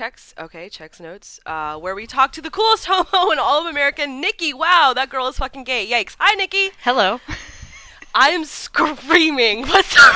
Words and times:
Checks, 0.00 0.32
okay, 0.38 0.70
checks 0.70 0.98
notes, 0.98 1.40
uh, 1.44 1.78
where 1.78 1.94
we 1.94 2.06
talk 2.06 2.32
to 2.32 2.40
the 2.40 2.48
coolest 2.48 2.86
homo 2.88 3.30
in 3.32 3.38
all 3.38 3.60
of 3.60 3.66
America, 3.66 4.00
Niki. 4.00 4.54
Wow, 4.54 4.94
that 4.94 5.10
girl 5.10 5.26
is 5.28 5.36
fucking 5.36 5.64
gay. 5.64 5.86
Yikes. 5.86 6.16
Hi, 6.18 6.34
Niki. 6.42 6.70
Hello. 6.82 7.20
I 8.14 8.30
am 8.30 8.46
screaming. 8.46 9.60
What's 9.66 9.94
up? 9.98 10.14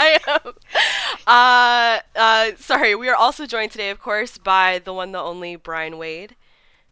I 0.00 0.18
am. 0.26 0.52
Uh, 1.28 2.18
uh, 2.18 2.56
sorry, 2.58 2.96
we 2.96 3.08
are 3.08 3.14
also 3.14 3.46
joined 3.46 3.70
today, 3.70 3.90
of 3.90 4.00
course, 4.00 4.36
by 4.36 4.80
the 4.80 4.92
one, 4.92 5.12
the 5.12 5.20
only 5.20 5.54
Brian 5.54 5.96
Wade. 5.96 6.34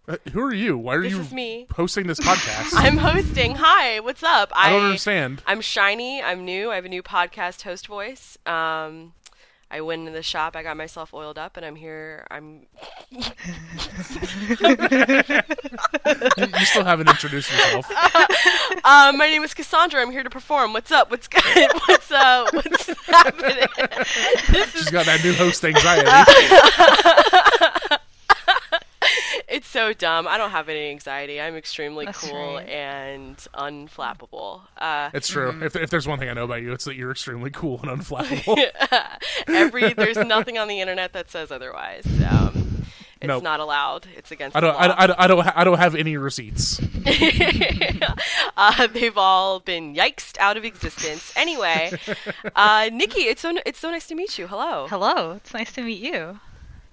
Uh, 0.06 0.16
who 0.30 0.40
are 0.40 0.54
you? 0.54 0.78
Why 0.78 0.94
are 0.94 1.02
This 1.02 1.10
you 1.10 1.20
is 1.22 1.32
me. 1.32 1.66
hosting 1.74 2.06
this 2.06 2.20
podcast? 2.20 2.70
I'm 2.74 2.98
hosting. 2.98 3.56
Hi, 3.56 3.98
what's 3.98 4.22
up? 4.22 4.52
I 4.54 4.70
don't 4.70 4.84
understand. 4.84 5.42
I'm 5.44 5.60
shiny. 5.60 6.22
I'm 6.22 6.44
new. 6.44 6.70
I 6.70 6.76
have 6.76 6.84
a 6.84 6.88
new 6.88 7.02
podcast 7.02 7.62
host 7.62 7.88
voice. 7.88 8.38
Um, 8.46 9.12
I 9.70 9.82
went 9.82 10.00
into 10.00 10.12
the 10.12 10.22
shop. 10.22 10.56
I 10.56 10.62
got 10.62 10.78
myself 10.78 11.12
oiled 11.12 11.36
up, 11.38 11.58
and 11.58 11.66
I'm 11.66 11.76
here. 11.76 12.26
I'm. 12.30 12.62
you, 13.10 13.22
still 16.64 16.84
haven't 16.84 17.08
introduced 17.08 17.52
yourself. 17.52 17.90
Uh, 18.84 19.12
my 19.14 19.26
name 19.26 19.42
is 19.42 19.52
Kassandra. 19.52 20.00
I'm 20.00 20.10
here 20.10 20.22
to 20.22 20.30
perform. 20.30 20.72
What's 20.72 20.90
up? 20.90 21.10
What's 21.10 21.28
good? 21.28 21.42
What's 21.88 22.10
uh? 22.10 22.46
What's 22.52 22.86
happening? 23.06 23.66
She's 24.72 24.90
got 24.90 25.04
that 25.06 25.20
new 25.22 25.34
host 25.34 25.62
anxiety. 25.64 26.08
It's 29.48 29.66
so 29.66 29.92
dumb. 29.94 30.28
I 30.28 30.36
don't 30.36 30.50
have 30.50 30.68
any 30.68 30.90
anxiety. 30.90 31.40
I'm 31.40 31.56
extremely 31.56 32.04
That's 32.04 32.28
cool 32.28 32.56
right. 32.56 32.68
and 32.68 33.36
unflappable. 33.54 34.60
Uh, 34.76 35.08
It's 35.14 35.28
true. 35.28 35.52
Mm-hmm. 35.52 35.62
If, 35.62 35.76
if 35.76 35.90
there's 35.90 36.06
one 36.06 36.18
thing 36.18 36.28
I 36.28 36.34
know 36.34 36.44
about 36.44 36.60
you, 36.62 36.72
it's 36.72 36.84
that 36.84 36.96
you're 36.96 37.10
extremely 37.10 37.50
cool 37.50 37.80
and 37.82 38.00
unflappable. 38.00 38.58
every 39.48 39.94
there's 39.94 40.18
nothing 40.18 40.58
on 40.58 40.68
the 40.68 40.80
internet 40.80 41.14
that 41.14 41.30
says 41.30 41.50
otherwise. 41.50 42.04
Um, 42.30 42.84
it's 43.20 43.26
Nope. 43.26 43.42
not 43.42 43.58
allowed. 43.58 44.06
It's 44.16 44.30
against. 44.30 44.56
I 44.56 44.60
don't. 44.60 44.72
The 44.80 44.88
law. 44.88 44.94
I, 44.96 45.06
I, 45.06 45.24
I 45.24 45.26
don't. 45.26 45.44
ha- 45.44 45.52
I 45.56 45.64
don't 45.64 45.78
have 45.78 45.96
any 45.96 46.16
receipts. 46.16 46.78
uh, 48.56 48.86
they've 48.88 49.16
all 49.18 49.58
been 49.60 49.94
yikesed 49.94 50.38
out 50.38 50.56
of 50.56 50.64
existence. 50.64 51.32
Anyway, 51.34 51.90
uh, 52.54 52.82
Niki, 52.90 53.26
it's 53.26 53.42
so 53.42 53.56
it's 53.66 53.80
so 53.80 53.90
nice 53.90 54.06
to 54.06 54.14
meet 54.14 54.38
you. 54.38 54.46
Hello. 54.46 54.86
Hello. 54.88 55.32
It's 55.32 55.52
nice 55.52 55.72
to 55.72 55.82
meet 55.82 56.00
you. 56.00 56.38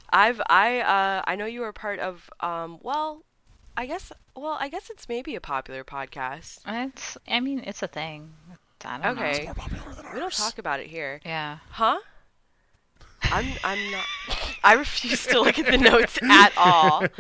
I've 0.10 0.42
I 0.50 0.80
uh, 0.82 1.22
I 1.26 1.36
know 1.36 1.46
you 1.46 1.64
are 1.64 1.74
part 1.74 2.00
of 2.00 2.30
um 2.40 2.80
well, 2.82 3.24
I 3.78 3.86
guess 3.86 4.12
well 4.36 4.58
I 4.60 4.70
guess 4.70 4.90
it's 4.90 5.08
maybe 5.10 5.36
a 5.36 5.42
popular 5.42 5.84
podcast. 5.84 6.60
It's. 6.68 7.18
I 7.28 7.40
mean, 7.40 7.60
it's 7.66 7.82
a 7.84 7.88
thing. 7.88 8.34
I 8.84 9.00
don't 9.02 9.18
Okay, 9.18 9.46
know. 9.46 9.54
we 10.14 10.20
don't 10.20 10.32
talk 10.34 10.60
about 10.60 10.80
it 10.80 10.88
here, 10.88 11.20
Yeah. 11.26 11.58
huh? 11.72 11.98
I'm 13.24 13.46
I'm 13.64 13.92
not. 13.92 14.06
I 14.64 14.74
refuse 14.74 15.26
to 15.28 15.42
look 15.42 15.58
at 15.58 15.66
the 15.66 15.78
notes 15.80 16.20
at 16.22 16.54
all. 16.58 17.06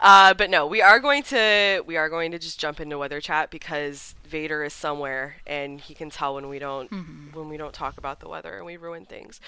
Uh, 0.00 0.34
but 0.34 0.50
no, 0.50 0.66
we 0.66 0.82
are 0.82 0.98
going 0.98 1.22
to 1.24 1.82
we 1.86 1.96
are 1.96 2.08
going 2.08 2.32
to 2.32 2.38
just 2.38 2.58
jump 2.58 2.80
into 2.80 2.98
weather 2.98 3.20
chat 3.20 3.50
because 3.50 4.15
Vader 4.28 4.64
is 4.64 4.72
somewhere 4.72 5.36
and 5.46 5.80
he 5.80 5.94
can 5.94 6.10
tell 6.10 6.34
when 6.34 6.48
we 6.48 6.58
don't 6.58 6.90
when 7.34 7.48
we 7.48 7.56
don't 7.56 7.72
talk 7.72 7.96
about 7.98 8.20
the 8.20 8.28
weather 8.28 8.56
and 8.56 8.66
we 8.66 8.76
ruin 8.76 9.04
things. 9.06 9.40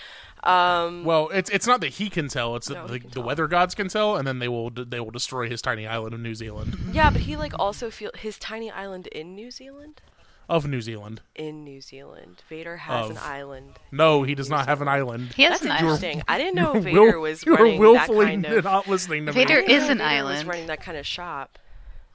Um, 0.45 1.05
Well, 1.05 1.29
it's 1.31 1.51
it's 1.51 1.67
not 1.67 1.81
that 1.81 1.89
he 1.95 2.09
can 2.11 2.29
tell. 2.29 2.57
It's 2.57 2.69
that 2.69 2.87
the, 2.89 2.99
the 2.99 3.09
tell. 3.11 3.23
weather 3.23 3.47
gods 3.47 3.75
can 3.75 3.89
tell, 3.89 4.17
and 4.17 4.27
then 4.27 4.39
they 4.39 4.49
will 4.49 4.71
they 4.71 5.01
will 5.01 5.11
destroy 5.11 5.49
his 5.49 5.61
tiny 5.61 5.87
island 5.87 6.15
of 6.15 6.21
New 6.21 6.35
Zealand. 6.35 6.77
yeah, 6.93 7.11
but 7.11 7.23
he 7.23 7.37
like 7.37 7.53
also 7.59 7.91
feel 7.91 8.11
his 8.17 8.39
tiny 8.39 8.71
island 8.71 9.07
in 9.09 9.35
New 9.35 9.51
Zealand. 9.51 10.01
Of 10.49 10.67
New 10.67 10.81
Zealand. 10.81 11.21
In 11.35 11.63
New 11.63 11.83
Zealand, 11.83 12.43
Vader 12.49 12.79
has 12.79 13.11
an 13.11 13.19
island. 13.19 13.73
No, 13.93 14.23
he 14.23 14.35
does 14.35 14.49
not 14.49 14.67
have 14.67 14.81
an 14.81 14.89
island. 14.89 15.35
He 15.37 15.43
has 15.43 15.61
That's 15.61 15.65
an 15.65 15.71
island. 15.73 16.03
interesting. 16.03 16.23
I 16.27 16.39
didn't 16.39 16.55
know 16.55 16.73
You're 16.73 16.81
Vader 16.83 17.01
will- 17.17 17.21
was 17.21 17.45
you 17.45 17.53
are 17.53 17.57
running 17.57 17.73
that 17.75 17.81
willfully 17.81 18.27
kind 18.27 18.47
of. 18.47 18.65
not 18.65 18.89
listening 18.89 19.27
to 19.27 19.33
Vader 19.33 19.57
me. 19.57 19.65
I 19.65 19.67
didn't 19.67 19.83
is 19.83 19.89
an 19.91 19.99
Vader 19.99 20.05
Was 20.25 20.33
island. 20.39 20.49
running 20.49 20.67
that 20.69 20.81
kind 20.81 20.97
of 20.97 21.07
shop. 21.07 21.59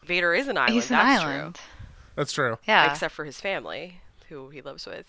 Vader 0.03 0.33
is 0.33 0.47
an 0.47 0.57
island. 0.57 0.73
He's 0.73 0.89
an 0.89 0.97
that's 0.97 1.23
island. 1.23 1.59
That's 2.15 2.31
true, 2.33 2.57
Yeah. 2.67 2.91
Except 2.91 3.13
for 3.13 3.25
his 3.25 3.39
family, 3.41 4.01
who 4.29 4.49
he 4.49 4.61
lives 4.61 4.85
with. 4.85 5.05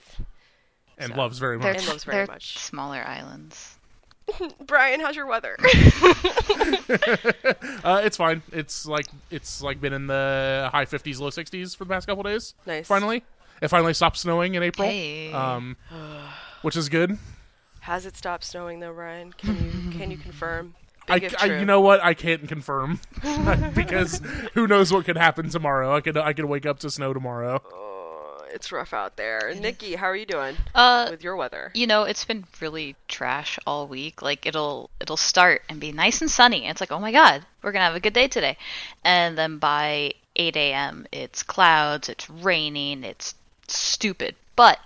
and 0.98 1.12
So- 1.12 1.18
loves 1.18 1.38
very 1.38 1.58
they're 1.58 1.72
much. 1.72 1.80
And 1.82 1.88
loves 1.88 2.04
very 2.04 2.26
much. 2.26 2.58
smaller 2.58 3.02
islands. 3.06 3.76
Brian, 4.66 5.00
how's 5.00 5.16
your 5.16 5.26
weather? 5.26 5.56
Uh, 7.84 8.00
it's 8.02 8.16
fine. 8.16 8.42
It's 8.52 8.86
like 8.86 9.06
it's 9.30 9.60
like 9.62 9.80
been 9.80 9.92
in 9.92 10.06
the 10.06 10.68
high 10.72 10.86
50s, 10.86 11.20
low 11.20 11.28
60s 11.30 11.76
for 11.76 11.84
the 11.84 11.90
past 11.92 12.06
couple 12.06 12.22
days. 12.22 12.54
Nice. 12.66 12.86
Finally, 12.86 13.22
it 13.60 13.68
finally 13.68 13.92
stopped 13.92 14.16
snowing 14.16 14.54
in 14.54 14.62
April. 14.62 14.88
Hey. 14.88 15.30
Um, 15.32 15.76
which 16.62 16.76
is 16.76 16.88
good. 16.88 17.18
Has 17.80 18.06
it 18.06 18.16
stopped 18.16 18.44
snowing 18.44 18.80
though, 18.80 18.94
Brian? 18.94 19.32
Can 19.34 19.54
you 19.92 19.98
can 19.98 20.10
you 20.10 20.16
confirm? 20.16 20.74
I, 21.08 21.30
I- 21.38 21.46
you 21.60 21.64
know 21.64 21.80
what? 21.80 22.02
I 22.02 22.14
can't 22.14 22.48
confirm 22.48 23.00
because 23.74 24.20
who 24.54 24.66
knows 24.66 24.92
what 24.92 25.04
could 25.04 25.16
happen 25.18 25.48
tomorrow. 25.50 25.94
I 25.94 26.00
could 26.00 26.16
I 26.16 26.32
could 26.32 26.44
wake 26.46 26.66
up 26.66 26.78
to 26.80 26.90
snow 26.90 27.12
tomorrow. 27.12 27.60
Oh, 27.72 28.44
it's 28.52 28.70
rough 28.72 28.92
out 28.94 29.16
there. 29.16 29.52
Niki, 29.54 29.96
how 29.96 30.06
are 30.06 30.16
you 30.16 30.26
doing 30.26 30.56
Uh, 30.74 31.08
with 31.10 31.22
your 31.24 31.36
weather? 31.36 31.70
you 31.74 31.86
know, 31.86 32.04
it's 32.04 32.24
been 32.24 32.44
really 32.60 32.94
trash 33.08 33.58
all 33.66 33.86
week. 33.88 34.22
Like 34.22 34.46
it'll 34.46 34.90
it'll 35.00 35.16
start 35.16 35.62
and 35.68 35.80
be 35.80 35.92
nice 35.92 36.20
and 36.20 36.30
sunny. 36.30 36.66
It's 36.66 36.80
like, 36.80 36.92
oh 36.92 37.00
my 37.00 37.12
god, 37.12 37.44
we're 37.62 37.72
gonna 37.72 37.84
have 37.86 37.96
a 37.96 38.00
good 38.00 38.12
day 38.14 38.28
today. 38.28 38.56
And 39.04 39.36
then 39.36 39.58
by 39.58 40.12
8 40.36 40.56
a.m., 40.56 41.06
it's 41.12 41.42
clouds, 41.42 42.08
it's 42.08 42.28
raining, 42.30 43.04
it's 43.04 43.34
stupid. 43.68 44.34
But 44.56 44.78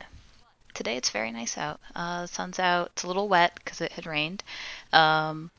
today 0.74 0.96
it's 0.96 1.10
very 1.10 1.30
nice 1.30 1.56
out. 1.58 1.80
Uh, 1.94 2.22
the 2.22 2.28
sun's 2.28 2.58
out. 2.58 2.90
It's 2.92 3.02
a 3.04 3.06
little 3.06 3.28
wet 3.28 3.52
because 3.56 3.80
it 3.80 3.92
had 3.92 4.06
rained. 4.06 4.42
Um, 4.92 5.50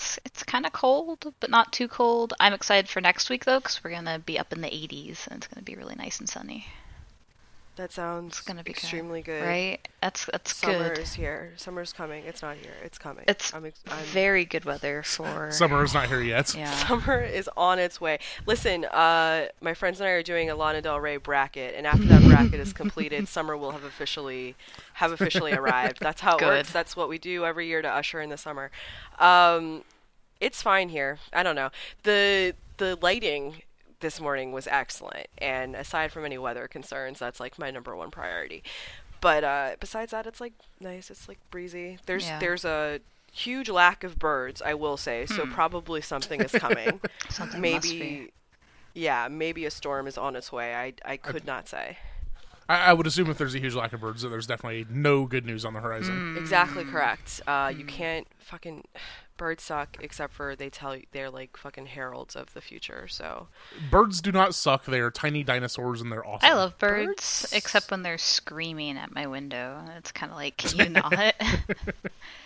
it's 0.00 0.18
it's 0.24 0.42
kind 0.42 0.64
of 0.64 0.72
cold, 0.72 1.34
but 1.40 1.50
not 1.50 1.72
too 1.72 1.86
cold. 1.86 2.32
I'm 2.40 2.54
excited 2.54 2.88
for 2.88 3.00
next 3.00 3.28
week 3.28 3.44
though, 3.44 3.58
because 3.58 3.82
we're 3.84 3.90
gonna 3.90 4.18
be 4.18 4.38
up 4.38 4.52
in 4.52 4.62
the 4.62 4.68
80s 4.68 5.26
and 5.26 5.36
it's 5.38 5.46
gonna 5.46 5.62
be 5.62 5.74
really 5.76 5.94
nice 5.94 6.18
and 6.18 6.28
sunny. 6.28 6.66
That 7.76 7.92
sounds 7.92 8.38
It's 8.38 8.46
gonna 8.46 8.62
be 8.64 8.72
extremely 8.72 9.22
good. 9.22 9.42
Right? 9.42 9.78
That's 10.02 10.26
that's 10.26 10.54
Summer 10.54 10.90
good. 10.90 10.98
is 10.98 11.14
here. 11.14 11.52
Summer's 11.56 11.92
coming. 11.94 12.24
It's 12.26 12.42
not 12.42 12.56
here. 12.56 12.74
It's 12.84 12.98
coming. 12.98 13.24
It's 13.28 13.54
I'm, 13.54 13.64
ex- 13.64 13.80
I'm 13.88 14.04
very 14.04 14.44
good 14.44 14.64
weather 14.66 15.02
for 15.02 15.50
Summer 15.52 15.82
is 15.82 15.94
not 15.94 16.08
here 16.08 16.20
yet. 16.20 16.54
Yeah. 16.54 16.70
Summer 16.88 17.22
is 17.22 17.48
on 17.56 17.78
its 17.78 17.98
way. 17.98 18.18
Listen, 18.46 18.84
uh, 18.86 19.46
my 19.62 19.72
friends 19.72 20.00
and 20.00 20.08
I 20.08 20.12
are 20.12 20.22
doing 20.22 20.50
a 20.50 20.54
Lana 20.56 20.82
Del 20.82 21.00
Rey 21.00 21.16
bracket, 21.16 21.74
and 21.74 21.86
after 21.86 22.04
that 22.04 22.22
bracket 22.24 22.60
is 22.60 22.72
completed, 22.74 23.28
summer 23.36 23.56
will 23.56 23.70
have 23.70 23.84
officially 23.84 24.56
have 24.94 25.12
officially 25.12 25.52
arrived. 25.52 26.00
That's 26.00 26.20
how 26.20 26.36
it 26.36 26.40
Good. 26.40 26.48
works. 26.48 26.72
That's 26.72 26.96
what 26.96 27.08
we 27.08 27.18
do 27.18 27.46
every 27.46 27.66
year 27.66 27.80
to 27.80 27.88
usher 27.88 28.20
in 28.20 28.28
the 28.28 28.36
summer. 28.36 28.70
Um, 29.18 29.84
it's 30.40 30.62
fine 30.62 30.88
here. 30.88 31.18
I 31.32 31.42
don't 31.42 31.54
know 31.56 31.70
the 32.02 32.54
the 32.78 32.98
lighting 33.02 33.62
this 34.00 34.18
morning 34.20 34.52
was 34.52 34.66
excellent, 34.66 35.26
and 35.38 35.76
aside 35.76 36.10
from 36.12 36.24
any 36.24 36.38
weather 36.38 36.66
concerns, 36.66 37.18
that's 37.18 37.38
like 37.40 37.58
my 37.58 37.70
number 37.70 37.94
one 37.94 38.10
priority. 38.10 38.62
But 39.20 39.44
uh, 39.44 39.70
besides 39.78 40.12
that, 40.12 40.26
it's 40.26 40.40
like 40.40 40.54
nice. 40.80 41.10
It's 41.10 41.28
like 41.28 41.38
breezy. 41.50 41.98
There's 42.06 42.26
Yeah. 42.26 42.38
there's 42.38 42.64
a 42.64 43.00
huge 43.32 43.68
lack 43.68 44.02
of 44.02 44.18
birds, 44.18 44.62
I 44.62 44.72
will 44.74 44.96
say. 44.96 45.26
So 45.26 45.44
probably 45.46 46.00
something 46.00 46.40
is 46.40 46.52
coming. 46.66 47.00
Something 47.28 47.60
must 47.60 47.84
maybe, 47.84 47.98
be. 47.98 48.32
yeah, 48.94 49.28
maybe 49.28 49.66
a 49.66 49.70
storm 49.70 50.06
is 50.06 50.16
on 50.16 50.34
its 50.36 50.50
way. 50.50 50.74
I 50.74 50.94
I 51.04 51.16
could 51.18 51.44
not 51.46 51.68
say. 51.68 51.98
I, 52.66 52.86
I 52.86 52.92
would 52.94 53.06
assume 53.06 53.28
if 53.28 53.36
there's 53.36 53.54
a 53.54 53.58
huge 53.58 53.74
lack 53.74 53.92
of 53.92 54.00
birds, 54.00 54.22
that 54.22 54.30
there's 54.30 54.46
definitely 54.46 54.86
no 54.88 55.26
good 55.26 55.44
news 55.44 55.64
on 55.66 55.74
the 55.74 55.80
horizon. 55.80 56.36
Exactly 56.38 56.84
correct. 56.84 57.40
Uh, 57.46 57.70
you 57.76 57.84
can't 57.84 58.26
fucking 58.38 58.84
birds 59.40 59.64
suck, 59.64 59.96
except 60.00 60.34
for 60.34 60.54
they 60.54 60.68
tell 60.70 60.94
you 60.94 61.04
they're 61.12 61.30
like 61.30 61.56
fucking 61.56 61.86
heralds 61.86 62.36
of 62.36 62.52
the 62.54 62.60
future. 62.60 63.08
So 63.08 63.48
Birds 63.90 64.20
do 64.20 64.30
not 64.30 64.54
suck. 64.54 64.84
They 64.84 65.00
are 65.00 65.10
tiny 65.10 65.42
dinosaurs 65.42 66.00
and 66.02 66.12
they're 66.12 66.24
awesome. 66.24 66.48
I 66.48 66.52
love 66.54 66.78
birds, 66.78 67.06
Birds- 67.08 67.52
except 67.54 67.90
when 67.90 68.02
they're 68.02 68.18
screaming 68.18 68.98
at 68.98 69.14
my 69.14 69.26
window. 69.26 69.82
It's 69.96 70.12
kind 70.12 70.30
of 70.30 70.36
like, 70.36 70.58
can 70.58 70.78
you 70.78 70.88
not? 70.90 71.12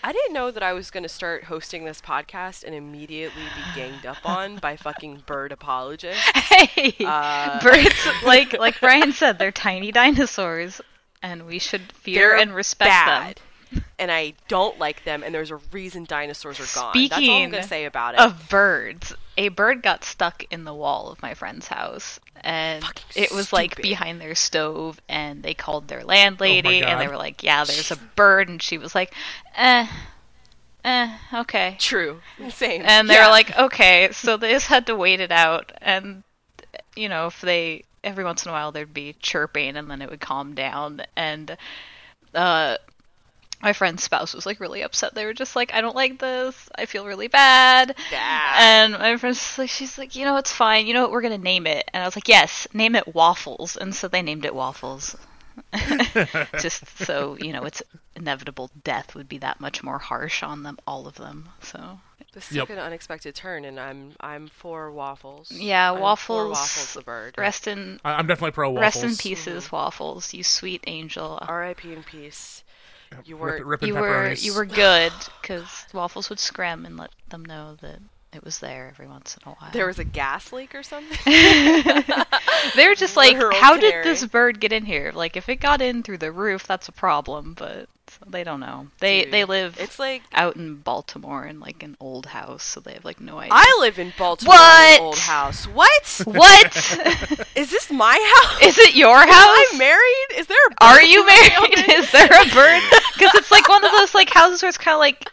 I 0.04 0.12
didn't 0.12 0.32
know 0.34 0.50
that 0.50 0.62
I 0.62 0.72
was 0.72 0.90
going 0.90 1.02
to 1.02 1.08
start 1.08 1.44
hosting 1.44 1.84
this 1.84 2.00
podcast 2.00 2.62
and 2.64 2.74
immediately 2.74 3.42
be 3.42 3.74
ganged 3.80 4.06
up 4.06 4.24
on 4.24 4.56
by 4.58 4.76
fucking 4.76 5.24
bird 5.26 5.50
apologists. 5.52 6.22
hey, 6.34 6.94
Uh, 7.04 7.60
birds, 7.60 7.94
like 8.24 8.56
like 8.58 8.78
Brian 8.80 9.12
said, 9.12 9.38
they're 9.38 9.50
tiny 9.52 9.90
dinosaurs, 9.92 10.80
and 11.22 11.46
we 11.46 11.58
should 11.58 11.92
fear 11.92 12.30
They're 12.30 12.36
and 12.38 12.54
respect 12.54 12.88
bad, 12.90 13.36
them. 13.36 13.42
And 13.98 14.10
I 14.10 14.34
don't 14.48 14.78
like 14.78 15.04
them. 15.04 15.22
And 15.22 15.34
there's 15.34 15.50
a 15.50 15.56
reason 15.72 16.04
dinosaurs 16.04 16.58
are 16.60 16.74
gone. 16.74 16.92
That's 16.94 17.12
all 17.12 17.18
I'm 17.18 17.22
Speaking 17.22 17.50
going 17.50 17.62
to 17.62 17.68
say 17.68 17.84
about 17.84 18.14
it. 18.14 18.20
Of 18.20 18.48
birds, 18.48 19.14
a 19.36 19.48
bird 19.48 19.82
got 19.82 20.04
stuck 20.04 20.44
in 20.50 20.64
the 20.64 20.74
wall 20.74 21.10
of 21.10 21.20
my 21.22 21.34
friend's 21.34 21.68
house, 21.68 22.20
and 22.42 22.82
Fucking 22.84 23.04
it 23.22 23.32
was 23.32 23.52
like 23.52 23.76
behind 23.76 24.20
their 24.20 24.34
stove. 24.34 25.00
And 25.08 25.42
they 25.42 25.54
called 25.54 25.88
their 25.88 26.04
landlady, 26.04 26.82
and 26.82 27.00
they 27.00 27.08
were 27.08 27.16
like, 27.16 27.42
"Yeah, 27.42 27.64
there's 27.64 27.90
a 27.90 27.96
bird," 27.96 28.48
and 28.48 28.60
she 28.62 28.78
was 28.78 28.94
like, 28.94 29.14
"Eh, 29.56 29.86
eh, 30.84 31.16
okay." 31.32 31.76
True. 31.78 32.20
Same. 32.50 32.82
And 32.84 33.08
they 33.08 33.14
Yeah. 33.14 33.26
were 33.26 33.30
like, 33.32 33.56
okay, 33.58 34.10
so 34.12 34.36
they 34.36 34.52
just 34.52 34.66
had 34.66 34.86
to 34.86 34.94
wait 34.96 35.20
it 35.20 35.32
out. 35.32 35.72
And, 35.80 36.22
you 36.94 37.08
know, 37.08 37.26
if 37.26 37.40
they, 37.40 37.84
every 38.02 38.24
once 38.24 38.44
in 38.44 38.50
a 38.50 38.52
while, 38.52 38.70
there'd 38.72 38.92
be 38.94 39.14
chirping 39.20 39.76
and 39.76 39.90
then 39.90 40.02
it 40.02 40.10
would 40.10 40.20
calm 40.20 40.54
down. 40.54 41.02
And, 41.16 41.56
uh, 42.34 42.76
my 43.64 43.72
friend's 43.72 44.02
spouse 44.02 44.34
was 44.34 44.44
like 44.44 44.60
really 44.60 44.82
upset. 44.82 45.14
They 45.14 45.24
were 45.24 45.32
just 45.32 45.56
like, 45.56 45.72
I 45.72 45.80
don't 45.80 45.96
like 45.96 46.18
this. 46.18 46.68
I 46.76 46.84
feel 46.84 47.06
really 47.06 47.28
bad. 47.28 47.96
Bad. 48.10 48.54
And 48.58 48.92
my 48.92 49.16
friend's 49.16 49.56
like, 49.58 49.70
she's 49.70 49.96
like, 49.96 50.14
you 50.14 50.24
know, 50.26 50.36
it's 50.36 50.52
fine. 50.52 50.86
You 50.86 50.92
know 50.92 51.02
what? 51.02 51.10
We're 51.10 51.22
going 51.22 51.36
to 51.36 51.42
name 51.42 51.66
it. 51.66 51.90
And 51.92 52.02
I 52.02 52.06
was 52.06 52.14
like, 52.14 52.28
yes, 52.28 52.68
name 52.74 52.94
it 52.94 53.14
Waffles. 53.14 53.76
And 53.76 53.94
so 53.94 54.06
they 54.06 54.20
named 54.20 54.44
it 54.44 54.54
Waffles. 54.54 55.16
just 56.60 56.86
so, 56.98 57.36
you 57.40 57.52
know, 57.52 57.62
its 57.64 57.82
inevitable 58.16 58.70
death 58.82 59.14
would 59.14 59.28
be 59.28 59.38
that 59.38 59.60
much 59.60 59.82
more 59.82 59.98
harsh 59.98 60.42
on 60.42 60.62
them, 60.62 60.78
all 60.86 61.06
of 61.06 61.14
them. 61.14 61.48
So 61.62 62.00
This 62.32 62.52
Yep. 62.52 62.66
took 62.66 62.76
an 62.76 62.82
unexpected 62.82 63.34
turn, 63.34 63.64
and 63.64 63.78
I'm 63.78 64.14
I'm 64.20 64.48
for 64.48 64.90
waffles. 64.90 65.50
Yeah, 65.52 65.92
I'm 65.92 65.96
for 65.96 66.02
waffles. 66.02 66.58
waffles, 66.58 66.94
the 66.94 67.02
bird. 67.02 67.34
Rest 67.38 67.66
in 67.68 68.00
I- 68.04 68.14
I'm 68.14 68.26
definitely 68.26 68.50
pro 68.50 68.70
waffles. 68.70 69.04
rest 69.04 69.04
in 69.04 69.16
pieces, 69.16 69.66
mm-hmm. 69.66 69.76
waffles. 69.76 70.34
You 70.34 70.42
sweet 70.42 70.82
angel. 70.86 71.38
R.I.P. 71.40 71.92
in 71.92 72.02
peace. 72.02 72.64
You 73.24 73.36
Rip, 73.36 73.60
were 73.60 73.66
ripping 73.66 73.88
You 73.88 73.94
were 73.94 74.32
you 74.32 74.54
were 74.54 74.64
good 74.64 75.12
because 75.40 75.86
waffles 75.92 76.28
would 76.30 76.38
scram 76.40 76.84
and 76.86 76.96
let 76.96 77.10
them 77.28 77.44
know 77.44 77.76
that 77.80 77.98
it 78.32 78.42
was 78.42 78.58
there 78.58 78.88
every 78.88 79.06
once 79.06 79.36
in 79.36 79.48
a 79.48 79.54
while. 79.54 79.70
there 79.72 79.86
was 79.86 79.98
a 80.00 80.04
gas 80.04 80.52
leak 80.52 80.74
or 80.74 80.82
something. 80.82 81.16
they 82.76 82.88
were 82.88 82.94
just 82.96 83.16
like, 83.16 83.34
Literal 83.34 83.56
how 83.56 83.74
canary. 83.76 84.02
did 84.02 84.04
this 84.04 84.24
bird 84.26 84.58
get 84.60 84.72
in 84.72 84.84
here? 84.84 85.12
Like, 85.14 85.36
if 85.36 85.48
it 85.48 85.56
got 85.56 85.80
in 85.80 86.02
through 86.02 86.18
the 86.18 86.32
roof, 86.32 86.66
that's 86.66 86.88
a 86.88 86.92
problem. 86.92 87.54
But 87.54 87.88
they 88.26 88.44
don't 88.44 88.60
know. 88.60 88.88
They 89.00 89.22
Dude, 89.24 89.32
they 89.32 89.44
live 89.44 89.76
It's 89.80 89.98
like 89.98 90.22
out 90.32 90.56
in 90.56 90.76
Baltimore 90.76 91.44
in 91.46 91.60
like 91.60 91.82
an 91.82 91.96
old 92.00 92.26
house, 92.26 92.62
so 92.62 92.80
they 92.80 92.92
have 92.94 93.04
like 93.04 93.20
no 93.20 93.38
idea. 93.38 93.52
I 93.54 93.76
live 93.80 93.98
in 93.98 94.12
Baltimore, 94.18 94.54
What? 94.54 94.88
in 94.94 95.00
an 95.00 95.06
old 95.06 95.18
house. 95.18 95.66
What 95.66 96.20
what 96.24 96.76
is 97.56 97.70
this? 97.70 97.90
My 97.90 98.32
house? 98.36 98.62
is 98.62 98.78
it 98.78 98.94
your 98.94 99.16
Am 99.16 99.28
house? 99.28 99.36
I 99.36 99.74
married? 99.78 100.38
Is 100.40 100.46
there 100.46 100.56
a 100.66 100.70
bird 100.70 100.76
Are 100.80 101.02
you 101.02 101.26
married? 101.26 101.78
Is 101.90 102.10
there 102.12 102.26
a 102.26 102.46
bird? 102.54 102.82
Because 103.14 103.32
it's 103.34 103.50
like 103.50 103.68
one 103.68 103.84
of 103.84 103.92
those 103.92 104.14
like 104.14 104.30
houses 104.30 104.62
where 104.62 104.68
it's 104.68 104.78
kind 104.78 104.94
of 104.94 105.00
like 105.00 105.30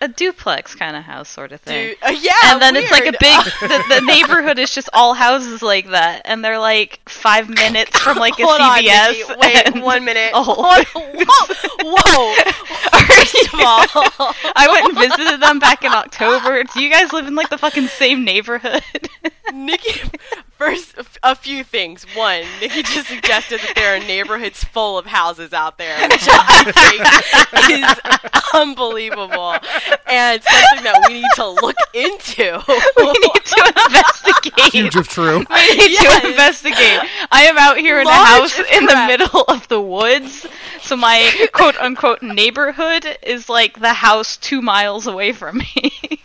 a 0.00 0.08
duplex 0.08 0.74
kind 0.74 0.96
of 0.96 1.04
house 1.04 1.28
sort 1.28 1.52
of 1.52 1.60
thing. 1.60 1.88
Dude, 1.90 1.96
uh, 2.02 2.10
yeah, 2.10 2.32
and 2.52 2.60
then 2.60 2.76
it's 2.76 2.90
like 2.90 3.06
a 3.06 3.12
big. 3.12 3.44
the, 3.60 3.84
the 3.88 4.00
neighborhood 4.02 4.58
is 4.58 4.70
just 4.74 4.88
all 4.92 5.14
houses 5.14 5.62
like 5.62 5.88
that, 5.90 6.22
and 6.24 6.44
they're 6.44 6.58
like 6.58 7.00
five 7.08 7.48
minutes 7.48 7.98
from 7.98 8.18
like 8.18 8.38
a 8.38 8.44
Hold 8.44 8.60
on, 8.60 8.78
CVS. 8.82 9.22
Niki. 9.22 9.38
Wait, 9.74 9.82
one 9.82 10.04
minute. 10.04 10.32
Hold- 10.34 10.84
Whoa, 10.86 11.54
whoa. 11.96 12.34
First 13.04 13.54
of 13.54 13.60
all, 13.60 14.34
I 14.56 14.68
went 14.70 14.88
and 14.88 15.10
visited 15.10 15.40
them 15.40 15.58
back 15.58 15.84
in 15.84 15.92
October. 15.92 16.64
Do 16.64 16.82
you 16.82 16.90
guys 16.90 17.12
live 17.12 17.26
in 17.26 17.34
like 17.34 17.50
the 17.50 17.58
fucking 17.58 17.88
same 17.88 18.24
neighborhood? 18.24 18.82
Niki. 19.52 20.10
First, 20.56 20.94
a 21.22 21.34
few 21.34 21.64
things. 21.64 22.04
One, 22.14 22.42
Niki 22.60 22.84
just 22.84 23.08
suggested 23.08 23.60
that 23.60 23.72
there 23.74 23.94
are 23.96 23.98
neighborhoods 23.98 24.62
full 24.64 24.96
of 24.96 25.04
houses 25.06 25.52
out 25.52 25.78
there, 25.78 25.96
which 26.08 26.26
I 26.28 26.72
think 26.72 27.70
is 27.82 28.40
unbelievable 28.54 29.56
and 30.06 30.42
something 30.42 30.84
that 30.84 31.04
we 31.08 31.14
need 31.14 31.28
to 31.36 31.48
look 31.48 31.76
into. 31.92 32.62
we 32.96 33.04
need 33.12 33.44
to 33.44 33.74
investigate. 33.86 34.72
Huge 34.72 34.96
if 34.96 35.08
true. 35.08 35.38
We 35.38 35.76
need 35.76 35.90
Yes. 35.92 36.20
to 36.22 36.28
investigate. 36.28 37.00
I 37.30 37.42
am 37.44 37.58
out 37.58 37.78
here 37.78 38.00
in 38.00 38.06
a 38.06 38.12
house 38.12 38.58
in 38.58 38.86
the 38.86 39.04
middle 39.06 39.42
of 39.48 39.66
the 39.68 39.80
woods, 39.80 40.46
so 40.82 40.96
my 40.96 41.48
quote 41.52 41.76
unquote 41.78 42.22
neighborhood 42.22 43.06
is 43.22 43.48
like 43.48 43.78
the 43.80 43.92
house 43.92 44.36
two 44.36 44.60
miles 44.62 45.06
away 45.06 45.32
from 45.32 45.58
me. 45.58 46.20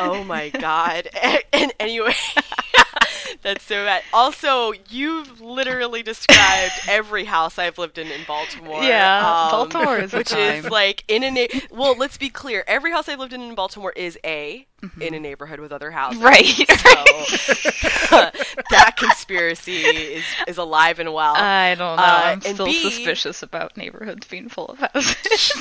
Oh 0.00 0.24
my 0.24 0.48
god. 0.48 1.08
And, 1.22 1.40
and 1.52 1.72
anyway, 1.78 2.14
that's 3.42 3.64
so 3.64 3.84
bad. 3.84 4.02
Also, 4.12 4.72
you've 4.90 5.40
literally 5.40 6.02
described 6.02 6.72
every 6.88 7.24
house 7.24 7.58
I've 7.58 7.78
lived 7.78 7.98
in 7.98 8.08
in 8.08 8.20
Baltimore. 8.26 8.82
Yeah, 8.82 9.48
Baltimore 9.50 9.98
is 9.98 10.12
a 10.14 10.18
which 10.18 10.28
time. 10.28 10.64
is 10.64 10.70
like 10.70 11.04
in 11.08 11.22
a 11.22 11.30
na- 11.30 11.60
well. 11.70 11.96
Let's 11.96 12.16
be 12.18 12.28
clear. 12.28 12.64
Every 12.66 12.90
house 12.92 13.08
I've 13.08 13.18
lived 13.18 13.32
in 13.32 13.40
in 13.42 13.54
Baltimore 13.54 13.92
is 13.96 14.18
a 14.24 14.66
Mm-hmm. 14.82 15.00
in 15.00 15.14
a 15.14 15.20
neighborhood 15.20 15.60
with 15.60 15.72
other 15.72 15.90
houses. 15.90 16.20
right. 16.20 16.44
So 16.44 16.64
that 18.70 18.94
conspiracy 18.98 19.76
is 19.80 20.24
is 20.46 20.58
alive 20.58 20.98
and 20.98 21.14
well. 21.14 21.32
I 21.36 21.74
don't 21.74 21.96
know. 21.96 22.02
Uh, 22.02 22.20
I'm 22.24 22.40
still 22.42 22.66
B- 22.66 22.82
suspicious 22.82 23.42
about 23.42 23.78
neighborhoods 23.78 24.26
being 24.26 24.50
full 24.50 24.66
of 24.66 24.78
houses. 24.80 25.52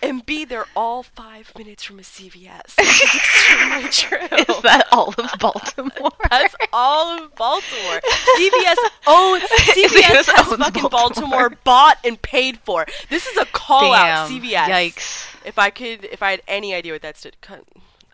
And 0.00 0.24
B, 0.24 0.44
they're 0.44 0.66
all 0.76 1.02
five 1.02 1.52
minutes 1.58 1.82
from 1.82 1.98
a 1.98 2.02
CVS. 2.02 2.76
This 2.76 3.00
is 3.02 3.14
extremely 3.16 3.82
true. 3.90 4.54
is 4.54 4.62
that 4.62 4.86
all 4.92 5.08
of 5.18 5.38
Baltimore? 5.40 6.12
That's 6.30 6.54
all 6.72 7.18
of 7.18 7.34
Baltimore. 7.34 8.00
CVS 8.36 8.76
own 9.08 9.40
CVS 9.40 10.26
has 10.36 10.48
owns 10.52 10.56
fucking 10.62 10.82
Baltimore. 10.82 10.90
Baltimore. 10.90 11.50
bought 11.64 11.98
and 12.04 12.20
paid 12.22 12.58
for. 12.60 12.86
This 13.10 13.26
is 13.26 13.36
a 13.38 13.46
call 13.46 13.92
out 13.92 14.30
CVS. 14.30 14.66
Yikes. 14.66 15.34
If 15.44 15.58
I 15.58 15.70
could, 15.70 16.04
if 16.04 16.22
I 16.22 16.30
had 16.30 16.42
any 16.46 16.74
idea 16.74 16.92
what 16.92 17.02
that 17.02 17.16
stood, 17.16 17.40
cut- 17.40 17.64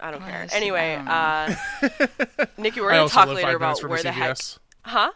I 0.01 0.11
don't 0.11 0.23
care. 0.23 0.47
Anyway, 0.53 0.97
don't 0.97 1.09
uh, 1.09 1.47
Niki, 2.59 2.81
we're 2.81 2.91
gonna 2.93 3.09
talk 3.09 3.29
later 3.29 3.57
about 3.57 3.61
minutes 3.61 3.81
from 3.81 3.91
a 3.91 3.93
where 3.95 4.03
the 4.03 4.13
heck, 4.13 4.37
CVS. 4.37 4.59
huh? 4.83 5.11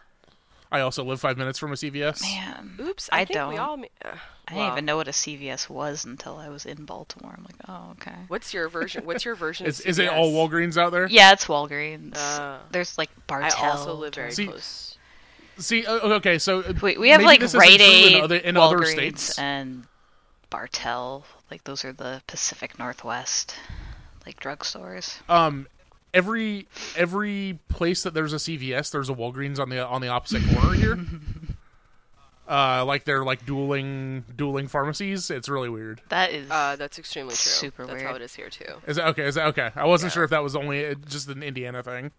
I 0.71 0.81
also 0.81 1.03
live 1.03 1.19
five 1.19 1.37
minutes 1.37 1.57
from 1.57 1.71
a 1.71 1.75
CVS. 1.75 2.21
Man. 2.21 2.75
Oops, 2.79 3.09
I, 3.11 3.21
I 3.21 3.25
think 3.25 3.33
don't. 3.35 3.57
all. 3.59 3.77
ma- 3.77 3.85
Uh, 4.05 4.09
I 4.47 4.53
didn't 4.53 4.63
well, 4.65 4.71
even 4.73 4.85
know 4.85 4.97
what 4.97 5.07
a 5.07 5.11
CVS 5.11 5.69
was 5.69 6.05
until 6.05 6.37
I 6.37 6.49
was 6.49 6.65
in 6.65 6.85
Baltimore. 6.85 7.35
I'm 7.37 7.43
like, 7.43 7.55
oh, 7.67 7.91
okay. 7.93 8.15
What's 8.29 8.53
your 8.53 8.67
version? 8.69 9.05
What's 9.05 9.23
your 9.25 9.35
version? 9.35 9.67
Is, 9.67 9.79
of 9.79 9.85
is 9.85 9.99
it 9.99 10.09
all 10.09 10.31
Walgreens 10.31 10.75
out 10.77 10.91
there? 10.91 11.07
Yeah, 11.07 11.31
it's 11.33 11.45
Walgreens. 11.45 12.15
Uh, 12.17 12.57
There's 12.71 12.97
like 12.97 13.09
Bartell. 13.27 13.63
I 13.63 13.69
also 13.69 13.93
live 13.93 14.15
very 14.15 14.31
See- 14.31 14.47
close. 14.47 14.97
See, 15.57 15.85
okay, 15.85 16.37
so 16.39 16.61
uh, 16.61 16.73
Wait, 16.81 16.99
we 16.99 17.09
have 17.09 17.21
like 17.21 17.41
Rite 17.53 17.81
Aid, 17.81 18.15
in 18.15 18.21
other, 18.23 18.37
in 18.37 18.55
Walgreens, 18.55 18.71
other 18.77 18.85
states. 18.85 19.37
and 19.37 19.83
Bartell. 20.49 21.25
Like 21.51 21.63
those 21.65 21.83
are 21.83 21.91
the 21.93 22.21
Pacific 22.27 22.79
Northwest 22.79 23.55
like 24.25 24.39
drugstores. 24.39 25.19
Um, 25.29 25.67
every 26.13 26.67
every 26.95 27.59
place 27.67 28.03
that 28.03 28.13
there's 28.13 28.33
a 28.33 28.37
CVS, 28.37 28.91
there's 28.91 29.09
a 29.09 29.13
Walgreens 29.13 29.59
on 29.59 29.69
the 29.69 29.85
on 29.85 30.01
the 30.01 30.07
opposite 30.09 30.41
corner 30.55 30.73
here. 30.73 30.99
Uh, 32.47 32.83
like 32.83 33.03
they're 33.03 33.23
like 33.23 33.45
dueling 33.45 34.23
dueling 34.35 34.67
pharmacies. 34.67 35.29
It's 35.29 35.47
really 35.47 35.69
weird. 35.69 36.01
That 36.09 36.31
is 36.31 36.49
Uh, 36.49 36.75
that's 36.77 36.97
extremely 36.97 37.29
true. 37.35 37.37
Super 37.37 37.85
That's 37.85 37.97
weird. 37.97 38.09
how 38.09 38.15
it 38.15 38.23
is 38.23 38.33
here 38.33 38.49
too. 38.49 38.73
Is 38.87 38.95
that 38.95 39.05
okay? 39.09 39.25
Is 39.25 39.35
that 39.35 39.45
okay? 39.49 39.69
I 39.75 39.85
wasn't 39.85 40.09
Yeah. 40.09 40.13
sure 40.15 40.23
if 40.23 40.31
that 40.31 40.41
was 40.41 40.55
only 40.55 40.83
uh, 40.83 40.95
just 41.07 41.27
an 41.29 41.43
Indiana 41.43 41.83
thing. 41.83 42.09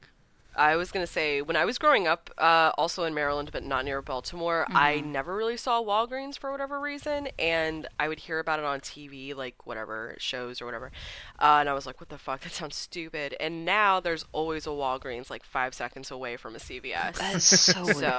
I 0.56 0.76
was 0.76 0.90
gonna 0.90 1.06
say 1.06 1.42
when 1.42 1.56
I 1.56 1.64
was 1.64 1.78
growing 1.78 2.06
up, 2.06 2.30
uh, 2.38 2.72
also 2.76 3.04
in 3.04 3.14
Maryland, 3.14 3.50
but 3.52 3.64
not 3.64 3.84
near 3.84 4.02
Baltimore, 4.02 4.68
I 4.74 5.00
Mm-hmm. 5.00 5.12
never 5.12 5.34
really 5.36 5.56
saw 5.56 5.82
Walgreens 5.82 6.38
for 6.38 6.50
whatever 6.50 6.80
reason, 6.80 7.28
and 7.38 7.86
I 7.98 8.08
would 8.08 8.20
hear 8.20 8.38
about 8.38 8.58
it 8.58 8.64
on 8.64 8.80
TV, 8.80 9.34
like 9.34 9.66
whatever 9.66 10.16
shows 10.18 10.60
or 10.60 10.66
whatever, 10.66 10.90
uh, 11.38 11.58
and 11.60 11.68
I 11.68 11.72
was 11.74 11.86
like, 11.86 12.00
"What 12.00 12.08
the 12.10 12.18
fuck? 12.18 12.40
That 12.42 12.52
sounds 12.52 12.76
stupid." 12.76 13.34
And 13.40 13.64
now 13.64 14.00
there's 14.00 14.24
always 14.32 14.66
a 14.66 14.70
Walgreens 14.70 15.30
like 15.30 15.44
five 15.44 15.74
seconds 15.74 16.10
away 16.10 16.36
from 16.36 16.54
a 16.54 16.60
CVS. 16.60 17.18
that 17.18 17.34
is 17.34 17.44
so 17.44 17.86
weird. 17.94 18.14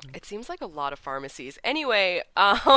So 0.00 0.10
It 0.14 0.24
seems 0.24 0.48
like 0.48 0.60
a 0.60 0.66
lot 0.66 0.92
of 0.92 0.98
pharmacies. 0.98 1.58
Anyway, 1.64 2.22
um, 2.36 2.58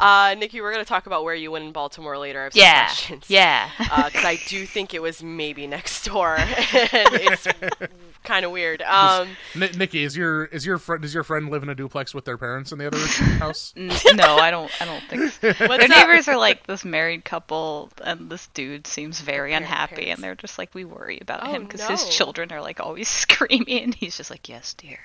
uh, 0.00 0.34
Niki, 0.34 0.60
we're 0.60 0.72
going 0.72 0.84
to 0.84 0.88
talk 0.88 1.06
about 1.06 1.22
where 1.24 1.34
you 1.34 1.50
went 1.52 1.64
in 1.64 1.72
Baltimore 1.72 2.18
later. 2.18 2.40
I 2.40 2.44
have 2.44 2.52
some 2.52 2.60
Yeah. 2.62 2.84
questions. 2.86 3.24
Yeah. 3.28 3.70
Because 3.78 4.24
I 4.24 4.38
do 4.48 4.66
think 4.66 4.92
it 4.94 5.00
was 5.02 5.22
maybe 5.22 5.66
next 5.66 6.04
door, 6.06 6.36
it's 6.38 7.46
kind 8.24 8.44
of 8.44 8.50
weird. 8.50 8.82
Um, 8.94 9.28
Ni- 9.54 9.68
Niki, 9.68 10.04
is 10.04 10.16
your 10.16 10.44
is 10.46 10.64
your 10.64 10.78
friend 10.78 11.02
does 11.02 11.12
your 11.12 11.24
friend 11.24 11.50
live 11.50 11.62
in 11.62 11.68
a 11.68 11.74
duplex 11.74 12.14
with 12.14 12.24
their 12.24 12.38
parents 12.38 12.70
in 12.72 12.78
the 12.78 12.86
other 12.86 12.98
house? 13.38 13.72
No, 13.76 14.36
I 14.36 14.50
don't. 14.50 14.70
I 14.80 14.84
don't 14.84 15.02
think. 15.04 15.32
So. 15.32 15.48
what's 15.48 15.58
Their 15.58 15.82
up? 15.82 15.88
neighbors 16.08 16.28
are 16.28 16.36
like 16.36 16.66
this 16.66 16.84
married 16.84 17.24
couple, 17.24 17.90
and 18.04 18.30
this 18.30 18.46
dude 18.48 18.86
seems 18.86 19.20
very 19.20 19.50
Parent- 19.50 19.64
unhappy, 19.64 19.94
parents. 19.96 20.14
and 20.14 20.24
they're 20.24 20.34
just 20.36 20.58
like, 20.58 20.74
we 20.74 20.84
worry 20.84 21.18
about 21.20 21.46
Oh, 21.46 21.52
him 21.52 21.64
because 21.64 21.82
his 21.82 22.08
children 22.08 22.52
are 22.52 22.62
like 22.62 22.78
always 22.80 23.08
screaming, 23.08 23.82
and 23.82 23.94
he's 23.94 24.16
just 24.16 24.30
like, 24.30 24.48
yes, 24.48 24.74
dear. 24.74 24.98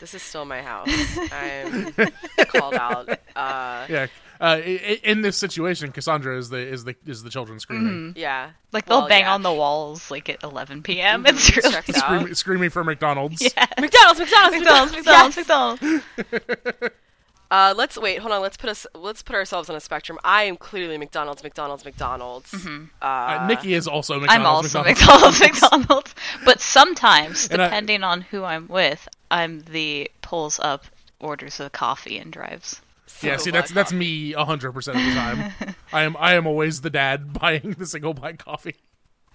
This 0.00 0.14
is 0.14 0.22
still 0.22 0.44
my 0.44 0.62
house. 0.62 0.88
I'm 1.32 1.92
called 2.48 2.74
out. 2.74 3.08
Uh, 3.36 3.86
Yeah. 3.88 4.06
Uh, 4.42 4.56
i- 4.56 4.60
i- 4.62 5.00
in 5.04 5.20
this 5.20 5.36
situation, 5.36 5.92
Kassandra 5.92 6.38
is 6.38 6.48
the 6.48 6.56
is 6.56 6.84
the 6.84 6.96
is 7.04 7.22
the 7.22 7.28
children 7.28 7.60
screaming, 7.60 8.14
yeah. 8.16 8.52
Like 8.72 8.86
they'll 8.86 9.00
Well, 9.00 9.08
bang 9.08 9.24
yeah. 9.24 9.34
on 9.34 9.42
the 9.42 9.52
walls 9.52 10.10
like 10.10 10.30
at 10.30 10.42
11 10.42 10.82
p.m. 10.82 11.26
It's 11.26 11.54
really 11.54 11.70
Checks 11.70 11.90
out. 11.90 11.96
screaming, 11.96 12.34
screaming 12.34 12.70
for 12.70 12.82
McDonald's. 12.82 13.42
yeah. 13.42 13.66
McDonald's, 13.78 14.18
McDonald's, 14.20 14.56
McDonald's, 14.56 14.92
McDonald's, 14.96 15.36
McDonald's, 15.36 15.82
yes! 15.82 16.04
McDonald's. 16.16 16.94
Uh, 17.52 17.74
let's 17.76 17.98
wait. 17.98 18.20
Hold 18.20 18.30
on. 18.32 18.40
Let's 18.40 18.56
put 18.56 18.70
us. 18.70 18.86
Let's 18.94 19.22
put 19.24 19.34
ourselves 19.34 19.68
on 19.68 19.74
a 19.74 19.80
spectrum. 19.80 20.20
I 20.22 20.44
am 20.44 20.56
clearly 20.56 20.96
McDonald's, 20.98 21.42
McDonald's, 21.42 21.84
McDonald's. 21.84 22.54
Uh, 22.54 22.68
Uh, 23.02 23.48
Niki 23.48 23.72
is 23.76 23.88
also 23.88 24.20
McDonald's. 24.20 24.30
I'm 24.40 24.46
also 24.46 24.84
McDonald's. 24.84 25.40
McDonald's, 25.40 25.80
McDonald's. 25.80 26.14
But 26.44 26.60
sometimes, 26.60 27.48
And 27.48 27.60
I- 27.60 27.64
depending 27.64 28.04
on 28.04 28.20
who 28.20 28.44
I'm 28.44 28.68
with, 28.68 29.08
I'm 29.30 29.62
the 29.62 30.10
pulls 30.22 30.58
up, 30.60 30.86
orders 31.20 31.60
of 31.60 31.72
coffee, 31.72 32.18
and 32.18 32.32
drives. 32.32 32.80
Yeah, 33.22 33.36
see, 33.36 33.50
that's 33.50 33.70
that's 33.70 33.90
coffee. 33.90 33.98
me 33.98 34.32
hundred 34.32 34.72
percent 34.72 34.98
of 34.98 35.04
the 35.04 35.12
time. 35.12 35.74
I 35.92 36.02
am 36.02 36.16
I 36.18 36.34
am 36.34 36.46
always 36.46 36.80
the 36.80 36.90
dad 36.90 37.32
buying 37.40 37.74
the 37.78 37.86
single 37.86 38.14
black 38.14 38.38
coffee. 38.38 38.76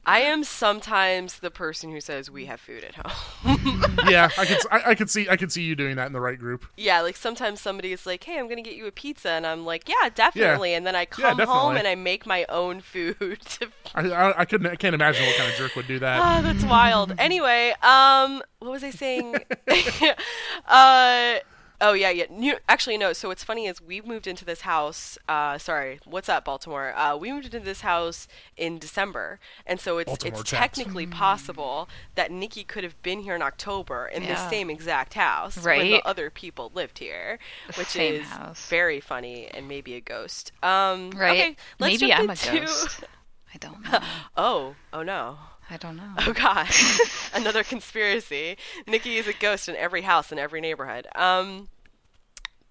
I 0.05 0.19
am 0.19 0.43
sometimes 0.43 1.39
the 1.39 1.49
person 1.51 1.91
who 1.91 1.99
says 1.99 2.29
we 2.29 2.45
have 2.45 2.59
food 2.59 2.83
at 2.83 2.95
home. 2.95 3.81
Yeah, 4.07 4.29
I 4.37 4.45
could 4.45 4.57
I, 4.71 4.81
I 4.91 4.95
could 4.95 5.09
see 5.09 5.27
I 5.29 5.35
could 5.35 5.51
see 5.51 5.63
you 5.63 5.75
doing 5.75 5.95
that 5.95 6.05
in 6.05 6.13
the 6.13 6.19
right 6.21 6.37
group. 6.37 6.65
yeah, 6.77 7.01
like 7.01 7.15
sometimes 7.15 7.59
somebody 7.59 7.91
is 7.91 8.05
like, 8.05 8.23
"Hey, 8.23 8.37
I'm 8.37 8.47
gonna 8.47 8.61
get 8.61 8.75
you 8.75 8.85
a 8.85 8.91
pizza," 8.91 9.29
and 9.29 9.47
I'm 9.47 9.65
like, 9.65 9.89
"Yeah, 9.89 10.09
definitely." 10.13 10.75
And 10.75 10.85
then 10.85 10.95
I 10.95 11.01
Yeah, 11.01 11.33
come 11.33 11.39
home 11.39 11.75
and 11.75 11.87
I 11.87 11.95
make 11.95 12.25
my 12.27 12.45
own 12.49 12.81
food. 12.81 13.39
I, 13.95 14.01
I 14.11 14.41
I 14.41 14.45
couldn't 14.45 14.67
I 14.67 14.75
can't 14.75 14.93
imagine 14.93 15.25
what 15.25 15.35
kind 15.37 15.49
of 15.51 15.57
jerk 15.57 15.75
would 15.75 15.87
do 15.87 15.97
that. 15.99 16.21
Ah, 16.21 16.41
that's 16.41 16.63
wild. 16.65 17.13
Anyway, 17.17 17.73
um, 17.81 18.43
what 18.59 18.71
was 18.71 18.83
I 18.83 18.91
saying? 18.91 19.37
uh. 20.67 21.35
Oh 21.81 21.93
yeah, 21.93 22.09
yeah. 22.09 22.25
New, 22.29 22.55
actually, 22.69 22.97
no. 22.97 23.11
So 23.13 23.27
what's 23.29 23.43
funny 23.43 23.67
is 23.67 23.81
we 23.81 23.99
moved 24.01 24.27
into 24.27 24.45
this 24.45 24.61
house. 24.61 25.17
Uh, 25.27 25.57
sorry, 25.57 25.99
what's 26.05 26.29
up, 26.29 26.45
Baltimore? 26.45 26.93
Uh, 26.95 27.17
we 27.17 27.31
moved 27.31 27.45
into 27.45 27.59
this 27.59 27.81
house 27.81 28.27
in 28.55 28.77
December, 28.79 29.39
and 29.65 29.79
so 29.79 29.97
it's 29.97 30.07
Baltimore 30.09 30.39
it's 30.41 30.49
chat. 30.49 30.59
technically 30.59 31.05
possible 31.05 31.89
that 32.15 32.31
Niki 32.31 32.65
could 32.65 32.83
have 32.83 33.01
been 33.03 33.19
here 33.19 33.35
in 33.35 33.41
October 33.41 34.07
in 34.07 34.23
the 34.23 34.29
Yeah. 34.29 34.49
same 34.49 34.69
exact 34.69 35.15
house 35.15 35.57
when 35.63 35.89
the 35.91 36.01
other 36.05 36.29
people 36.29 36.71
lived 36.73 36.99
here, 36.99 37.39
The 37.67 37.73
which 37.73 37.87
same 37.89 38.15
is 38.21 38.27
house. 38.27 38.67
very 38.69 38.99
funny 39.01 39.47
and 39.47 39.67
maybe 39.67 39.95
a 39.95 40.01
ghost. 40.01 40.51
Um, 40.63 41.11
Right? 41.11 41.31
Okay, 41.39 41.57
let's 41.79 41.99
Maybe 42.01 42.11
jump 42.11 42.21
I'm 42.21 42.29
a 42.29 42.61
ghost. 42.61 43.03
I 43.53 43.57
don't 43.57 43.83
know. 43.89 43.99
Oh, 44.35 44.75
oh 44.93 45.03
no. 45.03 45.37
I 45.69 45.77
don't 45.77 45.97
know. 45.97 46.11
Oh 46.19 46.33
god, 46.33 46.67
another 47.33 47.63
conspiracy. 47.63 48.57
Niki 48.87 49.17
is 49.17 49.27
a 49.27 49.33
ghost 49.33 49.67
in 49.67 49.75
every 49.75 50.01
house 50.01 50.31
in 50.31 50.37
every 50.37 50.61
neighborhood. 50.61 51.07
Um, 51.15 51.69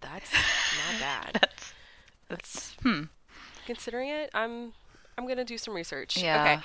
that's 0.00 0.32
not 0.32 1.00
bad. 1.00 1.40
That's, 1.40 1.72
That's 2.28 2.72
hmm. 2.82 3.02
considering 3.66 4.10
it. 4.10 4.30
I'm 4.32 4.72
I'm 5.18 5.26
gonna 5.26 5.44
do 5.44 5.58
some 5.58 5.74
research. 5.74 6.16
Yeah. 6.16 6.42
Okay, 6.42 6.62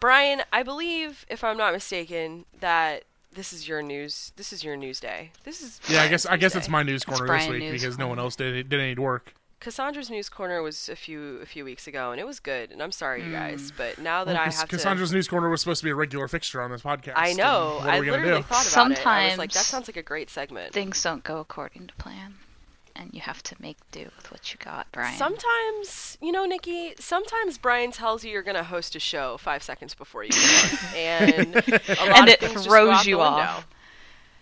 Brian, 0.00 0.42
I 0.52 0.62
believe, 0.62 1.24
if 1.28 1.42
I'm 1.42 1.56
not 1.56 1.72
mistaken, 1.72 2.44
that 2.60 3.04
this 3.32 3.52
is 3.52 3.66
your 3.68 3.82
news. 3.82 4.32
This 4.36 4.52
is 4.52 4.62
your 4.62 4.76
news 4.76 5.00
day. 5.00 5.32
This 5.44 5.62
is 5.62 5.80
yeah, 5.88 6.02
I 6.02 6.08
guess 6.08 6.26
I 6.26 6.36
guess 6.36 6.52
Tuesday. 6.52 6.58
it's 6.58 6.68
my 6.68 6.82
news 6.82 7.04
corner 7.04 7.22
this 7.22 7.28
Brian 7.28 7.50
week 7.50 7.62
News 7.62 7.80
because 7.80 7.98
no 7.98 8.08
one 8.08 8.18
else 8.18 8.36
did 8.36 8.68
did 8.68 8.80
any 8.80 8.94
work. 8.94 9.34
Kassandra's 9.60 10.08
news 10.08 10.28
corner 10.28 10.62
was 10.62 10.88
a 10.88 10.94
few 10.96 11.38
a 11.42 11.46
few 11.46 11.64
weeks 11.64 11.86
ago, 11.86 12.12
and 12.12 12.20
it 12.20 12.24
was 12.26 12.38
good. 12.40 12.70
And 12.70 12.80
I'm 12.82 12.92
sorry, 12.92 13.20
you 13.22 13.26
Hmm. 13.28 13.32
guys, 13.32 13.72
but 13.76 13.98
now 13.98 14.24
that 14.24 14.32
Well, 14.34 14.40
I 14.42 14.44
Cass- 14.46 14.60
have 14.60 14.68
to. 14.68 14.76
Kassandra's 14.76 15.12
news 15.12 15.26
corner 15.28 15.48
was 15.50 15.60
supposed 15.60 15.80
to 15.80 15.84
be 15.84 15.90
a 15.90 15.94
regular 15.96 16.28
fixture 16.28 16.62
on 16.62 16.70
this 16.70 16.82
podcast. 16.82 17.14
I 17.16 17.32
know. 17.32 17.76
and 17.78 17.84
What 17.86 17.94
I 17.94 18.00
we 18.00 18.10
literally 18.10 18.36
do? 18.38 18.42
thought 18.44 18.72
about 18.72 18.90
it. 18.92 19.06
I 19.06 19.28
was 19.30 19.38
like, 19.38 19.52
that 19.52 19.64
sounds 19.64 19.88
like 19.88 19.96
a 19.96 20.02
great 20.02 20.30
segment. 20.30 20.72
Things 20.72 21.02
don't 21.02 21.24
go 21.24 21.38
according 21.38 21.88
to 21.88 21.94
plan, 21.96 22.34
and 22.94 23.10
you 23.12 23.20
have 23.20 23.42
to 23.44 23.56
make 23.58 23.78
do 23.90 24.04
with 24.16 24.30
what 24.30 24.52
you 24.52 24.58
got, 24.64 24.86
Brian. 24.92 25.16
Sometimes, 25.18 26.18
you 26.20 26.30
know, 26.30 26.48
Niki, 26.48 27.00
sometimes 27.00 27.58
Brian 27.58 27.90
tells 27.90 28.24
you 28.24 28.30
you're 28.30 28.42
going 28.42 28.56
to 28.56 28.62
host 28.64 28.94
a 28.94 29.00
show 29.00 29.36
five 29.38 29.62
seconds 29.64 29.94
before 29.94 30.22
you 30.22 30.30
go. 30.30 30.36
and 30.96 31.56
a 31.56 31.60
lot 31.60 31.98
And 31.98 32.22
of 32.22 32.28
it 32.28 32.40
things 32.40 32.52
just 32.54 32.66
throws 32.68 32.86
go 32.88 32.90
out 32.92 33.06
you 33.06 33.16
the 33.16 33.22
window. 33.22 33.64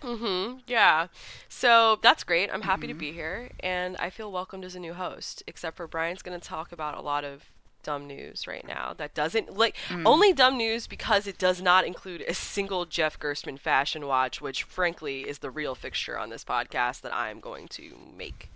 Mm-hmm. 0.07 0.59
Yeah. 0.67 1.07
So 1.49 1.99
that's 2.01 2.23
great. 2.23 2.49
I'm 2.53 2.61
happy 2.61 2.87
Mm-hmm. 2.87 2.93
to 2.97 2.99
be 2.99 3.11
here, 3.11 3.49
and 3.59 3.97
I 3.97 4.09
feel 4.09 4.31
welcomed 4.31 4.63
as 4.65 4.75
a 4.75 4.79
new 4.79 4.93
host. 4.93 5.43
Except 5.47 5.75
for 5.77 5.87
Brian's 5.87 6.21
going 6.21 6.39
to 6.39 6.45
talk 6.47 6.71
about 6.71 6.97
a 6.97 7.01
lot 7.01 7.23
of 7.23 7.45
dumb 7.83 8.05
news 8.07 8.47
right 8.47 8.67
now 8.67 8.93
that 8.97 9.13
doesn't 9.13 9.55
like 9.57 9.75
Mm. 9.87 10.03
only 10.05 10.33
dumb 10.33 10.57
news 10.57 10.87
because 10.87 11.25
it 11.25 11.37
does 11.37 11.61
not 11.61 11.85
include 11.85 12.21
a 12.27 12.33
single 12.33 12.85
Jeff 12.85 13.17
Gerstmann 13.17 13.57
fashion 13.59 14.05
watch, 14.05 14.41
which 14.41 14.63
frankly 14.63 15.21
is 15.21 15.39
the 15.39 15.49
real 15.49 15.73
fixture 15.73 16.17
on 16.19 16.29
this 16.29 16.43
podcast 16.43 16.99
that 17.01 17.13
I'm 17.13 17.39
going 17.39 17.67
to 17.69 17.95
make. 18.17 18.49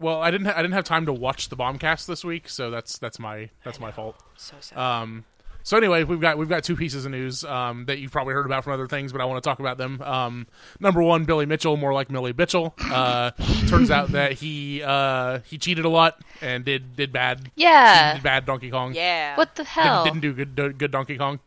Well, 0.00 0.22
I 0.22 0.30
didn't 0.30 0.46
ha- 0.46 0.54
I 0.56 0.62
didn't 0.62 0.74
have 0.74 0.84
time 0.84 1.06
to 1.06 1.12
watch 1.12 1.48
the 1.48 1.56
bombcast 1.56 2.06
this 2.06 2.24
week, 2.24 2.48
so 2.48 2.70
that's 2.70 2.98
that's 2.98 3.18
my 3.18 3.50
that's 3.64 3.80
my 3.80 3.90
fault. 3.90 4.16
So 4.36 4.54
sad. 4.60 4.78
Um, 4.78 5.24
so 5.68 5.76
anyway, 5.76 6.02
we've 6.02 6.18
got 6.18 6.38
we've 6.38 6.48
got 6.48 6.64
two 6.64 6.76
pieces 6.76 7.04
of 7.04 7.10
news 7.10 7.44
um, 7.44 7.84
that 7.84 7.98
you've 7.98 8.10
probably 8.10 8.32
heard 8.32 8.46
about 8.46 8.64
from 8.64 8.72
other 8.72 8.88
things, 8.88 9.12
but 9.12 9.20
I 9.20 9.26
want 9.26 9.42
to 9.42 9.46
talk 9.46 9.60
about 9.60 9.76
them. 9.76 10.00
Um, 10.00 10.46
number 10.80 11.02
one, 11.02 11.26
Billy 11.26 11.44
Mitchell, 11.44 11.76
more 11.76 11.92
like 11.92 12.10
Millie 12.10 12.32
Mitchell. 12.32 12.72
Uh, 12.80 13.32
turns 13.68 13.90
out 13.90 14.12
that 14.12 14.32
he 14.32 14.82
uh, 14.82 15.40
he 15.44 15.58
cheated 15.58 15.84
a 15.84 15.90
lot 15.90 16.22
and 16.40 16.64
did 16.64 16.96
did 16.96 17.12
bad. 17.12 17.50
Yeah. 17.54 18.14
did 18.14 18.22
bad 18.22 18.46
Donkey 18.46 18.70
Kong. 18.70 18.94
yeah. 18.94 19.36
What 19.36 19.56
the 19.56 19.64
hell? 19.64 20.04
Didn't, 20.04 20.22
didn't 20.22 20.36
do 20.36 20.44
good 20.44 20.54
do- 20.54 20.72
good 20.72 20.90
Donkey 20.90 21.18
Kong. 21.18 21.38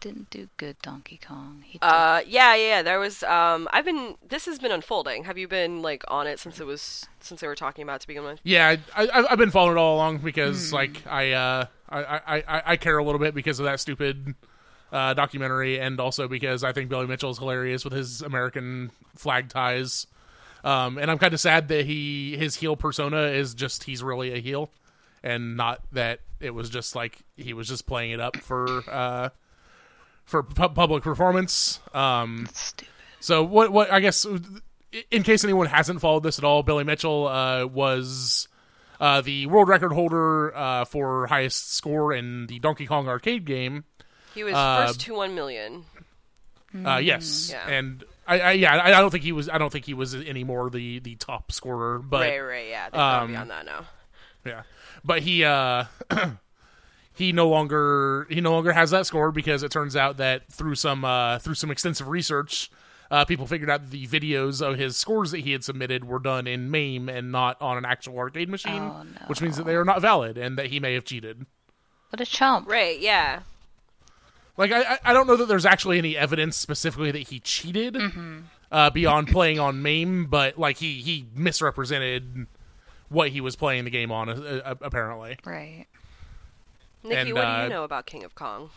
Didn't 0.00 0.30
do 0.30 0.48
good, 0.56 0.76
Donkey 0.80 1.20
Kong. 1.22 1.62
He. 1.66 1.78
Uh, 1.82 2.22
yeah, 2.26 2.54
yeah, 2.54 2.68
yeah. 2.68 2.82
There 2.82 2.98
was. 2.98 3.22
Um, 3.22 3.68
I've 3.70 3.84
been. 3.84 4.16
This 4.26 4.46
has 4.46 4.58
been 4.58 4.72
unfolding. 4.72 5.24
Have 5.24 5.36
you 5.36 5.46
been 5.46 5.82
like 5.82 6.04
on 6.08 6.26
it 6.26 6.38
since 6.38 6.58
it 6.58 6.66
was 6.66 7.06
since 7.20 7.40
they 7.42 7.46
were 7.46 7.54
talking 7.54 7.82
about 7.82 7.96
it 7.96 8.00
to 8.00 8.06
begin 8.06 8.24
with? 8.24 8.40
Yeah, 8.42 8.76
I, 8.96 9.06
I, 9.06 9.32
I've 9.32 9.38
been 9.38 9.50
following 9.50 9.76
it 9.76 9.80
all 9.80 9.96
along 9.96 10.18
because 10.18 10.72
like 10.72 11.06
I, 11.06 11.32
uh, 11.32 11.66
I, 11.90 12.42
I, 12.46 12.62
I, 12.66 12.76
care 12.76 12.98
a 12.98 13.04
little 13.04 13.18
bit 13.18 13.34
because 13.34 13.58
of 13.58 13.64
that 13.64 13.80
stupid 13.80 14.34
uh, 14.92 15.14
documentary, 15.14 15.80
and 15.80 15.98
also 16.00 16.28
because 16.28 16.62
I 16.62 16.72
think 16.72 16.88
Billy 16.88 17.06
Mitchell 17.06 17.30
is 17.30 17.38
hilarious 17.38 17.84
with 17.84 17.92
his 17.92 18.22
American 18.22 18.90
flag 19.16 19.48
ties. 19.48 20.06
Um, 20.62 20.98
and 20.98 21.10
I'm 21.10 21.18
kind 21.18 21.34
of 21.34 21.40
sad 21.40 21.68
that 21.68 21.86
he 21.86 22.36
his 22.36 22.56
heel 22.56 22.76
persona 22.76 23.22
is 23.22 23.54
just 23.54 23.84
he's 23.84 24.02
really 24.02 24.32
a 24.32 24.38
heel, 24.38 24.70
and 25.22 25.56
not 25.56 25.82
that 25.92 26.20
it 26.38 26.50
was 26.50 26.70
just 26.70 26.94
like 26.94 27.18
he 27.36 27.52
was 27.52 27.66
just 27.68 27.86
playing 27.86 28.10
it 28.12 28.20
up 28.20 28.36
for 28.36 28.82
uh, 28.88 29.30
for 30.24 30.42
pu- 30.42 30.68
public 30.68 31.02
performance. 31.02 31.80
Um, 31.94 32.48
Stupid. 32.52 32.88
so 33.20 33.42
what? 33.42 33.72
What 33.72 33.90
I 33.90 34.00
guess, 34.00 34.26
in 35.10 35.22
case 35.22 35.44
anyone 35.44 35.66
hasn't 35.66 36.00
followed 36.00 36.22
this 36.22 36.38
at 36.38 36.44
all, 36.44 36.62
Billy 36.62 36.84
Mitchell 36.84 37.26
uh, 37.26 37.64
was 37.66 38.48
uh, 39.00 39.20
the 39.22 39.46
world 39.46 39.68
record 39.68 39.92
holder 39.92 40.54
uh, 40.56 40.84
for 40.84 41.26
highest 41.26 41.72
score 41.74 42.12
in 42.12 42.46
the 42.46 42.58
Donkey 42.60 42.86
Kong 42.86 43.08
arcade 43.08 43.44
game. 43.44 43.84
He 44.34 44.44
was 44.44 44.54
Uh, 44.54 44.86
first 44.86 45.00
to 45.02 45.14
one 45.14 45.34
million. 45.34 45.84
Uh, 46.86 46.98
yes, 46.98 47.50
Yeah. 47.50 47.68
and 47.68 48.04
I, 48.28 48.38
I 48.40 48.52
yeah, 48.52 48.80
I, 48.84 48.90
don't 48.90 49.10
think 49.10 49.24
he 49.24 49.32
was. 49.32 49.48
I 49.48 49.58
don't 49.58 49.72
think 49.72 49.86
he 49.86 49.94
was 49.94 50.14
anymore 50.14 50.70
the 50.70 51.00
the 51.00 51.16
top 51.16 51.50
scorer, 51.50 51.98
but 51.98 52.20
right, 52.20 52.38
right, 52.38 52.68
yeah. 52.68 52.86
Um, 52.92 53.32
beyond 53.32 53.50
that 53.50 53.66
now. 53.66 53.86
Yeah, 54.46 54.62
but 55.04 55.22
he 55.22 55.42
uh 55.44 55.86
he 57.12 57.32
no 57.32 57.48
longer 57.48 58.26
he 58.30 58.40
no 58.40 58.52
longer 58.52 58.72
has 58.72 58.92
that 58.92 59.06
score 59.06 59.32
because 59.32 59.62
it 59.64 59.72
turns 59.72 59.96
out 59.96 60.18
that 60.18 60.50
through 60.52 60.76
some 60.76 61.04
uh 61.04 61.38
through 61.40 61.54
some 61.56 61.70
extensive 61.72 62.06
research, 62.08 62.70
uh, 63.10 63.24
people 63.24 63.46
figured 63.46 63.68
out 63.70 63.82
that 63.82 63.90
the 63.90 64.06
videos 64.06 64.60
of 64.64 64.78
his 64.78 64.96
scores 64.96 65.30
that 65.32 65.40
he 65.40 65.52
had 65.52 65.64
submitted 65.64 66.04
were 66.04 66.18
done 66.20 66.46
in 66.46 66.70
MAME 66.70 67.08
and 67.08 67.32
not 67.32 67.60
on 67.60 67.76
an 67.76 67.84
actual 67.84 68.18
arcade 68.18 68.48
machine, 68.48 68.80
Oh, 68.82 69.02
no. 69.02 69.20
which 69.26 69.40
means 69.42 69.56
that 69.56 69.64
they 69.66 69.74
are 69.74 69.84
not 69.84 70.00
valid 70.00 70.38
and 70.38 70.56
that 70.58 70.66
he 70.66 70.78
may 70.80 70.94
have 70.94 71.04
cheated. 71.04 71.46
What 72.10 72.20
a 72.20 72.26
chump. 72.26 72.68
Right, 72.68 72.98
yeah. 73.00 73.40
Like 74.56 74.72
I, 74.72 74.82
I- 74.94 74.98
I 75.06 75.12
don't 75.12 75.26
know 75.26 75.36
that 75.36 75.48
there's 75.48 75.66
actually 75.66 75.98
any 75.98 76.16
evidence 76.16 76.56
specifically 76.56 77.10
that 77.12 77.28
he 77.28 77.40
cheated 77.40 77.94
Mm-hmm. 77.94 78.38
uh, 78.70 78.90
beyond 78.90 79.28
playing 79.28 79.58
on 79.58 79.80
MAME, 79.82 80.26
but 80.26 80.58
like 80.58 80.76
he 80.78 81.00
he 81.00 81.26
misrepresented 81.34 82.46
what 83.08 83.30
he 83.30 83.40
was 83.40 83.56
playing 83.56 83.84
the 83.84 83.90
game 83.90 84.12
on 84.12 84.28
uh, 84.28 84.60
uh, 84.64 84.74
apparently. 84.82 85.36
Right. 85.44 85.86
Niki, 87.04 87.14
And, 87.16 87.32
what 87.32 87.40
do 87.40 87.46
uh, 87.46 87.62
you 87.64 87.68
know 87.70 87.84
about 87.84 88.06
King 88.06 88.22
of 88.24 88.34
Kong? 88.34 88.70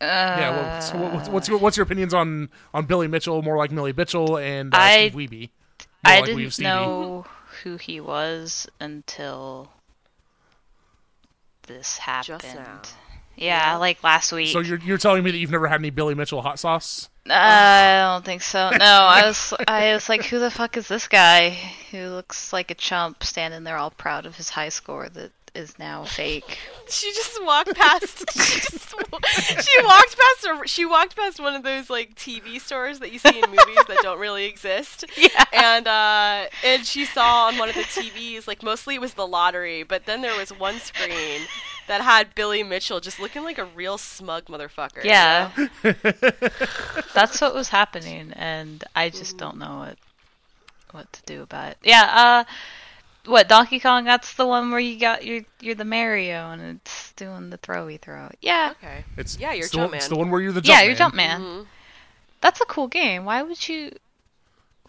Yeah. 0.00 0.50
Well, 0.50 0.82
so 0.82 0.98
what, 0.98 1.12
what's, 1.14 1.28
what's 1.28 1.48
your 1.48 1.58
what's 1.58 1.76
your 1.76 1.84
opinions 1.84 2.12
on 2.14 2.48
on 2.72 2.86
Billy 2.86 3.08
Mitchell, 3.08 3.42
more 3.42 3.56
like 3.56 3.70
Millie 3.70 3.92
Mitchell, 3.92 4.36
and 4.38 4.74
uh, 4.74 4.78
I- 4.78 5.08
Steve 5.08 5.30
Wiebe? 5.30 5.40
More 5.40 6.12
I 6.12 6.20
like 6.20 6.26
didn't 6.26 6.50
Stevie. 6.50 6.68
know 6.68 7.26
who 7.62 7.76
he 7.78 8.00
was 8.00 8.66
until 8.80 9.70
this 11.66 11.96
happened. 11.98 12.42
now. 12.54 12.82
Yeah, 13.36 13.76
like 13.76 14.04
last 14.04 14.30
week. 14.32 14.48
So 14.52 14.60
you're 14.60 14.78
you're 14.78 14.98
telling 14.98 15.24
me 15.24 15.30
that 15.32 15.38
you've 15.38 15.50
never 15.50 15.66
had 15.66 15.80
any 15.80 15.90
Billy 15.90 16.14
Mitchell 16.14 16.42
hot 16.42 16.58
sauce? 16.58 17.08
Uh, 17.28 17.32
I 17.32 18.12
don't 18.12 18.24
think 18.24 18.42
so. 18.42 18.70
No, 18.70 18.84
I 18.84 19.22
was 19.26 19.54
I 19.66 19.92
was 19.94 20.08
like, 20.08 20.24
who 20.24 20.38
the 20.38 20.50
fuck 20.50 20.76
is 20.76 20.86
this 20.88 21.08
guy 21.08 21.50
who 21.90 22.10
looks 22.10 22.52
like 22.52 22.70
a 22.70 22.74
chump 22.74 23.24
standing 23.24 23.64
there 23.64 23.76
all 23.76 23.90
proud 23.90 24.26
of 24.26 24.36
his 24.36 24.50
high 24.50 24.68
score 24.68 25.08
that 25.08 25.32
is 25.54 25.78
now 25.78 26.04
fake? 26.04 26.58
She 26.88 27.12
just 27.12 27.42
walked 27.44 27.74
past. 27.74 28.24
she 28.32 28.60
just 28.60 28.90
she 28.90 29.82
walked 29.84 30.16
past. 30.18 30.44
A, 30.44 30.60
she 30.68 30.84
walked 30.84 31.16
past 31.16 31.40
one 31.40 31.54
of 31.54 31.62
those 31.62 31.88
like 31.90 32.14
TV 32.14 32.60
stores 32.60 32.98
that 33.00 33.12
you 33.12 33.18
see 33.18 33.40
in 33.40 33.48
movies 33.50 33.84
that 33.88 33.98
don't 34.02 34.18
really 34.18 34.44
exist. 34.46 35.04
Yeah. 35.16 35.44
And 35.52 35.86
uh, 35.88 36.46
and 36.64 36.84
she 36.84 37.04
saw 37.04 37.46
on 37.46 37.56
one 37.58 37.68
of 37.68 37.74
the 37.74 37.82
TVs 37.82 38.46
like 38.46 38.62
mostly 38.62 38.96
it 38.96 39.00
was 39.00 39.14
the 39.14 39.26
lottery, 39.26 39.82
but 39.84 40.06
then 40.06 40.20
there 40.22 40.36
was 40.36 40.50
one 40.50 40.78
screen 40.80 41.42
that 41.86 42.00
had 42.00 42.34
Billy 42.34 42.62
Mitchell 42.62 43.00
just 43.00 43.20
looking 43.20 43.42
like 43.44 43.58
a 43.58 43.64
real 43.64 43.96
smug 43.98 44.46
motherfucker. 44.46 45.04
you 45.04 45.10
Yeah. 45.10 45.50
know? 45.56 45.68
That's 47.14 47.40
what 47.40 47.54
was 47.54 47.68
happening 47.68 48.32
and 48.34 48.82
I 48.96 49.08
just 49.10 49.36
don't 49.38 49.58
know 49.58 49.78
what 49.78 49.98
what 50.92 51.12
to 51.12 51.22
do 51.26 51.42
about 51.42 51.72
it. 51.72 51.78
Yeah, 51.82 52.10
uh 52.12 52.44
what, 53.26 53.48
Donkey 53.48 53.80
Kong, 53.80 54.04
that's 54.04 54.34
the 54.34 54.46
one 54.46 54.70
where 54.70 54.80
you 54.80 54.98
got 54.98 55.24
you're 55.24 55.42
you're 55.60 55.74
the 55.74 55.84
Mario 55.84 56.50
and 56.50 56.80
it's 56.84 57.12
doing 57.12 57.50
the 57.50 57.58
throwy 57.58 58.00
throw. 58.00 58.28
Yeah. 58.40 58.72
Okay. 58.82 59.04
It's 59.16 59.38
Yeah, 59.38 59.52
you're 59.52 59.64
it's 59.64 59.72
the, 59.72 59.78
Jumpman. 59.78 59.94
It's 59.94 60.08
the 60.08 60.16
one 60.16 60.30
where 60.30 60.40
you're 60.40 60.52
the 60.52 60.60
Jumpman. 60.60 60.68
yeah, 60.68 60.82
you're 60.82 60.96
Jumpman. 60.96 61.38
Mhm. 61.40 61.66
That's 62.40 62.60
a 62.60 62.66
cool 62.66 62.88
game. 62.88 63.24
Why 63.24 63.42
would 63.42 63.68
you 63.68 63.92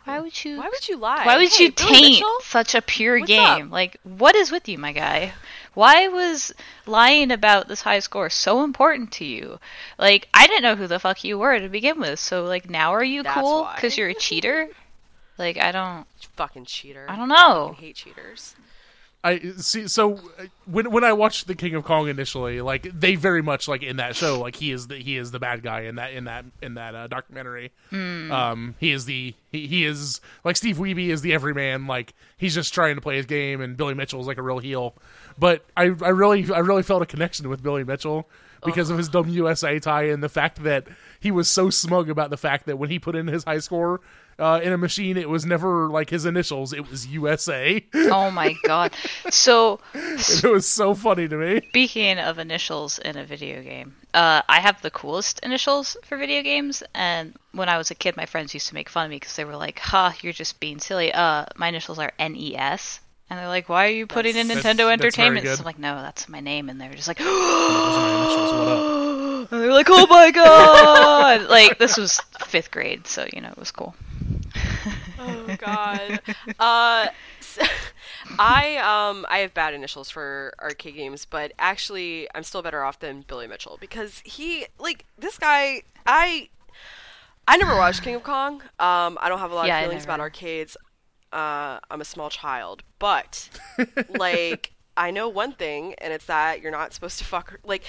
why 0.03 0.19
would 0.19 0.43
you 0.45 0.57
Why 0.59 0.69
would 0.69 0.87
you 0.87 0.97
lie? 0.97 1.25
Why 1.25 1.37
would 1.37 1.49
Hey, 1.51 1.63
you 1.63 1.71
Billy 1.71 1.93
taint 1.93 2.13
Mitchell? 2.15 2.37
such 2.43 2.75
a 2.75 2.81
pure 2.81 3.17
What's 3.19 3.27
game? 3.27 3.67
up? 3.67 3.71
Like, 3.71 3.97
what 4.03 4.35
is 4.35 4.51
with 4.51 4.67
you, 4.69 4.77
my 4.77 4.91
guy? 4.91 5.33
Why 5.73 6.07
was 6.09 6.53
lying 6.85 7.31
about 7.31 7.67
this 7.67 7.81
high 7.81 7.99
score 7.99 8.29
so 8.29 8.63
important 8.63 9.11
to 9.13 9.25
you? 9.25 9.59
Like, 9.97 10.27
I 10.33 10.45
didn't 10.45 10.61
know 10.63 10.75
who 10.75 10.85
the 10.87 10.99
fuck 10.99 11.23
you 11.23 11.39
were 11.39 11.59
to 11.59 11.67
begin 11.69 11.99
with. 11.99 12.19
So, 12.19 12.43
like, 12.43 12.69
now 12.69 12.93
are 12.93 13.03
you 13.03 13.23
That's 13.23 13.39
cool 13.41 13.67
because 13.73 13.97
you're 13.97 14.09
a 14.09 14.13
cheater? 14.13 14.69
Like, 15.37 15.57
I 15.57 15.71
don't, 15.71 16.05
Fucking 16.35 16.65
cheater. 16.65 17.05
I 17.07 17.15
don't 17.15 17.31
I 17.31 17.35
know. 17.35 17.75
hate 17.79 17.95
cheaters. 17.95 18.55
I 19.23 19.39
see. 19.57 19.87
So 19.87 20.17
uh, 20.37 20.45
when 20.65 20.91
when 20.91 21.03
I 21.03 21.13
watched 21.13 21.47
the 21.47 21.55
King 21.55 21.73
of 21.73 21.83
Kong 21.83 22.07
initially, 22.07 22.61
like 22.61 22.83
they 22.93 23.15
very 23.15 23.41
much 23.41 23.67
like 23.67 23.81
in 23.81 23.97
that 23.97 24.15
show, 24.15 24.39
like 24.39 24.55
he 24.57 24.71
is 24.71 24.85
the 24.87 24.97
he 24.97 25.17
is 25.17 25.31
the 25.31 25.39
bad 25.39 25.63
guy 25.63 25.81
in 25.81 25.95
that 25.95 26.13
in 26.13 26.25
that 26.25 26.45
in 26.61 26.75
that 26.75 26.93
uh, 26.93 27.07
documentary. 27.07 27.71
Um, 27.91 28.75
he 28.79 28.91
is 28.91 29.05
the 29.05 29.33
he, 29.51 29.65
he 29.65 29.83
is 29.83 30.21
like 30.43 30.55
Steve 30.57 30.77
Wiebe 30.77 31.07
is 31.07 31.23
the 31.23 31.33
everyman. 31.33 31.87
Like 31.87 32.13
he's 32.37 32.53
just 32.53 32.71
trying 32.71 32.95
to 32.95 33.01
play 33.01 33.15
his 33.17 33.25
game, 33.25 33.61
and 33.61 33.75
Billy 33.75 33.95
Mitchell 33.95 34.21
is 34.21 34.27
like 34.27 34.37
a 34.37 34.43
real 34.43 34.59
heel. 34.59 34.93
But 35.39 35.65
I 35.75 35.85
I 35.85 36.09
really 36.09 36.51
I 36.53 36.59
really 36.59 36.83
felt 36.83 37.01
a 37.01 37.07
connection 37.07 37.49
with 37.49 37.63
Billy 37.63 37.83
Mitchell 37.83 38.29
because 38.63 38.91
of 38.91 38.97
his 38.99 39.09
USA 39.13 39.79
tie 39.79 40.03
and 40.03 40.21
the 40.21 40.29
fact 40.29 40.61
that 40.63 40.85
he 41.19 41.31
was 41.31 41.49
so 41.49 41.71
smug 41.71 42.11
about 42.11 42.29
the 42.29 42.37
fact 42.37 42.67
that 42.67 42.77
when 42.77 42.91
he 42.91 42.99
put 42.99 43.15
in 43.15 43.25
his 43.27 43.43
high 43.43 43.59
score. 43.59 44.01
Uh, 44.37 44.59
in 44.61 44.73
a 44.73 44.77
machine, 44.77 45.15
it 45.15 45.29
was 45.29 45.45
never 45.45 45.87
like 45.87 46.09
his 46.09 46.25
initials; 46.25 46.73
it 46.73 46.89
was 46.89 47.07
USA. 47.07 47.83
Oh 47.93 48.29
my 48.31 48.53
god. 48.63 48.93
So, 49.29 49.79
it 49.93 50.43
was 50.43 50.67
so 50.67 50.93
funny 50.93 51.27
to 51.27 51.37
me. 51.37 51.61
speaking 51.69 52.19
of 52.19 52.37
initials 52.37 52.99
in 52.99 53.17
a 53.17 53.23
video 53.23 53.61
game, 53.61 53.95
uh, 54.13 54.41
I 54.49 54.59
have 54.59 54.81
the 54.81 54.91
coolest 54.91 55.39
initials 55.39 55.95
for 56.03 56.17
video 56.17 56.41
games. 56.41 56.83
And 56.93 57.33
when 57.53 57.69
I 57.69 57.77
was 57.77 57.91
a 57.91 57.95
kid, 57.95 58.17
my 58.17 58.25
friends 58.25 58.53
used 58.53 58.67
to 58.67 58.73
make 58.73 58.89
fun 58.89 59.05
of 59.05 59.09
me 59.11 59.17
because 59.17 59.37
they 59.37 59.45
were 59.45 59.55
like, 59.55 59.79
"Ha, 59.79 60.15
you're 60.21 60.33
just 60.33 60.59
being 60.59 60.79
silly." 60.79 61.13
Uh, 61.13 61.45
my 61.55 61.69
initials 61.69 61.99
are 61.99 62.11
NES. 62.19 62.99
And 63.29 63.39
they're 63.39 63.47
like, 63.47 63.69
"Why 63.69 63.85
are 63.85 63.89
you 63.91 64.05
putting 64.05 64.35
in 64.35 64.47
Nintendo 64.47 64.85
that's 64.89 65.01
Entertainment?" 65.01 65.45
good. 65.45 65.55
So 65.55 65.61
I'm 65.61 65.65
like, 65.65 65.79
"No, 65.79 65.95
that's 66.01 66.27
my 66.27 66.41
name." 66.41 66.69
And 66.69 66.79
they're 66.79 66.93
just 66.93 67.07
like, 67.07 67.17
Those 67.19 67.27
are 67.27 67.99
my 67.99 68.25
initials. 68.25 68.51
What 68.51 68.67
up? 68.67 69.05
and 69.51 69.61
they're 69.61 69.73
like, 69.73 69.87
"Oh 69.89 70.07
my 70.07 70.31
god!" 70.31 71.41
like 71.49 71.77
this 71.77 71.97
was 71.97 72.19
fifth 72.45 72.71
grade, 72.71 73.07
so 73.07 73.25
you 73.33 73.41
know 73.41 73.49
it 73.49 73.57
was 73.57 73.71
cool. 73.71 73.95
God. 75.57 76.21
uh, 76.59 77.07
s- 77.39 77.59
I 78.39 78.77
um 78.77 79.25
I 79.29 79.39
have 79.39 79.53
bad 79.53 79.73
initials 79.73 80.09
for 80.09 80.53
arcade 80.61 80.95
games, 80.95 81.25
but 81.25 81.53
actually 81.59 82.27
I'm 82.35 82.43
still 82.43 82.61
better 82.61 82.83
off 82.83 82.99
than 82.99 83.21
Billy 83.27 83.47
Mitchell 83.47 83.77
because 83.79 84.21
he 84.25 84.67
like 84.79 85.05
this 85.17 85.37
guy 85.37 85.83
I 86.05 86.49
I 87.47 87.57
never 87.57 87.75
watched 87.75 88.01
King 88.01 88.15
of 88.15 88.23
Kong. 88.23 88.61
Um, 88.79 89.17
I 89.21 89.29
don't 89.29 89.39
have 89.39 89.51
a 89.51 89.55
lot 89.55 89.69
Yeah, 89.69 89.71
of 89.71 89.75
feelings 89.75 90.03
about 90.03 90.19
arcades. 90.19 90.77
Uh, 91.31 91.79
I'm 91.91 92.01
a 92.01 92.05
small 92.05 92.29
child, 92.29 92.83
but 92.99 93.49
like 94.07 94.73
I 94.97 95.11
know 95.11 95.29
one 95.29 95.53
thing, 95.53 95.95
and 95.99 96.13
it's 96.13 96.25
that 96.25 96.61
you're 96.61 96.71
not 96.71 96.93
supposed 96.93 97.19
to 97.19 97.25
fuck. 97.25 97.59
Like, 97.63 97.83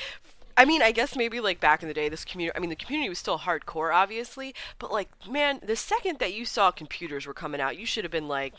I 0.57 0.65
mean, 0.65 0.83
I 0.83 0.93
guess 0.93 1.17
maybe 1.17 1.41
like 1.41 1.61
back 1.61 1.83
in 1.83 1.89
the 1.89 1.95
day, 1.95 2.09
this 2.09 2.25
community. 2.25 2.57
I 2.57 2.61
mean, 2.61 2.71
the 2.71 2.77
community 2.77 3.09
was 3.09 3.19
still 3.19 3.41
hardcore, 3.41 3.95
obviously, 3.95 4.55
but 4.79 4.93
like, 4.93 5.09
man, 5.29 5.61
the 5.63 5.77
second 5.77 6.19
that 6.19 6.33
you 6.33 6.45
saw 6.45 6.71
computers 6.71 7.27
were 7.27 7.35
coming 7.35 7.61
out, 7.61 7.79
you 7.79 7.87
should 7.87 8.05
have 8.05 8.13
been 8.13 8.29
like. 8.29 8.55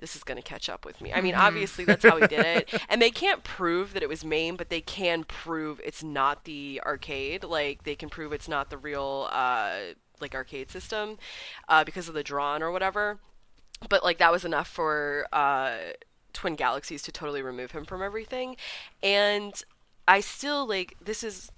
This 0.00 0.16
is 0.16 0.24
going 0.24 0.36
to 0.36 0.42
catch 0.42 0.68
up 0.68 0.84
with 0.84 1.00
me. 1.00 1.12
I 1.12 1.20
mean, 1.20 1.36
obviously, 1.36 1.84
that's 1.84 2.02
how 2.04 2.16
he 2.16 2.26
did 2.26 2.44
it. 2.44 2.82
And 2.88 3.00
they 3.00 3.12
can't 3.12 3.44
prove 3.44 3.92
that 3.92 4.02
it 4.02 4.08
was 4.08 4.24
MAME, 4.24 4.56
but 4.56 4.68
they 4.68 4.80
can 4.80 5.22
prove 5.22 5.80
it's 5.84 6.02
not 6.02 6.42
the 6.42 6.80
arcade. 6.84 7.44
Like, 7.44 7.84
they 7.84 7.94
can 7.94 8.08
prove 8.08 8.32
it's 8.32 8.48
not 8.48 8.68
the 8.68 8.78
real, 8.78 9.28
uh, 9.30 9.76
like, 10.20 10.34
arcade 10.34 10.72
system 10.72 11.18
uh, 11.68 11.84
because 11.84 12.08
of 12.08 12.14
the 12.14 12.24
drawn 12.24 12.64
or 12.64 12.72
whatever 12.72 13.20
but 13.88 14.04
like 14.04 14.18
that 14.18 14.32
was 14.32 14.44
enough 14.44 14.68
for 14.68 15.26
uh, 15.32 15.76
Twin 16.32 16.56
Galaxies 16.56 17.02
to 17.02 17.12
totally 17.12 17.42
remove 17.42 17.72
him 17.72 17.84
from 17.84 18.02
everything. 18.02 18.56
And 19.02 19.54
I 20.06 20.20
still 20.20 20.66
like 20.66 20.96
this 21.00 21.22
is 21.22 21.50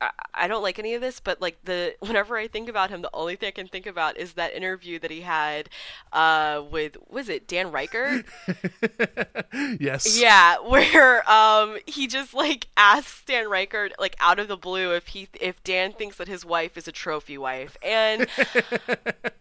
I, 0.00 0.10
I 0.34 0.48
don't 0.48 0.62
like 0.62 0.78
any 0.78 0.94
of 0.94 1.00
this, 1.00 1.20
but 1.20 1.40
like 1.40 1.58
the 1.64 1.94
whenever 2.00 2.36
I 2.36 2.48
think 2.48 2.68
about 2.68 2.90
him, 2.90 3.02
the 3.02 3.10
only 3.12 3.36
thing 3.36 3.48
I 3.48 3.52
can 3.52 3.68
think 3.68 3.86
about 3.86 4.16
is 4.16 4.34
that 4.34 4.54
interview 4.54 4.98
that 5.00 5.10
he 5.10 5.20
had 5.20 5.68
uh, 6.12 6.62
with 6.70 6.96
was 7.08 7.28
it 7.28 7.46
Dan 7.46 7.70
Ryckert? 7.70 8.24
Yes. 9.78 10.18
Yeah, 10.18 10.56
where 10.66 11.28
um 11.30 11.78
he 11.86 12.06
just 12.06 12.34
like 12.34 12.68
asks 12.76 13.24
Dan 13.24 13.46
Ryckert 13.46 13.90
like 13.98 14.16
out 14.20 14.38
of 14.38 14.48
the 14.48 14.56
blue 14.56 14.94
if 14.94 15.08
he 15.08 15.28
if 15.40 15.62
Dan 15.64 15.92
thinks 15.92 16.16
that 16.16 16.28
his 16.28 16.44
wife 16.44 16.76
is 16.76 16.88
a 16.88 16.92
trophy 16.92 17.36
wife, 17.36 17.76
and 17.82 18.26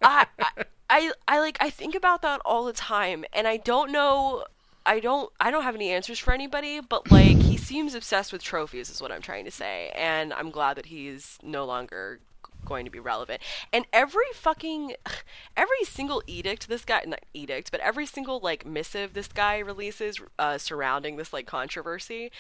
I, 0.02 0.26
I 0.40 0.66
I 0.90 1.12
I 1.28 1.40
like 1.40 1.58
I 1.60 1.70
think 1.70 1.96
about 1.96 2.22
that 2.24 2.42
all 2.44 2.66
the 2.66 2.74
time, 2.74 3.24
and 3.34 3.48
I 3.48 3.58
don't 3.58 3.92
know. 3.92 4.46
I 4.90 5.00
don't 5.00 5.32
I 5.40 5.52
don't 5.52 5.62
have 5.62 5.76
any 5.76 5.92
answers 5.92 6.18
for 6.18 6.34
anybody, 6.34 6.80
but 6.82 7.12
like 7.12 7.38
he 7.38 7.58
seems 7.58 7.94
obsessed 7.94 8.34
with 8.34 8.42
trophies 8.42 8.90
is 8.90 9.00
what 9.00 9.12
I'm 9.12 9.22
trying 9.22 9.46
to 9.46 9.52
say, 9.52 9.92
and 9.96 10.34
I'm 10.34 10.50
glad 10.50 10.78
that 10.78 10.88
he's 10.88 11.38
no 11.44 11.64
longer 11.64 12.20
going 12.66 12.86
to 12.86 12.92
be 12.92 13.00
relevant. 13.00 13.44
And 13.72 13.86
every 13.94 14.26
fucking 14.34 14.96
every 15.56 15.84
single 15.84 16.24
edict 16.26 16.68
this 16.68 16.86
guy 16.86 17.04
not 17.06 17.24
edict, 17.36 17.70
but 17.70 17.82
every 17.82 18.08
single 18.08 18.40
like 18.40 18.66
missive 18.66 19.14
this 19.14 19.28
guy 19.28 19.60
releases 19.60 20.20
uh, 20.40 20.58
surrounding 20.58 21.18
this 21.18 21.32
like 21.34 21.46
controversy 21.46 22.32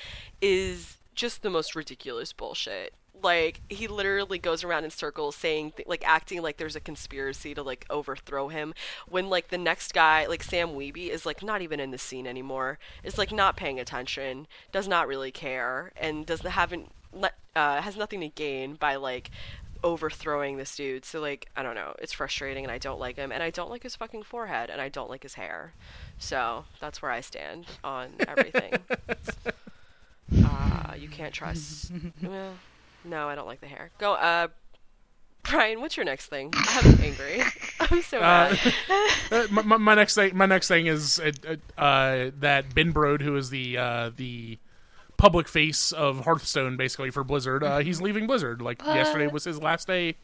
is 0.41 0.97
just 1.13 1.43
the 1.43 1.51
most 1.51 1.75
ridiculous 1.75 2.33
bullshit. 2.33 2.95
Like 3.21 3.61
he 3.69 3.87
literally 3.87 4.39
goes 4.39 4.63
around 4.63 4.83
in 4.83 4.91
circles 4.91 5.35
saying 5.35 5.73
th- 5.77 5.87
like 5.87 6.07
acting 6.07 6.41
like 6.41 6.57
there's 6.57 6.75
a 6.75 6.79
conspiracy 6.79 7.53
to 7.53 7.63
like 7.63 7.85
overthrow 7.89 8.47
him 8.47 8.73
when 9.07 9.29
like 9.29 9.49
the 9.49 9.57
next 9.57 9.93
guy 9.93 10.25
like 10.27 10.43
Sam 10.43 10.69
Wiebe 10.69 11.09
is 11.09 11.25
like 11.25 11.43
not 11.43 11.61
even 11.61 11.79
in 11.79 11.91
the 11.91 11.97
scene 11.97 12.27
anymore. 12.27 12.79
Is 13.03 13.17
like 13.17 13.31
not 13.31 13.57
paying 13.57 13.79
attention, 13.79 14.47
does 14.71 14.87
not 14.87 15.07
really 15.07 15.31
care 15.31 15.91
and 15.97 16.25
does 16.25 16.43
not 16.43 16.53
haven't 16.53 16.91
le- 17.13 17.31
uh, 17.55 17.81
has 17.81 17.97
nothing 17.97 18.21
to 18.21 18.29
gain 18.29 18.75
by 18.75 18.95
like 18.95 19.31
overthrowing 19.83 20.57
this 20.57 20.75
dude. 20.75 21.05
So 21.05 21.19
like 21.19 21.49
I 21.55 21.63
don't 21.63 21.75
know, 21.75 21.95
it's 21.99 22.13
frustrating 22.13 22.63
and 22.63 22.71
I 22.71 22.77
don't 22.77 22.99
like 22.99 23.15
him 23.15 23.31
and 23.31 23.41
I 23.41 23.49
don't 23.49 23.69
like 23.69 23.83
his 23.83 23.95
fucking 23.95 24.23
forehead 24.23 24.69
and 24.69 24.81
I 24.81 24.89
don't 24.89 25.09
like 25.09 25.23
his 25.23 25.35
hair. 25.35 25.73
So 26.17 26.65
that's 26.79 27.01
where 27.01 27.11
I 27.11 27.21
stand 27.21 27.65
on 27.83 28.13
everything. 28.27 28.73
uh, 30.45 30.93
you 30.97 31.07
can't 31.07 31.33
trust. 31.33 31.91
well, 32.23 32.53
no, 33.05 33.27
I 33.29 33.35
don't 33.35 33.47
like 33.47 33.61
the 33.61 33.67
hair. 33.67 33.91
Go, 33.99 34.13
uh, 34.13 34.47
Brian. 35.43 35.81
What's 35.81 35.95
your 35.97 36.05
next 36.05 36.27
thing? 36.27 36.51
I'm 36.55 37.01
angry. 37.01 37.41
I'm 37.79 38.01
so 38.01 38.17
Uh, 38.19 38.21
mad. 38.21 38.73
Uh, 39.31 39.45
my, 39.51 39.61
my, 39.61 39.77
my 39.77 39.95
next 39.95 40.15
thing, 40.15 40.35
my 40.35 40.45
next 40.47 40.67
thing 40.67 40.87
is 40.87 41.19
uh, 41.19 41.55
uh, 41.79 42.31
that 42.39 42.73
Ben 42.73 42.91
Brode, 42.91 43.21
who 43.21 43.35
is 43.35 43.49
the 43.51 43.77
uh, 43.77 44.09
the 44.15 44.57
public 45.17 45.47
face 45.47 45.91
of 45.91 46.25
Hearthstone, 46.25 46.77
basically 46.77 47.11
for 47.11 47.23
Blizzard, 47.23 47.63
uh, 47.63 47.77
he's 47.79 48.01
leaving 48.01 48.25
Blizzard. 48.25 48.61
Like 48.61 48.81
yesterday 48.83 49.27
was 49.27 49.43
his 49.43 49.61
last 49.61 49.87
day 49.87 50.15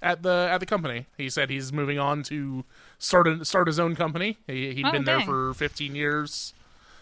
at 0.00 0.22
the 0.22 0.48
at 0.50 0.58
the 0.60 0.66
company. 0.66 1.06
He 1.18 1.28
said 1.28 1.50
he's 1.50 1.72
moving 1.72 1.98
on 1.98 2.22
to 2.24 2.64
start 2.98 3.28
a, 3.28 3.44
start 3.44 3.66
his 3.66 3.78
own 3.78 3.94
company. 3.96 4.38
He, 4.46 4.72
he'd 4.74 4.86
Oh, 4.86 4.92
been 4.92 5.04
there 5.04 5.20
for 5.20 5.52
15 5.54 5.94
years. 5.94 6.54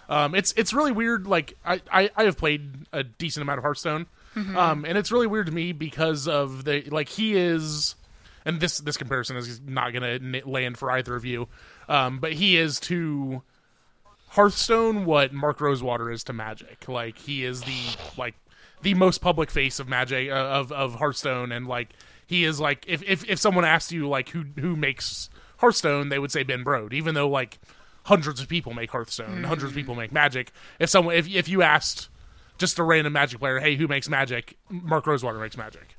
Um, 0.09 0.35
it's 0.35 0.53
it's 0.57 0.73
really 0.73 0.93
weird. 0.93 1.27
Like 1.29 1.57
I, 1.65 1.81
I, 1.93 2.11
I 2.17 2.25
have 2.25 2.37
played 2.37 2.87
a 2.93 3.05
decent 3.05 3.43
amount 3.43 3.59
of 3.59 3.63
Hearthstone, 3.65 4.07
Um, 4.35 4.85
and 4.85 4.97
it's 4.97 5.13
really 5.13 5.27
weird 5.27 5.47
to 5.47 5.53
me 5.53 5.73
because 5.73 6.27
of 6.27 6.65
the 6.65 6.83
like 6.91 7.09
he 7.11 7.37
is, 7.37 7.95
and 8.45 8.61
this 8.61 8.79
this 8.79 8.97
comparison 8.97 9.37
is 9.37 9.61
not 9.61 9.93
gonna 9.93 10.19
n- 10.23 10.43
land 10.47 10.79
for 10.79 10.91
either 10.91 11.15
of 11.15 11.25
you, 11.25 11.49
um, 11.89 12.19
but 12.19 12.33
he 12.33 12.57
is 12.57 12.81
to 12.81 13.43
Hearthstone 14.29 15.05
what 15.05 15.33
Mark 15.33 15.61
Rosewater 15.61 16.11
is 16.11 16.25
to 16.25 16.33
Magic. 16.33 16.89
Like 16.89 17.19
he 17.19 17.45
is 17.45 17.63
the 17.63 17.97
like 18.17 18.35
the 18.81 18.95
most 18.95 19.19
public 19.21 19.51
face 19.51 19.79
of 19.79 19.89
Magic 19.89 20.31
uh, 20.31 20.35
of 20.35 20.73
of 20.73 20.95
Hearthstone, 20.95 21.53
and 21.53 21.67
like 21.67 21.91
he 22.27 22.45
is 22.45 22.59
like 22.59 22.85
if 22.89 23.03
if 23.03 23.29
if 23.29 23.39
someone 23.39 23.65
asked 23.67 23.93
you 23.93 24.09
like 24.09 24.31
who 24.31 24.45
who 24.59 24.75
makes 24.77 25.29
Hearthstone, 25.59 26.09
they 26.09 26.19
would 26.19 26.33
say 26.33 26.43
Ben 26.43 26.65
Brode, 26.65 26.95
even 26.95 27.15
though 27.15 27.29
like 27.29 27.59
hundreds 28.05 28.41
of 28.41 28.49
people 28.49 28.73
make 28.73 28.91
Hearthstone, 28.91 29.45
hundreds 29.45 29.73
of 29.73 29.77
people 29.77 29.95
make 29.95 30.11
Magic. 30.13 30.51
If 30.79 30.89
someone 30.89 31.15
if 31.15 31.29
if 31.29 31.49
you 31.49 31.61
asked 31.61 32.09
just 32.59 32.79
a 32.79 32.83
random 32.83 33.13
Magic 33.13 33.41
player, 33.41 33.59
hey, 33.61 33.77
who 33.77 33.89
makes 33.89 34.09
Magic? 34.09 34.57
Mark 34.69 35.07
Rosewater 35.07 35.39
makes 35.39 35.57
Magic. 35.57 35.97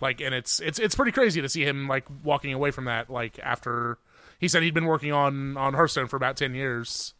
Like, 0.00 0.20
and 0.20 0.34
it's 0.34 0.60
it's 0.60 0.78
it's 0.78 0.94
pretty 0.94 1.12
crazy 1.12 1.42
to 1.42 1.48
see 1.48 1.64
him 1.64 1.86
like 1.86 2.06
walking 2.24 2.52
away 2.54 2.70
from 2.70 2.86
that. 2.86 3.10
Like 3.10 3.38
after 3.42 3.98
he 4.38 4.48
said 4.48 4.62
he'd 4.62 4.74
been 4.74 4.86
working 4.86 5.12
on 5.12 5.56
on 5.56 5.74
Hearthstone 5.74 6.06
for 6.08 6.16
about 6.16 6.36
ten 6.36 6.54
years. 6.54 7.12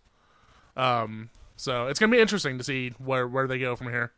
Um, 0.77 1.29
so 1.57 1.89
it's 1.89 2.01
gonna 2.01 2.13
be 2.13 2.21
interesting 2.21 2.57
to 2.57 2.65
see 2.65 2.95
where 2.99 3.29
where 3.29 3.47
they 3.47 3.59
go 3.59 3.77
from 3.77 3.89
here. 3.89 4.13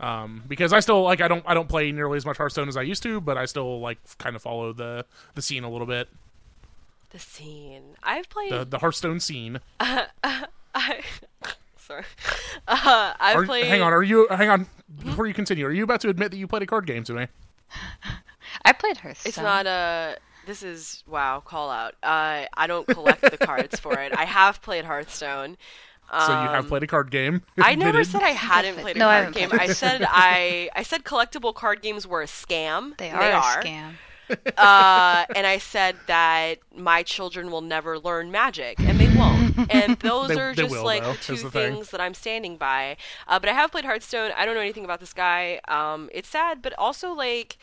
Um, 0.00 0.42
because 0.48 0.72
I 0.72 0.80
still 0.80 1.02
like 1.04 1.20
I 1.20 1.28
don't 1.28 1.44
I 1.46 1.54
don't 1.54 1.68
play 1.68 1.92
nearly 1.92 2.16
as 2.16 2.26
much 2.26 2.38
Hearthstone 2.38 2.68
as 2.68 2.76
I 2.76 2.82
used 2.82 3.02
to, 3.04 3.20
but 3.20 3.38
I 3.38 3.44
still 3.44 3.80
like 3.80 3.98
kind 4.18 4.34
of 4.34 4.42
follow 4.42 4.72
the 4.72 5.06
the 5.34 5.42
scene 5.42 5.62
a 5.62 5.70
little 5.70 5.86
bit. 5.86 6.08
The 7.10 7.18
scene. 7.20 7.94
I've 8.02 8.28
played. 8.28 8.50
The 8.50 8.64
the 8.64 8.78
Hearthstone 8.78 9.20
scene. 9.20 9.60
I, 9.80 11.02
sorry. 11.86 12.04
Uh, 12.68 13.14
I've 13.20 13.36
Are, 13.38 13.46
played. 13.46 13.66
hang 13.66 13.80
on, 13.82 13.92
are 13.92 14.02
you 14.02 14.26
hang 14.28 14.48
on 14.48 14.66
before 15.04 15.26
you 15.28 15.34
continue? 15.34 15.64
Are 15.66 15.70
you 15.70 15.84
about 15.84 16.00
to 16.00 16.08
admit 16.08 16.32
that 16.32 16.36
you 16.38 16.48
played 16.48 16.62
a 16.62 16.66
card 16.66 16.84
game 16.86 17.04
to 17.04 17.12
me? 17.12 17.26
I 18.64 18.72
played 18.72 18.96
Hearthstone. 18.96 19.28
It's 19.28 19.38
not 19.38 19.66
a. 19.66 20.16
This 20.46 20.62
is 20.64 21.04
wow. 21.06 21.40
Call 21.44 21.70
out. 21.70 21.94
Uh, 22.02 22.46
I 22.56 22.66
don't 22.66 22.86
collect 22.88 23.20
the 23.22 23.38
cards 23.38 23.78
for 23.78 23.98
it. 24.00 24.16
I 24.16 24.24
have 24.24 24.62
played 24.62 24.84
Hearthstone. 24.84 25.56
So 26.10 26.28
you 26.28 26.48
have 26.48 26.68
played 26.68 26.82
a 26.84 26.86
card 26.86 27.10
game. 27.10 27.42
I 27.58 27.74
never 27.74 27.90
admitted. 27.98 28.12
said 28.12 28.22
I 28.22 28.30
hadn't 28.30 28.76
played 28.78 28.96
a 28.96 28.98
No, 29.00 29.06
card 29.06 29.24
haven't 29.34 29.50
game. 29.50 29.60
I 29.60 29.66
said 29.68 30.04
I 30.08 30.70
I 30.74 30.82
said 30.82 31.04
collectible 31.04 31.54
card 31.54 31.82
games 31.82 32.06
were 32.06 32.22
a 32.22 32.26
scam. 32.26 32.96
They 32.98 33.08
and 33.10 33.18
are 33.18 33.60
a 33.60 33.64
scam. 33.64 33.92
Uh, 34.56 35.24
and 35.34 35.46
I 35.46 35.58
said 35.58 35.96
that 36.06 36.56
my 36.74 37.02
children 37.02 37.50
will 37.50 37.60
never 37.60 37.98
learn 37.98 38.30
magic, 38.30 38.78
and 38.80 38.98
they 38.98 39.08
won't. 39.16 39.72
And 39.72 39.96
those 40.00 40.28
They- 40.28 40.40
are 40.40 40.54
just 40.54 40.70
will, 40.70 40.84
like 40.84 41.02
though, 41.02 41.12
the 41.12 41.18
two 41.18 41.36
the 41.36 41.50
thing. 41.50 41.74
things 41.74 41.90
that 41.90 42.00
I'm 42.00 42.14
standing 42.14 42.56
by. 42.56 42.96
Uh, 43.28 43.38
but 43.38 43.48
I 43.48 43.52
have 43.52 43.70
played 43.70 43.84
Hearthstone. 43.84 44.32
I 44.36 44.44
don't 44.44 44.54
know 44.54 44.60
anything 44.60 44.84
about 44.84 45.00
this 45.00 45.12
guy. 45.12 45.60
Um, 45.68 46.10
it's 46.12 46.28
sad, 46.28 46.62
but 46.62 46.72
also 46.78 47.12
like 47.12 47.56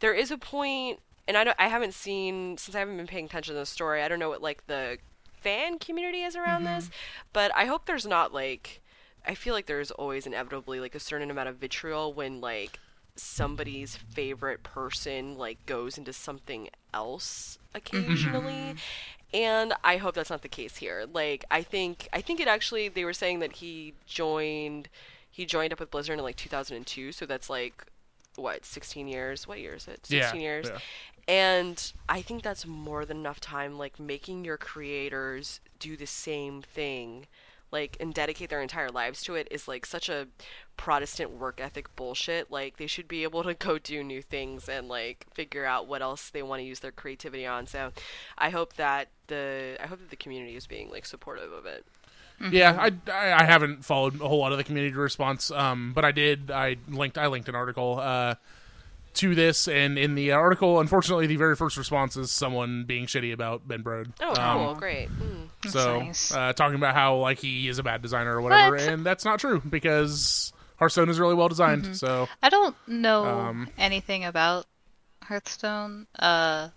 there 0.00 0.12
is 0.14 0.30
a 0.30 0.38
point, 0.38 1.00
and 1.28 1.36
I 1.36 1.44
don't, 1.44 1.56
I 1.58 1.68
haven't 1.68 1.94
seen 1.94 2.56
since 2.58 2.74
I 2.74 2.80
haven't 2.80 2.96
been 2.96 3.06
paying 3.06 3.26
attention 3.26 3.54
to 3.54 3.60
the 3.60 3.66
story. 3.66 4.02
I 4.02 4.08
don't 4.08 4.18
know 4.18 4.28
what 4.30 4.42
like 4.42 4.66
the 4.66 4.98
fan 5.40 5.78
community 5.78 6.22
is 6.22 6.36
around 6.36 6.64
this, 6.64 6.90
but 7.32 7.50
I 7.56 7.64
hope 7.66 7.86
there's 7.86 8.06
not 8.06 8.32
like. 8.34 8.80
I 9.26 9.34
feel 9.34 9.52
like 9.52 9.66
there's 9.66 9.90
always 9.90 10.26
inevitably 10.26 10.80
like 10.80 10.94
a 10.94 11.00
certain 11.00 11.30
amount 11.30 11.50
of 11.50 11.56
vitriol 11.56 12.14
when 12.14 12.40
like 12.40 12.78
somebody's 13.20 13.96
favorite 13.96 14.62
person 14.62 15.36
like 15.36 15.64
goes 15.66 15.98
into 15.98 16.12
something 16.12 16.68
else 16.94 17.58
occasionally. 17.74 18.52
Mm-hmm. 18.52 18.76
And 19.32 19.74
i 19.84 19.96
hope 19.98 20.14
that's 20.16 20.30
not 20.30 20.42
the 20.42 20.48
case 20.48 20.76
here. 20.78 21.04
Like 21.12 21.44
i 21.50 21.62
think 21.62 22.08
i 22.12 22.20
think 22.20 22.40
it 22.40 22.48
actually 22.48 22.88
they 22.88 23.04
were 23.04 23.12
saying 23.12 23.38
that 23.40 23.52
he 23.56 23.94
joined 24.06 24.88
he 25.30 25.46
joined 25.46 25.72
up 25.72 25.78
with 25.80 25.90
blizzard 25.90 26.18
in 26.18 26.24
like 26.24 26.36
2002 26.36 27.12
so 27.12 27.26
that's 27.26 27.48
like 27.48 27.84
what 28.36 28.64
16 28.64 29.06
years? 29.08 29.46
What 29.46 29.60
year 29.60 29.74
is 29.74 29.86
it? 29.86 30.06
16 30.06 30.18
Yeah, 30.18 30.34
years. 30.46 30.66
yeah. 30.68 30.78
and 31.28 31.92
i 32.08 32.22
think 32.22 32.42
that's 32.42 32.66
more 32.66 33.04
than 33.04 33.18
enough 33.18 33.38
time 33.40 33.78
like 33.78 34.00
making 34.00 34.44
your 34.44 34.56
creators 34.56 35.60
do 35.78 35.96
the 35.96 36.06
same 36.06 36.62
thing 36.62 37.26
like 37.72 37.96
and 38.00 38.12
dedicate 38.12 38.50
their 38.50 38.62
entire 38.62 38.88
lives 38.88 39.22
to 39.22 39.34
it 39.34 39.48
is 39.50 39.68
like 39.68 39.86
such 39.86 40.08
a 40.08 40.26
protestant 40.76 41.30
work 41.32 41.60
ethic 41.60 41.94
bullshit. 41.96 42.50
Like 42.50 42.76
they 42.76 42.86
should 42.86 43.08
be 43.08 43.22
able 43.22 43.42
to 43.44 43.54
go 43.54 43.78
do 43.78 44.02
new 44.02 44.22
things 44.22 44.68
and 44.68 44.88
like 44.88 45.26
figure 45.34 45.64
out 45.64 45.86
what 45.86 46.02
else 46.02 46.30
they 46.30 46.42
want 46.42 46.60
to 46.60 46.64
use 46.64 46.80
their 46.80 46.92
creativity 46.92 47.46
on. 47.46 47.66
So 47.66 47.92
i 48.38 48.50
hope 48.50 48.74
that 48.74 49.08
the 49.26 49.76
i 49.80 49.86
hope 49.86 50.00
that 50.00 50.10
the 50.10 50.16
community 50.16 50.56
is 50.56 50.66
being 50.66 50.90
like 50.90 51.06
supportive 51.06 51.52
of 51.52 51.66
it. 51.66 51.84
Yeah, 52.50 52.76
I, 52.78 53.10
I 53.12 53.42
I 53.42 53.44
haven't 53.44 53.84
followed 53.84 54.20
a 54.20 54.26
whole 54.26 54.38
lot 54.38 54.52
of 54.52 54.58
the 54.58 54.64
community 54.64 54.96
response, 54.96 55.50
um, 55.50 55.92
but 55.94 56.06
I 56.06 56.12
did. 56.12 56.50
I 56.50 56.76
linked 56.88 57.18
I 57.18 57.26
linked 57.26 57.50
an 57.50 57.54
article 57.54 57.98
uh, 58.00 58.36
to 59.14 59.34
this, 59.34 59.66
and 59.68 59.98
in 59.98 60.14
the 60.14 60.32
article, 60.32 60.80
unfortunately, 60.80 61.26
the 61.26 61.36
very 61.36 61.56
first 61.56 61.76
response 61.76 62.16
is 62.16 62.30
someone 62.30 62.84
being 62.84 63.06
shitty 63.06 63.32
about 63.32 63.66
Ben 63.66 63.82
Brode. 63.82 64.12
oh 64.20 64.40
Um, 64.40 64.58
cool 64.66 64.74
great 64.76 65.08
mm. 65.08 65.48
So 65.70 66.00
nice. 66.00 66.32
uh, 66.32 66.52
talking 66.54 66.76
about 66.76 66.94
how 66.94 67.16
like 67.16 67.38
he 67.38 67.68
is 67.68 67.78
a 67.78 67.82
bad 67.82 68.02
designer 68.02 68.36
or 68.36 68.40
whatever, 68.40 68.76
What? 68.76 68.82
and 68.88 69.04
that's 69.04 69.24
not 69.24 69.40
true 69.40 69.60
because 69.68 70.52
Hearthstone 70.78 71.08
is 71.10 71.18
really 71.20 71.34
well 71.34 71.48
designed. 71.48 71.82
Mm-hmm. 71.82 71.92
So 71.94 72.28
I 72.42 72.48
don't 72.48 72.74
know 72.86 73.24
Um, 73.26 73.68
anything 73.76 74.24
about 74.24 74.66
Hearthstone, 75.24 76.06
uh, 76.18 76.68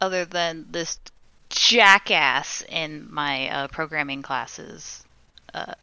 other 0.00 0.24
than 0.26 0.66
this 0.70 0.98
jackass 1.48 2.62
in 2.68 3.06
my 3.10 3.48
uh, 3.48 3.68
programming 3.68 4.20
classes. 4.22 5.02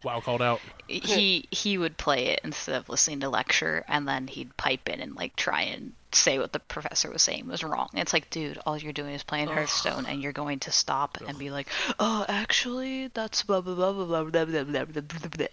Wow, 0.03 0.19
called 0.19 0.41
out. 0.41 0.59
He 0.87 1.47
he 1.51 1.77
would 1.77 1.97
play 1.97 2.27
it 2.27 2.41
instead 2.43 2.75
of 2.75 2.89
listening 2.89 3.19
to 3.21 3.29
lecture, 3.29 3.83
and 3.87 4.07
then 4.07 4.27
he'd 4.27 4.55
pipe 4.57 4.89
in 4.89 4.99
and 4.99 5.15
like 5.15 5.35
try 5.35 5.61
and 5.63 5.93
say 6.11 6.37
what 6.37 6.51
the 6.53 6.59
professor 6.59 7.09
was 7.09 7.21
saying 7.23 7.47
was 7.47 7.63
wrong. 7.63 7.89
It's 7.93 8.13
like, 8.13 8.29
dude, 8.29 8.59
all 8.65 8.77
you're 8.77 8.93
doing 8.93 9.15
is 9.15 9.23
playing 9.23 9.47
Hearthstone, 9.47 10.05
and 10.05 10.21
you're 10.21 10.31
going 10.31 10.59
to 10.59 10.71
stop 10.71 11.17
and 11.27 11.37
be 11.39 11.49
like, 11.49 11.67
oh, 11.99 12.25
actually, 12.27 13.07
that's 13.07 13.43
blah 13.43 13.61
blah 13.61 13.73
blah 13.75 13.91
blah 13.93 14.05
blah 14.05 14.23
blah 14.25 14.45
blah 14.45 14.63
blah 14.63 14.85
blah 14.85 15.01
blah. 15.01 15.29
blah." 15.37 15.47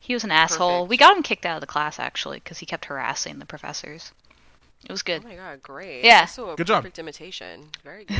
He 0.00 0.12
was 0.12 0.24
an 0.24 0.30
asshole. 0.32 0.80
Perfect. 0.80 0.90
We 0.90 0.96
got 0.98 1.16
him 1.16 1.22
kicked 1.22 1.46
out 1.46 1.56
of 1.56 1.60
the 1.62 1.66
class 1.66 1.98
actually 1.98 2.38
because 2.38 2.58
he 2.58 2.66
kept 2.66 2.84
harassing 2.86 3.38
the 3.38 3.46
professors. 3.46 4.12
It 4.84 4.90
was 4.92 5.02
good. 5.02 5.22
oh 5.24 5.28
my 5.28 5.34
god 5.34 5.62
great 5.62 6.04
Yeah. 6.04 6.20
also 6.20 6.50
a 6.50 6.56
Good 6.56 6.66
job. 6.66 6.82
perfect 6.82 6.98
imitation 6.98 7.70
very 7.82 8.04
good 8.04 8.18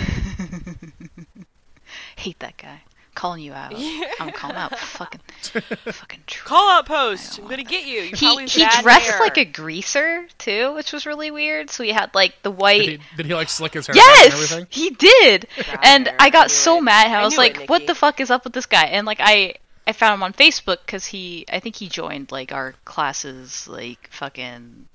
Hate 2.17 2.39
that 2.39 2.57
guy. 2.57 2.81
Calling 3.15 3.43
you 3.43 3.53
out. 3.53 3.73
I'm 4.21 4.33
calling 4.33 4.57
out 4.57 4.77
fucking 4.79 5.21
fucking 5.41 6.21
tr- 6.27 6.45
call 6.47 6.69
out 6.71 6.87
post 6.87 7.39
i'm 7.39 7.47
gonna 7.47 7.63
get 7.63 7.87
you 7.87 8.01
you 8.01 8.17
He 8.17 8.45
he 8.47 8.67
dressed 8.83 9.11
hair. 9.11 9.21
like 9.21 9.37
a 9.37 9.45
greaser 9.45 10.27
too, 10.39 10.75
which 10.75 10.93
was 10.93 11.07
really 11.07 11.31
weird. 11.31 11.71
So 11.71 11.85
he 11.85 11.91
had 11.93 12.13
like 12.15 12.35
the 12.43 12.51
white 12.51 12.81
Did 12.81 13.01
he, 13.01 13.17
did 13.19 13.27
he 13.27 13.35
like 13.35 13.49
slick 13.49 13.75
his 13.75 13.87
hair 13.87 13.95
Yes, 13.97 14.33
everything? 14.33 14.67
he 14.71 14.91
did. 14.91 15.47
And 15.83 16.13
I 16.19 16.31
got 16.31 16.51
so 16.51 16.79
it. 16.79 16.83
mad. 16.83 17.07
I 17.11 17.21
I 17.21 17.25
was 17.25 17.37
knew 17.37 17.43
it, 17.45 17.57
like, 17.59 17.69
"What 17.69 17.87
the 17.87 17.95
fuck 17.95 18.19
is 18.21 18.31
up 18.31 18.45
with 18.45 18.53
this 18.53 18.67
guy?" 18.67 18.85
And 18.87 19.07
like 19.07 19.19
I 19.21 19.55
I 19.87 19.93
found 19.93 20.15
him 20.15 20.23
on 20.23 20.33
Facebook 20.33 20.79
because 20.85 21.07
he 21.07 21.45
I 21.53 21.61
think 21.61 21.77
he 21.77 21.89
joined 21.89 22.33
like 22.33 22.51
our 22.53 22.75
classes 22.85 23.69
like 23.69 24.09
fucking 24.11 24.89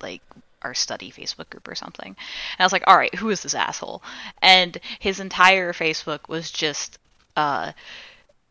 like 0.00 0.22
our 0.62 0.74
study 0.74 1.10
Facebook 1.12 1.50
group 1.50 1.68
or 1.68 1.74
something. 1.74 2.08
And 2.08 2.16
I 2.60 2.64
was 2.64 2.72
like, 2.72 2.84
"All 2.86 2.96
right, 2.96 3.14
who 3.14 3.28
is 3.30 3.42
this 3.42 3.54
asshole?" 3.54 4.02
And 4.40 4.78
his 5.00 5.20
entire 5.20 5.72
Facebook 5.72 6.28
was 6.28 6.50
just 6.50 6.98
uh 7.38 7.72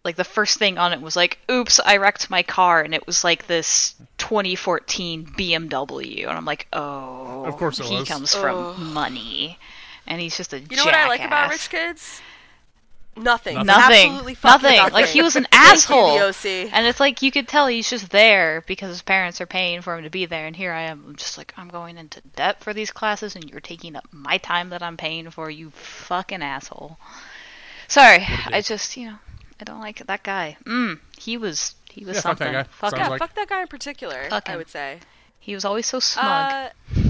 like 0.04 0.16
the 0.16 0.24
first 0.24 0.58
thing 0.58 0.78
on 0.78 0.94
it 0.94 1.02
was 1.02 1.16
like, 1.18 1.38
"Oops, 1.52 1.80
I 1.86 1.98
wrecked 1.98 2.30
my 2.30 2.42
car," 2.44 2.82
and 2.82 2.94
it 2.94 3.06
was 3.06 3.24
like 3.26 3.46
this 3.48 3.94
2014 4.20 5.26
BMW, 5.38 6.28
and 6.28 6.38
I'm 6.38 6.46
like, 6.46 6.68
"Oh, 6.72 7.44
Of 7.46 7.58
course 7.58 7.80
it 7.80 7.86
he 7.88 7.98
was. 8.00 8.08
comes 8.08 8.34
from 8.34 8.94
money." 8.94 9.60
And 10.08 10.22
he's 10.22 10.38
just 10.38 10.54
a 10.54 10.60
You 10.62 10.78
know 10.78 10.86
what 10.86 10.96
I 10.96 11.08
like 11.10 11.22
about 11.22 11.50
rich 11.50 11.70
kids? 11.70 12.22
Nothing. 13.18 13.56
Nothing. 13.66 14.10
Absolutely 14.12 14.36
fucking 14.36 14.62
Nothing. 14.64 14.78
nothing. 14.78 14.94
Like 14.94 15.06
he 15.08 15.22
was 15.24 15.36
an 15.36 15.48
Thank 15.52 15.66
you, 15.66 15.72
asshole. 15.72 16.18
the 16.20 16.26
OC. 16.28 16.70
And 16.72 16.86
it's 16.88 17.00
like 17.00 17.22
you 17.24 17.32
could 17.32 17.48
tell 17.48 17.66
he's 17.68 17.90
just 17.90 18.10
there 18.12 18.64
because 18.68 18.90
his 18.90 19.02
parents 19.02 19.42
are 19.42 19.48
paying 19.48 19.82
for 19.82 19.98
him 19.98 20.04
to 20.04 20.10
be 20.12 20.26
there. 20.28 20.46
And 20.46 20.56
here 20.56 20.72
I 20.72 20.84
am, 20.84 21.04
I'm 21.08 21.16
just 21.16 21.36
like, 21.38 21.52
I'm 21.58 21.68
going 21.68 21.98
into 21.98 22.22
debt 22.36 22.64
for 22.64 22.74
these 22.74 22.92
classes, 22.92 23.36
and 23.36 23.50
you're 23.50 23.60
taking 23.60 23.96
up 23.96 24.08
my 24.12 24.38
time 24.38 24.70
that 24.70 24.84
I'm 24.84 24.98
paying 24.98 25.30
for. 25.32 25.50
You 25.50 25.72
fucking 25.72 26.44
asshole. 26.44 26.98
Sorry, 27.88 28.26
I 28.48 28.62
just 28.62 28.96
you 28.98 29.08
know 29.08 29.18
I 29.60 29.64
don't 29.64 29.80
like 29.80 30.06
that 30.06 30.24
guy. 30.24 30.58
Mm, 30.66 31.00
he 31.18 31.38
was 31.38 31.76
he 31.92 32.06
was 32.06 32.18
Yeah, 32.18 32.22
fuck 32.22 32.38
that 32.40 32.46
something. 32.46 32.54
guy. 32.54 32.64
Fuck 32.70 32.98
yeah, 32.98 33.08
like- 33.08 33.20
fuck 33.20 33.36
that 33.36 33.48
guy 33.50 33.62
in 33.62 33.68
particular. 33.68 34.30
Fuck 34.30 34.50
I 34.50 34.58
would 34.58 34.70
say. 34.70 35.00
He 35.40 35.54
was 35.56 35.64
always 35.66 35.86
so 35.88 36.00
smug. 36.00 36.26
Uh, 36.26 36.70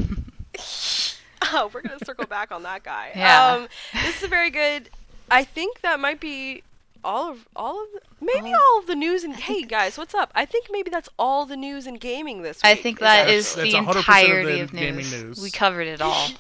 oh, 1.54 1.70
we're 1.74 1.82
gonna 1.82 2.04
circle 2.06 2.26
back 2.28 2.52
on 2.52 2.64
that 2.64 2.84
guy. 2.84 3.12
Yeah. 3.16 3.54
Um, 3.54 3.68
this 3.94 4.18
is 4.18 4.24
a 4.24 4.28
very 4.28 4.50
good. 4.50 4.90
I 5.30 5.44
think 5.44 5.82
that 5.82 6.00
might 6.00 6.20
be 6.20 6.64
all 7.04 7.32
of 7.32 7.48
all 7.56 7.82
of 7.84 7.88
the, 7.94 8.02
maybe 8.26 8.54
all 8.54 8.80
of 8.80 8.88
the 8.88 8.96
news 8.96 9.24
and 9.24 9.36
hey 9.36 9.64
guys, 9.64 9.98
what's 9.98 10.14
up? 10.16 10.32
I 10.36 10.46
think 10.46 10.68
maybe 10.72 10.90
that's 10.90 11.10
all 11.20 11.46
the 11.46 11.58
news 11.58 11.86
and 11.86 12.00
gaming 12.00 12.42
this 12.44 12.58
week. 12.58 12.66
I 12.66 12.76
think 12.76 13.00
that 13.00 13.30
is 13.30 13.54
That's- 13.56 13.74
the 13.74 13.78
that's 13.80 13.88
100% 13.88 13.90
of 13.92 13.96
entirety 13.98 14.52
the 14.54 14.62
of 14.62 14.72
gaming 14.72 14.96
news. 14.98 15.12
news. 15.24 15.42
We 15.42 15.52
covered 15.52 15.88
it 15.88 16.02
all. 16.02 16.28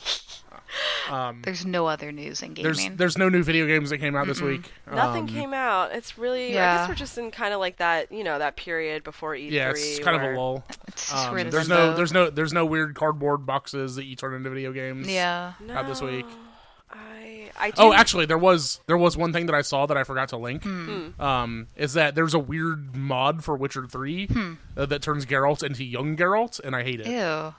There's 1.43 1.65
no 1.65 1.88
other 1.88 2.12
news 2.12 2.41
in 2.41 2.53
There's 2.53 2.77
gaming. 2.80 2.97
there's 2.97 3.17
no 3.17 3.30
new 3.30 3.41
video 3.43 3.65
games 3.67 3.89
that 3.91 3.99
came 3.99 4.15
out 4.15 4.27
this 4.27 4.41
week. 4.41 4.71
Nothing 4.91 5.23
Um, 5.23 5.27
came 5.27 5.53
out. 5.53 5.93
It's 5.93 6.17
really. 6.17 6.49
I 6.49 6.77
guess 6.77 6.89
we're 6.89 6.95
just 6.95 7.17
in 7.17 7.32
kind 7.32 7.53
of 7.53 7.60
like 7.60 7.77
that, 7.77 8.12
you 8.12 8.23
know, 8.23 8.38
that 8.39 8.58
period 8.58 9.03
before 9.03 9.34
E3. 9.34 9.51
Yeah, 9.51 9.69
it's 9.71 9.99
kind 9.99 10.15
of 10.17 10.23
a 10.23 10.38
lull. 10.38 10.63
it's 10.88 11.10
just 11.10 11.27
Um, 11.27 11.49
there's 11.49 11.69
no 11.69 11.95
there's 11.95 12.12
no 12.13 12.30
there's 12.30 12.53
no 12.53 12.65
weird 12.65 12.95
cardboard 12.95 13.45
boxes 13.45 13.95
that 13.95 14.06
you 14.06 14.15
turn 14.15 14.34
into 14.34 14.49
video 14.49 14.71
games. 14.73 15.08
Yeah. 15.08 15.53
out 15.71 15.88
this 15.88 16.01
week. 16.01 16.25
I. 16.91 17.49
I 17.60 17.71
do. 17.71 17.75
Oh, 17.82 17.93
actually, 17.93 18.25
there 18.25 18.38
was 18.38 18.80
there 18.88 18.97
was 18.97 19.17
one 19.17 19.34
thing 19.34 19.47
that 19.47 19.56
I 19.56 19.62
saw 19.62 19.86
that 19.88 19.97
I 19.97 20.03
forgot 20.03 20.30
to 20.30 20.38
link. 20.38 20.63
Hmm. 20.63 21.19
Um, 21.19 21.67
is 21.75 21.93
that 21.93 22.13
there's 22.15 22.34
a 22.34 22.39
weird 22.39 22.95
mod 22.95 23.43
for 23.43 23.56
Witcher 23.56 23.88
Three 23.88 24.30
uh, 24.75 24.86
that 24.86 25.01
turns 25.01 25.25
Geralt 25.25 25.63
into 25.63 25.84
young 25.84 26.15
Geralt, 26.15 26.60
and 26.63 26.75
I 26.75 26.84
hate 26.84 26.99
it. 27.01 27.08
Hmm. 27.08 27.12
Ew. 27.13 27.53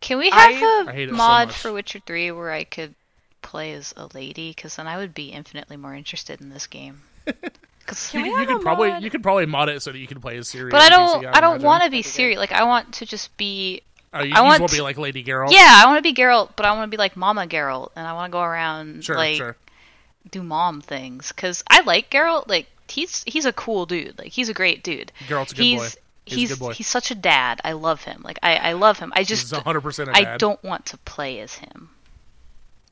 Can 0.00 0.18
we 0.18 0.30
have 0.30 0.88
I 0.88 0.92
a 0.92 1.08
so 1.08 1.14
mod 1.14 1.52
for 1.52 1.72
Witcher 1.72 2.00
3 2.06 2.30
where 2.32 2.50
I 2.52 2.64
could 2.64 2.94
play 3.42 3.72
as 3.74 3.92
a 3.96 4.08
lady? 4.14 4.50
Because 4.50 4.76
then 4.76 4.86
I 4.86 4.96
would 4.96 5.12
be 5.14 5.28
infinitely 5.28 5.76
more 5.76 5.94
interested 5.94 6.40
in 6.40 6.48
this 6.50 6.66
game. 6.66 7.02
'Cause- 7.86 8.10
Can 8.10 8.22
we 8.22 8.30
You, 8.30 8.38
you 8.40 8.46
could 8.46 8.62
probably 8.62 8.90
mod? 8.90 9.02
you 9.02 9.10
could 9.10 9.22
probably 9.22 9.46
mod 9.46 9.68
it 9.68 9.82
so 9.82 9.90
that 9.92 9.98
you 9.98 10.06
can 10.06 10.20
play 10.20 10.36
as 10.38 10.48
Ciri. 10.48 10.70
but 10.70 10.80
I 10.80 10.88
don't. 10.90 11.24
PC, 11.24 11.34
I 11.34 11.40
don't 11.40 11.62
want 11.62 11.82
to 11.82 11.90
be 11.90 11.96
That'd 11.96 12.02
be 12.02 12.02
good. 12.02 12.08
serious. 12.08 12.38
Like 12.38 12.52
I 12.52 12.64
want 12.64 12.94
to 12.94 13.06
just 13.06 13.36
be. 13.36 13.82
Oh, 14.12 14.22
you, 14.22 14.32
I 14.34 14.40
want 14.42 14.66
to 14.68 14.74
be 14.74 14.80
like 14.80 14.98
Lady 14.98 15.22
Geralt. 15.24 15.52
Yeah, 15.52 15.82
I 15.82 15.86
want 15.86 15.98
to 15.98 16.02
be 16.02 16.12
Geralt, 16.14 16.50
but 16.56 16.66
I 16.66 16.72
want 16.72 16.90
to 16.90 16.94
be 16.94 16.98
like 16.98 17.16
Mama 17.16 17.46
Geralt, 17.46 17.90
and 17.96 18.06
I 18.06 18.12
want 18.12 18.30
to 18.30 18.32
go 18.32 18.42
around 18.42 19.04
sure, 19.04 19.16
like 19.16 19.36
sure. 19.36 19.56
do 20.30 20.42
mom 20.42 20.80
things. 20.80 21.28
Because 21.32 21.62
I 21.68 21.80
like 21.82 22.10
Geralt. 22.10 22.48
Like 22.48 22.66
he's 22.88 23.22
he's 23.24 23.44
a 23.44 23.52
cool 23.52 23.86
dude. 23.86 24.18
Like 24.18 24.28
he's 24.32 24.48
a 24.48 24.54
great 24.54 24.82
dude. 24.82 25.12
Geralt's 25.28 25.52
a 25.52 25.56
good 25.56 25.62
he's 25.62 25.80
boy. 25.80 26.00
He's 26.30 26.38
a 26.38 26.40
he's 26.40 26.48
good 26.50 26.58
boy. 26.58 26.72
he's 26.72 26.86
such 26.88 27.10
a 27.10 27.14
dad. 27.14 27.60
I 27.64 27.72
love 27.72 28.04
him. 28.04 28.22
Like 28.24 28.38
I 28.42 28.56
I 28.56 28.72
love 28.72 28.98
him. 28.98 29.12
I 29.16 29.24
just 29.24 29.42
He's 29.42 29.52
100 29.52 29.80
percent 29.80 30.10
a 30.10 30.16
I 30.16 30.22
dad. 30.24 30.38
don't 30.40 30.62
want 30.64 30.86
to 30.86 30.96
play 30.98 31.40
as 31.40 31.54
him. 31.56 31.90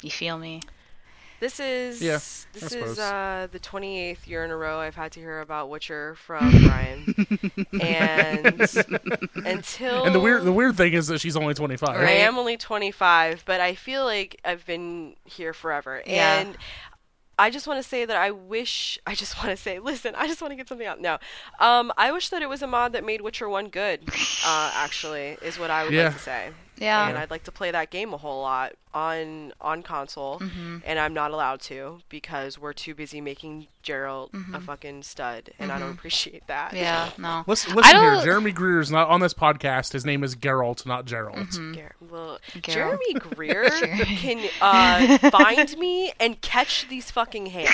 You 0.02 0.10
feel 0.10 0.38
me? 0.38 0.62
This 1.40 1.60
is 1.60 2.02
Yeah, 2.02 2.18
this 2.52 2.72
is 2.72 2.98
uh, 2.98 3.46
the 3.52 3.60
28th 3.60 4.26
year 4.26 4.44
in 4.44 4.50
a 4.50 4.56
row 4.56 4.80
I've 4.80 4.96
had 4.96 5.12
to 5.12 5.20
hear 5.20 5.40
about 5.40 5.70
Witcher 5.70 6.16
from 6.16 6.50
Brian, 6.66 7.14
and 7.80 8.60
until 9.46 10.04
And 10.04 10.12
the 10.14 10.18
weird 10.20 10.42
the 10.44 10.52
weird 10.52 10.76
thing 10.76 10.94
is 10.94 11.06
that 11.06 11.20
she's 11.20 11.36
only 11.36 11.54
25. 11.54 11.90
I 11.96 12.10
am 12.10 12.38
only 12.38 12.56
25, 12.56 13.44
but 13.46 13.60
I 13.60 13.76
feel 13.76 14.04
like 14.04 14.40
I've 14.44 14.66
been 14.66 15.14
here 15.24 15.52
forever. 15.52 16.02
Yeah. 16.04 16.40
And 16.40 16.56
I 17.38 17.50
just 17.50 17.66
want 17.66 17.82
to 17.82 17.88
say 17.88 18.04
that 18.04 18.16
I 18.16 18.30
wish, 18.32 18.98
I 19.06 19.14
just 19.14 19.36
want 19.38 19.50
to 19.50 19.56
say, 19.56 19.78
listen, 19.90 20.14
I 20.16 20.26
just 20.26 20.40
want 20.42 20.52
to 20.52 20.56
get 20.56 20.68
something 20.68 20.86
out. 20.86 21.00
No. 21.00 21.18
Um, 21.60 21.92
I 21.96 22.10
wish 22.12 22.28
that 22.30 22.42
it 22.42 22.48
was 22.48 22.62
a 22.62 22.66
mod 22.66 22.92
that 22.94 23.04
made 23.04 23.20
Witcher 23.20 23.48
1 23.48 23.68
good, 23.68 24.00
uh, 24.44 24.72
actually, 24.74 25.36
is 25.42 25.58
what 25.58 25.70
I 25.70 25.84
would 25.84 25.92
Yeah. 25.92 26.04
like 26.04 26.14
to 26.14 26.18
say. 26.18 26.50
Yeah. 26.80 27.08
And 27.08 27.18
I'd 27.18 27.30
like 27.30 27.44
to 27.44 27.52
play 27.52 27.70
that 27.70 27.90
game 27.90 28.12
a 28.14 28.16
whole 28.16 28.40
lot 28.42 28.74
on 28.94 29.52
on 29.60 29.82
console, 29.82 30.38
Mm-hmm. 30.40 30.78
and 30.84 30.98
I'm 30.98 31.12
not 31.12 31.30
allowed 31.30 31.60
to 31.62 32.00
because 32.08 32.58
we're 32.58 32.72
too 32.72 32.94
busy 32.94 33.20
making 33.20 33.66
Gerald 33.82 34.32
Mm-hmm. 34.32 34.54
a 34.54 34.60
fucking 34.60 35.02
stud, 35.02 35.50
and 35.58 35.70
I 35.70 35.78
don't 35.78 35.90
appreciate 35.92 36.46
that. 36.46 36.72
Yeah. 36.74 37.10
No. 37.18 37.44
Listen, 37.46 37.74
listen 37.74 37.96
here. 37.96 38.20
Jeremy 38.24 38.52
Greer 38.52 38.80
is 38.80 38.90
not 38.90 39.08
on 39.08 39.20
this 39.20 39.34
podcast. 39.34 39.92
His 39.92 40.06
name 40.06 40.22
is 40.24 40.36
Geralt, 40.36 40.86
not 40.86 41.04
Gerald. 41.04 41.48
Gar- 41.74 41.94
well, 42.10 42.38
Geralt. 42.54 42.62
Jeremy 42.62 43.12
Greer 43.14 43.68
can 43.70 44.48
uh, 44.60 45.18
find 45.30 45.76
me 45.78 46.12
and 46.20 46.40
catch 46.40 46.86
these 46.88 47.10
fucking 47.10 47.46
hands. 47.46 47.70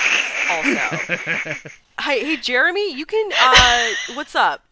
Also, 0.49 0.97
hey, 2.01 2.19
hey, 2.25 2.37
Jeremy, 2.37 2.93
you 2.93 3.05
can. 3.05 3.29
Uh, 3.39 3.87
what's 4.15 4.35
up? 4.35 4.64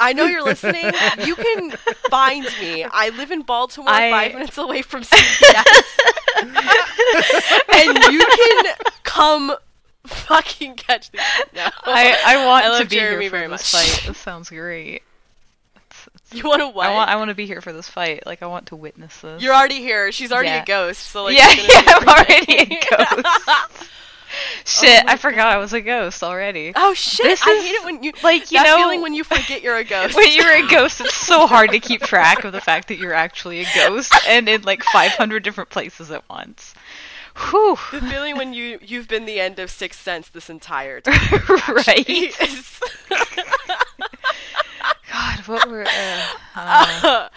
I 0.00 0.12
know 0.14 0.24
you're 0.24 0.42
listening. 0.44 0.84
You 1.24 1.34
can 1.36 1.70
find 2.10 2.44
me. 2.60 2.84
I 2.84 3.10
live 3.10 3.30
in 3.30 3.42
Baltimore, 3.42 3.90
I- 3.92 4.10
five 4.10 4.32
minutes 4.34 4.58
away 4.58 4.82
from 4.82 5.02
CVS, 5.02 5.82
and 7.74 8.12
you 8.12 8.24
can 8.24 8.74
come 9.02 9.54
fucking 10.06 10.74
catch 10.76 11.10
these. 11.10 11.20
No. 11.54 11.68
I, 11.84 12.18
I 12.26 12.46
want 12.46 12.64
I 12.64 12.68
love 12.70 12.82
to 12.82 12.88
be 12.88 12.96
Jeremy 12.96 13.24
here 13.24 13.30
for 13.30 13.36
very 13.36 13.48
this 13.48 13.72
much. 13.74 13.82
fight. 13.86 14.08
This 14.08 14.18
sounds 14.18 14.48
great. 14.48 15.02
You 16.32 16.44
want 16.44 16.60
to 16.62 16.68
what? 16.68 16.86
I 16.86 16.94
want 16.94 17.10
I 17.10 17.16
want 17.16 17.28
to 17.30 17.34
be 17.34 17.46
here 17.46 17.60
for 17.60 17.72
this 17.72 17.88
fight. 17.88 18.24
Like 18.24 18.42
I 18.42 18.46
want 18.46 18.66
to 18.66 18.76
witness 18.76 19.20
this. 19.20 19.42
You're 19.42 19.54
already 19.54 19.80
here. 19.80 20.12
She's 20.12 20.30
already 20.32 20.48
Yeah. 20.50 20.62
a 20.62 20.64
ghost. 20.64 21.00
So 21.08 21.24
like, 21.24 21.36
yeah, 21.36 21.50
yeah, 21.52 21.82
I'm 21.86 22.08
already 22.08 22.52
a 22.62 22.80
ghost. 23.22 23.90
Shit, 24.64 25.04
my 25.06 25.12
I 25.12 25.16
forgot 25.16 25.52
I 25.52 25.56
was 25.58 25.72
a 25.72 25.80
ghost 25.80 26.22
already. 26.22 26.72
Oh 26.76 26.94
shit! 26.94 27.24
This 27.26 27.42
I 27.46 27.50
is- 27.50 27.64
hate 27.64 27.72
it 27.72 27.84
when 27.84 28.02
you 28.02 28.12
like, 28.22 28.50
you 28.52 28.58
that 28.58 28.64
know- 28.66 28.76
feeling 28.76 29.02
when 29.02 29.14
you 29.14 29.24
forget 29.24 29.62
you're 29.62 29.76
a 29.76 29.84
ghost. 29.96 30.14
When 30.16 30.32
you're 30.32 30.52
a 30.64 30.66
ghost, 30.68 31.00
it's 31.00 31.14
so 31.14 31.46
hard 31.46 31.70
to 31.72 31.80
keep 31.80 32.02
track 32.02 32.44
of 32.44 32.52
the 32.52 32.60
fact 32.60 32.88
that 32.88 32.98
you're 32.98 33.12
actually 33.14 33.60
a 33.60 33.66
ghost 33.74 34.12
and 34.28 34.48
in 34.48 34.62
like 34.62 34.82
500 34.84 35.42
different 35.42 35.70
places 35.70 36.10
at 36.10 36.28
once. 36.28 36.74
Whew. 37.50 37.78
the 37.92 38.00
feeling 38.02 38.36
when 38.36 38.52
you 38.54 38.78
you've 38.82 39.08
been 39.08 39.24
the 39.24 39.40
end 39.40 39.58
of 39.58 39.70
Sixth 39.70 40.00
Sense 40.02 40.28
this 40.28 40.50
entire 40.50 41.00
time. 41.00 41.14
right? 41.86 42.34
God, 45.10 45.38
what 45.46 45.68
were. 45.68 45.84
Uh, 45.86 46.26
uh, 46.54 47.28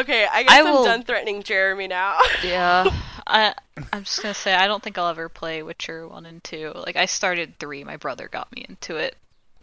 okay, 0.00 0.26
I 0.30 0.42
guess 0.42 0.52
I 0.52 0.58
am 0.58 0.64
will- 0.66 0.84
done 0.84 1.02
threatening 1.02 1.42
Jeremy 1.42 1.88
now. 1.88 2.18
yeah. 2.44 2.88
I, 3.26 3.54
I'm 3.92 4.04
just 4.04 4.22
gonna 4.22 4.34
say, 4.34 4.54
I 4.54 4.68
don't 4.68 4.82
think 4.82 4.98
I'll 4.98 5.08
ever 5.08 5.28
play 5.28 5.62
Witcher 5.62 6.06
1 6.06 6.26
and 6.26 6.42
2. 6.44 6.72
Like, 6.76 6.96
I 6.96 7.06
started 7.06 7.58
3, 7.58 7.84
my 7.84 7.96
brother 7.96 8.28
got 8.28 8.50
me 8.52 8.64
into 8.68 8.96
it 8.96 9.16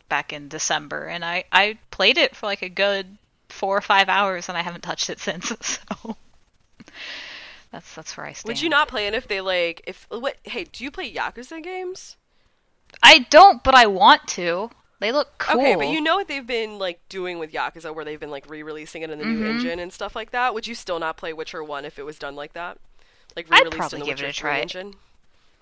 back 0.09 0.33
in 0.33 0.49
December, 0.49 1.05
and 1.05 1.23
I, 1.23 1.45
I 1.51 1.77
played 1.91 2.17
it 2.17 2.35
for 2.35 2.45
like 2.45 2.61
a 2.61 2.69
good 2.69 3.17
four 3.49 3.77
or 3.77 3.81
five 3.81 4.09
hours, 4.09 4.49
and 4.49 4.57
I 4.57 4.61
haven't 4.61 4.81
touched 4.81 5.09
it 5.09 5.19
since, 5.21 5.79
so. 5.91 6.17
That's 7.71 7.95
that's 7.95 8.15
where 8.15 8.27
I 8.27 8.33
stand. 8.33 8.49
Would 8.49 8.61
you 8.61 8.69
not 8.69 8.87
play 8.87 9.07
it 9.07 9.15
if 9.15 9.27
they 9.27 9.41
like 9.41 9.81
if 9.87 10.05
what? 10.09 10.37
Hey, 10.43 10.65
do 10.65 10.83
you 10.83 10.91
play 10.91 11.11
Yakuza 11.11 11.61
games? 11.63 12.17
I 13.01 13.25
don't, 13.31 13.63
but 13.63 13.73
I 13.73 13.87
want 13.87 14.27
to. 14.29 14.69
They 15.03 15.11
look 15.11 15.37
cool. 15.37 15.59
Okay, 15.59 15.75
but 15.75 15.89
you 15.89 15.99
know 15.99 16.15
what 16.15 16.29
they've 16.29 16.47
been 16.47 16.79
like 16.79 17.01
doing 17.09 17.37
with 17.37 17.51
Yakuza, 17.51 17.93
where 17.93 18.05
they've 18.05 18.19
been 18.19 18.31
like 18.31 18.49
re-releasing 18.49 19.01
it 19.01 19.09
in 19.09 19.19
the 19.19 19.25
Mm-hmm. 19.25 19.39
new 19.43 19.45
engine 19.49 19.79
and 19.79 19.91
stuff 19.91 20.15
like 20.15 20.31
that. 20.31 20.53
Would 20.53 20.65
you 20.65 20.75
still 20.75 20.97
not 20.97 21.17
play 21.17 21.33
Witcher 21.33 21.61
One 21.61 21.83
if 21.83 21.99
it 21.99 22.03
was 22.03 22.17
done 22.17 22.35
like 22.37 22.53
that? 22.53 22.77
Like 23.35 23.47
I'd 23.51 23.65
re-released 23.65 23.77
probably 23.77 23.99
in 23.99 24.05
the 24.05 24.05
give 24.05 24.21
it 24.23 24.29
a 24.29 24.33
try. 24.33 24.59
engine. 24.61 24.95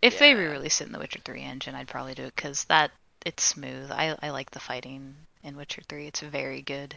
If 0.01 0.19
they 0.19 0.35
re-release 0.35 0.79
it 0.79 0.85
in 0.87 0.93
the 0.93 0.99
Witcher 0.99 1.19
3 1.25 1.41
engine, 1.41 1.73
I'd 1.73 1.87
probably 1.87 2.13
do 2.13 2.25
it 2.25 2.35
because 2.35 2.65
that 2.65 2.91
it's 3.25 3.43
smooth. 3.43 3.91
I 3.91 4.15
I 4.21 4.29
like 4.29 4.51
the 4.51 4.59
fighting 4.59 5.15
in 5.43 5.55
Witcher 5.57 5.81
3. 5.89 6.05
It's 6.07 6.19
very 6.21 6.61
good. 6.61 6.95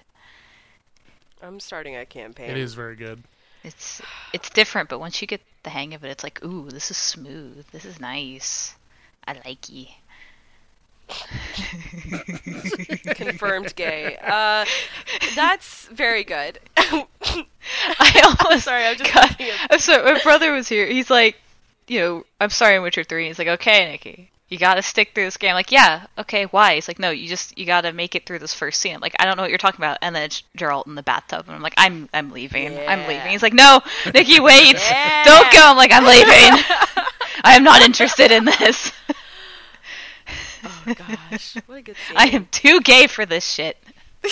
I'm 1.42 1.60
starting 1.60 1.96
a 1.96 2.04
campaign. 2.06 2.50
It 2.50 2.56
is 2.58 2.74
very 2.74 2.96
good. 2.96 3.22
It's 3.62 4.02
it's 4.34 4.50
different, 4.50 4.88
but 4.90 4.98
once 5.00 5.20
you 5.22 5.26
get 5.26 5.40
the 5.62 5.70
hang 5.70 5.94
of 5.94 6.04
it, 6.04 6.10
it's 6.10 6.22
like, 6.24 6.44
ooh, 6.44 6.70
this 6.70 6.90
is 6.90 6.96
smooth. 6.98 7.66
This 7.72 7.84
is 7.86 8.00
nice. 8.00 8.74
I 9.26 9.34
like 9.44 9.68
ye. 9.70 9.96
confirmed 13.14 13.74
gay. 13.76 14.16
Uh, 14.22 14.64
that's 15.34 15.86
very 15.88 16.24
good. 16.24 16.58
I 16.76 18.36
almost 18.42 18.64
Sorry, 18.64 18.86
I'm 18.86 18.96
just 18.96 19.12
God, 19.12 19.36
I'm 19.70 19.78
sorry. 19.78 20.14
My 20.14 20.22
brother 20.22 20.52
was 20.52 20.68
here. 20.68 20.86
He's 20.86 21.10
like, 21.10 21.36
you 21.86 22.00
know, 22.00 22.24
I'm 22.40 22.50
sorry 22.50 22.76
in 22.76 22.82
Witcher 22.82 23.04
3. 23.04 23.26
He's 23.26 23.38
like, 23.38 23.48
okay, 23.48 23.98
Niki, 23.98 24.28
you 24.48 24.58
gotta 24.58 24.82
stick 24.82 25.12
through 25.14 25.24
this 25.24 25.36
game. 25.36 25.50
I'm 25.50 25.56
like, 25.56 25.72
yeah, 25.72 26.06
okay, 26.18 26.44
why? 26.44 26.74
He's 26.74 26.88
like, 26.88 26.98
no, 26.98 27.10
you 27.10 27.28
just, 27.28 27.56
you 27.58 27.66
gotta 27.66 27.92
make 27.92 28.14
it 28.14 28.26
through 28.26 28.38
this 28.38 28.54
first 28.54 28.80
scene. 28.80 28.94
I'm 28.94 29.00
like, 29.00 29.14
I 29.18 29.24
don't 29.24 29.36
know 29.36 29.42
what 29.42 29.50
you're 29.50 29.58
talking 29.58 29.80
about. 29.80 29.98
And 30.02 30.14
then 30.14 30.22
it's 30.22 30.42
Geralt 30.56 30.86
in 30.86 30.94
the 30.94 31.02
bathtub. 31.02 31.46
And 31.46 31.54
I'm 31.54 31.62
like, 31.62 31.74
I'm, 31.76 32.08
I'm 32.14 32.30
leaving. 32.30 32.78
I'm 32.78 33.06
leaving. 33.08 33.30
He's 33.30 33.42
like, 33.42 33.54
no, 33.54 33.80
Niki, 34.04 34.42
wait. 34.42 34.74
Yeah. 34.74 35.24
Don't 35.24 35.52
go. 35.52 35.60
I'm 35.62 35.76
like, 35.76 35.92
I'm 35.92 36.04
leaving. 36.04 36.28
I 37.44 37.56
am 37.56 37.64
not 37.64 37.82
interested 37.82 38.30
in 38.30 38.44
this. 38.44 38.92
Oh 40.64 40.94
gosh, 40.94 41.56
what 41.66 41.78
a 41.78 41.82
good 41.82 41.96
scene. 42.08 42.16
I 42.16 42.26
am 42.28 42.46
too 42.50 42.80
gay 42.80 43.06
for 43.06 43.26
this 43.26 43.46
shit. 43.46 43.76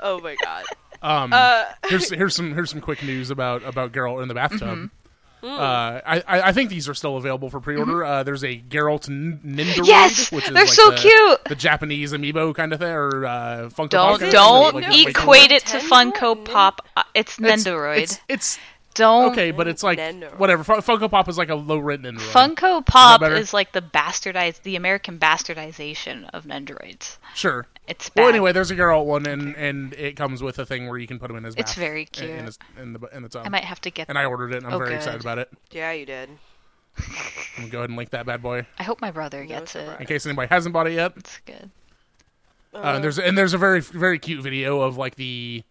oh 0.00 0.20
my 0.20 0.36
god. 0.42 0.64
Um, 1.02 1.32
Uh, 1.32 1.64
here's 1.88 2.10
here's 2.10 2.34
some 2.34 2.52
here's 2.54 2.70
some 2.70 2.80
quick 2.80 3.02
news 3.02 3.30
about 3.30 3.64
about 3.64 3.92
Geralt 3.92 4.22
in 4.22 4.28
the 4.28 4.34
bathtub. 4.34 4.60
Mm-hmm. 4.60 4.86
Mm. 5.42 5.58
Uh, 5.58 6.02
I, 6.04 6.20
I 6.28 6.40
I 6.48 6.52
think 6.52 6.68
these 6.68 6.86
are 6.86 6.92
still 6.92 7.16
available 7.16 7.48
for 7.48 7.60
pre-order. 7.60 8.04
Uh, 8.04 8.22
there's 8.22 8.44
a 8.44 8.58
Geralt 8.60 9.08
N- 9.08 9.40
Nendoroid, 9.42 9.64
Mm-hmm. 9.76 9.84
Yes! 9.84 10.30
which 10.30 10.44
is 10.46 10.52
They're 10.52 10.64
like 10.64 10.72
so 10.74 10.90
the, 10.90 10.96
cute! 10.98 11.44
the 11.46 11.54
Japanese 11.54 12.12
amiibo 12.12 12.54
kind 12.54 12.74
of 12.74 12.78
thing, 12.80 12.90
or 12.92 13.24
uh, 13.24 13.70
Funko 13.70 13.88
Don't 13.88 13.90
Pop 14.10 14.20
kind 14.20 14.22
of 14.24 14.32
don't 14.32 14.74
like, 14.74 14.84
Nintendo? 14.84 15.08
equate 15.08 15.50
it 15.50 15.64
to 15.66 15.78
Nintendo? 15.78 16.12
Funko 16.12 16.44
Pop. 16.44 16.86
Uh, 16.94 17.02
It's 17.14 17.40
It's- 17.40 17.64
It's, 17.66 18.20
it's 18.28 18.58
don't 18.94 19.32
okay, 19.32 19.50
but 19.50 19.68
it's 19.68 19.82
like 19.82 19.98
Nintendo. 19.98 20.36
whatever. 20.38 20.64
Fun- 20.64 20.80
Funko 20.80 21.10
Pop 21.10 21.28
is 21.28 21.38
like 21.38 21.48
a 21.48 21.54
low 21.54 21.78
rent 21.78 22.02
Nendoroid. 22.02 22.32
Funko 22.56 22.84
Pop 22.84 23.20
better? 23.20 23.34
is 23.36 23.54
like 23.54 23.72
the 23.72 23.80
bastardized, 23.82 24.62
the 24.62 24.76
American 24.76 25.18
bastardization 25.18 26.28
of 26.32 26.44
Nendoroids. 26.44 27.18
Sure. 27.34 27.66
It's 27.86 28.08
bad. 28.10 28.22
Well, 28.22 28.28
anyway, 28.30 28.52
there's 28.52 28.70
a 28.70 28.76
Geralt 28.76 29.04
one, 29.06 29.26
and 29.26 29.54
and 29.56 29.92
it 29.94 30.16
comes 30.16 30.42
with 30.42 30.58
a 30.58 30.66
thing 30.66 30.88
where 30.88 30.98
you 30.98 31.06
can 31.06 31.18
put 31.18 31.30
him 31.30 31.36
in 31.36 31.44
his. 31.44 31.54
It's 31.56 31.74
very 31.74 32.04
cute. 32.04 32.30
In, 32.30 32.44
his, 32.46 32.58
in 32.80 32.92
the 32.92 33.00
in 33.12 33.22
the 33.22 33.28
tub. 33.28 33.46
I 33.46 33.48
might 33.48 33.64
have 33.64 33.80
to 33.82 33.90
get. 33.90 34.08
And 34.08 34.18
I 34.18 34.24
ordered 34.26 34.52
it, 34.52 34.58
and 34.58 34.66
I'm 34.66 34.74
Oh, 34.74 34.78
very 34.78 34.90
good. 34.90 34.96
excited 34.96 35.20
about 35.20 35.38
it. 35.38 35.50
yeah, 35.70 35.92
you 35.92 36.06
did. 36.06 36.28
I'm 36.98 37.04
gonna 37.56 37.68
go 37.70 37.78
ahead 37.78 37.90
and 37.90 37.96
link 37.96 38.10
that 38.10 38.26
bad 38.26 38.42
boy 38.42 38.66
I 38.78 38.82
hope 38.82 39.00
my 39.00 39.10
brother 39.12 39.44
gets 39.44 39.70
surprise. 39.72 39.96
in 40.00 40.06
case 40.06 40.26
anybody 40.26 40.48
hasn't 40.48 40.72
bought 40.72 40.86
it 40.88 40.92
yet. 40.94 41.12
It's 41.16 41.38
good. 41.46 41.70
Uh, 42.74 42.98
there's 42.98 43.18
and 43.18 43.36
there's 43.38 43.54
a 43.54 43.58
very 43.58 43.80
very 43.80 44.18
cute 44.18 44.42
video 44.42 44.80
of 44.80 44.96
like 44.96 45.14
the 45.16 45.62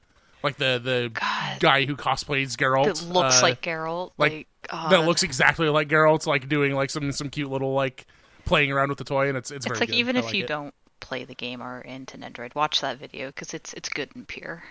like 0.43 0.57
the 0.57 0.79
the 0.83 1.11
God. 1.13 1.59
guy 1.59 1.85
who 1.85 1.95
cosplays 1.95 2.55
Geralt. 2.55 2.85
That 2.85 3.03
looks 3.13 3.39
uh, 3.39 3.43
like 3.43 3.61
Geralt. 3.61 4.11
like, 4.17 4.31
Like, 4.31 4.47
uh, 4.69 4.89
that 4.89 5.05
looks 5.05 5.23
exactly 5.23 5.69
like 5.69 5.87
Geralt's, 5.89 6.27
like 6.27 6.47
doing 6.49 6.73
like 6.73 6.89
some 6.89 7.11
some 7.11 7.29
cute 7.29 7.49
little 7.49 7.73
like 7.73 8.05
playing 8.45 8.71
around 8.71 8.89
with 8.89 8.97
the 8.97 9.03
toy, 9.03 9.27
and 9.29 9.37
it's 9.37 9.51
it's, 9.51 9.65
It's 9.65 9.67
very 9.67 9.79
like 9.79 9.89
good. 9.89 9.95
even 9.95 10.15
I 10.15 10.19
if 10.19 10.25
like 10.25 10.33
you 10.35 10.43
it. 10.43 10.47
don't 10.47 10.73
play 10.99 11.23
the 11.23 11.35
game 11.35 11.61
or 11.61 11.77
are 11.77 11.81
into 11.81 12.17
Nendoroid, 12.17 12.55
watch 12.55 12.81
that 12.81 12.97
video 12.99 13.27
because 13.27 13.53
it's 13.53 13.73
it's 13.73 13.89
good 13.89 14.09
and 14.15 14.27
pure. 14.27 14.63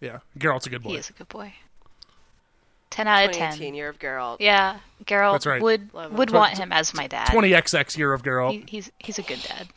yeah, 0.00 0.18
Geralt's 0.38 0.66
a 0.66 0.70
good 0.70 0.82
boy. 0.82 0.90
He 0.90 0.94
boy. 0.96 0.98
is 1.00 1.10
a 1.10 1.12
good 1.14 1.28
boy. 1.28 1.52
Ten 2.90 3.08
out 3.08 3.24
of 3.24 3.32
2018 3.32 3.66
ten. 3.66 3.74
year 3.74 3.88
of 3.88 3.98
Geralt. 3.98 4.36
Yeah, 4.38 4.78
Geralt 5.04 5.32
That's 5.32 5.46
right. 5.46 5.60
would 5.60 5.90
him. 5.92 6.14
would 6.14 6.28
Tw- 6.28 6.32
want 6.34 6.58
him 6.58 6.72
as 6.72 6.94
my 6.94 7.06
dad. 7.08 7.26
Twenty 7.26 7.50
XX 7.50 7.96
year 7.96 8.12
of 8.12 8.22
Geralt 8.22 8.52
He, 8.52 8.64
he's 8.68 8.92
he's 8.98 9.18
a 9.18 9.22
good 9.22 9.40
dad. 9.42 9.68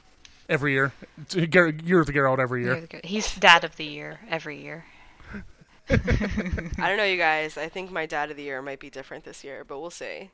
every 0.47 0.73
year. 0.73 0.93
Ger- 1.29 1.69
Year 1.69 1.99
of 2.01 2.05
the 2.05 2.13
Geralt 2.13 2.37
every 2.39 2.63
year. 2.63 2.75
You're 2.77 2.85
the 3.01 3.07
He's 3.07 3.33
dad 3.35 3.63
of 3.63 3.75
the 3.77 3.85
year 3.85 4.19
every 4.29 4.61
year. 4.61 4.85
I 5.89 6.87
don't 6.87 6.97
know, 6.97 7.05
you 7.05 7.17
guys. 7.17 7.57
I 7.57 7.69
think 7.69 7.91
my 7.91 8.05
dad 8.05 8.29
of 8.29 8.37
the 8.37 8.43
year 8.43 8.61
might 8.61 8.79
be 8.79 8.89
different 8.89 9.23
this 9.23 9.43
year, 9.43 9.63
but 9.63 9.79
we'll 9.79 9.89
see. 9.89 10.31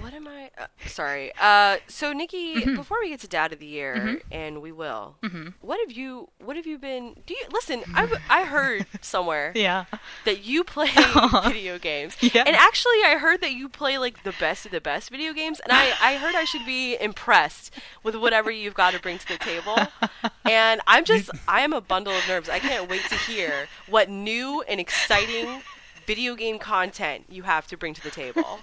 What 0.00 0.14
am 0.14 0.26
I? 0.28 0.50
Uh, 0.58 0.66
sorry. 0.86 1.32
Uh, 1.40 1.78
so 1.88 2.12
Niki, 2.14 2.54
Mm-hmm. 2.56 2.74
before 2.76 2.98
we 3.00 3.08
get 3.10 3.20
to 3.20 3.28
dad 3.28 3.52
of 3.52 3.58
the 3.58 3.66
year, 3.66 4.20
and 4.32 4.62
we 4.62 4.72
will. 4.72 5.16
Mm-hmm. 5.22 5.48
What 5.60 5.78
have 5.80 5.92
you? 5.96 6.28
What 6.38 6.56
have 6.56 6.66
you 6.66 6.78
been? 6.78 7.14
Do 7.26 7.34
you 7.34 7.44
listen? 7.52 7.82
I 7.94 8.44
heard 8.44 8.86
somewhere 9.02 9.52
Yeah. 9.54 9.84
that 10.24 10.44
you 10.44 10.64
play 10.64 10.88
video 11.44 11.78
games, 11.78 12.16
Yeah. 12.20 12.44
and 12.46 12.56
actually, 12.56 13.02
I 13.04 13.16
heard 13.18 13.40
that 13.42 13.52
you 13.52 13.68
play 13.68 13.98
like 13.98 14.22
the 14.22 14.32
best 14.38 14.64
of 14.66 14.72
the 14.72 14.80
best 14.80 15.10
video 15.10 15.32
games, 15.32 15.60
and 15.60 15.72
I 15.72 15.92
I 16.00 16.16
heard 16.16 16.34
I 16.34 16.44
should 16.44 16.64
be 16.66 16.96
impressed 17.00 17.72
with 18.02 18.14
whatever 18.16 18.50
you've 18.50 18.74
got 18.74 18.92
to 18.94 19.00
bring 19.00 19.18
to 19.18 19.28
the 19.28 19.38
table. 19.38 19.76
And 20.44 20.80
I'm 20.86 21.04
just 21.04 21.30
I 21.48 21.60
am 21.62 21.72
a 21.72 21.80
bundle 21.80 22.12
of 22.14 22.26
nerves. 22.28 22.48
I 22.48 22.58
can't 22.60 22.88
wait 22.88 23.02
to 23.08 23.16
hear 23.16 23.68
what 23.88 24.08
new 24.08 24.62
and 24.68 24.78
exciting 24.80 25.62
video 26.06 26.34
game 26.36 26.58
content 26.58 27.24
you 27.28 27.42
have 27.42 27.66
to 27.66 27.76
bring 27.76 27.92
to 27.94 28.02
the 28.02 28.10
table. 28.10 28.60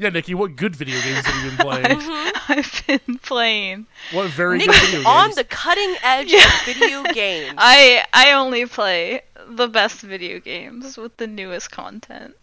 Yeah, 0.00 0.10
Niki, 0.10 0.34
what 0.34 0.54
good 0.54 0.76
video 0.76 1.00
games 1.00 1.26
have 1.26 1.44
you 1.44 1.50
been 1.50 1.58
playing? 1.58 1.84
I've 2.48 2.82
been 2.86 3.18
playing. 3.18 3.86
what 4.12 4.30
very 4.30 4.58
good 4.60 4.68
Niki 4.70 4.86
video 4.92 5.08
on 5.08 5.30
the 5.32 5.42
cutting 5.44 5.96
edge 6.04 6.32
of 6.32 6.40
video 6.64 7.02
games. 7.12 7.54
I 7.58 8.04
I 8.12 8.32
only 8.32 8.64
play 8.66 9.22
the 9.48 9.66
best 9.66 10.00
video 10.00 10.38
games 10.38 10.96
with 10.96 11.16
the 11.16 11.26
newest 11.26 11.72
content. 11.72 12.36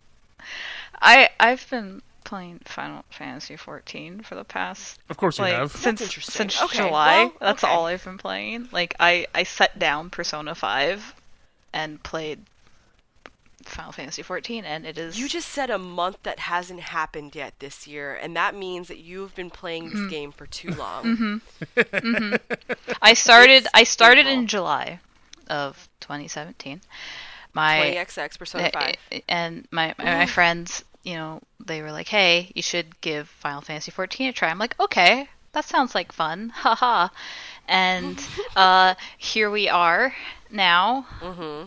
I 1.01 1.29
I've 1.39 1.67
been 1.69 2.01
playing 2.25 2.59
Final 2.65 3.05
Fantasy 3.09 3.55
14 3.55 4.21
for 4.23 4.33
the 4.35 4.43
past 4.43 4.99
Of 5.09 5.15
course 5.17 5.37
you 5.39 5.45
have. 5.45 5.71
since 5.71 6.01
interesting. 6.01 6.49
since 6.49 6.61
Okay, 6.61 6.79
July. 6.79 7.17
well, 7.25 7.33
That's 7.39 7.63
okay. 7.63 7.71
all 7.71 7.85
I've 7.85 8.03
been 8.03 8.17
playing. 8.17 8.67
Like 8.73 8.95
I 8.99 9.27
I 9.33 9.43
set 9.43 9.79
down 9.79 10.09
Persona 10.09 10.55
5 10.55 11.13
and 11.71 12.03
played 12.03 12.39
Final 13.65 13.91
Fantasy 13.91 14.21
14 14.21 14.63
and 14.65 14.85
it 14.85 14.97
is 14.97 15.19
You 15.19 15.27
just 15.27 15.49
said 15.49 15.69
a 15.69 15.77
month 15.77 16.17
that 16.23 16.39
hasn't 16.39 16.79
happened 16.81 17.35
yet 17.35 17.53
this 17.59 17.87
year, 17.87 18.15
and 18.15 18.35
that 18.35 18.55
means 18.55 18.87
that 18.87 18.99
you've 18.99 19.35
been 19.35 19.49
playing 19.49 19.89
Mm-hmm. 19.89 20.03
this 20.03 20.11
game 20.11 20.31
for 20.31 20.45
too 20.45 20.69
long. 20.71 21.41
I 23.01 23.13
started 23.13 23.63
It's 23.63 23.67
I 23.73 23.83
started 23.83 24.21
April. 24.27 24.39
in 24.39 24.47
July 24.47 24.99
of 25.49 25.87
2017. 26.01 26.81
My 27.53 27.95
20XX 27.95 28.39
Persona 28.39 28.69
5. 28.71 28.95
Uh, 29.11 29.19
and 29.29 29.67
my 29.71 29.93
my, 29.97 30.03
my 30.03 30.25
friends, 30.25 30.83
you 31.03 31.15
know, 31.15 31.41
they 31.63 31.81
were 31.81 31.91
like, 31.91 32.07
"Hey, 32.07 32.51
you 32.55 32.61
should 32.61 32.99
give 33.01 33.27
Final 33.29 33.61
Fantasy 33.61 33.91
14 33.91 34.29
a 34.29 34.33
try." 34.33 34.49
I'm 34.49 34.59
like, 34.59 34.77
"Okay, 34.79 35.29
that 35.53 35.65
sounds 35.65 35.95
like 35.95 36.11
fun." 36.11 36.49
Haha. 36.49 37.09
And 37.67 38.21
uh 38.55 38.95
here 39.17 39.49
we 39.49 39.69
are 39.69 40.13
now, 40.49 41.05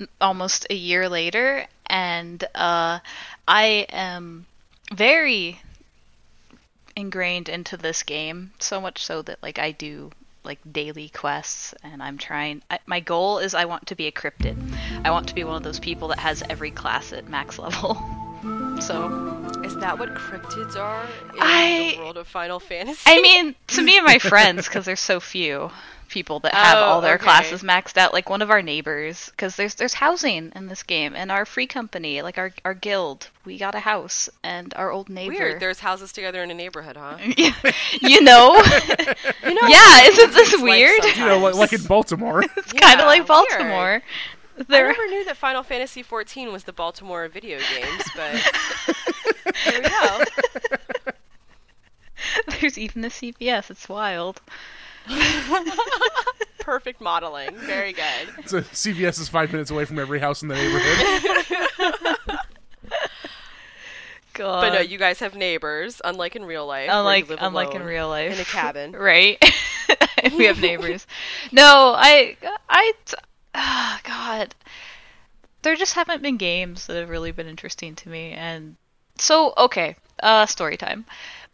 n- 0.00 0.08
almost 0.20 0.66
a 0.70 0.74
year 0.74 1.08
later, 1.08 1.66
and 1.86 2.42
uh 2.54 3.00
I 3.46 3.86
am 3.90 4.46
very 4.92 5.60
ingrained 6.96 7.48
into 7.48 7.76
this 7.78 8.02
game, 8.02 8.52
so 8.58 8.80
much 8.80 9.02
so 9.02 9.22
that 9.22 9.42
like 9.42 9.58
I 9.58 9.70
do 9.72 10.10
like 10.44 10.58
daily 10.70 11.08
quests 11.08 11.74
and 11.82 12.02
I'm 12.02 12.18
trying 12.18 12.62
I, 12.70 12.78
my 12.86 13.00
goal 13.00 13.38
is 13.38 13.54
I 13.54 13.64
want 13.66 13.86
to 13.88 13.94
be 13.96 14.06
a 14.06 14.12
cryptid. 14.12 14.58
I 15.04 15.10
want 15.10 15.26
to 15.28 15.34
be 15.34 15.44
one 15.44 15.56
of 15.56 15.62
those 15.62 15.78
people 15.78 16.08
that 16.08 16.20
has 16.20 16.42
every 16.50 16.70
class 16.70 17.12
at 17.12 17.28
max 17.28 17.58
level. 17.58 18.02
So, 18.80 19.06
Is 19.64 19.76
that 19.76 19.98
what 19.98 20.14
cryptids 20.14 20.76
are 20.76 21.02
in 21.34 21.38
I- 21.40 21.92
the 21.96 21.98
world 22.02 22.16
of 22.16 22.26
Final 22.28 22.58
Fantasy? 22.60 23.00
I 23.06 23.20
mean, 23.20 23.54
to 23.68 23.82
me 23.82 23.96
and 23.98 24.06
my 24.06 24.18
friends 24.18 24.68
cuz 24.68 24.84
there's 24.86 25.00
so 25.00 25.20
few 25.20 25.70
people 26.08 26.40
that 26.40 26.54
have 26.54 26.78
Oh, 26.78 26.82
all 26.84 27.00
their 27.02 27.16
okay. 27.16 27.24
classes 27.24 27.62
maxed 27.62 27.98
out 27.98 28.14
like 28.14 28.30
one 28.30 28.40
of 28.40 28.50
our 28.50 28.62
neighbors 28.62 29.30
cuz 29.36 29.56
there's 29.56 29.74
there's 29.74 29.92
housing 29.94 30.52
in 30.56 30.66
this 30.68 30.82
game 30.82 31.14
and 31.14 31.30
our 31.30 31.44
free 31.44 31.66
company, 31.66 32.22
like 32.22 32.38
our 32.38 32.50
our 32.64 32.72
guild, 32.72 33.28
we 33.44 33.58
got 33.58 33.74
a 33.74 33.80
house 33.80 34.30
and 34.42 34.72
our 34.74 34.90
old 34.90 35.10
neighbor 35.10 35.34
Weird. 35.34 35.60
There's 35.60 35.80
houses 35.80 36.10
together 36.12 36.42
in 36.42 36.50
a 36.50 36.54
neighborhood, 36.54 36.96
huh? 36.96 37.18
you 38.00 38.22
know? 38.22 38.62
You 39.42 39.54
know, 39.60 39.68
yeah, 39.68 40.02
isn't 40.08 40.32
this 40.32 40.52
it's 40.52 40.62
like 40.62 40.70
weird? 40.70 41.04
you 41.16 41.26
know, 41.26 41.38
like, 41.38 41.54
like 41.54 41.72
in. 41.72 41.82
Baltimore. 41.82 42.42
It's 42.56 42.72
kind 42.72 43.00
of 43.00 43.06
like 43.06 43.28
weird. 43.28 44.02
Baltimore. 44.68 44.88
I 44.88 44.92
never 44.92 45.06
knew 45.06 45.24
that 45.24 45.36
Final 45.36 45.62
Fantasy 45.62 46.02
XIV 46.02 46.52
was 46.52 46.64
the 46.64 46.72
Baltimore 46.72 47.24
of 47.24 47.32
video 47.32 47.58
games, 47.58 48.02
but 48.16 48.34
here 49.64 49.82
we 49.82 49.88
go. 49.88 50.24
there's 52.60 52.76
even 52.78 53.04
a 53.04 53.08
CVS. 53.08 53.70
It's 53.70 53.88
wild. 53.88 54.40
Perfect 56.58 57.00
modeling. 57.00 57.56
Very 57.56 57.92
good. 57.92 58.48
so 58.48 58.60
CVS 58.60 59.20
is 59.20 59.28
five 59.28 59.52
minutes 59.52 59.70
away 59.70 59.84
from 59.84 59.98
every 59.98 60.18
house 60.18 60.42
in 60.42 60.48
the 60.48 60.54
neighborhood. 60.54 62.38
God. 64.38 64.60
But 64.60 64.72
no, 64.74 64.80
you 64.80 64.98
guys 64.98 65.18
have 65.18 65.34
neighbors, 65.34 66.00
unlike 66.04 66.36
in 66.36 66.44
real 66.44 66.66
life. 66.66 66.88
where 66.88 66.94
you 66.94 67.00
unlike 67.00 67.28
live 67.28 67.38
unlike 67.40 67.74
in 67.74 67.82
real 67.82 68.08
life, 68.08 68.32
in 68.32 68.40
a 68.40 68.44
cabin. 68.44 68.92
right? 68.92 69.42
we 70.36 70.44
have 70.44 70.60
neighbors. 70.60 71.06
No, 71.52 71.94
I 71.96 72.36
I 72.68 72.92
ah, 73.58 74.00
God, 74.04 74.54
there 75.62 75.76
just 75.76 75.94
haven't 75.94 76.22
been 76.22 76.36
games 76.36 76.86
that 76.86 76.96
have 76.96 77.08
really 77.10 77.32
been 77.32 77.48
interesting 77.48 77.94
to 77.96 78.08
me, 78.08 78.32
and 78.32 78.76
so 79.18 79.52
okay. 79.58 79.96
Uh, 80.20 80.46
story 80.46 80.76
time. 80.76 81.04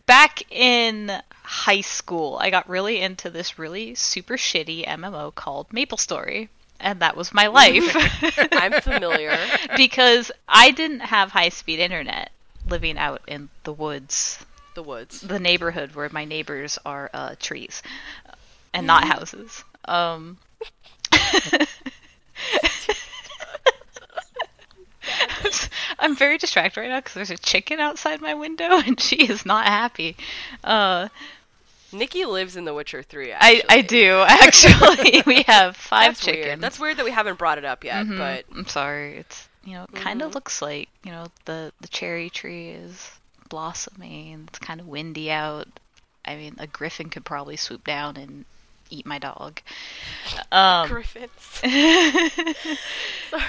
Back 0.06 0.42
in 0.50 1.10
high 1.42 1.80
school, 1.82 2.38
I 2.40 2.50
got 2.50 2.68
really 2.68 3.00
into 3.00 3.28
this 3.30 3.58
really 3.58 3.94
super 3.94 4.36
shitty 4.36 4.86
MMO 4.86 5.34
called 5.34 5.72
Maple 5.72 5.98
Story. 5.98 6.48
And 6.80 7.00
that 7.00 7.16
was 7.16 7.32
my 7.32 7.46
life. 7.46 7.84
I'm 8.52 8.80
familiar. 8.82 9.38
because 9.76 10.30
I 10.48 10.70
didn't 10.72 11.00
have 11.00 11.30
high 11.30 11.48
speed 11.50 11.78
internet 11.78 12.30
living 12.68 12.98
out 12.98 13.22
in 13.26 13.48
the 13.64 13.72
woods, 13.72 14.38
The 14.74 14.82
woods. 14.82 15.20
the 15.20 15.38
neighborhood 15.38 15.94
where 15.94 16.08
my 16.10 16.24
neighbors 16.24 16.78
are 16.84 17.10
uh, 17.14 17.34
trees 17.38 17.82
and 18.72 18.86
not 18.86 19.04
houses. 19.04 19.62
Um, 19.84 20.38
I'm 26.04 26.14
very 26.16 26.38
distracted 26.38 26.80
right 26.80 26.90
now 26.90 26.98
because 26.98 27.14
there's 27.14 27.30
a 27.30 27.36
chicken 27.36 27.80
outside 27.80 28.20
my 28.20 28.34
window 28.34 28.78
and 28.86 29.00
she 29.00 29.16
is 29.16 29.44
not 29.46 29.66
happy. 29.66 30.16
Uh, 30.62 31.08
Niki 31.92 32.26
lives 32.26 32.56
in 32.56 32.64
The 32.64 32.74
Witcher 32.74 33.02
3. 33.02 33.32
I, 33.32 33.36
Actually. 33.36 33.62
I 33.70 33.80
do 33.82 34.24
actually. 34.28 35.22
we 35.26 35.42
have 35.44 35.76
five 35.76 36.10
That's 36.10 36.24
chickens. 36.24 36.44
weird. 36.46 36.60
That's 36.60 36.80
weird 36.80 36.96
that 36.96 37.04
we 37.04 37.10
haven't 37.12 37.38
brought 37.38 37.58
it 37.58 37.64
up 37.64 37.84
yet, 37.84 38.06
Mhm. 38.06 38.18
but 38.18 38.44
I'm 38.56 38.66
sorry. 38.66 39.16
It's 39.18 39.48
you 39.64 39.74
know, 39.74 39.84
it 39.84 39.94
kind 39.94 40.20
of 40.20 40.30
Mhm. 40.32 40.34
looks 40.34 40.60
like 40.60 40.88
you 41.04 41.10
know 41.12 41.26
the 41.46 41.72
the 41.80 41.88
cherry 41.88 42.28
tree 42.30 42.70
is 42.70 43.10
blossoming. 43.48 44.46
It's 44.48 44.58
kind 44.58 44.80
of 44.80 44.86
windy 44.88 45.30
out. 45.30 45.68
I 46.24 46.36
mean, 46.36 46.56
a 46.58 46.66
griffin 46.66 47.10
could 47.10 47.24
probably 47.24 47.56
swoop 47.56 47.84
down 47.84 48.16
and 48.16 48.44
eat 48.90 49.06
my 49.06 49.18
dog. 49.18 49.60
Um, 50.52 50.88
griffins. 50.88 51.30
Sorry. 53.30 53.42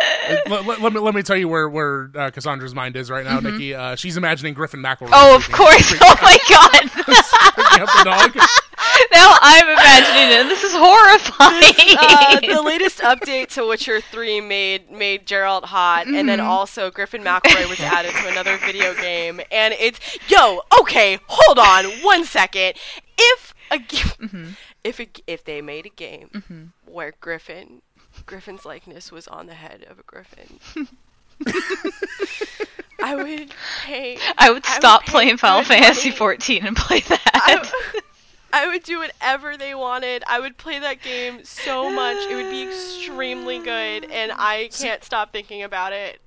let, 0.48 0.66
let- 0.66 0.80
let 0.80 0.92
me 0.92 1.00
let 1.00 1.14
me 1.14 1.22
tell 1.22 1.36
you 1.36 1.48
where 1.48 1.68
where 1.68 2.10
uh, 2.14 2.30
Kassandra's 2.30 2.74
mind 2.74 2.96
is 2.96 3.10
right 3.10 3.24
now, 3.24 3.40
Niki. 3.40 3.74
Uh, 3.74 3.96
she's 3.96 4.16
imagining 4.16 4.54
Griffin 4.54 4.80
McElroy. 4.80 5.08
Mm-hmm. 5.08 5.14
oh, 5.14 5.36
of 5.36 5.50
course! 5.50 5.94
Oh 6.00 6.16
my 6.22 6.38
god! 6.48 6.90
the 7.06 8.02
now 9.12 9.36
I'm 9.40 9.68
imagining 9.68 10.40
it. 10.40 10.48
This 10.48 10.62
is 10.64 10.72
horrifying. 10.74 11.96
Uh, 11.98 12.40
the 12.56 12.62
latest 12.62 12.98
update 13.00 13.48
to 13.54 13.66
Witcher 13.66 14.00
3 14.00 14.40
made 14.40 14.90
made 14.90 15.26
Geralt 15.26 15.64
hot, 15.64 16.06
and 16.06 16.14
Mm-hmm. 16.16 16.26
then 16.26 16.40
also 16.40 16.90
Griffin 16.90 17.22
McElroy 17.22 17.68
was 17.68 17.80
added 17.80 18.12
to 18.12 18.28
another 18.28 18.56
video 18.58 18.94
game, 18.94 19.40
and 19.50 19.74
it's 19.78 19.98
yo 20.28 20.60
okay, 20.80 21.18
hold 21.26 21.58
on 21.58 21.84
one 22.02 22.24
second. 22.24 22.74
If 23.18 23.54
a 23.70 23.78
g- 23.78 23.96
Mm-hmm. 23.98 24.44
if 24.84 24.98
a, 25.00 25.06
g- 25.06 25.22
if 25.26 25.44
they 25.44 25.60
made 25.62 25.86
a 25.86 25.90
game 25.90 26.72
where 26.86 27.12
Griffin 27.20 27.82
Griffin's 28.26 28.64
likeness 28.64 29.10
was 29.12 29.26
on 29.28 29.46
the 29.46 29.54
head 29.54 29.84
of 29.88 29.98
a 29.98 30.02
griffin, 30.02 30.58
I 33.02 33.16
would 33.16 33.52
pay. 33.84 34.16
I 34.16 34.18
would 34.18 34.32
I 34.38 34.50
would 34.52 34.64
stop 34.66 35.06
playing 35.06 35.36
Final 35.36 35.64
Fantasy 35.64 36.10
money. 36.10 36.18
14 36.18 36.66
and 36.66 36.76
play 36.76 37.00
that. 37.00 37.20
I, 37.34 38.00
I 38.52 38.68
would 38.68 38.82
do 38.84 38.98
whatever 38.98 39.56
they 39.56 39.74
wanted. 39.74 40.22
I 40.28 40.38
would 40.38 40.56
play 40.56 40.78
that 40.78 41.02
game 41.02 41.42
so 41.42 41.90
much. 41.90 42.18
It 42.30 42.34
would 42.34 42.50
be 42.50 42.62
extremely 42.62 43.58
good, 43.58 44.04
and 44.10 44.30
I 44.36 44.68
can't 44.72 45.02
stop 45.02 45.32
thinking 45.32 45.62
about 45.62 45.92
it. 45.92 46.20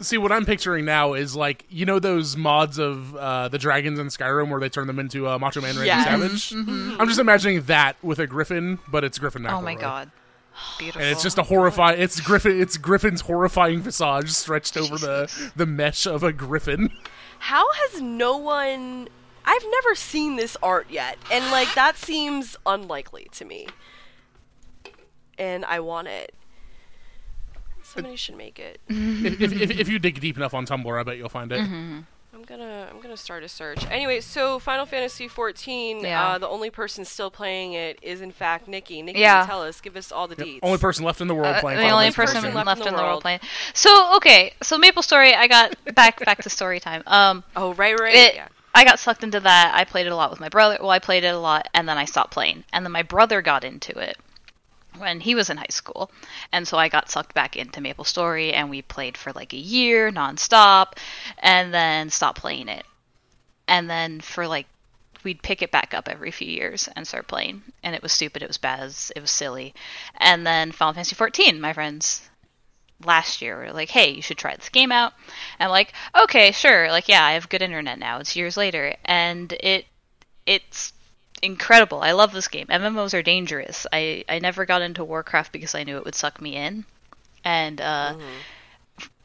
See, 0.00 0.18
what 0.18 0.32
I'm 0.32 0.44
picturing 0.44 0.84
now 0.84 1.12
is 1.12 1.36
like 1.36 1.64
you 1.68 1.86
know 1.86 2.00
those 2.00 2.36
mods 2.36 2.78
of 2.78 3.14
uh, 3.14 3.46
the 3.48 3.58
dragons 3.58 4.00
in 4.00 4.08
Skyrim 4.08 4.48
where 4.50 4.58
they 4.58 4.68
turn 4.70 4.88
them 4.88 4.98
into 4.98 5.28
uh, 5.28 5.38
Macho 5.38 5.60
Man 5.60 5.74
Randy 5.76 5.86
Yes. 5.86 6.04
Savage. 6.04 6.52
I'm 6.98 7.06
just 7.06 7.20
imagining 7.20 7.62
that 7.64 7.96
with 8.02 8.18
a 8.18 8.26
Griffin, 8.26 8.80
but 8.88 9.04
it's 9.04 9.18
Griffin 9.18 9.42
McElroy. 9.42 9.52
Oh 9.52 9.60
my 9.60 9.74
god. 9.76 10.10
Beautiful. 10.78 11.02
And 11.02 11.10
it's 11.10 11.22
just 11.22 11.38
a 11.38 11.42
horrifying. 11.42 12.00
It's 12.00 12.20
Griffin. 12.20 12.60
It's 12.60 12.76
Griffin's 12.76 13.22
horrifying 13.22 13.80
visage 13.80 14.30
stretched 14.30 14.76
over 14.76 14.96
the 14.96 15.50
the 15.56 15.66
mesh 15.66 16.06
of 16.06 16.22
a 16.22 16.32
Griffin. 16.32 16.90
How 17.38 17.70
has 17.72 18.00
no 18.00 18.36
one? 18.36 19.08
I've 19.44 19.64
never 19.68 19.94
seen 19.94 20.36
this 20.36 20.56
art 20.62 20.86
yet, 20.90 21.18
and 21.30 21.50
like 21.50 21.72
that 21.74 21.96
seems 21.96 22.56
unlikely 22.66 23.28
to 23.32 23.44
me. 23.44 23.66
And 25.38 25.64
I 25.64 25.80
want 25.80 26.08
it. 26.08 26.34
Somebody 27.82 28.16
should 28.16 28.36
make 28.36 28.58
it. 28.58 28.80
if, 28.88 29.40
if, 29.40 29.52
if, 29.52 29.70
if 29.70 29.88
you 29.88 29.98
dig 29.98 30.20
deep 30.20 30.36
enough 30.36 30.54
on 30.54 30.66
Tumblr, 30.66 30.98
I 30.98 31.02
bet 31.02 31.16
you'll 31.16 31.28
find 31.28 31.50
it. 31.52 31.60
Mm-hmm. 31.60 32.00
I'm 32.42 32.58
gonna 32.58 32.88
I'm 32.90 33.00
gonna 33.00 33.16
start 33.16 33.44
a 33.44 33.48
search. 33.48 33.86
Anyway, 33.88 34.20
so 34.20 34.58
Final 34.58 34.84
Fantasy 34.84 35.28
14. 35.28 36.00
Yeah. 36.00 36.26
Uh, 36.30 36.38
the 36.38 36.48
only 36.48 36.70
person 36.70 37.04
still 37.04 37.30
playing 37.30 37.74
it 37.74 38.00
is 38.02 38.20
in 38.20 38.32
fact 38.32 38.66
Niki. 38.66 39.04
Niki, 39.04 39.16
Yeah. 39.16 39.46
tell 39.46 39.62
us, 39.62 39.80
give 39.80 39.96
us 39.96 40.10
all 40.10 40.26
the 40.26 40.34
Yep. 40.36 40.46
deets. 40.46 40.58
Only 40.64 40.78
person 40.78 41.04
left 41.04 41.20
in 41.20 41.28
the 41.28 41.34
world 41.36 41.54
Uh, 41.54 41.60
playing. 41.60 41.76
the 41.78 41.84
Final 41.84 41.98
only 41.98 42.10
Fantasy 42.10 42.34
person 42.34 42.52
14. 42.52 42.66
left, 42.66 42.86
in 42.86 42.94
the 42.96 43.02
world 43.02 43.22
playing. 43.22 43.38
So 43.74 44.16
okay, 44.16 44.54
so 44.60 44.76
Maple 44.76 45.02
Story, 45.02 45.34
I 45.36 45.46
got 45.46 45.76
back 45.94 46.24
back 46.24 46.42
to 46.42 46.50
story 46.50 46.80
time. 46.80 47.04
Um, 47.06 47.44
oh 47.54 47.74
right, 47.74 47.98
right. 47.98 48.14
it, 48.14 48.34
yeah. 48.34 48.48
I 48.74 48.82
got 48.84 48.98
sucked 48.98 49.22
into 49.22 49.38
that. 49.38 49.72
I 49.76 49.84
played 49.84 50.06
it 50.06 50.12
a 50.12 50.16
lot 50.16 50.30
with 50.30 50.40
my 50.40 50.48
brother. 50.48 50.78
Well, 50.80 50.90
I 50.90 50.98
played 50.98 51.22
it 51.22 51.28
a 51.34 51.38
lot, 51.38 51.68
and 51.74 51.88
then 51.88 51.96
I 51.96 52.06
stopped 52.06 52.32
playing. 52.32 52.64
And 52.72 52.84
then 52.84 52.90
my 52.90 53.02
brother 53.02 53.40
got 53.40 53.62
into 53.62 53.96
it 53.98 54.16
when 54.98 55.20
he 55.20 55.34
was 55.34 55.50
in 55.50 55.56
high 55.56 55.66
school, 55.70 56.10
and 56.52 56.66
so 56.66 56.76
I 56.76 56.88
got 56.88 57.10
sucked 57.10 57.34
back 57.34 57.56
into 57.56 57.80
Maple 57.80 58.04
Story, 58.04 58.52
and 58.52 58.70
we 58.70 58.82
played 58.82 59.16
for 59.16 59.32
like 59.32 59.52
a 59.52 59.56
year 59.56 60.10
nonstop, 60.10 60.98
and 61.38 61.72
then 61.72 62.10
stopped 62.10 62.40
playing 62.40 62.68
it. 62.68 62.84
And 63.68 63.88
then 63.88 64.20
for 64.20 64.46
like 64.46 64.66
we'd 65.24 65.42
pick 65.42 65.62
it 65.62 65.70
back 65.70 65.94
up 65.94 66.08
every 66.08 66.30
few 66.30 66.48
years 66.50 66.88
and 66.96 67.06
start 67.06 67.28
playing, 67.28 67.62
and 67.82 67.94
it 67.94 68.02
was 68.02 68.12
stupid. 68.12 68.42
It 68.42 68.48
was 68.48 68.58
bad. 68.58 68.92
It 69.14 69.20
was 69.20 69.30
silly. 69.30 69.74
And 70.16 70.46
then 70.46 70.72
Final 70.72 70.94
Fantasy 70.94 71.14
14, 71.14 71.60
my 71.60 71.72
friends 71.72 72.28
last 73.04 73.42
year 73.42 73.56
were 73.56 73.72
like, 73.72 73.90
"Hey, 73.90 74.10
you 74.10 74.22
should 74.22 74.38
try 74.38 74.54
this 74.56 74.68
game 74.68 74.92
out." 74.92 75.12
And 75.58 75.66
I'm 75.66 75.70
like, 75.70 75.92
"Okay, 76.16 76.52
sure." 76.52 76.90
Like, 76.90 77.08
yeah, 77.08 77.24
I 77.24 77.32
have 77.32 77.48
good 77.48 77.62
internet 77.62 77.98
now. 77.98 78.18
It's 78.18 78.36
years 78.36 78.56
later, 78.56 78.96
and 79.04 79.52
it 79.52 79.86
it's 80.46 80.92
incredible. 81.42 82.00
I 82.00 82.12
love 82.12 82.32
this 82.32 82.48
game. 82.48 82.66
MMOs 82.68 83.14
are 83.14 83.22
dangerous. 83.22 83.86
I 83.92 84.24
I 84.28 84.38
never 84.38 84.64
got 84.64 84.82
into 84.82 85.04
Warcraft 85.04 85.52
because 85.52 85.74
I 85.74 85.84
knew 85.84 85.96
it 85.96 86.04
would 86.04 86.14
suck 86.14 86.40
me 86.40 86.56
in. 86.56 86.84
And 87.44 87.80
uh 87.80 88.14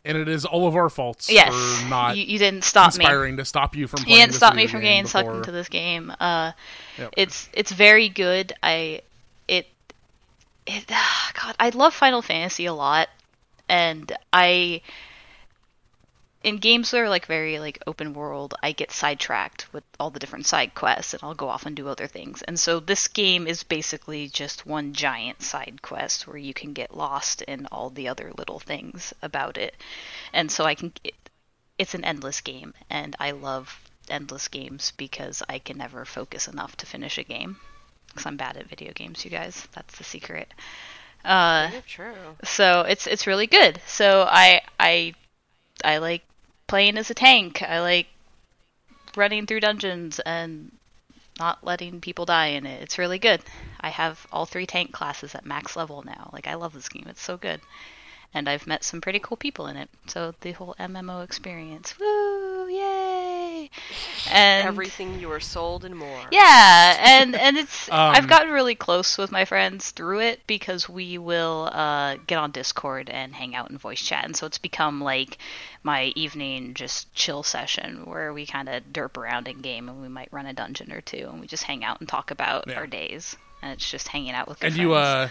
and 0.03 0.18
it 0.18 0.28
is 0.30 0.45
all 0.45 0.68
of 0.68 0.76
our 0.76 0.89
faults 0.89 1.30
yes, 1.30 1.53
for 1.82 1.89
not 1.89 2.18
you, 2.18 2.24
you 2.24 2.39
didn't 2.39 2.63
stop 2.63 2.93
me. 2.93 2.99
conspiring 2.99 3.38
to 3.38 3.45
stop 3.45 3.76
you 3.76 3.88
from 3.88 3.99
You 4.07 4.15
didn't 4.15 4.34
stop 4.34 4.55
me 4.55 4.65
from 4.68 4.82
getting 4.82 5.05
sucked 5.05 5.30
into 5.30 5.51
this 5.51 5.70
game. 5.70 6.13
Uh, 6.20 6.53
Yep. 6.97 7.13
It's 7.15 7.49
it's 7.53 7.72
very 7.72 8.09
good. 8.09 8.53
I 8.63 9.01
it 9.47 9.68
it 10.65 10.86
ah, 10.89 11.32
God, 11.39 11.55
I 11.59 11.70
love 11.70 11.93
Final 11.93 12.22
Fantasy 12.22 12.65
a 12.65 12.74
lot, 12.74 13.09
and 13.70 14.11
I 14.34 14.82
in 16.47 16.59
games 16.59 16.91
that 16.91 17.01
are 17.01 17.09
like 17.09 17.25
very 17.25 17.59
like 17.59 17.83
open 17.85 18.13
world, 18.13 18.55
I 18.63 18.71
get 18.71 18.93
sidetracked 18.93 19.71
with 19.73 19.83
all 19.99 20.11
the 20.11 20.19
different 20.19 20.45
side 20.45 20.73
quests, 20.73 21.13
and 21.13 21.21
I'll 21.21 21.33
go 21.33 21.49
off 21.49 21.65
and 21.65 21.75
do 21.75 21.89
other 21.89 22.07
things. 22.07 22.41
And 22.41 22.57
so 22.57 22.79
this 22.79 23.09
game 23.09 23.47
is 23.47 23.63
basically 23.63 24.29
just 24.29 24.65
one 24.65 24.93
giant 24.93 25.41
side 25.41 25.81
quest 25.81 26.25
where 26.25 26.37
you 26.37 26.53
can 26.53 26.71
get 26.71 26.95
lost 26.95 27.41
in 27.41 27.65
all 27.65 27.89
the 27.89 28.07
other 28.07 28.31
little 28.37 28.59
things 28.59 29.13
about 29.21 29.57
it. 29.57 29.75
And 30.31 30.49
so 30.49 30.63
I 30.63 30.73
can 30.73 30.93
it, 31.03 31.15
it's 31.77 31.93
an 31.93 32.05
endless 32.05 32.39
game, 32.39 32.73
and 32.89 33.13
I 33.19 33.31
love 33.31 33.81
endless 34.09 34.47
games 34.47 34.93
because 34.95 35.43
I 35.49 35.59
can 35.59 35.77
never 35.77 36.05
focus 36.05 36.47
enough 36.47 36.77
to 36.77 36.85
finish 36.85 37.17
a 37.17 37.23
game. 37.23 37.57
Because 38.07 38.25
I'm 38.25 38.37
bad 38.37 38.55
at 38.55 38.69
video 38.69 38.93
games, 38.93 39.25
you 39.25 39.31
guys. 39.31 39.67
That's 39.73 39.97
the 39.97 40.05
secret. 40.05 40.53
Uh, 41.25 41.71
true. 41.87 42.13
so 42.45 42.81
it's 42.81 43.05
it's 43.05 43.27
really 43.27 43.47
good. 43.47 43.81
So 43.85 44.25
I 44.29 44.61
I 44.79 45.13
I 45.83 45.97
like 45.97 46.23
playing 46.68 46.97
as 46.97 47.09
a 47.09 47.13
tank. 47.13 47.61
I 47.63 47.80
like 47.80 48.07
running 49.15 49.45
through 49.47 49.61
dungeons 49.61 50.20
and 50.20 50.72
not 51.39 51.63
letting 51.63 52.01
people 52.01 52.26
die 52.26 52.47
in 52.47 52.65
it. 52.65 52.82
It's 52.82 52.97
really 52.97 53.20
good. 53.20 53.41
I 53.80 53.89
have 53.89 54.26
all 54.32 54.45
three 54.45 54.65
tank 54.65 54.91
classes 54.91 55.36
at 55.36 55.45
max 55.45 55.76
level 55.76 56.03
now. 56.03 56.30
Like 56.34 56.47
I 56.47 56.55
love 56.55 56.74
this 56.74 56.89
game. 56.89 57.05
It's 57.07 57.22
so 57.22 57.38
good. 57.38 57.61
And 58.34 58.49
I've 58.49 58.68
met 58.68 58.84
some 58.84 59.01
pretty 59.01 59.20
cool 59.20 59.38
people 59.38 59.68
in 59.68 59.78
it. 59.78 59.89
So 60.07 60.34
the 60.41 60.51
whole 60.51 60.76
MMO 60.80 61.24
experience. 61.24 61.97
Woo! 61.99 62.36
Yay! 64.25 64.32
And 64.34 64.67
Everything 64.67 65.19
you 65.19 65.28
were 65.30 65.39
sold 65.39 65.86
and 65.86 65.95
more. 65.95 66.21
yeah, 66.32 66.97
and 67.21 67.36
and 67.36 67.57
it's 67.61 67.88
Um, 67.89 67.95
I've 68.15 68.28
gotten 68.28 68.51
really 68.51 68.75
close 68.75 69.17
with 69.17 69.32
my 69.32 69.45
friends 69.45 69.91
through 69.91 70.19
it 70.21 70.41
because 70.47 70.89
we 70.89 71.17
will 71.17 71.69
uh, 71.71 72.17
get 72.28 72.38
on 72.38 72.51
Discord 72.51 73.09
and 73.09 73.34
hang 73.34 73.55
out 73.55 73.69
and 73.69 73.80
voice 73.80 74.01
chat, 74.01 74.25
and 74.25 74.36
so 74.36 74.45
it's 74.45 74.57
become 74.57 75.01
like 75.01 75.38
my 75.84 76.11
evening 76.15 76.73
just 76.73 77.13
chill 77.13 77.43
session 77.43 78.01
where 78.05 78.34
we 78.34 78.45
kind 78.45 78.67
of 78.67 78.84
derp 78.91 79.15
around 79.15 79.47
in 79.47 79.59
game 79.59 79.88
and 79.88 80.01
we 80.01 80.09
might 80.09 80.28
run 80.34 80.45
a 80.45 80.53
dungeon 80.53 80.91
or 80.91 80.99
two 80.99 81.30
and 81.32 81.39
we 81.39 81.47
just 81.47 81.63
hang 81.63 81.84
out 81.86 81.99
and 82.01 82.09
talk 82.09 82.30
about 82.32 82.65
Yeah. 82.67 82.75
our 82.75 82.88
days, 82.88 83.38
and 83.61 83.71
it's 83.71 83.89
just 83.89 84.09
hanging 84.09 84.32
out 84.34 84.47
with. 84.49 84.59
Good 84.59 84.67
And 84.73 84.78
you, 84.78 84.93
uh, 84.93 85.30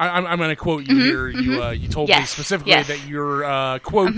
I, 0.00 0.08
I'm, 0.16 0.26
I'm 0.26 0.38
going 0.38 0.50
to 0.50 0.56
quote 0.56 0.88
you 0.88 0.96
here. 0.98 1.28
You, 1.28 1.62
uh, 1.62 1.70
you 1.70 1.88
told 1.88 2.08
me 2.08 2.14
Mm-hmm, 2.16 2.24
specifically 2.24 2.70
yes. 2.72 2.88
Mm-hmm. 2.88 3.02
that 3.02 3.08
you're 3.08 3.44
uh, 3.44 3.78
quote 3.80 4.14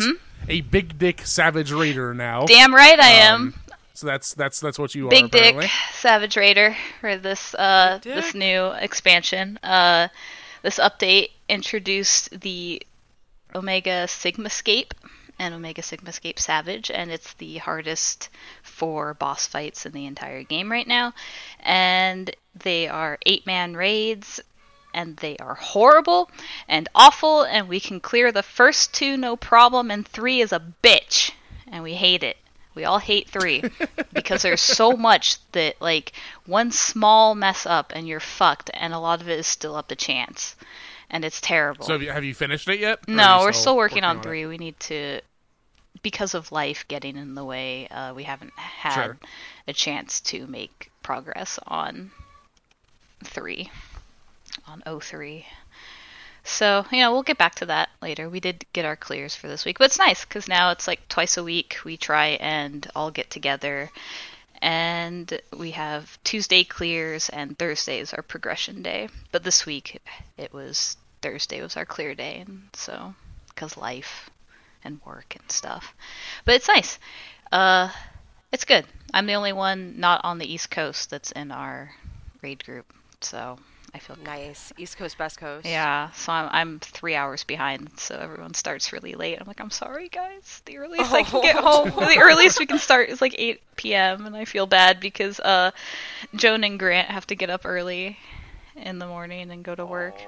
a 0.49 0.61
big 0.62 0.99
dick 0.99 1.26
savage 1.26 1.72
raider 1.72 2.14
now. 2.14 2.47
damn 2.47 2.74
right 2.74 2.99
I 2.99 3.09
am. 3.11 3.35
um, 3.41 3.55
So 3.95 4.07
that's 4.07 4.35
that's 4.35 4.59
that's 4.61 4.78
what 4.78 4.95
you 4.95 5.07
are. 5.09 5.11
Big 5.11 5.30
Dick 5.30 5.41
apparently. 5.55 5.68
Savage 5.93 6.37
Raider 6.37 6.74
for 7.01 7.16
this 7.18 7.55
uh 7.55 7.99
this 8.03 8.35
new 8.35 8.66
expansion. 8.80 9.59
Uh 9.62 10.09
this 10.62 10.78
update 10.78 11.28
introduced 11.49 12.41
the 12.41 12.83
Omega 13.55 14.07
Sigmascape 14.07 14.93
and 15.39 15.55
Omega 15.55 15.83
Sigmascape 15.83 16.39
Savage 16.39 16.91
and 16.91 17.11
it's 17.11 17.35
the 17.35 17.59
hardest 17.59 18.30
four 18.62 19.14
boss 19.14 19.47
fights 19.47 19.85
in 19.87 19.93
the 19.93 20.07
entire 20.07 20.43
game 20.43 20.70
right 20.70 20.87
now. 20.89 21.12
And 21.61 22.35
they 22.55 22.89
are 22.89 23.18
eight 23.26 23.47
man 23.47 23.76
raids 23.76 24.41
and 24.95 25.16
they 25.18 25.36
are 25.38 25.55
horrible 25.55 26.30
and 26.68 26.88
awful 26.95 27.43
and 27.43 27.68
we 27.68 27.80
can 27.80 28.01
clear 28.01 28.30
the 28.32 28.43
first 28.43 28.93
two 28.95 29.16
no 29.16 29.36
problem 29.36 29.90
and 29.90 30.07
three 30.07 30.40
is 30.40 30.53
a 30.53 30.62
bitch 30.82 31.32
and 31.66 31.82
we 31.82 31.95
hate 31.95 32.22
it. 32.22 32.36
We 32.74 32.84
all 32.84 32.99
hate 32.99 33.28
three 33.28 33.62
because 34.14 34.43
there's 34.43 34.61
so 34.62 34.93
much 34.93 35.36
that 35.53 35.80
like 35.80 36.12
one 36.47 36.70
small 36.70 37.34
mess 37.34 37.66
up 37.66 37.93
and 37.95 38.09
you're 38.09 38.18
fucked, 38.20 38.70
and 38.72 38.95
a 38.95 38.99
lot 38.99 39.20
of 39.20 39.28
it 39.28 39.38
is 39.38 39.47
still 39.47 39.76
up 39.76 39.88
to 39.88 39.97
chance, 39.97 40.57
and 41.11 41.22
it's 41.22 41.38
terrible. 41.38 41.84
So 41.84 41.93
have 41.93 42.03
you, 42.03 42.11
have 42.11 42.24
you 42.24 42.32
finished 42.34 42.68
it 42.70 42.80
yet? 42.80 43.07
No, 43.07 43.40
we're 43.43 43.53
still 43.53 43.76
working, 43.76 44.05
on 44.05 44.16
it? 44.18 44.22
three. 44.22 44.47
We 44.47 44.57
need 44.57 44.80
to, 44.80 45.20
because 46.03 46.32
of 46.32 46.51
life 46.51 46.86
getting 46.88 47.16
in 47.18 47.34
the 47.34 47.45
way, 47.45 47.88
uh, 47.88 48.14
we 48.14 48.22
haven't 48.22 48.55
had 48.59 48.95
Sure. 49.05 49.18
a 49.68 49.74
chance 49.74 50.22
to 50.22 50.47
make 50.47 50.90
progress 51.03 51.59
on 51.66 52.11
three, 53.22 53.70
on 54.66 54.82
03. 55.00 55.46
So, 56.44 56.84
you 56.90 56.98
know, 56.98 57.12
we'll 57.12 57.22
get 57.22 57.38
back 57.38 57.54
to 57.56 57.66
that 57.66 57.88
later. 58.00 58.28
We 58.28 58.40
did 58.40 58.66
get 58.72 58.84
our 58.84 58.96
clears 58.96 59.34
for 59.34 59.46
this 59.46 59.64
week, 59.64 59.78
but 59.78 59.86
it's 59.86 59.98
nice 59.98 60.24
because 60.24 60.48
now 60.48 60.70
it's 60.70 60.88
like 60.88 61.08
twice 61.08 61.36
a 61.36 61.44
week 61.44 61.78
we 61.84 61.96
try 61.96 62.38
and 62.40 62.88
all 62.96 63.10
get 63.10 63.30
together. 63.30 63.90
And 64.60 65.40
we 65.56 65.72
have 65.72 66.18
Tuesday 66.24 66.64
clears 66.64 67.28
and 67.28 67.58
Thursdays 67.58 68.12
our 68.12 68.22
progression 68.22 68.82
day. 68.82 69.08
But 69.30 69.44
this 69.44 69.66
week 69.66 70.00
it 70.36 70.52
was 70.52 70.96
Thursday 71.20 71.62
was 71.62 71.76
our 71.76 71.86
clear 71.86 72.14
day, 72.14 72.40
and 72.46 72.68
so 72.72 73.14
because 73.48 73.76
life 73.76 74.30
and 74.84 75.00
work 75.04 75.36
and 75.38 75.50
stuff. 75.50 75.94
But 76.44 76.56
it's 76.56 76.68
nice. 76.68 76.98
Uh, 77.52 77.90
it's 78.50 78.64
good. 78.64 78.84
I'm 79.14 79.26
the 79.26 79.34
only 79.34 79.52
one 79.52 80.00
not 80.00 80.24
on 80.24 80.38
the 80.38 80.52
East 80.52 80.70
Coast 80.70 81.10
that's 81.10 81.30
in 81.30 81.52
our 81.52 81.92
raid 82.42 82.64
group, 82.64 82.92
so 83.20 83.58
I 83.95 83.99
feel 83.99 84.16
Nice. 84.16 84.72
East 84.76 84.97
Coast, 84.97 85.18
West 85.18 85.38
Coast. 85.38 85.88
yeah, 85.88 86.11
so 86.12 86.32
I'm, 86.32 86.49
I'm 86.53 86.80
three 86.80 87.14
hours 87.14 87.45
behind, 87.45 87.90
so 87.99 88.16
everyone 88.16 88.55
starts 88.55 88.93
really 88.93 89.14
late. 89.14 89.38
I'm 89.40 89.47
like, 89.47 89.61
I'm 89.61 89.70
sorry, 89.70 90.09
guys. 90.09 90.62
The 90.64 90.78
earliest 90.78 91.14
I 91.14 91.22
can 91.22 91.40
get 91.40 91.57
home, 91.57 91.97
the 91.97 92.18
earliest 92.20 92.59
we 92.59 92.66
can 92.66 92.78
start 92.78 93.09
is 93.11 93.20
like 93.20 93.34
8 93.38 93.95
p.m., 93.95 94.26
and 94.26 94.36
I 94.36 94.45
feel 94.45 94.66
bad 94.66 95.01
because 95.01 95.38
uh, 95.40 95.70
Joan 96.34 96.64
and 96.64 96.78
Grant 96.78 97.09
have 97.11 97.26
to 97.28 97.36
get 97.36 97.51
up 97.51 97.62
early 97.64 98.18
in 98.76 98.99
the 98.99 99.07
morning 99.07 99.51
and 99.51 99.64
go 99.64 99.74
to 99.74 99.86
work. 99.86 100.26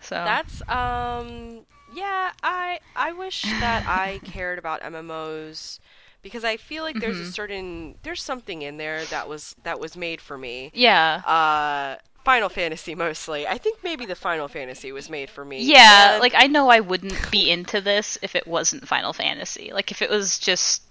So 0.00 0.16
That's 0.22 0.62
um 0.68 1.66
yeah, 1.86 2.32
I 2.42 2.80
I 2.94 3.12
wish 3.12 3.54
that 3.58 3.82
I 3.86 4.20
cared 4.24 4.58
about 4.58 4.82
MMOs 4.84 5.80
because 6.22 6.44
I 6.44 6.56
feel 6.56 6.82
like 6.84 6.98
there's 6.98 7.18
Mm-hmm. 7.18 7.20
a 7.20 7.24
certain 7.26 7.96
there's 8.02 8.22
something 8.22 8.62
in 8.62 8.76
there 8.76 9.06
that 9.06 9.28
was 9.28 9.54
that 9.62 9.80
was 9.80 9.96
made 9.96 10.20
for 10.20 10.36
me. 10.38 10.72
Yeah. 10.72 11.22
Uh, 11.24 11.96
Final 12.24 12.48
Fantasy 12.48 12.94
mostly. 12.94 13.46
I 13.46 13.56
think 13.58 13.82
maybe 13.82 14.04
the 14.06 14.14
Final 14.14 14.46
Fantasy 14.48 14.92
was 14.92 15.08
made 15.08 15.30
for 15.30 15.44
me. 15.44 15.62
Yeah, 15.62 16.12
And- 16.12 16.20
like 16.20 16.34
I 16.36 16.46
know 16.46 16.68
I 16.68 16.80
wouldn't 16.80 17.30
be 17.30 17.50
into 17.50 17.80
this 17.80 18.18
if 18.22 18.34
it 18.36 18.46
wasn't 18.46 18.86
Final 18.88 19.12
Fantasy. 19.12 19.72
Like 19.72 19.90
if 19.90 20.02
it 20.02 20.10
was 20.10 20.38
just 20.38 20.82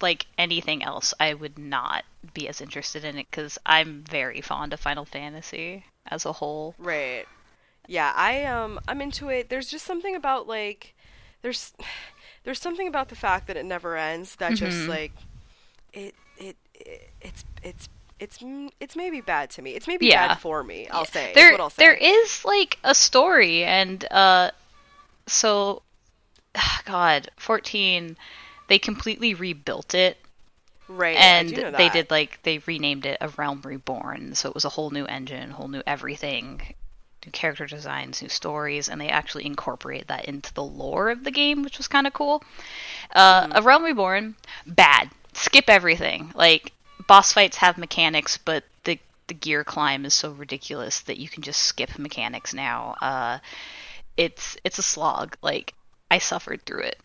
like 0.00 0.26
anything 0.36 0.82
else, 0.82 1.14
I 1.18 1.34
would 1.34 1.58
not 1.58 2.04
be 2.34 2.48
as 2.48 2.60
interested 2.60 3.04
in 3.04 3.16
it 3.18 3.30
cuz 3.30 3.58
I'm 3.64 4.02
very 4.02 4.40
fond 4.40 4.72
of 4.72 4.80
Final 4.80 5.04
Fantasy 5.04 5.84
as 6.06 6.26
a 6.26 6.32
whole. 6.32 6.74
Right. 6.78 7.26
Yeah, 7.86 8.12
I 8.14 8.44
um 8.44 8.80
I'm 8.86 9.00
into 9.00 9.28
it. 9.30 9.48
There's 9.48 9.68
just 9.70 9.84
something 9.86 10.14
about 10.14 10.46
like 10.46 10.94
there's 11.42 11.72
there's 12.44 12.60
something 12.60 12.86
about 12.88 13.08
the 13.08 13.16
fact 13.16 13.46
that 13.46 13.56
it 13.56 13.64
never 13.64 13.96
ends 13.96 14.36
that 14.36 14.54
just 14.54 14.76
Mm-hmm. 14.78 14.90
like 14.90 15.12
it, 15.94 16.14
it 16.36 16.56
it 16.74 17.10
it's 17.22 17.44
it's 17.62 17.88
it's 18.18 18.38
mm, 18.38 18.70
it's 18.80 18.96
maybe 18.96 19.20
bad 19.20 19.50
to 19.50 19.62
me. 19.62 19.72
It's 19.72 19.86
maybe 19.86 20.06
Yeah. 20.06 20.28
bad 20.28 20.40
for 20.40 20.62
me. 20.62 20.88
I'll 20.88 21.04
say. 21.04 21.32
There 21.34 21.58
I'll 21.60 21.70
say. 21.70 21.84
there 21.84 21.94
is 21.94 22.44
like 22.44 22.78
a 22.84 22.94
story 22.94 23.64
and 23.64 24.04
uh 24.10 24.50
so 25.26 25.82
god, 26.84 27.28
14 27.36 28.16
they 28.68 28.78
completely 28.78 29.34
rebuilt 29.34 29.94
it 29.94 30.16
right. 30.88 31.16
And 31.16 31.48
they 31.50 31.88
did 31.88 32.10
like 32.10 32.42
they 32.42 32.58
renamed 32.58 33.06
it 33.06 33.18
a 33.20 33.28
realm 33.30 33.62
reborn 33.64 34.34
so 34.34 34.48
it 34.48 34.54
was 34.54 34.64
a 34.64 34.70
whole 34.70 34.90
new 34.90 35.06
engine 35.06 35.50
whole 35.50 35.68
new 35.68 35.82
everything 35.86 36.74
new 37.24 37.32
character 37.32 37.66
designs 37.66 38.22
new 38.22 38.28
stories 38.28 38.88
and 38.88 39.00
they 39.00 39.08
actually 39.08 39.46
incorporated 39.46 40.08
that 40.08 40.26
into 40.26 40.52
the 40.54 40.62
lore 40.62 41.10
of 41.10 41.24
the 41.24 41.30
game 41.30 41.62
which 41.62 41.78
was 41.78 41.88
kind 41.88 42.06
of 42.06 42.12
cool 42.12 42.42
uh, 43.14 43.48
a 43.52 43.62
realm 43.62 43.82
reborn 43.82 44.34
bad 44.66 45.10
skip 45.32 45.68
everything 45.68 46.30
like 46.34 46.73
boss 47.06 47.32
fights 47.32 47.56
have 47.58 47.78
mechanics 47.78 48.36
but 48.38 48.64
the 48.84 48.98
the 49.26 49.34
gear 49.34 49.64
climb 49.64 50.04
is 50.04 50.14
so 50.14 50.32
ridiculous 50.32 51.00
that 51.00 51.18
you 51.18 51.28
can 51.28 51.42
just 51.42 51.62
skip 51.62 51.98
mechanics 51.98 52.52
now 52.54 52.94
uh, 53.00 53.38
it's 54.16 54.56
it's 54.64 54.78
a 54.78 54.82
slog 54.82 55.36
like 55.42 55.74
i 56.10 56.18
suffered 56.18 56.64
through 56.66 56.82
it 56.82 56.98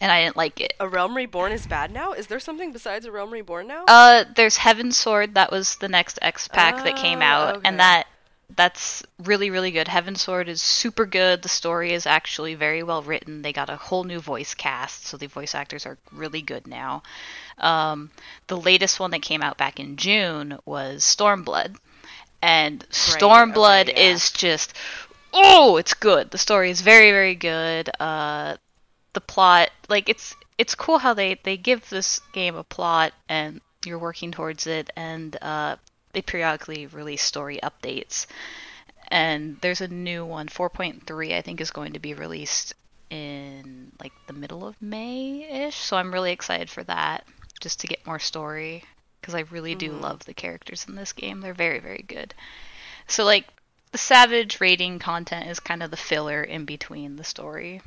and 0.00 0.10
i 0.12 0.22
didn't 0.24 0.36
like 0.36 0.60
it 0.60 0.72
A 0.80 0.88
Realm 0.88 1.16
Reborn 1.16 1.52
is 1.52 1.66
bad 1.66 1.92
now? 1.92 2.12
Is 2.12 2.26
there 2.26 2.40
something 2.40 2.72
besides 2.72 3.06
a 3.06 3.12
Realm 3.12 3.30
Reborn 3.30 3.66
now? 3.68 3.84
uh, 3.88 4.24
there's 4.34 4.56
Heavensward. 4.58 5.34
That 5.34 5.50
was 5.52 5.76
the 5.76 5.88
next 5.88 6.18
X 6.22 6.48
pack 6.48 6.82
that 6.84 6.96
came 6.96 7.20
Oh, 7.20 7.24
out, 7.24 7.56
okay. 7.56 7.68
and 7.68 7.78
that 7.78 8.06
that's 8.56 9.02
really 9.18 9.50
really 9.50 9.70
good. 9.70 9.86
Heavensward 9.86 10.48
is 10.48 10.60
super 10.62 11.06
good. 11.06 11.42
The 11.42 11.48
story 11.48 11.92
is 11.92 12.06
actually 12.06 12.54
very 12.54 12.82
well 12.82 13.02
written. 13.02 13.42
They 13.42 13.52
got 13.52 13.70
a 13.70 13.76
whole 13.76 14.04
new 14.04 14.20
voice 14.20 14.54
cast, 14.54 15.06
so 15.06 15.16
the 15.16 15.26
voice 15.26 15.54
actors 15.54 15.86
are 15.86 15.98
really 16.12 16.42
good 16.42 16.66
now. 16.66 17.02
Um, 17.58 18.10
the 18.46 18.56
latest 18.56 19.00
one 19.00 19.10
that 19.12 19.22
came 19.22 19.42
out 19.42 19.58
back 19.58 19.78
in 19.80 19.96
June 19.96 20.58
was 20.64 21.02
Stormblood, 21.02 21.76
and 22.40 22.86
Stormblood 22.90 23.88
okay, 23.88 23.94
yeah. 23.94 24.12
is 24.12 24.30
just 24.30 24.74
oh, 25.32 25.76
it's 25.76 25.94
good. 25.94 26.30
The 26.30 26.38
story 26.38 26.70
is 26.70 26.80
very 26.80 27.10
very 27.12 27.34
good. 27.34 27.90
Uh, 28.00 28.56
the 29.12 29.20
plot 29.20 29.70
like 29.88 30.08
it's 30.08 30.34
it's 30.58 30.74
cool 30.74 30.98
how 30.98 31.14
they 31.14 31.38
they 31.42 31.56
give 31.56 31.88
this 31.88 32.20
game 32.32 32.56
a 32.56 32.64
plot 32.64 33.12
and 33.28 33.60
you're 33.84 33.98
working 33.98 34.30
towards 34.30 34.66
it 34.66 34.90
and 34.96 35.36
uh 35.42 35.76
they 36.12 36.22
periodically 36.22 36.86
release 36.86 37.22
story 37.22 37.58
updates. 37.62 38.26
And 39.08 39.58
there's 39.60 39.80
a 39.80 39.88
new 39.88 40.24
one 40.24 40.48
4.3 40.48 41.32
i 41.34 41.40
think 41.42 41.60
is 41.60 41.70
going 41.70 41.92
to 41.92 41.98
be 41.98 42.14
released 42.14 42.74
in 43.10 43.92
like 44.00 44.12
the 44.26 44.32
middle 44.32 44.66
of 44.66 44.80
may-ish. 44.80 45.76
So 45.76 45.96
i'm 45.96 46.12
really 46.12 46.32
excited 46.32 46.70
for 46.70 46.82
that 46.84 47.24
just 47.60 47.80
to 47.80 47.86
get 47.86 48.06
more 48.06 48.18
story 48.18 48.84
because 49.20 49.34
i 49.34 49.40
really 49.50 49.74
do 49.74 49.92
love 49.92 50.24
the 50.24 50.34
characters 50.34 50.86
in 50.88 50.94
this 50.94 51.12
game. 51.12 51.40
They're 51.40 51.54
very 51.54 51.78
very 51.78 52.04
good. 52.06 52.34
So 53.06 53.24
like 53.24 53.46
the 53.92 53.98
savage 53.98 54.60
rating 54.60 54.98
content 54.98 55.48
is 55.48 55.60
kind 55.60 55.82
of 55.82 55.90
the 55.90 55.96
filler 55.98 56.42
in 56.42 56.64
between 56.64 57.16
the 57.16 57.24
story 57.24 57.82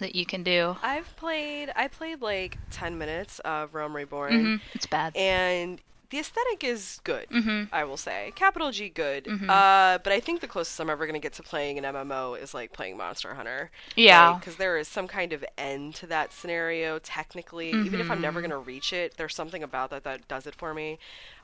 that 0.00 0.14
you 0.14 0.26
can 0.26 0.42
do. 0.42 0.76
I've 0.82 1.16
played 1.16 1.70
I 1.74 1.88
played 1.88 2.20
like 2.20 2.58
10 2.70 2.98
minutes 2.98 3.38
of 3.40 3.74
Realm 3.74 3.96
Reborn. 3.96 4.32
hmm 4.44 4.56
It's 4.74 4.86
bad. 4.86 5.16
and 5.16 5.80
the 6.14 6.20
aesthetic 6.20 6.62
is 6.62 7.00
good. 7.02 7.28
Mhm. 7.30 7.68
I 7.72 7.82
will 7.82 7.96
say, 7.96 8.32
capital 8.36 8.70
G, 8.70 8.88
good. 8.88 9.24
Mm-hmm. 9.24 9.50
Uh, 9.50 9.98
but 9.98 10.12
I 10.12 10.20
think 10.20 10.40
the 10.40 10.46
closest 10.46 10.78
I'm 10.80 10.88
ever 10.88 11.06
gonna 11.06 11.18
get 11.18 11.32
to 11.34 11.42
playing 11.42 11.76
an 11.76 11.84
MMO 11.84 12.40
is 12.40 12.54
like 12.54 12.72
playing 12.72 12.96
Monster 12.96 13.34
Hunter. 13.34 13.70
Yeah. 13.96 14.36
because 14.38 14.54
there 14.56 14.78
is 14.78 14.86
some 14.86 15.08
kind 15.08 15.32
of 15.32 15.44
end 15.58 15.96
to 15.96 16.06
that 16.06 16.32
scenario. 16.32 17.00
Technically, 17.00 17.70
even 17.70 18.00
if 18.00 18.10
I'm 18.12 18.20
never 18.20 18.40
Mm-hmm. 18.40 18.50
gonna 18.50 18.60
reach 18.62 18.92
it, 18.92 19.16
there's 19.16 19.34
something 19.34 19.62
about 19.64 19.90
that 19.90 20.04
that 20.04 20.28
does 20.28 20.46
it 20.46 20.54
for 20.54 20.72
me. 20.72 20.98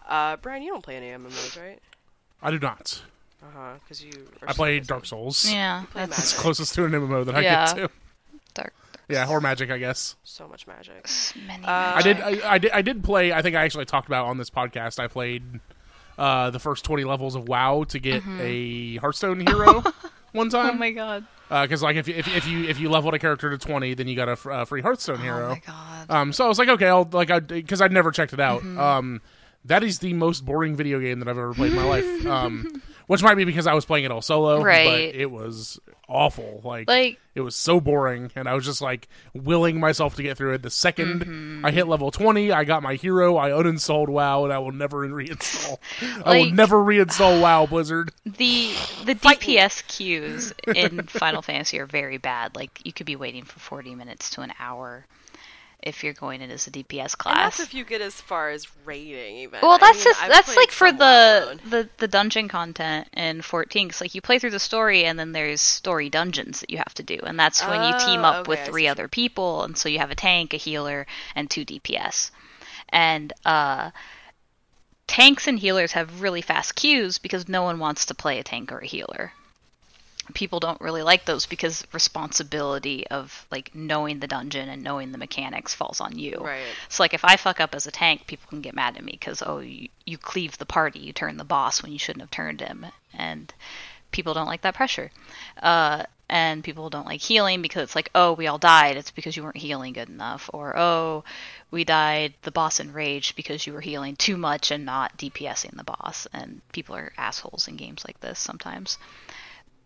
Uh, 0.09 0.37
Brian, 0.37 0.63
you 0.63 0.71
don't 0.71 0.85
play 0.85 0.97
any 0.97 1.09
MMOs, 1.09 1.61
right? 1.61 1.81
I 2.41 2.51
do 2.53 2.59
not. 2.61 3.03
Uh 3.43 3.47
huh. 3.53 3.73
Because 3.83 4.05
you. 4.05 4.13
Are 4.43 4.51
I 4.51 4.53
play. 4.53 4.79
Dark 4.79 5.05
Souls. 5.05 5.51
yeah, 5.51 5.85
play 5.91 6.07
that's 6.07 6.19
It's 6.33 6.33
closest 6.41 6.75
to 6.77 6.85
an 6.85 6.93
MMO 6.93 7.25
that 7.25 7.35
I 7.35 7.41
Yeah. 7.41 7.67
get 7.67 7.77
to. 7.77 7.91
dark. 8.55 8.73
Yeah, 9.11 9.29
or 9.29 9.41
Magic, 9.41 9.71
I 9.71 9.79
guess. 9.79 10.17
So 10.25 10.47
much 10.49 10.67
magic. 10.67 11.09
Many 11.47 11.65
Uh, 11.65 11.69
I 11.69 12.03
did. 12.03 12.21
I, 12.21 12.53
I 12.55 12.59
did. 12.59 12.71
I 12.73 12.83
did 12.83 13.03
play. 13.05 13.33
I 13.33 13.43
think 13.43 13.57
I 13.57 13.65
actually 13.65 13.85
talked 13.87 14.07
about 14.09 14.27
on 14.27 14.39
this 14.39 14.51
podcast. 14.51 14.99
I 14.99 15.07
played 15.09 15.61
uh, 16.19 16.51
the 16.51 16.59
first 16.59 16.85
twenty 16.85 17.05
levels 17.05 17.35
of 17.35 17.49
WoW 17.49 17.85
to 17.89 17.99
get 17.99 18.23
a 18.41 18.97
Hearthstone 18.97 19.41
hero 19.47 19.83
one 20.33 20.49
Mm-hmm. 20.49 20.57
Oh 20.57 20.69
time. 20.71 20.79
my 20.79 20.91
god. 20.93 21.25
Because 21.49 21.83
like 21.83 21.97
if 21.97 22.07
you, 22.07 22.15
if, 22.15 22.29
if 22.29 22.47
you 22.47 22.65
if 22.65 22.79
you 22.79 22.89
leveled 22.91 23.15
a 23.15 23.19
character 23.19 23.51
to 23.51 23.59
twenty, 23.59 23.95
then 23.95 24.07
you 24.07 24.15
got 24.15 24.29
a 24.29 24.51
uh, 24.51 24.65
free 24.65 24.83
Hearthstone 24.83 25.17
Oh 25.19 25.23
hero. 25.23 25.49
my 25.51 25.63
god. 25.67 26.11
Um, 26.11 26.33
so 26.33 26.45
I 26.45 26.49
was 26.49 26.59
like, 26.59 26.69
okay, 26.69 26.87
I'll 26.87 27.09
like 27.13 27.31
I 27.31 27.41
because 27.41 27.81
I'd 27.81 27.91
never 27.93 28.11
checked 28.13 28.33
it 28.33 28.41
out. 28.41 28.61
Mm-hmm. 28.61 28.79
Um, 28.79 29.23
that 29.65 29.83
is 29.83 29.99
the 29.99 30.13
most 30.15 30.45
boring 30.47 30.77
video 30.77 31.01
game 31.01 31.19
that 31.19 31.29
I've 31.29 31.37
ever 31.37 31.53
played 31.53 31.73
in 31.73 31.77
my 31.77 31.85
life. 31.85 32.27
Um, 32.27 32.83
which 33.09 33.25
might 33.25 33.35
be 33.35 33.45
because 33.45 33.67
I 33.67 33.75
was 33.75 33.85
playing 33.85 34.05
it 34.05 34.13
all 34.13 34.23
solo, 34.23 34.63
Right. 34.63 34.85
But 35.13 35.21
it 35.21 35.31
was 35.33 35.81
awful. 36.11 36.61
Like, 36.65 36.89
Like 36.89 37.19
it 37.35 37.43
was 37.43 37.55
so 37.57 37.81
boring, 37.81 38.31
and 38.35 38.49
I 38.49 38.55
was 38.55 38.65
just 38.65 38.83
like 38.83 39.09
willing 39.33 39.79
myself 39.79 40.17
to 40.17 40.23
get 40.23 40.37
through 40.37 40.55
it. 40.55 40.63
The 40.63 40.69
2nd 40.69 41.23
Mm-hmm. 41.23 41.65
I 41.67 41.71
hit 41.71 41.87
level 41.87 42.11
twenty, 42.11 42.51
I 42.53 42.65
got 42.65 42.83
my 42.83 42.95
hero. 42.97 43.37
I 43.37 43.51
uninstalled 43.51 44.09
WoW, 44.09 44.45
and 44.45 44.53
I 44.53 44.59
will 44.59 44.73
never 44.73 45.07
reinstall. 45.09 45.79
I 46.25 46.39
will 46.39 46.51
never 46.51 46.77
reinstall 46.79 47.41
WoW 47.41 47.67
Blizzard. 47.67 48.11
the 48.25 48.75
the 49.05 49.15
DPS 49.15 49.87
queues 49.87 50.53
in 50.75 51.03
Final 51.07 51.43
Fantasy 51.43 51.79
are 51.79 51.87
very 51.87 52.19
bad. 52.19 52.57
Like 52.57 52.85
you 52.85 52.93
could 52.93 53.07
be 53.07 53.17
waiting 53.17 53.45
for 53.45 53.61
40 53.61 53.95
minutes 53.95 54.31
to 54.31 54.41
an 54.43 54.53
hour 54.59 55.07
if 55.83 56.05
you're 56.05 56.13
going 56.13 56.43
in 56.43 56.51
as 56.51 56.67
a 56.67 56.71
DPS 56.71 57.17
class. 57.17 57.37
And 57.37 57.45
that's 57.45 57.61
if 57.61 57.75
you 57.75 57.85
get 57.85 58.01
as 58.01 58.21
far 58.21 58.51
as 58.51 58.67
raiding, 58.85 59.37
even. 59.39 59.61
Well, 59.63 59.73
I 59.73 59.79
that's 59.79 59.99
mean, 59.99 60.05
just 60.05 60.23
I've 60.23 60.29
that's 60.31 60.57
like 60.57 60.71
for 60.71 60.93
the, 60.93 61.43
alone. 61.45 61.61
the 61.69 61.89
the 61.99 62.09
dungeon 62.09 62.49
content 62.49 63.09
in 63.15 63.43
14. 63.43 63.89
Cause 63.89 64.01
like 64.01 64.15
you 64.15 64.21
play 64.21 64.39
through 64.39 64.51
the 64.51 64.59
story 64.59 65.05
and 65.05 65.19
then 65.19 65.33
there's 65.33 65.61
story 65.61 66.11
dungeons 66.11 66.61
that 66.61 66.71
you 66.71 66.79
have 66.79 66.95
to 66.95 67.03
do, 67.03 67.19
and 67.23 67.39
that's 67.39 67.63
when 67.67 67.83
you 67.83 67.99
team 67.99 68.21
Oh, 68.21 68.25
up 68.25 68.49
with 68.49 68.59
okay, 68.59 68.63
I 68.63 68.65
see 68.67 68.71
three 68.71 68.89
other 68.89 69.09
people, 69.09 69.65
and 69.65 69.77
so 69.77 69.89
you 69.89 69.99
have 69.99 70.11
a 70.11 70.15
tank, 70.15 70.53
a 70.55 70.57
healer, 70.59 71.07
and 71.35 71.51
two 71.51 71.65
DPS, 71.65 72.31
and 72.91 73.33
uh. 73.45 73.91
Tanks 75.07 75.49
and 75.49 75.59
healers 75.59 75.91
have 75.93 76.23
really 76.23 76.41
fast 76.41 76.77
queues 76.77 77.19
because 77.19 77.49
no 77.49 77.63
one 77.65 77.81
wants 77.81 78.07
to 78.07 78.15
play 78.15 78.39
a 78.39 78.45
tank 78.45 78.71
or 78.71 78.79
a 78.79 78.87
healer. 78.87 79.33
People 80.33 80.61
don't 80.61 80.81
really 80.81 81.03
like 81.03 81.25
those 81.25 81.47
because 81.47 81.87
responsibility 81.93 83.07
of 83.09 83.47
like 83.51 83.75
knowing 83.75 84.21
the 84.21 84.27
dungeon 84.27 84.69
and 84.69 84.83
knowing 84.83 85.13
the 85.13 85.19
mechanics 85.19 85.75
falls 85.75 86.01
on 86.01 86.19
you. 86.19 86.39
Right. 86.41 86.63
So 86.89 87.03
like 87.03 87.15
if 87.15 87.25
I 87.25 87.37
fuck 87.37 87.61
up 87.61 87.75
as 87.75 87.87
a 87.87 87.91
tank, 87.91 88.27
people 88.27 88.49
can 88.49 88.61
get 88.61 88.75
mad 88.75 88.97
at 88.97 89.05
me 89.05 89.13
because 89.13 89.43
oh 89.45 89.59
you, 89.59 89.89
you 90.05 90.19
cleave 90.19 90.59
the 90.59 90.67
party, 90.67 91.01
you 91.01 91.13
turn 91.13 91.37
the 91.37 91.45
boss 91.45 91.83
when 91.83 91.93
you 91.93 91.99
shouldn't 91.99 92.23
have 92.23 92.31
turned 92.31 92.61
him, 92.61 92.87
and 93.15 93.53
people 94.11 94.35
don't 94.35 94.47
like 94.47 94.63
that 94.63 94.75
pressure. 94.75 95.11
Uh, 95.63 96.05
and 96.29 96.63
people 96.63 96.91
don't 96.91 97.07
like 97.07 97.21
healing 97.21 97.61
because 97.61 97.83
it's 97.83 97.97
like 97.97 98.11
oh 98.15 98.33
we 98.33 98.47
all 98.47 98.59
died, 98.59 98.97
it's 98.97 99.11
because 99.11 99.37
you 99.37 99.43
weren't 99.43 99.57
healing 99.57 99.93
good 99.93 100.09
enough, 100.09 100.49
or 100.53 100.77
oh 100.79 101.25
we 101.71 101.85
died, 101.85 102.35
the 102.43 102.51
boss 102.51 102.81
enraged 102.81 103.37
because 103.37 103.67
you 103.67 103.73
were 103.73 103.81
healing 103.81 104.17
too 104.17 104.37
much 104.37 104.71
and 104.71 104.85
not 104.85 105.17
DPSing 105.19 105.77
the 105.77 105.85
boss, 105.85 106.27
and 106.33 106.61
people 106.73 106.97
are 106.97 107.13
assholes 107.17 107.69
in 107.69 107.77
games 107.77 108.05
like 108.07 108.21
this 108.21 108.39
sometimes. 108.39 108.99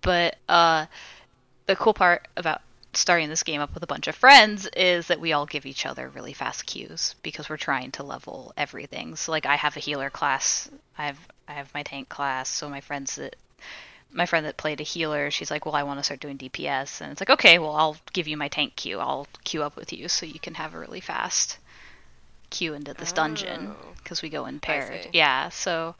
But 0.05 0.37
uh, 0.49 0.87
the 1.67 1.75
cool 1.77 1.95
part 1.95 2.29
about 2.37 2.61
starting 2.93 3.29
this 3.29 3.43
game 3.43 3.61
up 3.61 3.75
with 3.75 3.83
a 3.83 3.87
bunch 3.89 4.07
of 4.07 4.15
friends 4.15 4.69
is 4.77 5.09
that 5.09 5.19
we 5.19 5.33
all 5.33 5.47
give 5.47 5.67
each 5.67 5.85
other 5.85 6.09
really 6.09 6.33
fast 6.33 6.65
cues 6.67 7.17
because 7.25 7.49
we're 7.49 7.57
trying 7.57 7.91
to 7.93 8.05
level 8.05 8.53
everything. 8.57 9.17
So 9.17 9.33
like 9.33 9.47
I 9.47 9.57
have 9.57 9.77
a 9.77 9.81
healer 9.81 10.11
class, 10.11 10.71
I 10.97 11.07
have 11.07 11.19
I 11.49 11.55
have 11.55 11.75
my 11.75 11.83
tank 11.83 12.09
class, 12.09 12.49
so 12.49 12.69
my 12.69 12.81
friends 12.81 13.17
that 13.17 13.35
my 14.13 14.27
friend 14.27 14.47
that 14.47 14.57
played 14.57 14.81
a 14.81 14.85
healer, 14.85 15.29
she's 15.33 15.51
like, 15.51 15.67
"Well, 15.67 15.75
I 15.75 15.83
want 15.83 15.99
to 15.99 16.05
start 16.05 16.21
doing 16.21 16.37
DPS." 16.39 17.01
And 17.01 17.11
it's 17.11 17.21
like, 17.21 17.31
"Okay, 17.31 17.59
well, 17.59 17.75
I'll 17.75 17.97
give 18.13 18.29
you 18.29 18.37
my 18.37 18.47
tank 18.47 18.77
queue. 18.77 19.01
I'll 19.01 19.27
queue 19.43 19.65
up 19.65 19.75
with 19.75 19.93
you 19.93 20.07
so 20.09 20.25
you 20.25 20.39
can 20.39 20.55
have 20.55 20.73
a 20.75 20.79
really 20.79 21.01
fast 21.01 21.59
queue 22.51 22.75
into 22.75 22.95
this 22.95 23.11
dungeon 23.13 23.75
Oh. 23.75 23.87
because 23.97 24.23
we 24.23 24.29
go 24.29 24.47
in 24.47 24.61
paired." 24.61 25.09
Yeah, 25.13 25.49
so 25.49 25.97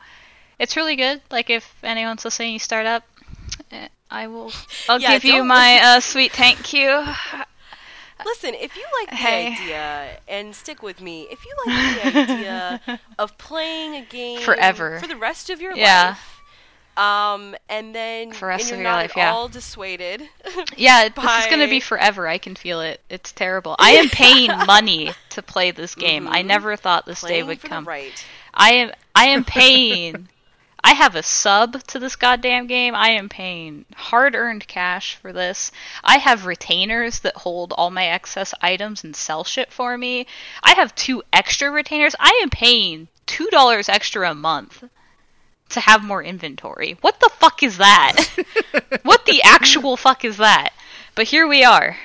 it's 0.61 0.77
really 0.77 0.95
good. 0.95 1.23
Like 1.31 1.51
if 1.51 1.75
anyone's 1.83 2.25
listening, 2.25 2.53
you 2.53 2.61
start 2.61 2.87
up, 2.87 3.03
eh, 3.73 3.89
I 4.11 4.27
will. 4.27 4.53
I'll 4.89 4.99
Yeah, 5.01 5.15
give 5.15 5.25
you 5.25 5.45
my 5.45 5.79
uh, 5.83 6.01
sweet 6.01 6.33
thank 6.33 6.73
you. 6.73 7.05
Listen, 8.25 8.55
if 8.55 8.77
you 8.77 8.85
like 9.01 9.17
the 9.17 9.17
Hey. 9.17 9.47
idea, 9.49 10.21
and 10.29 10.55
stick 10.55 10.83
with 10.83 11.01
me, 11.01 11.23
if 11.31 11.45
you 11.45 11.55
like 11.67 11.85
the 11.85 12.01
idea 12.01 12.81
of 13.19 13.37
playing 13.39 13.95
a 13.95 14.03
game 14.03 14.39
Forever. 14.41 14.99
for 14.99 15.07
the 15.07 15.17
rest 15.17 15.51
of 15.51 15.61
your 15.61 15.75
Yeah. 15.75 16.17
life, 16.17 16.43
um, 16.97 17.55
and 17.69 17.95
then 17.95 18.33
For 18.33 18.49
rest 18.49 18.63
and 18.63 18.73
of 18.73 18.79
you're 18.79 18.85
your 18.85 18.91
not 18.91 18.93
life, 18.93 19.17
yeah. 19.17 19.31
all 19.31 19.49
dissuaded, 19.49 20.31
Yeah, 20.77 21.09
this 21.09 21.37
is 21.39 21.47
going 21.47 21.61
to 21.61 21.69
be 21.69 21.81
forever. 21.81 22.27
I 22.29 22.39
can 22.39 22.55
feel 22.55 22.81
it. 22.81 23.01
It's 23.09 23.33
terrible. 23.33 23.77
I 23.79 23.93
am 23.93 24.09
paying 24.11 24.65
money 24.65 25.17
to 25.31 25.43
play 25.43 25.71
this 25.71 25.95
game. 25.95 26.27
I 26.29 26.43
Mhm. 26.43 26.47
never 26.47 26.77
thought 26.77 27.07
this 27.07 27.25
day 27.25 27.43
would 27.43 27.63
come. 27.63 27.85
the 27.85 27.91
right. 27.91 28.27
I 28.55 28.73
am 28.75 28.93
I 29.15 29.27
am 29.27 29.45
paying 29.45 30.29
I 30.87 30.93
have 30.93 31.17
a 31.17 31.23
sub 31.23 31.83
to 31.85 31.99
this 31.99 32.15
goddamn 32.15 32.67
game. 32.67 32.95
I 32.95 33.09
am 33.09 33.31
paying 33.31 33.87
hard-earned 33.97 34.69
cash 34.69 35.15
for 35.15 35.33
this. 35.33 35.73
I 36.05 36.19
have 36.19 36.45
retainers 36.45 37.21
that 37.21 37.39
hold 37.39 37.73
all 37.73 37.91
my 37.91 38.05
excess 38.05 38.53
items 38.61 39.03
and 39.03 39.17
sell 39.17 39.45
shit 39.45 39.73
for 39.73 39.97
me. 39.97 40.27
I 40.63 40.75
have 40.75 40.95
two 40.95 41.23
extra 41.33 41.71
retainers. 41.71 42.15
I 42.21 42.39
am 42.43 42.51
paying 42.51 43.09
$2 43.27 43.89
extra 43.89 44.31
a 44.31 44.35
month 44.35 44.85
to 45.71 45.81
have 45.81 46.05
more 46.05 46.23
inventory. 46.23 46.99
What 47.01 47.19
the 47.19 47.31
fuck 47.31 47.63
is 47.63 47.79
that? 47.79 48.27
what 49.05 49.25
the 49.25 49.43
actual 49.43 49.97
fuck 49.97 50.23
is 50.23 50.37
that? 50.37 50.75
But 51.15 51.29
here 51.29 51.47
we 51.47 51.65
are. 51.65 51.97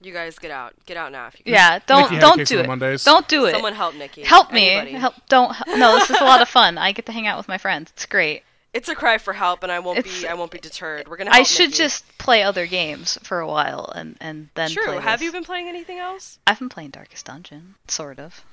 You 0.00 0.12
guys 0.12 0.38
get 0.38 0.50
out. 0.50 0.74
Get 0.84 0.96
out 0.96 1.10
now. 1.12 1.28
If 1.28 1.38
you 1.38 1.44
can. 1.44 1.54
Yeah, 1.54 1.78
don't 1.86 2.10
Niki 2.10 2.20
don't 2.20 2.46
do 2.46 2.58
it. 2.60 2.66
Mondays. 2.66 3.02
Don't 3.04 3.26
do 3.28 3.46
it. 3.46 3.52
Someone 3.52 3.72
help 3.74 3.94
Niki. 3.94 4.24
Help 4.24 4.52
me. 4.52 4.68
Anybody. 4.70 4.92
Help 4.98 5.14
don't 5.28 5.56
no, 5.68 5.98
this 5.98 6.10
is 6.10 6.20
a 6.20 6.24
lot 6.24 6.42
of 6.42 6.48
fun. 6.48 6.76
I 6.78 6.92
get 6.92 7.06
to 7.06 7.12
hang 7.12 7.26
out 7.26 7.38
with 7.38 7.48
my 7.48 7.56
friends. 7.58 7.90
It's 7.94 8.04
great. 8.06 8.42
It's 8.74 8.90
a 8.90 8.94
cry 8.94 9.16
for 9.16 9.32
help, 9.32 9.62
and 9.62 9.72
I 9.72 9.78
won't 9.78 9.98
It's- 10.00 10.20
be. 10.20 10.28
I 10.28 10.34
won't 10.34 10.50
be 10.50 10.58
deterred. 10.58 11.08
We're 11.08 11.16
gonna. 11.16 11.30
Help 11.30 11.40
I 11.40 11.44
should 11.44 11.70
Niki. 11.70 11.76
just 11.78 12.18
play 12.18 12.42
other 12.42 12.66
games 12.66 13.18
for 13.22 13.40
a 13.40 13.46
while 13.46 13.90
and 13.94 14.18
and 14.20 14.50
then 14.54 14.68
True. 14.70 14.84
play 14.84 15.00
Have 15.00 15.22
you 15.22 15.32
been 15.32 15.44
playing 15.44 15.66
anything 15.68 15.98
else? 15.98 16.38
I've 16.46 16.58
been 16.58 16.68
playing 16.68 16.90
Darkest 16.90 17.24
Dungeon, 17.24 17.76
sort 17.88 18.18
of. 18.18 18.44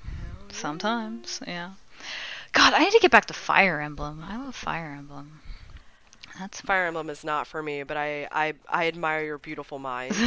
Sometimes, 0.52 1.42
yeah. 1.46 1.72
God, 2.54 2.74
I 2.74 2.80
need 2.86 2.92
to 2.92 3.00
get 3.00 3.12
back 3.12 3.26
to 3.26 3.34
Fire 3.34 3.82
Emblem. 3.82 4.24
I 4.26 4.38
love 4.38 4.56
Fire 4.56 4.96
Emblem. 4.98 5.42
That's 6.40 6.62
Fire 6.62 6.88
Emblem 6.88 7.10
is 7.10 7.24
not 7.24 7.46
for 7.48 7.62
me, 7.62 7.84
but 7.84 7.96
I 7.98 8.28
I, 8.32 8.54
I 8.68 8.88
admire 8.88 9.24
your 9.24 9.38
beautiful 9.38 9.78
mind. 9.80 10.16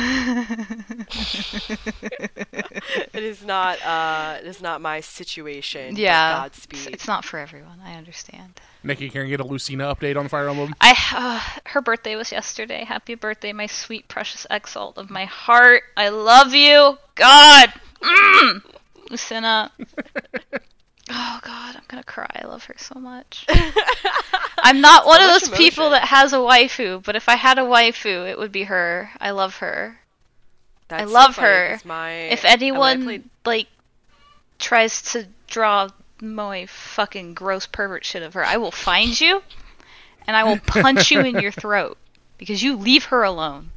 it 3.12 3.14
is 3.14 3.44
not. 3.44 3.82
Uh, 3.84 4.38
it 4.40 4.46
is 4.46 4.62
not 4.62 4.80
my 4.80 5.00
situation. 5.00 5.96
yeah. 5.96 6.42
Godspeed. 6.42 6.94
It's 6.94 7.08
not 7.08 7.24
for 7.24 7.38
everyone. 7.38 7.80
I 7.84 7.94
understand. 7.94 8.60
Niki, 8.84 9.10
can 9.10 9.22
I 9.22 9.28
get 9.28 9.40
a 9.40 9.44
Lucina 9.44 9.92
update 9.92 10.16
on 10.16 10.28
Fire 10.28 10.48
Emblem? 10.48 10.74
I 10.80 10.94
uh, 11.12 11.40
her 11.70 11.80
birthday 11.80 12.14
was 12.14 12.30
yesterday. 12.30 12.84
Happy 12.84 13.16
birthday, 13.16 13.52
my 13.52 13.66
sweet 13.66 14.06
precious 14.06 14.46
exalt 14.48 14.98
of 14.98 15.10
my 15.10 15.24
heart. 15.24 15.82
I 15.96 16.10
love 16.10 16.54
you. 16.54 16.98
God. 17.16 17.72
Mm. 18.00 18.62
Lucina. 19.10 19.72
Oh 21.08 21.38
God, 21.42 21.76
I'm 21.76 21.84
gonna 21.88 22.02
cry. 22.02 22.28
I 22.34 22.46
love 22.46 22.64
her 22.64 22.74
so 22.78 22.98
much. 22.98 23.46
I'm 24.58 24.80
not 24.80 25.06
one 25.06 25.20
of 25.22 25.28
much 25.28 25.44
those 25.44 25.56
people 25.56 25.90
that 25.90 26.04
has 26.08 26.32
a 26.32 26.36
waifu, 26.38 27.02
but 27.04 27.14
if 27.14 27.28
I 27.28 27.36
had 27.36 27.58
a 27.58 27.62
waifu, 27.62 28.28
it 28.28 28.36
would 28.38 28.50
be 28.52 28.64
her. 28.64 29.10
I 29.20 29.30
love 29.30 29.56
her. 29.58 30.00
That's 30.88 31.08
so 31.08 31.14
love 31.14 31.34
funny, 31.36 31.46
her. 31.48 31.68
'cause 31.72 31.84
My, 31.84 32.10
If 32.12 32.44
and 32.44 32.50
when 32.50 32.50
I 32.50 32.52
anyone 32.92 33.04
played- 33.04 33.24
like 33.44 33.66
tries 34.58 35.02
to 35.12 35.28
draw 35.46 35.88
my 36.20 36.66
fucking 36.66 37.34
gross 37.34 37.66
pervert 37.66 38.04
shit 38.04 38.22
of 38.22 38.34
her, 38.34 38.44
I 38.44 38.56
will 38.56 38.70
find 38.72 39.20
you 39.20 39.42
and 40.26 40.36
I 40.36 40.44
will 40.44 40.58
punch 40.58 41.10
you 41.10 41.20
in 41.20 41.38
your 41.40 41.52
throat 41.62 41.98
because 42.38 42.62
you 42.62 42.76
leave 42.76 43.04
her 43.06 43.22
alone. 43.22 43.70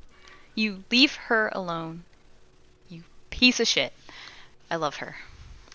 You 0.55 0.83
leave 0.89 1.15
her 1.15 1.49
alone. 1.53 2.03
You 2.89 3.03
piece 3.29 3.59
of 3.59 3.67
shit. 3.67 3.93
I 4.71 4.77
love 4.77 4.97
her. 4.97 5.17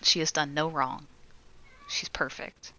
She 0.01 0.19
has 0.19 0.31
done 0.31 0.53
no 0.53 0.67
wrong. 0.69 1.07
She's 1.87 2.09
perfect. 2.09 2.73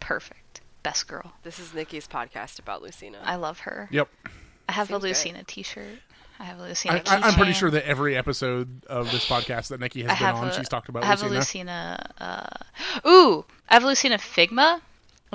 Perfect. 0.00 0.60
Best 0.82 1.08
girl. 1.08 1.32
this 1.42 1.58
is 1.58 1.70
Niki's 1.70 2.06
podcast 2.06 2.58
about 2.58 2.82
Lucina. 2.82 3.18
I 3.24 3.36
love 3.36 3.60
her. 3.60 3.88
Yep. 3.90 4.08
I 4.68 4.72
have 4.72 4.88
Seems 4.88 4.96
a 4.98 5.00
good. 5.00 5.08
Lucina 5.08 5.42
t-shirt. 5.44 5.98
I 6.38 6.44
have 6.44 6.58
a 6.58 6.62
Lucina 6.64 7.02
I, 7.06 7.16
I, 7.16 7.20
I'm 7.28 7.34
pretty 7.34 7.52
sure 7.52 7.70
that 7.70 7.86
every 7.86 8.16
episode 8.16 8.84
of 8.86 9.10
this 9.10 9.24
podcast 9.24 9.68
that 9.68 9.80
Niki 9.80 10.02
has 10.02 10.20
I 10.20 10.32
been 10.32 10.42
on, 10.42 10.48
a, 10.48 10.52
she's 10.52 10.68
talked 10.68 10.88
about 10.88 11.04
I 11.04 11.06
have 11.06 11.22
Lucina. 11.22 11.96
a 12.18 12.18
Lucina. 12.18 12.58
Uh, 13.04 13.08
ooh, 13.08 13.44
I 13.68 13.74
have 13.74 13.84
a 13.84 13.86
Lucina 13.86 14.18
Figma 14.18 14.80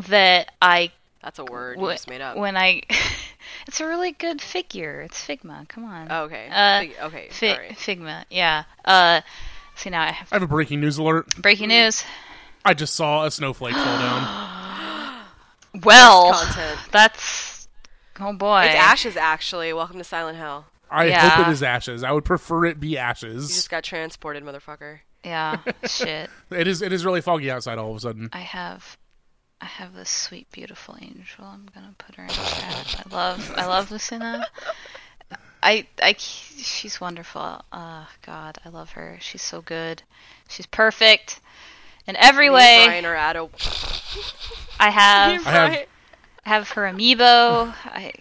that 0.08 0.52
I 0.62 0.92
That's 1.24 1.40
a 1.40 1.46
word 1.46 1.78
wh- 1.78 1.84
you 1.84 1.92
just 1.94 2.10
made 2.10 2.22
up. 2.22 2.38
when 2.38 2.56
I. 2.58 2.82
it's 3.68 3.80
a 3.80 3.88
really 3.88 4.12
good 4.12 4.42
figure. 4.42 5.02
It's 5.02 5.26
Figma. 5.26 5.68
Come 5.70 5.86
on. 5.86 6.08
Oh, 6.12 6.24
okay. 6.26 6.48
Uh, 6.52 6.80
Fig- 6.82 6.96
okay. 7.04 7.28
Fi- 7.32 7.54
Sorry. 7.54 7.70
Figma. 7.70 8.26
Yeah. 8.30 8.66
Uh, 8.86 9.22
see 9.78 9.90
now 9.90 10.02
I 10.04 10.12
have 10.12 10.28
I 10.32 10.36
have 10.36 10.44
a 10.44 10.48
breaking 10.48 10.82
news 10.82 10.98
alert. 11.00 11.34
breaking 11.42 11.70
news. 11.70 12.04
I 12.66 12.74
just 12.74 12.96
saw 12.96 13.26
a 13.26 13.32
snowflake 13.32 13.74
fall 13.76 13.84
down. 14.00 14.46
Well, 15.84 16.34
content. 16.34 16.80
that's 16.92 17.68
oh 18.20 18.34
boy. 18.34 18.62
It's 18.64 18.76
ashes, 18.76 19.16
actually. 19.16 19.72
Welcome 19.72 20.00
to 20.00 20.04
Silent 20.04 20.36
Hill. 20.38 20.66
I 20.90 21.06
Yeah. 21.06 21.30
hope 21.30 21.48
it 21.48 21.52
is 21.52 21.62
ashes. 21.62 22.04
I 22.04 22.12
would 22.12 22.26
prefer 22.26 22.66
it 22.66 22.80
be 22.80 22.98
ashes. 22.98 23.50
You 23.52 23.56
just 23.56 23.70
got 23.70 23.84
transported, 23.84 24.44
motherfucker. 24.44 25.00
Yeah. 25.24 25.58
Shit. 25.86 26.32
It 26.50 26.68
is. 26.68 26.82
It 26.82 26.92
is 26.92 27.06
really 27.06 27.22
foggy 27.22 27.52
outside 27.52 27.78
all 27.78 27.92
of 27.92 27.98
a 27.98 28.00
sudden. 28.00 28.30
I 28.34 28.40
have. 28.40 28.98
I 29.62 29.66
have 29.66 29.94
this 29.94 30.10
sweet, 30.10 30.52
beautiful 30.52 30.98
angel. 31.00 31.46
I'm 31.46 31.68
gonna 31.74 31.94
put 32.00 32.16
her 32.16 32.24
in 32.24 32.30
the 32.30 32.34
chat. 32.34 33.04
I 33.06 33.16
love, 33.16 33.54
I 33.56 33.66
love 33.68 33.92
Lucina. 33.92 34.48
I, 35.62 35.86
I, 36.02 36.16
she's 36.18 37.00
wonderful. 37.00 37.62
Uh, 37.72 38.06
God, 38.26 38.58
I 38.66 38.70
love 38.70 38.92
her. 38.94 39.18
She's 39.22 39.42
so 39.44 39.62
good. 39.62 40.02
She's 40.48 40.66
perfect 40.66 41.42
in 42.10 42.16
every 42.18 42.46
Me 42.50 42.56
and 42.56 42.56
way. 42.56 42.84
Brian 42.88 43.06
are 43.06 43.16
at 43.16 43.36
a. 43.36 43.48
I 44.80 44.90
have, 44.90 45.48
I 45.48 45.52
have- 45.52 45.86
I 46.46 46.50
have 46.50 46.70
her 46.72 46.84
amiibo. 46.84 47.74
I, 47.86 48.12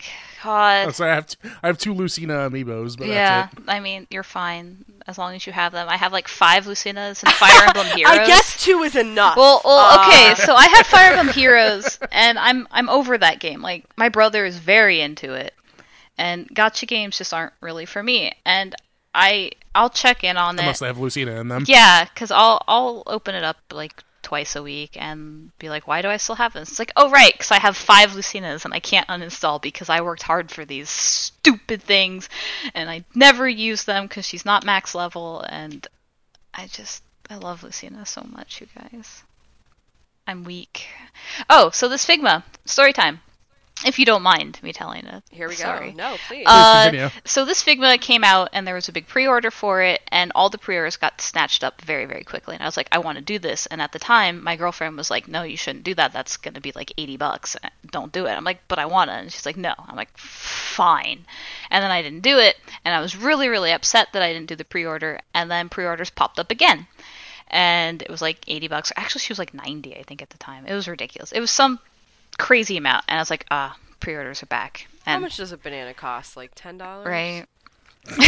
God, 0.43 0.95
So 0.95 1.05
I 1.05 1.09
have. 1.09 1.27
T- 1.29 1.37
I 1.63 1.67
have 1.67 1.79
two 1.79 1.95
Lucina 1.95 2.49
amiibos, 2.51 2.97
but 2.99 3.07
yeah. 3.09 3.47
that's 3.47 3.59
it. 3.59 3.65
I 3.69 3.81
mean, 3.81 4.07
you're 4.11 4.23
fine 4.23 4.85
as 5.07 5.17
long 5.19 5.35
as 5.35 5.47
you 5.47 5.53
have 5.53 5.73
them. 5.73 5.89
I 5.89 5.97
have 5.97 6.13
like 6.13 6.29
five 6.29 6.67
Lucinas 6.67 7.23
and 7.23 7.33
Fire 7.33 7.67
Emblem 7.69 7.87
Heroes. 7.97 8.13
I 8.19 8.27
guess 8.27 8.63
two 8.63 8.83
is 8.83 8.95
enough. 8.97 9.37
Well, 9.37 9.63
well, 9.65 10.01
okay. 10.01 10.33
Uh, 10.33 10.35
So 10.35 10.55
I 10.55 10.67
have 10.67 10.87
Fire 10.87 11.13
Emblem 11.15 11.35
Heroes, 11.35 11.99
and 12.13 12.39
I'm 12.39 12.69
I'm 12.71 12.89
over 12.89 13.17
that 13.19 13.41
game. 13.41 13.63
Like 13.63 13.85
my 13.97 14.09
brother 14.11 14.45
is 14.45 14.59
very 14.59 15.01
into 15.01 15.33
it, 15.35 15.55
and 16.19 16.47
gotcha 16.53 16.87
games 16.87 17.19
just 17.19 17.33
aren't 17.33 17.55
really 17.61 17.87
for 17.87 18.03
me. 18.03 18.33
And 18.45 18.75
I 19.15 19.53
I'll 19.79 19.91
check 19.91 20.25
in 20.25 20.37
on 20.37 20.59
Unless 20.59 20.79
it. 20.79 20.81
they 20.81 20.87
have 20.89 20.99
Lucina 20.99 21.41
in 21.41 21.47
them. 21.49 21.65
Yeah, 21.69 22.05
because 22.05 22.31
I'll 22.33 22.61
I'll 22.67 23.05
open 23.07 23.35
it 23.37 23.45
up 23.45 23.59
like 23.71 24.03
twice 24.23 24.57
a 24.57 24.63
week 24.63 24.97
and 25.01 25.57
be 25.59 25.69
like, 25.71 25.87
why 25.87 26.03
do 26.03 26.09
I 26.09 26.17
still 26.17 26.35
have 26.35 26.53
this? 26.53 26.69
It's 26.69 26.79
like, 26.79 26.93
oh 26.97 27.11
right, 27.11 27.33
because 27.33 27.53
I 27.53 27.61
have 27.61 27.77
five 27.77 28.11
Lucinas 28.11 28.65
and 28.65 28.75
I 28.75 28.81
can't 28.81 29.07
uninstall 29.09 29.63
because 29.63 29.89
I 29.89 30.01
worked 30.01 30.23
hard 30.23 30.51
for 30.51 30.65
these 30.65 30.91
stupid 30.91 31.81
things, 31.81 32.29
and 32.75 32.91
I 32.91 33.05
never 33.15 33.49
use 33.49 33.85
them 33.85 34.07
because 34.07 34.27
she's 34.27 34.45
not 34.45 34.65
max 34.67 34.95
level, 34.95 35.43
and 35.49 35.87
I 36.53 36.67
just 36.67 37.05
I 37.31 37.37
love 37.37 37.63
Lucina 37.63 38.05
so 38.05 38.27
much, 38.29 38.61
you 38.61 38.67
guys. 38.75 39.23
I'm 40.27 40.45
weak. 40.45 40.89
Oh, 41.49 41.71
so 41.71 41.89
this 41.89 42.05
Figma 42.05 42.43
story 42.67 42.93
time. 42.93 43.21
If 43.85 43.99
you 43.99 44.05
don't 44.05 44.23
mind 44.23 44.61
me 44.63 44.73
telling 44.73 45.07
it. 45.07 45.23
Here 45.31 45.49
we 45.49 45.55
go. 45.55 45.63
Sorry. 45.63 45.93
No, 45.93 46.17
please. 46.27 46.45
Uh, 46.47 46.85
continue. 46.91 47.09
so 47.25 47.45
this 47.45 47.63
Figma 47.63 48.01
came 48.01 48.25
out, 48.25 48.49
and 48.53 48.67
there 48.67 48.75
was 48.75 48.89
a 48.89 48.93
big 48.93 49.07
pre-order 49.07 49.53
for 49.53 49.83
it, 49.83 50.01
and 50.09 50.33
all 50.35 50.51
the 50.51 50.59
pre-orders 50.59 50.97
got 50.97 51.21
snatched 51.21 51.63
up 51.63 51.81
very, 51.83 52.05
very 52.05 52.25
quickly. 52.25 52.57
And 52.57 52.63
I 52.63 52.67
was 52.67 52.77
like, 52.77 52.89
I 52.91 52.99
want 52.99 53.19
to 53.19 53.25
do 53.25 53.39
this. 53.39 53.67
And 53.67 53.81
at 53.81 53.93
the 53.93 54.01
time, 54.01 54.43
my 54.43 54.57
girlfriend 54.57 54.97
was 54.97 55.11
like, 55.11 55.29
No, 55.29 55.45
you 55.45 55.57
shouldn't 55.57 55.85
do 55.85 55.95
that. 55.95 56.13
That's 56.13 56.37
going 56.37 56.55
to 56.55 56.61
be 56.61 56.73
like 56.75 56.93
eighty 56.99 57.17
bucks. 57.17 57.57
Don't 57.91 58.11
do 58.13 58.27
it. 58.27 58.33
I'm 58.33 58.45
like, 58.45 58.67
But 58.67 58.81
I 58.81 58.87
want 58.87 59.11
to. 59.11 59.17
And 59.17 59.33
she's 59.33 59.47
like, 59.47 59.57
No. 59.57 59.75
I'm 59.79 59.97
like, 59.97 60.17
Fine. 60.17 61.25
And 61.71 61.83
then 61.83 61.93
I 61.93 62.03
didn't 62.03 62.23
do 62.23 62.39
it, 62.39 62.57
and 62.85 62.95
I 62.95 63.01
was 63.01 63.17
really, 63.17 63.49
really 63.49 63.71
upset 63.71 64.09
that 64.13 64.23
I 64.23 64.33
didn't 64.33 64.49
do 64.49 64.57
the 64.57 64.65
pre-order. 64.65 65.21
And 65.35 65.51
then 65.51 65.69
pre-orders 65.69 66.11
popped 66.11 66.41
up 66.41 66.51
again, 66.51 66.89
and 67.47 68.03
it 68.03 68.11
was 68.11 68.23
like 68.23 68.39
eighty 68.49 68.67
bucks. 68.67 68.93
Actually, 68.97 69.21
she 69.21 69.33
was 69.33 69.39
like 69.39 69.55
ninety, 69.55 69.97
I 69.97 70.03
think, 70.03 70.21
at 70.21 70.31
the 70.31 70.39
time. 70.39 70.67
It 70.67 70.75
was 70.75 70.89
ridiculous. 70.89 71.31
It 71.33 71.41
was 71.41 71.51
some 71.51 71.79
crazy 72.39 72.77
amount, 72.77 73.05
and 73.09 73.19
I 73.19 73.21
was 73.21 73.31
like, 73.31 73.47
Ah, 73.51 73.77
pre-orders 74.01 74.43
are 74.43 74.47
back. 74.47 74.89
And 75.07 75.15
How 75.15 75.21
much 75.21 75.37
does 75.37 75.53
a 75.53 75.57
banana 75.57 75.95
cost? 75.95 76.37
Like 76.37 76.53
ten 76.55 76.79
dollars. 76.79 77.07
Right. 77.07 77.47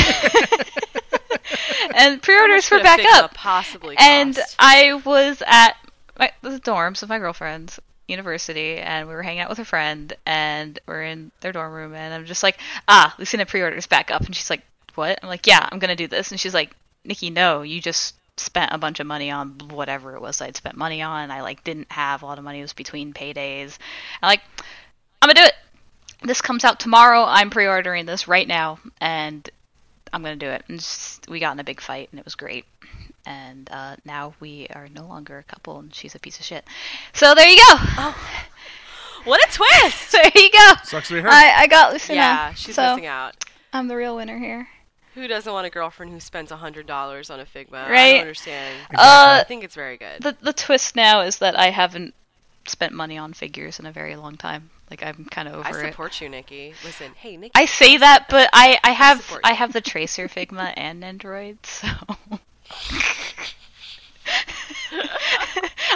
and 1.95 2.23
pre-orders 2.23 2.71
were 2.71 2.83
back 2.83 3.01
up, 3.15 3.35
Possibly. 3.35 3.97
and? 3.99 4.39
I 4.59 5.01
was 5.05 5.43
at 5.47 5.77
my, 6.19 6.33
the 6.43 6.61
dorms 6.61 7.03
of 7.03 7.09
my 7.09 7.19
girlfriend's 7.19 7.81
university, 8.09 8.77
and 8.77 9.09
we 9.09 9.15
were 9.15 9.23
hanging 9.23 9.41
out 9.41 9.49
with 9.49 9.59
a 9.59 9.65
friend, 9.65 10.13
and 10.27 10.79
we're 10.87 11.03
in 11.03 11.31
their 11.41 11.53
dorm 11.53 11.73
room, 11.73 11.95
and 11.95 12.13
I'm 12.13 12.27
just 12.27 12.43
like, 12.43 12.59
ah, 12.89 13.15
Lucina 13.19 13.47
pre-orders 13.47 13.87
back 13.87 14.11
up, 14.11 14.23
and 14.23 14.35
she's 14.35 14.51
like, 14.51 14.63
what? 14.97 15.19
I'm 15.23 15.29
like, 15.29 15.47
yeah, 15.47 15.67
I'm 15.71 15.79
gonna 15.79 15.97
do 15.97 16.09
this, 16.09 16.31
and 16.31 16.41
she's 16.41 16.55
like, 16.55 16.75
Niki, 17.07 17.33
no, 17.33 17.63
you 17.63 17.81
just 17.81 18.15
spent 18.41 18.73
a 18.73 18.79
bunch 18.79 19.01
of 19.01 19.07
money 19.07 19.31
on 19.31 19.59
whatever 19.71 20.15
it 20.17 20.21
was 20.21 20.41
I'd 20.41 20.57
spent 20.57 20.77
money 20.77 21.03
on. 21.03 21.31
I 21.31 21.43
like 21.43 21.65
didn't 21.65 21.91
have 21.93 22.23
a 22.23 22.27
lot 22.27 22.39
of 22.39 22.45
money. 22.45 22.59
It 22.59 22.63
was 22.63 22.73
between 22.73 23.13
paydays. 23.13 23.79
I'm 24.23 24.29
like, 24.29 24.41
I'm 25.23 25.29
gonna 25.29 25.35
do 25.41 25.45
it. 25.45 25.55
This 26.23 26.41
comes 26.41 26.65
out 26.65 26.81
tomorrow. 26.81 27.25
I'm 27.25 27.51
pre-ordering 27.51 28.07
this 28.07 28.29
right 28.29 28.47
now, 28.47 28.79
and 29.01 29.49
I'm 30.13 30.23
gonna 30.23 30.37
do 30.37 30.49
it. 30.49 30.65
And 30.69 30.79
just, 30.79 31.29
we 31.29 31.41
got 31.41 31.53
in 31.53 31.61
a 31.61 31.65
big 31.65 31.81
fight, 31.81 32.09
and 32.11 32.19
it 32.19 32.25
was 32.25 32.35
great. 32.35 32.65
And 33.27 33.69
uh, 33.71 33.97
now 34.05 34.35
we 34.41 34.67
are 34.75 34.89
no 34.89 35.07
longer 35.07 35.39
a 35.39 35.43
couple, 35.45 35.79
and 35.79 35.95
she's 35.95 36.15
a 36.15 36.19
piece 36.19 36.39
of 36.39 36.45
shit. 36.45 36.65
So 37.13 37.35
there 37.35 37.49
you 37.49 37.57
go. 37.57 37.77
Oh. 37.99 38.17
What 39.25 39.41
a 39.47 39.53
twist! 39.53 40.13
there 40.13 40.31
you 40.35 40.51
go. 40.51 40.73
Sucks 40.85 41.09
to 41.09 41.15
be 41.15 41.21
her. 41.21 41.29
I, 41.29 41.53
I 41.59 41.67
got 41.67 41.93
Lucina. 41.93 42.17
yeah, 42.17 42.55
she's 42.55 42.75
so 42.75 42.95
missing 42.95 43.07
out. 43.07 43.35
I'm 43.73 43.87
the 43.89 43.97
real 43.97 44.17
winner 44.17 44.39
here. 44.39 44.69
Who 45.15 45.27
doesn't 45.27 45.53
want 45.53 45.67
a 45.67 45.71
girlfriend 45.71 46.13
who 46.13 46.21
spends 46.21 46.51
a 46.53 46.57
hundred 46.57 46.87
dollars 46.87 47.31
on 47.31 47.41
a 47.41 47.45
Figma? 47.45 47.75
I 47.75 47.91
Right. 47.91 48.13
don't 48.13 48.21
understand. 48.21 48.77
Uh, 48.95 49.39
I 49.41 49.45
think 49.47 49.65
it's 49.65 49.75
very 49.75 49.97
good. 49.97 50.23
the 50.23 50.37
the 50.41 50.53
twist 50.53 50.95
now 50.97 51.21
is 51.23 51.39
that 51.39 51.59
I 51.59 51.71
haven't 51.71 52.15
spent 52.67 52.93
money 52.93 53.19
on 53.19 53.33
figures 53.33 53.79
in 53.81 53.87
a 53.87 53.93
very 53.93 54.15
long 54.17 54.37
time. 54.37 54.71
Like 54.91 55.03
I'm 55.03 55.25
kind 55.31 55.49
of 55.49 55.55
over 55.55 55.69
I 55.69 55.87
it. 55.87 55.91
support 55.93 56.21
you, 56.21 56.29
Niki. 56.29 56.75
Listen, 56.85 57.13
hey, 57.17 57.37
Niki. 57.37 57.51
I 57.55 57.65
say 57.65 57.97
that, 57.97 58.27
but 58.29 58.49
I 58.53 58.79
I 58.85 58.91
have 58.93 59.21
support 59.23 59.41
I 59.45 59.53
have 59.55 59.73
the 59.73 59.81
Tracer 59.93 60.29
Figma 60.29 60.73
and 60.77 61.03
Android, 61.05 61.59
so 61.67 61.89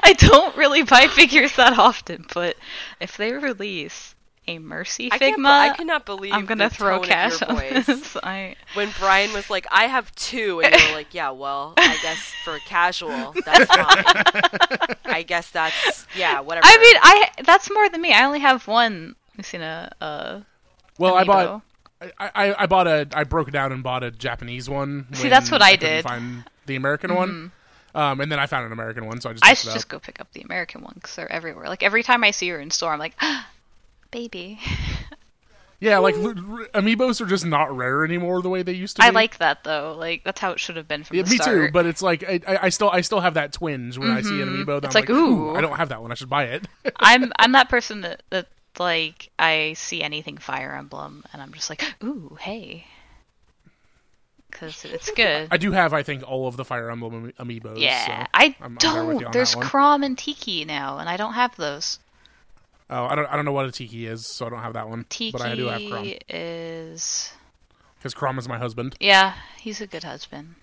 I 0.03 0.13
don't 0.15 0.57
really 0.57 0.83
buy 0.83 1.07
figures 1.09 1.55
that 1.57 1.79
often. 1.79 2.27
But 2.33 2.57
if 3.01 3.17
they 3.17 3.33
release 3.33 4.14
a 4.47 4.59
Mercy 4.59 5.11
I 5.11 5.19
can't. 5.19 5.39
Figma, 5.39 5.43
be- 5.43 5.71
I 5.71 5.77
cannot 5.77 6.05
believe. 6.07 6.33
I'm 6.33 6.47
gonna 6.47 6.69
the 6.69 6.75
throw 6.75 6.99
tone 6.99 7.07
cash 7.07 7.43
of 7.43 7.49
on 7.51 7.57
voice. 7.57 7.87
this. 7.87 8.17
I 8.23 8.57
When 8.75 8.91
Brian 8.99 9.33
was 9.33 9.49
like, 9.51 9.67
"I 9.71 9.85
have 9.85 10.15
two, 10.15 10.61
and 10.63 10.75
you're 10.75 10.93
like, 10.93 11.15
"Yeah, 11.15 11.31
well, 11.31 11.75
I 11.77 11.97
guess 12.03 12.33
for 12.45 12.59
casual, 12.61 13.35
that's 13.45 13.65
fine. 13.75 14.97
I 15.05 15.25
guess 15.27 15.51
that's 15.51 16.07
yeah, 16.17 16.41
whatever." 16.41 16.67
I 16.67 16.79
mean 16.79 16.97
I 17.03 17.43
that's 17.45 17.71
more 17.71 17.89
than 17.89 18.01
me. 18.03 18.13
I 18.13 18.25
only 18.25 18.41
have 18.41 18.67
one. 18.67 19.17
Lucina, 19.37 19.91
uh, 20.01 20.41
well, 20.99 21.15
I 21.15 21.25
bought. 21.25 21.63
I, 22.19 22.31
I, 22.35 22.55
I 22.65 22.67
bought 22.67 22.87
a. 22.87 23.09
I 23.13 23.25
broke 23.25 23.49
it 23.49 23.53
down 23.53 23.73
and 23.73 23.83
bought 23.83 24.05
a 24.05 24.11
Japanese 24.11 24.69
one. 24.69 25.07
See, 25.13 25.29
that's 25.29 25.51
what 25.51 25.63
I 25.63 25.73
couldn't 25.73 25.89
did. 25.91 26.05
Mm-hmm. 26.05 26.25
Find 26.25 26.45
the 26.67 26.77
American 26.77 27.15
one. 27.15 27.53
Um, 27.95 28.21
and 28.21 28.31
then 28.31 28.41
I 28.41 28.47
found 28.47 28.67
an 28.67 28.73
American 28.73 29.07
one, 29.07 29.21
so 29.21 29.31
I 29.31 29.33
just. 29.35 29.45
I 29.45 29.55
should 29.55 29.69
it 29.69 29.71
up. 29.71 29.75
just 29.77 29.89
go 29.89 29.99
pick 30.01 30.21
up 30.21 30.33
the 30.33 30.43
American 30.43 30.83
one 30.83 30.95
because 30.97 31.15
they're 31.15 31.31
everywhere. 31.31 31.67
Like 31.67 31.83
every 31.83 32.03
time 32.03 32.25
I 32.25 32.33
see 32.33 32.49
her 32.49 32.59
in 32.59 32.71
store, 32.71 32.93
I'm 32.93 32.99
like, 32.99 33.15
baby. 34.15 34.59
Yeah, 35.81 35.99
like 35.99 36.15
l- 36.15 36.29
r- 36.29 36.69
amiibos 36.81 37.21
are 37.21 37.27
just 37.27 37.45
not 37.45 37.77
rare 37.77 38.05
anymore 38.07 38.41
the 38.41 38.49
way 38.49 38.63
they 38.63 38.73
used 38.73 38.97
to 38.97 39.03
be. 39.03 39.09
I 39.09 39.11
like 39.11 39.37
that 39.39 39.65
though. 39.65 39.95
Like 39.99 40.25
that's 40.25 40.41
how 40.41 40.53
it 40.53 40.61
should 40.61 40.77
have 40.77 40.89
been 40.89 41.05
from 41.05 41.17
Yeah, 41.19 41.25
the 41.25 41.31
me 41.31 41.37
start. 41.37 41.67
too, 41.67 41.73
but 41.73 41.85
it's 41.85 42.01
like 42.01 42.25
I, 42.25 42.41
I 42.47 42.59
I 42.63 42.69
still 42.71 42.89
I 42.89 43.03
still 43.03 43.21
have 43.21 43.35
that 43.35 43.53
twinge 43.53 43.99
when 43.99 44.11
I 44.11 44.23
see 44.23 44.41
an 44.41 44.49
amiibo. 44.49 44.81
That 44.81 44.85
Mm-hmm. 44.85 44.87
It's 44.87 44.97
I'm 44.97 45.01
like, 45.03 45.09
like, 45.11 45.19
ooh, 45.19 45.51
ooh. 45.51 45.57
I 45.57 45.61
don't 45.61 45.77
have 45.77 45.91
that 45.91 46.01
one. 46.01 46.11
I 46.11 46.15
should 46.15 46.31
buy 46.31 46.45
it. 46.45 46.67
I'm 46.97 47.31
I'm 47.39 47.53
that 47.53 47.69
person 47.69 48.01
that 48.03 48.23
that 48.31 48.47
like 48.79 49.31
I 49.39 49.75
see 49.75 50.01
anything 50.03 50.39
Fire 50.39 50.75
Emblem 50.75 51.23
and 51.33 51.43
I'm 51.43 51.53
just 51.53 51.69
like, 51.69 51.85
ooh, 52.03 52.39
hey, 52.41 52.87
because 54.51 54.85
it's 54.85 55.11
good. 55.11 55.49
I 55.51 55.57
do 55.57 55.73
have, 55.73 55.93
I 55.93 56.03
think, 56.03 56.23
all 56.23 56.47
of 56.47 56.57
the 56.57 56.65
Fire 56.65 56.89
Emblem 56.91 57.33
ami- 57.39 57.61
amiibos. 57.61 57.79
yeah, 57.79 58.07
so 58.07 58.13
I 58.33 58.45
I'm- 58.45 58.55
I'm 58.63 58.75
there 58.77 59.05
with 59.05 59.15
you 59.17 59.21
don't. 59.21 59.27
on 59.27 59.33
There's. 59.33 59.55
Chrom 59.57 60.05
and 60.05 60.17
Tiki 60.17 60.65
now, 60.65 60.99
and 60.99 61.09
I 61.09 61.17
don't 61.17 61.35
have 61.35 61.55
those. 61.57 61.99
Oh, 62.91 63.05
I 63.07 63.15
don't 63.15 63.27
I 63.27 63.37
don't 63.37 63.45
know 63.45 63.53
what 63.53 63.65
a 63.67 63.73
tiki 63.73 64.07
is, 64.07 64.27
so 64.27 64.47
I 64.47 64.51
don't 64.51 64.61
have 64.61 64.75
that 64.75 64.89
one. 64.89 65.07
Tiki 65.09 65.33
but 65.33 65.41
I 65.43 65.55
do 65.55 65.67
have 65.67 65.81
Chrom 65.81 66.19
is 66.29 67.33
because 67.99 68.15
Chrom 68.15 68.39
is 68.39 68.47
my 68.49 68.59
husband. 68.59 68.95
yeah, 69.01 69.35
he's 69.59 69.81
a 69.81 69.87
good 69.87 70.05
husband. 70.05 70.55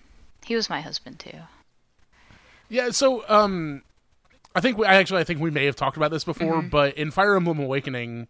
He 0.44 0.54
was 0.54 0.70
my 0.70 0.80
husband 0.80 1.18
too. 1.18 1.38
Yeah, 2.68 2.90
so 2.90 3.24
um, 3.28 3.82
I 4.54 4.60
think 4.60 4.78
we, 4.78 4.86
I 4.86 4.94
actually 4.94 5.20
I 5.20 5.24
think 5.24 5.40
we 5.40 5.50
may 5.50 5.66
have 5.66 5.76
talked 5.76 5.96
about 5.96 6.10
this 6.10 6.24
before, 6.24 6.54
Mm-hmm. 6.58 6.68
but 6.68 6.96
in 6.96 7.10
Fire 7.10 7.34
Emblem 7.36 7.58
Awakening, 7.58 8.28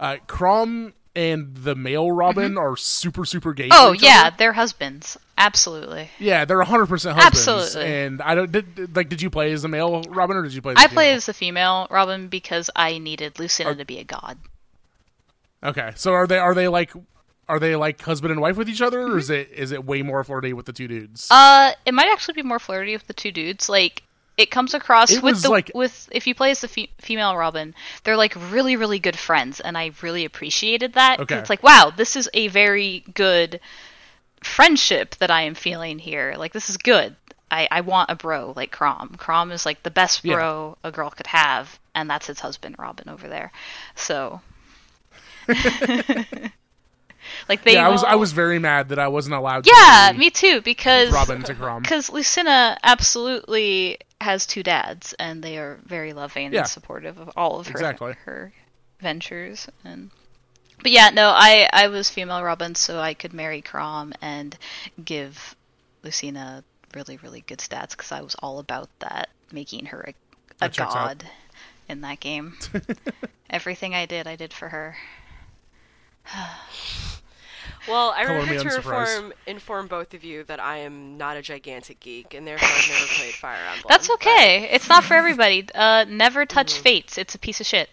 uh, 0.00 0.16
Chrom 0.28 0.92
and 1.16 1.56
the 1.56 1.74
male 1.74 2.12
Robin 2.12 2.56
are 2.58 2.76
super 2.76 3.24
super 3.24 3.52
gay. 3.54 3.68
Oh 3.72 3.92
yeah, 3.92 4.26
other. 4.26 4.36
they're 4.38 4.52
husbands. 4.52 5.16
Absolutely. 5.38 6.08
yeah, 6.18 6.44
they're 6.44 6.62
hundred 6.62 6.86
percent 6.86 7.18
husbands. 7.18 7.48
Absolutely. 7.48 7.92
And 7.92 8.22
I 8.22 8.34
don't 8.34 8.52
did, 8.52 8.94
like. 8.96 9.08
Did 9.08 9.20
you 9.20 9.30
play 9.30 9.50
as 9.52 9.62
the 9.62 9.68
male 9.68 10.02
Robin 10.08 10.36
or 10.36 10.42
did 10.42 10.54
you 10.54 10.62
play? 10.62 10.74
As 10.74 10.78
I 10.78 10.86
play 10.86 11.06
female? 11.06 11.16
as 11.16 11.26
the 11.26 11.34
female 11.34 11.86
Robin 11.90 12.28
because 12.28 12.70
I 12.76 12.98
needed 12.98 13.38
Lucina 13.38 13.70
Are- 13.70 13.74
to 13.74 13.84
be 13.84 13.98
a 13.98 14.04
god. 14.04 14.38
Okay, 15.64 15.92
so 15.96 16.12
are 16.12 16.26
they 16.26 16.38
are 16.38 16.54
they 16.54 16.68
like 16.68 16.92
are 17.48 17.58
they 17.58 17.76
like 17.76 18.00
husband 18.02 18.32
and 18.32 18.40
wife 18.40 18.56
with 18.56 18.68
each 18.68 18.82
other, 18.82 18.98
Mm-hmm. 19.00 19.14
or 19.14 19.18
is 19.18 19.30
it 19.30 19.50
is 19.54 19.72
it 19.72 19.84
way 19.84 20.02
more 20.02 20.22
flirty 20.24 20.52
with 20.52 20.66
the 20.66 20.72
two 20.72 20.86
dudes? 20.88 21.28
Uh, 21.30 21.72
it 21.84 21.94
might 21.94 22.08
actually 22.12 22.34
be 22.34 22.42
more 22.42 22.58
flirty 22.58 22.92
with 22.94 23.06
the 23.06 23.12
two 23.14 23.32
dudes. 23.32 23.68
Like, 23.68 24.02
it 24.36 24.50
comes 24.50 24.74
across 24.74 25.10
It 25.10 25.22
with 25.22 25.42
the 25.42 25.48
like- 25.50 25.70
with 25.74 26.08
if 26.12 26.26
you 26.26 26.34
play 26.34 26.50
as 26.50 26.60
the 26.60 26.68
fe- 26.68 26.90
female 26.98 27.36
Robin, 27.36 27.74
they're 28.04 28.16
like 28.16 28.34
really 28.50 28.76
really 28.76 28.98
good 28.98 29.16
friends, 29.18 29.60
and 29.60 29.76
I 29.78 29.92
really 30.02 30.24
appreciated 30.24 30.94
that. 30.94 31.20
Okay. 31.20 31.36
It's 31.36 31.50
like, 31.50 31.62
wow, 31.62 31.90
this 31.96 32.16
is 32.16 32.28
a 32.34 32.48
very 32.48 33.04
good 33.14 33.60
friendship 34.42 35.16
that 35.16 35.30
I 35.30 35.42
am 35.42 35.54
feeling 35.54 35.98
here. 35.98 36.34
Like, 36.36 36.52
this 36.52 36.68
is 36.70 36.76
good. 36.76 37.16
I, 37.50 37.68
I 37.70 37.80
want 37.82 38.10
a 38.10 38.16
bro 38.16 38.52
like 38.56 38.74
Chrom. 38.74 39.16
Chrom 39.16 39.52
is 39.52 39.64
like 39.64 39.82
the 39.82 39.90
best 39.90 40.24
Yeah. 40.24 40.34
bro 40.34 40.78
a 40.84 40.90
girl 40.92 41.10
could 41.10 41.28
have, 41.28 41.78
and 41.94 42.10
that's 42.10 42.26
his 42.26 42.40
husband 42.40 42.76
Robin 42.78 43.08
over 43.08 43.28
there. 43.28 43.52
So, 43.94 44.40
like 47.48 47.62
they 47.64 47.74
yeah, 47.74 47.86
I 47.86 47.90
was 47.90 48.02
I 48.04 48.14
was 48.16 48.32
very 48.32 48.58
mad 48.58 48.88
that 48.90 48.98
I 48.98 49.08
wasn't 49.08 49.34
allowed. 49.36 49.66
yeah, 49.66 50.10
to 50.12 50.18
me 50.18 50.30
too. 50.30 50.60
Because 50.62 51.12
Robin 51.12 51.42
to 51.44 51.54
Chrom. 51.54 51.82
because 51.82 52.10
Lucina 52.10 52.76
absolutely 52.82 53.98
has 54.20 54.46
two 54.46 54.62
dads, 54.62 55.14
and 55.18 55.42
they 55.42 55.58
are 55.58 55.78
very 55.84 56.12
loving 56.12 56.52
Yeah. 56.52 56.60
and 56.60 56.68
supportive 56.68 57.18
of 57.18 57.30
all 57.36 57.60
of 57.60 57.66
her 57.68 57.72
Exactly. 57.72 58.14
her 58.24 58.52
ventures. 59.00 59.68
And 59.84 60.10
but 60.82 60.90
yeah, 60.90 61.10
no, 61.10 61.28
I 61.28 61.68
I 61.72 61.88
was 61.88 62.10
female 62.10 62.42
Robin, 62.42 62.74
so 62.74 62.98
I 62.98 63.14
could 63.14 63.32
marry 63.32 63.62
Chrom 63.62 64.12
and 64.20 64.56
give 65.04 65.54
Lucina 66.02 66.64
really 66.94 67.16
really 67.18 67.42
good 67.46 67.58
stats 67.58 67.90
because 67.90 68.10
I 68.12 68.22
was 68.22 68.34
all 68.42 68.58
about 68.58 68.88
that, 69.00 69.28
making 69.52 69.86
her 69.86 70.12
a, 70.60 70.64
a 70.64 70.68
god 70.70 71.24
in 71.88 72.00
that 72.00 72.20
game. 72.20 72.54
Everything 73.50 73.94
I 73.94 74.06
did, 74.06 74.26
I 74.26 74.34
did 74.36 74.52
for 74.52 74.68
her. 74.70 74.96
Well, 77.88 78.10
I 78.16 78.24
Color 78.24 78.46
me 78.46 78.58
to 78.58 78.76
inform, 78.76 79.32
inform 79.46 79.86
both 79.86 80.12
of 80.14 80.24
you 80.24 80.42
that 80.44 80.58
I 80.60 80.78
am 80.78 81.16
not 81.16 81.36
a 81.36 81.42
gigantic 81.42 82.00
geek, 82.00 82.34
and 82.34 82.46
therefore 82.46 82.68
I've 82.68 82.88
never 82.88 83.06
played 83.06 83.34
Fire 83.34 83.58
Emblem. 83.72 83.86
That's 83.88 84.08
but- 84.08 84.14
okay. 84.14 84.68
It's 84.72 84.88
not 84.88 85.04
for 85.04 85.14
everybody. 85.14 85.66
Uh, 85.74 86.04
never 86.08 86.44
touch 86.46 86.74
Mm-hmm. 86.74 86.82
Fates. 86.82 87.18
It's 87.18 87.34
a 87.34 87.38
piece 87.38 87.60
of 87.60 87.66
shit. 87.66 87.88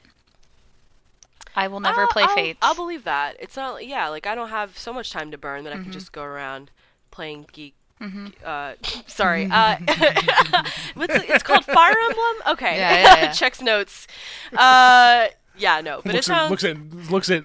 I 1.55 1.67
will 1.67 1.80
never 1.80 2.01
I'll- 2.01 2.07
play 2.07 2.24
I'll, 2.24 2.36
Fates. 2.36 2.59
I'll 2.61 2.76
believe 2.76 3.03
that. 3.03 3.36
It's 3.39 3.55
not. 3.55 3.86
Yeah, 3.86 4.07
like 4.09 4.26
I 4.26 4.34
don't 4.36 4.49
have 4.49 4.78
so 4.78 4.91
much 4.91 5.11
time 5.11 5.30
to 5.32 5.38
burn 5.38 5.63
that 5.65 5.74
I 5.74 5.76
Mm-hmm. 5.76 5.84
can 5.84 5.91
just 5.91 6.11
go 6.11 6.24
around 6.24 6.71
playing 7.11 7.45
geek. 7.51 7.76
Uh, 8.43 8.74
sorry. 9.07 9.47
Uh, 9.51 9.78
what's 10.95 11.15
it, 11.15 11.30
it's 11.30 11.43
called 11.43 11.63
Fire 11.65 11.93
Emblem. 12.09 12.36
Okay. 12.53 12.78
Yeah, 12.78 12.93
yeah, 12.95 13.15
yeah. 13.26 13.32
Checks 13.32 13.61
notes. 13.61 14.07
Uh, 14.51 15.28
yeah, 15.57 15.80
no, 15.82 16.01
but 16.03 16.09
it 16.11 16.15
looks, 16.15 16.30
at, 16.30 16.36
sounds. 16.36 16.49
looks 16.51 16.63
at 16.63 17.11
looks 17.11 17.30
at 17.30 17.43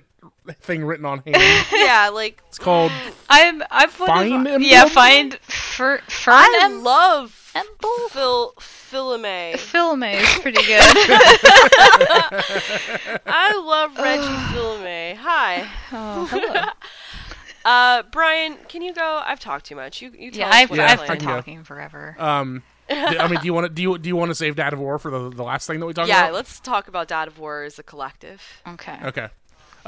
thing 0.61 0.84
written 0.84 1.05
on 1.07 1.18
hand. 1.20 1.36
yeah, 1.72 2.09
like 2.12 2.42
It's 2.49 2.59
called 2.59 2.92
I'm. 3.28 3.62
I'm. 3.70 3.90
one 3.90 4.09
of- 4.11 4.16
Find 4.16 4.32
Emblem? 4.34 4.62
Yeah, 4.62 4.86
find 4.88 5.34
Fer, 5.42 5.99
Fern 6.09 6.34
I 6.34 6.61
Em- 6.64 6.82
love 6.82 7.53
Emble? 7.55 8.09
Phil 8.11 8.55
Philome. 8.59 9.59
Filme 9.59 10.03
is 10.05 10.28
pretty 10.40 10.62
good. 10.62 10.80
I 13.26 13.62
love 13.64 13.96
Reggie 13.99 14.22
Fils-Aimé. 14.55 15.16
Hi. 15.16 15.68
oh, 15.92 16.26
hello. 16.26 16.62
Uh, 17.64 18.03
Brian, 18.12 18.57
can 18.68 18.82
you 18.82 18.94
go? 18.94 19.22
I've 19.24 19.40
talked 19.40 19.66
too 19.66 19.76
much. 19.76 20.01
You 20.01 20.12
you 20.18 20.30
tell 20.30 20.40
Yeah, 20.40 20.49
us 20.49 20.55
I've, 20.55 20.70
what 20.70 20.76
Yeah, 20.78 20.86
I'm 20.86 21.01
I've 21.01 21.07
been 21.09 21.18
can 21.18 21.28
talking 21.28 21.64
forever. 21.64 22.16
um. 22.18 22.62
I 22.90 23.28
mean, 23.28 23.38
do 23.40 23.44
you 23.46 23.53
want 23.53 23.66
to 23.66 23.68
do 23.68 23.82
you 23.82 23.99
do 23.99 24.09
you 24.09 24.16
want 24.16 24.30
to 24.30 24.34
save 24.34 24.57
Dad 24.57 24.72
of 24.72 24.78
War 24.78 24.99
for 24.99 25.11
the 25.11 25.28
the 25.28 25.42
last 25.42 25.66
thing 25.66 25.78
that 25.80 25.84
we 25.86 25.92
talked 25.92 26.09
about? 26.09 26.16
Yeah, 26.16 26.24
about? 26.28 26.34
let's 26.34 26.59
talk 26.61 26.88
about 26.88 27.07
Dad 27.09 27.28
of 27.28 27.38
War 27.38 27.64
as 27.64 27.78
a 27.78 27.82
collective. 27.82 28.40
okay. 28.66 28.96
Okay. 29.05 29.28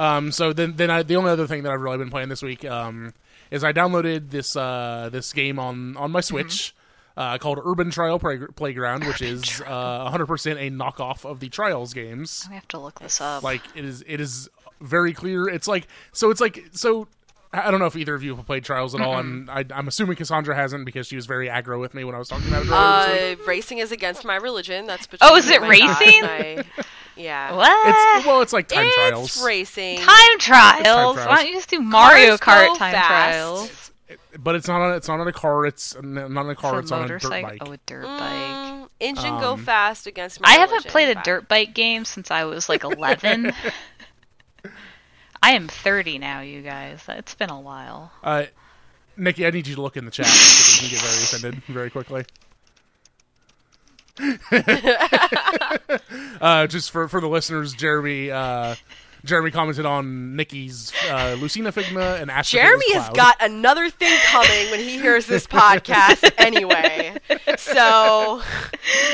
Um, 0.00 0.32
so 0.32 0.52
then, 0.54 0.76
then 0.76 0.90
I, 0.90 1.02
the 1.02 1.16
only 1.16 1.30
other 1.30 1.46
thing 1.46 1.62
that 1.64 1.72
I've 1.72 1.80
really 1.80 1.98
been 1.98 2.08
playing 2.10 2.30
this 2.30 2.40
week 2.42 2.64
um, 2.64 3.12
is 3.50 3.62
I 3.62 3.72
downloaded 3.72 4.30
this 4.30 4.56
uh, 4.56 5.10
this 5.12 5.32
game 5.32 5.58
on 5.58 5.96
on 5.98 6.10
my 6.10 6.20
Switch 6.22 6.74
uh, 7.18 7.36
called 7.36 7.58
Urban 7.62 7.90
Trial 7.90 8.18
Play- 8.18 8.38
Playground, 8.56 9.04
which 9.04 9.20
is 9.20 9.60
uh, 9.66 10.10
100% 10.10 10.52
a 10.56 10.70
knockoff 10.70 11.28
of 11.28 11.40
the 11.40 11.50
Trials 11.50 11.92
games. 11.92 12.46
We 12.48 12.54
have 12.54 12.68
to 12.68 12.78
look 12.78 12.98
this 13.00 13.20
up. 13.20 13.42
Like 13.42 13.60
it 13.76 13.84
is, 13.84 14.02
it 14.06 14.20
is 14.22 14.48
very 14.80 15.12
clear. 15.12 15.48
It's 15.48 15.68
like 15.68 15.86
so. 16.12 16.30
It's 16.30 16.40
like 16.40 16.64
so. 16.72 17.06
I 17.52 17.66
I 17.68 17.70
don't 17.70 17.80
know 17.80 17.86
if 17.86 17.96
either 17.96 18.14
of 18.14 18.22
you 18.22 18.34
have 18.36 18.46
played 18.46 18.64
Trials 18.64 18.94
at 18.94 19.02
all, 19.02 19.18
and 19.18 19.50
I, 19.50 19.64
I'm 19.74 19.86
assuming 19.88 20.16
Kassandra 20.16 20.54
hasn't 20.54 20.86
because 20.86 21.08
she 21.08 21.16
was 21.16 21.26
very 21.26 21.48
aggro 21.48 21.78
with 21.78 21.92
me 21.92 22.04
when 22.04 22.14
I 22.14 22.18
was 22.18 22.28
talking 22.28 22.48
about 22.48 22.64
it 22.64 22.70
earlier 22.70 23.18
this 23.26 23.36
week. 23.38 23.40
Uh, 23.46 23.48
racing 23.50 23.78
is 23.78 23.92
against 23.92 24.24
my 24.24 24.36
religion. 24.36 24.86
That's 24.86 25.06
between 25.06 25.30
Oh, 25.30 25.36
is 25.36 25.50
it 25.50 25.60
my 25.60 25.78
God 25.78 26.00
racing? 26.00 26.64
And 27.20 27.28
I- 27.28 27.48
yeah. 27.48 27.54
what? 27.54 28.16
It's 28.18 28.26
well, 28.26 28.40
it's 28.42 28.52
like 28.52 28.68
time 28.68 28.86
it's 28.86 28.94
trials, 28.96 29.44
racing. 29.44 29.98
time 29.98 30.38
trials. 30.38 30.84
Why 31.16 31.22
trials. 31.24 31.38
don't 31.38 31.46
you 31.48 31.54
just 31.54 31.70
do 31.70 31.80
Mario 31.80 32.36
Cars 32.38 32.68
Kart 32.68 32.78
time 32.78 32.92
fast. 32.92 33.08
trials? 33.08 33.76
but 34.38 34.54
it's 34.54 34.68
not 34.68 34.80
on 34.80 34.94
it's 34.94 35.08
not 35.08 35.20
on 35.20 35.26
a 35.28 35.32
car. 35.32 35.66
It's 35.66 35.94
not 36.02 36.36
on 36.36 36.50
a 36.50 36.54
car. 36.54 36.78
It's 36.78 36.84
It's 36.86 36.92
a 36.92 36.94
on 36.96 37.04
a 37.04 37.08
dirt 37.08 37.22
motorcycle. 37.24 37.50
bike. 37.50 37.62
Oh, 37.66 37.72
a 37.72 37.76
dirt 37.86 38.04
bike. 38.04 38.30
Mm, 38.30 38.88
engine 39.00 39.40
go 39.40 39.52
Um, 39.52 39.64
fast 39.64 40.06
against 40.06 40.40
my 40.40 40.48
I 40.48 40.52
haven't 40.52 40.70
religion. 40.70 40.90
played 40.90 41.10
a 41.10 41.14
Bye. 41.16 41.22
dirt 41.24 41.48
bike 41.48 41.74
game 41.74 42.04
since 42.04 42.30
I 42.30 42.44
was 42.44 42.68
like 42.68 42.84
11. 42.84 43.52
I 45.42 45.52
am 45.52 45.68
30 45.68 46.18
now, 46.18 46.40
you 46.40 46.62
guys. 46.62 47.02
It's 47.08 47.34
been 47.34 47.50
a 47.50 47.60
while. 47.60 48.12
Uh, 48.22 48.44
Niki, 49.18 49.46
I 49.46 49.50
need 49.50 49.66
you 49.66 49.74
to 49.74 49.82
look 49.82 49.96
in 49.96 50.04
the 50.04 50.10
chat 50.10 50.26
so 50.26 50.82
we 50.82 50.88
can 50.88 50.96
get 50.96 51.00
very 51.04 51.22
offended 51.24 51.62
very 51.64 51.90
quickly. 51.90 52.24
uh, 56.40 56.66
just 56.66 56.90
for 56.90 57.08
for 57.08 57.20
the 57.20 57.28
listeners, 57.28 57.74
Jeremy 57.74 58.30
uh, 58.30 58.74
Jeremy 59.24 59.50
commented 59.50 59.84
on 59.86 60.36
Niki's 60.36 60.92
uh, 61.10 61.36
Lucina 61.38 61.72
Figma 61.72 62.20
and 62.20 62.30
Astra 62.30 62.60
Jeremy 62.60 62.92
has 62.94 63.08
got 63.10 63.36
another 63.40 63.90
thing 63.90 64.16
coming 64.26 64.70
when 64.70 64.80
he 64.80 64.98
hears 64.98 65.26
this 65.26 65.46
podcast 65.46 66.30
anyway. 66.38 67.14
So 67.58 68.40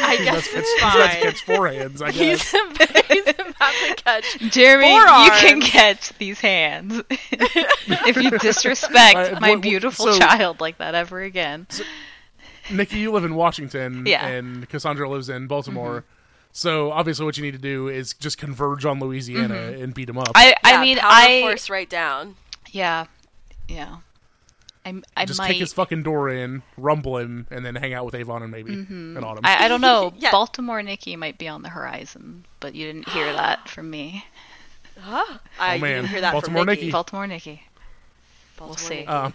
I 0.02 0.16
guess 0.22 0.46
He's 0.46 0.58
it's 0.62 0.80
about 0.82 0.94
to 0.94 1.08
fine. 1.08 1.22
catch 1.22 1.46
forehands, 1.46 2.02
I 2.02 2.12
guess. 2.12 2.52
He's, 2.52 3.06
he's 3.08 3.26
about 3.26 3.72
to 3.88 3.94
catch. 3.96 4.38
Jeremy, 4.52 4.94
you 4.94 5.30
can 5.40 5.60
catch 5.60 6.16
these 6.18 6.40
hands 6.40 7.02
if 7.10 8.16
you 8.16 8.30
disrespect 8.38 9.34
Uh, 9.34 9.40
my 9.40 9.50
what- 9.50 9.62
beautiful 9.62 10.06
so- 10.12 10.18
child 10.18 10.60
like 10.60 10.78
that 10.78 10.94
ever 10.94 11.20
again. 11.20 11.66
Niki, 12.68 12.92
you 12.98 13.12
live 13.12 13.24
in 13.24 13.34
Washington, 13.34 14.04
Yeah. 14.06 14.26
and 14.26 14.68
Kassandra 14.68 15.08
lives 15.08 15.28
in 15.28 15.46
Baltimore. 15.46 16.04
So 16.52 16.90
obviously, 16.90 17.24
what 17.26 17.36
you 17.36 17.42
need 17.44 17.52
to 17.52 17.58
do 17.58 17.88
is 17.88 18.14
just 18.14 18.38
converge 18.38 18.84
on 18.84 18.98
Louisiana 18.98 19.54
and 19.78 19.92
beat 19.92 20.06
them 20.06 20.16
up. 20.18 20.30
I, 20.34 20.54
I 20.64 20.72
Yeah, 20.72 20.80
mean, 20.80 20.98
I 21.02 21.40
force 21.42 21.68
right 21.68 21.88
down. 21.88 22.36
yeah, 22.70 23.06
yeah. 23.68 23.96
I, 24.86 25.02
I 25.16 25.24
just 25.24 25.38
might. 25.38 25.48
kick 25.48 25.56
his 25.58 25.72
fucking 25.72 26.04
door 26.04 26.28
in, 26.30 26.62
rumble 26.76 27.18
him, 27.18 27.46
and 27.50 27.66
then 27.66 27.74
hang 27.74 27.92
out 27.92 28.04
with 28.06 28.14
Avon 28.14 28.42
and 28.42 28.52
maybe 28.52 28.70
Mm-hmm. 28.76 29.16
and 29.16 29.24
Autumn. 29.24 29.44
I, 29.44 29.64
I 29.64 29.68
don't 29.68 29.80
know. 29.80 30.12
Yeah. 30.18 30.30
Baltimore 30.30 30.80
Niki 30.80 31.16
might 31.18 31.38
be 31.38 31.48
on 31.48 31.62
the 31.62 31.68
horizon, 31.70 32.44
but 32.60 32.74
you 32.76 32.86
didn't 32.86 33.08
hear 33.08 33.32
that 33.32 33.68
from 33.68 33.90
me. 33.90 34.24
Huh? 34.98 35.38
I 35.58 35.74
Oh, 35.76 35.78
man. 35.78 35.96
didn't 36.02 36.08
hear 36.10 36.20
that 36.22 36.32
Baltimore 36.32 36.64
from 36.64 36.74
Niki. 36.74 36.82
Niki. 36.88 36.92
Baltimore 36.92 37.26
Niki. 37.26 37.60
Baltimore 38.56 38.68
we'll 38.68 38.76
see. 38.76 39.04
Niki. 39.04 39.08
Um, 39.08 39.34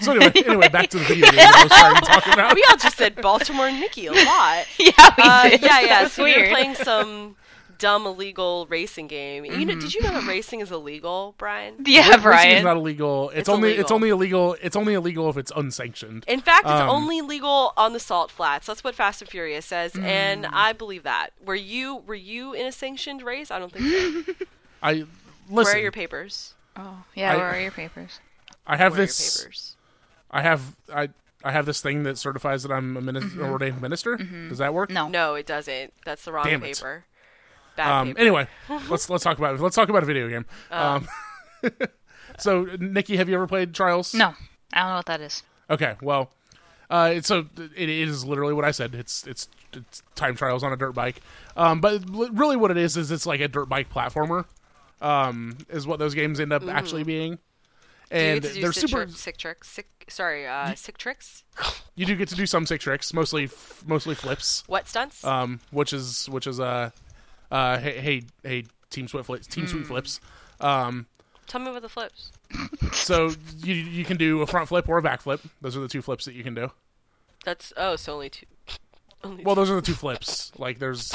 so 0.00 0.12
anyway, 0.12 0.32
anyway, 0.46 0.68
back 0.68 0.88
to 0.90 0.98
the 0.98 1.04
video 1.04 1.30
game 1.30 1.40
I 1.40 1.62
was 1.64 1.72
trying 2.18 2.32
about. 2.34 2.54
we 2.54 2.64
all 2.70 2.76
just 2.76 2.96
said 2.96 3.16
Baltimore 3.20 3.68
Niki 3.68 4.08
a 4.08 4.24
lot. 4.24 4.66
Yeah, 4.78 5.14
we 5.16 5.22
Uh, 5.22 5.48
did. 5.50 5.62
yeah, 5.62 5.80
yeah. 5.80 6.02
That's 6.02 6.14
So 6.14 6.24
we 6.24 6.36
were 6.40 6.48
playing 6.48 6.74
some 6.74 7.36
dumb 7.78 8.06
illegal 8.06 8.66
racing 8.70 9.08
game. 9.08 9.44
Mm-hmm. 9.44 9.62
know, 9.64 9.74
did 9.80 9.92
you 9.94 10.00
know 10.00 10.10
that 10.12 10.26
racing 10.26 10.60
is 10.60 10.70
illegal, 10.70 11.34
Brian? 11.38 11.74
Yeah, 11.84 12.16
Brian. 12.18 12.38
Racing 12.46 12.58
is 12.58 12.64
not 12.64 12.76
illegal. 12.76 13.30
It's, 13.30 13.40
It's 13.40 13.48
only 13.48 13.68
illegal. 13.70 13.82
it's 13.82 13.90
only 13.92 14.08
illegal. 14.10 14.56
It's 14.62 14.76
only 14.76 14.94
illegal 14.94 15.28
if 15.28 15.36
it's 15.36 15.52
unsanctioned. 15.54 16.24
In 16.28 16.40
fact, 16.40 16.64
it's 16.64 16.72
Um, 16.72 16.88
only 16.88 17.20
legal 17.20 17.72
on 17.76 17.92
the 17.92 18.00
salt 18.00 18.30
flats. 18.30 18.66
That's 18.66 18.82
what 18.84 18.94
Fast 18.94 19.20
and 19.22 19.30
Furious 19.30 19.66
says, 19.66 19.92
Mm. 19.92 20.04
and 20.04 20.46
I 20.46 20.72
believe 20.72 21.02
that. 21.02 21.30
Were 21.44 21.54
you 21.54 21.96
were 22.06 22.14
you 22.14 22.52
in 22.54 22.64
a 22.66 22.72
sanctioned 22.72 23.22
race? 23.22 23.50
I 23.50 23.58
don't 23.58 23.72
think 23.72 24.26
so. 24.26 24.34
I 24.82 25.04
Where 25.48 25.66
are 25.66 25.78
your 25.78 25.92
papers? 25.92 26.54
Oh, 26.76 27.04
yeah. 27.14 27.32
I- 27.34 27.36
where 27.36 27.46
are 27.46 27.60
your 27.60 27.70
papers? 27.72 28.20
I 28.66 28.76
have 28.76 28.94
this. 28.96 29.38
papers? 29.42 29.76
I 30.30 30.42
have 30.42 30.76
I 30.92 31.08
I 31.42 31.52
have 31.52 31.66
this 31.66 31.80
thing 31.80 32.02
that 32.04 32.16
certifies 32.18 32.62
that 32.62 32.72
I'm 32.72 32.96
a 32.96 33.00
minis- 33.02 33.38
ordained 33.38 33.80
minister. 33.82 34.16
Does 34.16 34.58
that 34.58 34.72
work? 34.74 34.90
No. 34.90 35.08
No, 35.08 35.34
it 35.34 35.46
doesn't. 35.46 35.92
That's 36.04 36.24
the 36.24 36.32
wrong 36.32 36.44
Damn 36.46 36.62
it. 36.62 36.76
paper. 36.76 37.04
Bad 37.76 37.90
Um, 38.00 38.08
paper. 38.08 38.20
anyway, 38.20 38.48
let's 38.88 39.10
let's 39.10 39.22
talk 39.24 39.38
about 39.38 39.60
let's 39.60 39.76
talk 39.76 39.88
about 39.88 40.02
a 40.02 40.06
video 40.06 40.28
game. 40.28 40.46
Oh. 40.70 40.94
Um, 40.96 41.08
so, 42.38 42.66
Niki, 42.66 43.16
have 43.16 43.28
you 43.28 43.34
ever 43.34 43.46
played 43.46 43.74
Trials? 43.74 44.14
No. 44.14 44.34
I 44.72 44.80
don't 44.80 44.88
know 44.90 44.96
what 44.96 45.06
that 45.06 45.20
is. 45.20 45.42
Okay, 45.70 45.94
well, 46.02 46.30
uh, 46.90 47.12
it's 47.14 47.28
so 47.28 47.46
it 47.76 47.88
is 47.88 48.24
literally 48.24 48.52
what 48.54 48.64
I 48.64 48.70
said. 48.70 48.94
It's 48.94 49.26
it's 49.26 49.48
it's 49.72 50.02
time 50.14 50.34
trials 50.36 50.62
on 50.62 50.72
a 50.72 50.76
dirt 50.76 50.92
bike. 50.92 51.20
Um, 51.56 51.80
but 51.80 52.02
really, 52.10 52.56
what 52.56 52.70
it 52.70 52.76
is 52.76 52.96
is 52.96 53.10
it's 53.10 53.26
like 53.26 53.40
a 53.40 53.48
dirt 53.48 53.68
bike 53.68 53.92
platformer. 53.92 54.44
Um, 55.00 55.58
is 55.68 55.86
what 55.86 55.98
those 55.98 56.14
games 56.14 56.40
end 56.40 56.52
up 56.52 56.66
actually 56.68 57.02
being. 57.04 57.38
You 58.14 58.20
And 58.20 58.42
get 58.42 58.48
to 58.48 58.54
do 58.54 58.60
they're 58.62 58.72
super. 58.72 59.04
tri- 59.06 59.12
sick 59.14 59.36
tricks. 59.36 59.68
Sick, 59.68 59.88
sorry, 60.08 60.46
uh, 60.46 60.74
sick 60.74 60.98
tricks. 60.98 61.44
You 61.96 62.06
do 62.06 62.16
get 62.16 62.28
to 62.30 62.34
do 62.34 62.44
some 62.46 62.66
sick 62.66 62.80
tricks, 62.80 63.14
mostly 63.14 63.44
f- 63.44 63.84
mostly 63.86 64.16
flips. 64.16 64.64
What 64.66 64.88
stunts? 64.88 65.22
Um, 65.24 65.60
which 65.70 65.92
is 65.92 66.28
which 66.28 66.48
is 66.48 66.58
uh, 66.58 66.90
uh, 67.52 67.78
hey 67.78 68.00
hey 68.00 68.22
hey 68.42 68.64
Team 68.90 69.06
Sweet 69.06 69.24
flips, 69.26 69.46
Team 69.46 69.68
Sweet 69.68 69.86
flips. 69.86 70.20
Um, 70.58 71.06
Tell 71.46 71.60
me 71.60 71.70
about 71.70 71.82
the 71.82 71.88
flips. 71.88 72.32
so 72.92 73.30
you 73.58 73.74
you 73.74 74.04
can 74.04 74.16
do 74.16 74.42
a 74.42 74.46
front 74.48 74.66
flip 74.66 74.88
or 74.88 74.98
a 74.98 75.02
back 75.02 75.20
flip. 75.22 75.40
Those 75.60 75.76
are 75.76 75.80
the 75.80 75.86
two 75.88 76.02
flips 76.02 76.24
that 76.24 76.34
you 76.34 76.42
can 76.42 76.54
do. 76.54 76.72
That's 77.44 77.72
oh, 77.76 77.94
so 77.94 78.14
only 78.14 78.30
two. 78.30 78.46
Only 79.22 79.44
Well, 79.44 79.54
two. 79.54 79.60
those 79.60 79.70
are 79.70 79.76
the 79.76 79.82
two 79.82 79.94
flips. 79.94 80.50
Like 80.58 80.80
there's, 80.80 81.14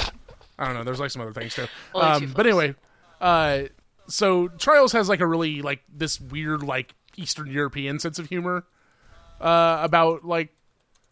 I 0.58 0.66
don't 0.66 0.76
know. 0.76 0.84
There's 0.86 1.00
like 1.02 1.12
some 1.12 1.22
other 1.22 1.34
things 1.34 1.56
too. 1.56 1.68
Um, 1.94 2.32
but 2.34 2.46
anyway, 2.48 2.74
uh, 3.20 3.64
so 4.10 4.48
Trials 4.48 4.92
has 4.92 5.08
like 5.10 5.22
a 5.22 5.28
really 5.28 5.62
like 5.62 5.82
this 5.94 6.20
weird 6.20 6.64
like 6.64 6.96
Eastern 7.18 7.48
European 7.52 8.00
sense 8.00 8.20
of 8.20 8.28
humor 8.28 8.66
uh, 9.40 9.80
about 9.82 10.26
like 10.26 10.50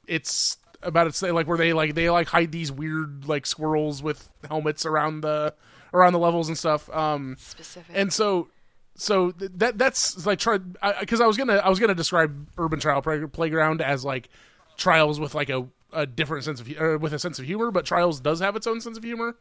it's 0.08 0.58
about 0.82 1.08
it's 1.08 1.22
like 1.22 1.48
where 1.48 1.58
they 1.58 1.74
like 1.74 1.96
they 1.96 2.10
like 2.10 2.28
hide 2.28 2.52
these 2.52 2.72
weird 2.72 3.28
like 3.28 3.46
squirrels 3.46 4.04
with 4.04 4.30
helmets 4.48 4.86
around 4.86 5.22
the 5.22 5.54
around 5.94 6.14
the 6.14 6.20
levels 6.20 6.48
and 6.48 6.58
stuff. 6.58 6.90
Um, 6.90 7.36
specific. 7.40 7.96
and 7.96 8.12
so 8.12 8.50
so 8.96 9.32
th- 9.32 9.52
that 9.56 9.78
that's 9.78 10.26
like 10.26 10.40
try 10.40 10.58
because 10.58 11.22
I, 11.22 11.28
was 11.28 11.38
gonna 11.38 11.56
I 11.56 11.70
was 11.70 11.80
gonna 11.80 11.96
describe 11.96 12.48
Urban 12.58 12.80
Trial 12.80 13.02
Play- 13.02 13.26
Playground 13.26 13.82
as 13.82 14.04
like 14.04 14.30
trials 14.78 15.20
with 15.20 15.36
like 15.36 15.50
a, 15.50 15.68
a 15.94 16.06
different 16.06 16.44
sense 16.46 16.62
of 16.62 16.70
uh, 16.80 16.98
with 17.00 17.14
a 17.14 17.20
sense 17.20 17.40
of 17.40 17.46
humor, 17.46 17.72
but 17.72 17.86
Trials 17.86 18.20
does 18.20 18.40
have 18.40 18.56
its 18.56 18.68
own 18.68 18.82
sense 18.82 18.98
of 18.98 19.04
humor. 19.04 19.36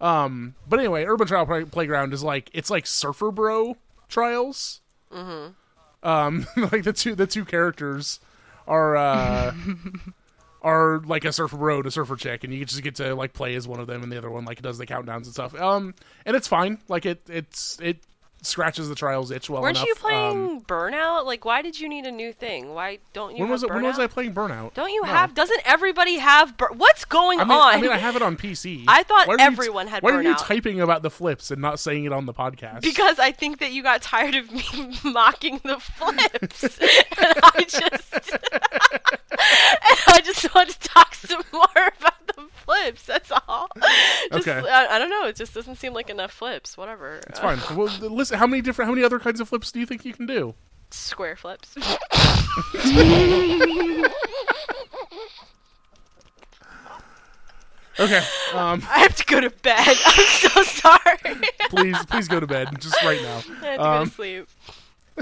Um, 0.00 0.54
but 0.68 0.78
anyway, 0.78 1.04
Urban 1.04 1.26
Trial 1.26 1.46
Play- 1.46 1.64
Playground 1.64 2.12
is 2.14 2.22
like 2.22 2.50
it's 2.52 2.70
like 2.70 2.86
Surfer 2.86 3.30
Bro 3.30 3.76
Trials. 4.08 4.80
Mm-hmm. 5.12 5.52
Um, 6.02 6.46
like 6.56 6.84
the 6.84 6.92
two 6.92 7.14
the 7.14 7.26
two 7.26 7.44
characters 7.44 8.20
are 8.66 8.96
uh 8.96 9.54
are 10.62 11.00
like 11.00 11.24
a 11.24 11.32
surfer 11.32 11.56
bro 11.56 11.80
a 11.80 11.90
surfer 11.90 12.16
chick, 12.16 12.44
and 12.44 12.52
you 12.52 12.64
just 12.64 12.82
get 12.82 12.96
to 12.96 13.14
like 13.14 13.32
play 13.32 13.54
as 13.54 13.66
one 13.66 13.80
of 13.80 13.86
them, 13.86 14.02
and 14.02 14.10
the 14.10 14.18
other 14.18 14.30
one 14.30 14.44
like 14.44 14.62
does 14.62 14.78
the 14.78 14.86
countdowns 14.86 15.24
and 15.24 15.32
stuff. 15.32 15.54
Um, 15.54 15.94
and 16.24 16.36
it's 16.36 16.48
fine. 16.48 16.78
Like 16.88 17.06
it 17.06 17.22
it's 17.28 17.78
it 17.80 17.98
scratches 18.42 18.88
the 18.88 18.94
trials 18.94 19.30
itch 19.30 19.50
well 19.50 19.62
Weren't 19.62 19.76
enough. 19.76 19.88
you 19.88 19.94
playing 19.96 20.46
Um, 20.50 20.60
Burnout? 20.62 21.26
Like, 21.26 21.44
why 21.44 21.62
did 21.62 21.78
you 21.78 21.88
need 21.88 22.06
a 22.06 22.10
new 22.12 22.32
thing? 22.32 22.72
Why 22.74 22.98
don't 23.12 23.36
you? 23.36 23.42
when 23.42 23.50
was 23.50 23.62
it? 23.62 23.70
When 23.70 23.82
was 23.82 23.98
I 23.98 24.06
playing 24.06 24.34
Burnout? 24.34 24.74
Don't 24.74 24.90
you 24.90 25.02
No. 25.02 25.08
have? 25.08 25.34
Doesn't 25.34 25.60
everybody 25.64 26.16
have? 26.18 26.56
Bur- 26.56 26.72
What's 26.74 27.04
going 27.04 27.40
I 27.40 27.44
mean, 27.44 27.52
on? 27.58 27.74
I 27.74 27.80
mean, 27.80 27.90
I 27.90 27.98
have 27.98 28.16
it 28.16 28.22
on 28.22 28.36
PC. 28.36 28.84
I 28.88 29.02
thought 29.02 29.28
are 29.28 29.36
t- 29.36 29.42
everyone 29.42 29.86
had 29.88 30.02
Why 30.02 30.12
are 30.12 30.22
you 30.22 30.34
typing 30.36 30.80
about 30.80 31.02
the 31.02 31.10
flips 31.10 31.50
and 31.50 31.60
not 31.60 31.78
saying 31.80 32.04
it 32.04 32.12
on 32.12 32.26
the 32.26 32.34
podcast? 32.34 32.82
because 32.82 33.18
I 33.18 33.32
think 33.32 33.58
that 33.60 33.72
you 33.72 33.82
got 33.82 34.02
tired 34.02 34.34
of 34.34 34.50
me 34.50 34.64
mocking 35.04 35.60
the 35.64 35.78
flips, 35.78 36.62
and 37.18 37.34
I 37.42 37.64
just, 37.68 38.14
and 39.32 39.98
I 40.08 40.20
just 40.24 40.54
want 40.54 40.70
to 40.70 40.78
talk 40.80 41.14
some 41.14 41.42
more 41.52 41.66
about 41.74 42.19
the 42.46 42.52
flips. 42.64 43.04
That's 43.04 43.32
all. 43.48 43.68
Just, 44.32 44.48
Okay. 44.48 44.68
I, 44.68 44.96
I 44.96 44.98
don't 44.98 45.10
know. 45.10 45.26
It 45.26 45.36
just 45.36 45.54
doesn't 45.54 45.76
seem 45.76 45.92
like 45.94 46.10
enough 46.10 46.32
flips. 46.32 46.76
Whatever. 46.76 47.20
it's 47.28 47.38
fine. 47.40 47.58
Well, 47.76 47.86
listen, 48.00 48.38
how 48.38 48.46
many 48.46 48.62
different, 48.62 48.88
how 48.88 48.94
many 48.94 49.04
other 49.04 49.18
kinds 49.18 49.40
of 49.40 49.48
flips 49.48 49.72
do 49.72 49.80
you 49.80 49.86
think 49.86 50.04
you 50.04 50.12
can 50.12 50.26
do? 50.26 50.54
Square 50.90 51.36
flips. 51.36 51.76
Okay, 57.98 58.18
um, 58.54 58.82
I 58.88 59.00
have 59.00 59.14
to 59.16 59.24
go 59.26 59.40
to 59.40 59.50
bed. 59.50 59.76
I'm 60.06 60.26
so 60.26 60.62
sorry. 60.62 61.18
please, 61.68 61.96
please 62.06 62.28
go 62.28 62.40
to 62.40 62.46
bed 62.46 62.68
just 62.80 63.02
right 63.04 63.20
now. 63.20 63.28
I 63.28 63.34
have 63.34 63.44
to 63.44 63.76
go 63.76 63.82
Um, 63.82 64.08
to 64.08 64.14
sleep. 64.14 64.48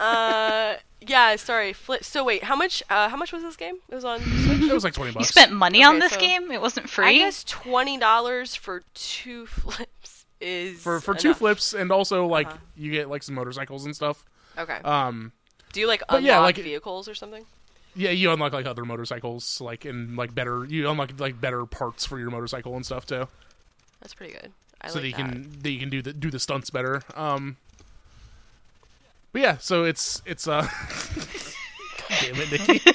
Uh, 0.01 0.76
yeah. 1.01 1.36
Sorry. 1.36 1.72
Flip. 1.72 2.05
So 2.05 2.24
wait, 2.24 2.44
how 2.44 2.57
much? 2.57 2.82
Uh, 2.90 3.09
how 3.09 3.16
much 3.16 3.32
was 3.32 3.42
this 3.42 3.57
game? 3.57 3.76
It 3.88 3.94
was 3.94 4.05
on 4.05 4.20
Switch. 4.20 4.61
It 4.62 4.72
was 4.72 4.84
like 4.84 4.94
twenty 4.94 5.12
bucks 5.12 5.14
You 5.14 5.18
bucks. 5.20 5.28
spent 5.30 5.53
money 5.53 5.82
on 5.84 5.96
Okay, 5.96 6.01
this 6.01 6.12
so- 6.12 6.20
game? 6.20 6.51
It 6.51 6.61
wasn't 6.61 6.88
free? 6.88 7.05
I 7.05 7.09
free? 7.09 7.18
guess 7.18 7.44
twenty 7.44 7.99
dollars 7.99 8.55
for 8.55 8.82
two 8.94 9.46
flips 9.46 10.26
is 10.40 10.80
for 10.80 11.01
for 11.01 11.14
two 11.14 11.28
enough. 11.28 11.38
flips, 11.38 11.72
and 11.74 11.90
also 11.92 12.26
like 12.26 12.46
Uh-huh. 12.49 12.57
you 12.76 12.92
get 12.92 13.09
like 13.09 13.22
some 13.22 13.34
motorcycles 13.34 13.84
and 13.84 13.94
stuff. 13.94 14.24
Okay. 14.57 14.78
Um, 14.84 15.32
Do 15.72 15.80
you 15.80 15.86
like 15.86 16.01
but 16.09 16.18
unlock 16.18 16.26
yeah, 16.26 16.38
like- 16.40 16.57
vehicles 16.57 17.09
or 17.09 17.14
something? 17.14 17.44
yeah, 17.94 18.11
you 18.11 18.30
unlock 18.32 18.53
like 18.53 18.66
other 18.66 18.84
motorcycles, 18.84 19.61
like 19.61 19.84
and 19.84 20.16
like 20.16 20.34
better. 20.34 20.64
You 20.64 20.88
unlock 20.88 21.12
like 21.18 21.40
better 21.40 21.64
parts 21.66 22.05
for 22.07 22.18
your 22.18 22.30
motorcycle 22.30 22.76
and 22.76 22.84
stuff 22.86 23.07
too, 23.07 23.26
That's 24.01 24.14
pretty 24.14 24.32
good. 24.34 24.53
I 24.80 24.88
so 24.88 25.01
like 25.01 25.03
that 25.03 25.09
you 25.09 25.24
that. 25.24 25.32
can 25.32 25.59
that 25.62 25.70
you 25.70 25.78
can 25.80 25.90
do 25.90 26.03
the 26.03 26.12
do 26.12 26.30
the 26.30 26.38
stunts 26.38 26.70
better. 26.70 27.03
Um, 27.16 27.57
but 29.32 29.42
yeah, 29.42 29.56
so 29.58 29.84
it's 29.84 30.22
it's 30.26 30.46
uh, 30.48 30.62
God 30.62 30.70
damn 32.20 32.34
it, 32.36 32.48
Niki. 32.48 32.94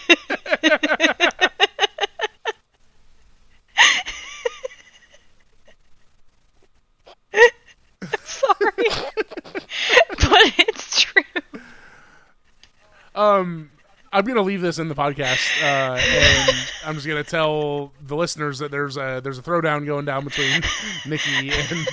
Sorry. 8.23 8.71
but 10.09 10.53
it's 10.59 11.01
true. 11.01 11.23
Um, 13.15 13.69
I'm 14.11 14.25
gonna 14.25 14.41
leave 14.41 14.61
this 14.61 14.79
in 14.79 14.87
the 14.87 14.95
podcast, 14.95 15.61
uh, 15.61 15.95
and 15.99 16.67
I'm 16.85 16.95
just 16.95 17.07
gonna 17.07 17.23
tell 17.23 17.91
the 18.01 18.15
listeners 18.15 18.59
that 18.59 18.71
there's 18.71 18.97
a 18.97 19.21
there's 19.23 19.37
a 19.37 19.41
throwdown 19.41 19.85
going 19.85 20.05
down 20.05 20.23
between 20.23 20.61
Niki 21.03 21.51
and 21.51 21.87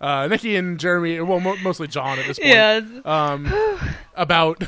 uh, 0.00 0.28
Niki 0.28 0.58
and 0.58 0.78
Jeremy. 0.78 1.20
Well, 1.20 1.40
mo- 1.40 1.56
mostly 1.62 1.88
John 1.88 2.18
at 2.18 2.26
this 2.26 2.38
point. 2.38 2.50
Yeah. 2.52 2.80
Um, 3.04 3.52
about 4.14 4.62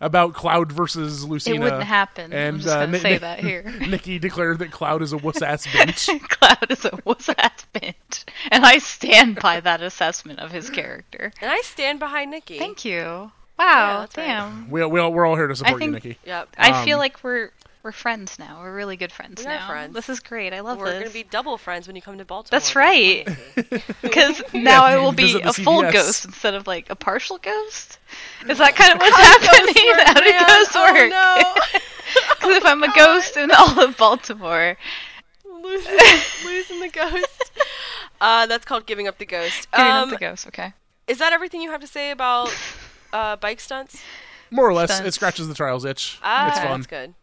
about 0.00 0.34
Cloud 0.34 0.72
versus 0.72 1.24
Lucina. 1.24 1.56
it 1.56 1.60
wouldn't 1.60 1.82
happen. 1.84 2.32
I'm 2.32 2.38
and, 2.38 2.56
just 2.60 2.74
uh, 2.74 2.80
gonna 2.80 2.92
Ni- 2.92 2.98
say 2.98 3.12
Ni- 3.12 3.18
that 3.18 3.40
here. 3.40 3.62
Niki 3.80 4.20
declared 4.20 4.58
that 4.58 4.70
Cloud 4.72 5.02
is 5.02 5.12
a 5.12 5.18
wuss 5.18 5.42
ass 5.42 5.66
bitch. 5.68 6.20
Cloud 6.28 6.70
is 6.70 6.84
a 6.84 6.98
wuss 7.04 7.28
ass 7.38 7.66
bitch, 7.74 8.24
and 8.50 8.64
I 8.66 8.78
stand 8.78 9.36
by 9.40 9.60
that 9.60 9.82
assessment 9.82 10.40
of 10.40 10.50
his 10.50 10.70
character. 10.70 11.32
And 11.40 11.50
I 11.50 11.60
stand 11.60 11.98
behind 11.98 12.32
Niki. 12.34 12.58
Thank 12.58 12.84
you. 12.84 12.96
Yeah, 12.98 13.30
Wow, 13.58 14.00
right. 14.00 14.10
damn. 14.12 14.70
we, 14.70 14.84
we, 14.84 15.00
we're 15.08 15.24
all 15.24 15.34
here 15.36 15.46
to 15.46 15.56
support 15.56 15.82
you, 15.82 15.90
Nikki. 15.90 16.18
Yep. 16.26 16.48
I 16.58 16.84
feel 16.84 16.96
Um, 16.96 17.00
like 17.00 17.24
we're 17.24 17.50
we're 17.86 17.92
friends 17.92 18.36
now. 18.36 18.58
We're 18.60 18.74
really 18.74 18.96
good 18.96 19.12
friends 19.12 19.44
We 19.44 19.46
are 19.48 19.54
now. 19.60 19.68
friends. 19.68 19.94
This 19.94 20.08
is 20.08 20.18
great. 20.18 20.52
I 20.52 20.58
love 20.58 20.78
it. 20.78 20.80
We're 20.80 20.90
this. 20.90 20.98
gonna 21.04 21.12
be 21.12 21.22
double 21.22 21.56
friends 21.56 21.86
when 21.86 21.94
you 21.94 22.02
come 22.02 22.18
to 22.18 22.24
Baltimore. 22.24 22.50
That's 22.58 22.74
right. 22.74 23.24
Because 24.02 24.42
now 24.52 24.82
I 24.84 24.96
will 24.96 25.12
be 25.22 25.22
visit 25.34 25.44
the 25.44 25.50
a 25.50 25.52
full 25.52 25.82
CVS. 25.84 25.92
ghost 25.92 26.24
instead 26.24 26.54
of 26.54 26.66
like 26.66 26.90
a 26.90 26.96
partial 26.96 27.38
ghost. 27.38 28.00
Is 28.48 28.58
that 28.58 28.74
kind 28.74 28.92
of 28.92 28.98
what's 28.98 29.16
happening? 29.16 29.74
Ghost 29.74 29.86
work, 29.86 30.06
How 30.06 30.14
do 30.14 30.30
man. 30.30 30.46
ghosts 30.48 30.72
Oh, 30.76 30.92
work? 30.92 31.10
no. 31.10 31.80
Because 32.30 32.56
if 32.56 32.64
I'm 32.64 32.82
a 32.82 32.92
ghost 32.92 33.36
in 33.36 33.50
all 33.52 33.78
of 33.80 33.96
Baltimore, 33.96 34.76
losing, 35.44 35.98
losing 36.44 36.80
the 36.80 36.88
ghost. 36.92 37.52
Uh, 38.20 38.46
that's 38.46 38.64
called 38.64 38.86
giving 38.86 39.06
up 39.06 39.18
the 39.18 39.26
ghost. 39.26 39.70
giving 39.70 39.86
Um, 39.92 40.04
up 40.04 40.10
the 40.10 40.16
ghost. 40.18 40.48
Okay. 40.48 40.72
is 41.06 41.18
that 41.18 41.32
everything 41.32 41.62
you 41.62 41.70
have 41.70 41.82
to 41.82 41.86
say 41.86 42.10
about 42.10 42.52
uh, 43.12 43.36
bike 43.36 43.60
stunts? 43.60 44.02
More 44.50 44.68
or 44.68 44.74
less, 44.74 44.98
it 45.00 45.12
scratches 45.14 45.46
the 45.48 45.54
trials 45.54 45.84
itch. 45.84 46.18
Ah, 46.22 46.48
it's 46.48 46.58
fun. 46.58 46.80
That's 46.80 46.86
good. 46.88 47.14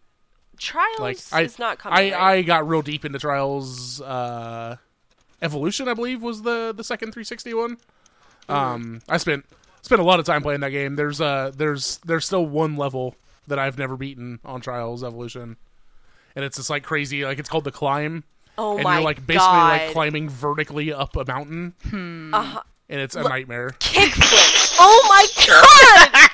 Trials 0.57 0.99
Like 0.99 1.17
I, 1.31 1.41
is 1.41 1.59
not 1.59 1.79
coming. 1.79 1.97
I, 1.97 2.11
right? 2.11 2.37
I 2.37 2.41
got 2.43 2.67
real 2.67 2.81
deep 2.81 3.05
into 3.05 3.19
trials. 3.19 3.99
Uh, 4.01 4.77
Evolution, 5.41 5.87
I 5.89 5.93
believe, 5.93 6.21
was 6.21 6.41
the 6.43 6.73
the 6.75 6.83
second 6.83 7.11
360 7.11 7.53
one. 7.53 7.77
Um, 8.47 9.01
I 9.09 9.17
spent 9.17 9.45
spent 9.81 9.99
a 9.99 10.03
lot 10.05 10.19
of 10.19 10.25
time 10.25 10.41
playing 10.41 10.61
that 10.61 10.69
game. 10.71 10.95
There's 10.95 11.19
uh 11.19 11.51
there's 11.55 11.97
there's 12.05 12.25
still 12.25 12.45
one 12.45 12.75
level 12.77 13.15
that 13.47 13.59
I've 13.59 13.77
never 13.77 13.97
beaten 13.97 14.39
on 14.45 14.61
Trials 14.61 15.03
Evolution, 15.03 15.57
and 16.35 16.45
it's 16.45 16.55
just 16.57 16.69
like 16.69 16.83
crazy. 16.83 17.25
Like 17.25 17.39
it's 17.39 17.49
called 17.49 17.65
the 17.65 17.71
climb, 17.71 18.23
oh 18.57 18.75
and 18.75 18.83
my 18.85 18.95
you're 18.95 19.03
like 19.03 19.17
basically 19.27 19.47
god. 19.47 19.81
like 19.81 19.91
climbing 19.91 20.29
vertically 20.29 20.93
up 20.93 21.15
a 21.17 21.25
mountain, 21.25 21.73
Uh-huh. 22.33 22.61
and 22.89 23.01
it's 23.01 23.15
a 23.15 23.23
nightmare. 23.23 23.71
Kickflip. 23.79 24.75
oh 24.79 25.05
my 25.09 25.27
god! 25.47 26.29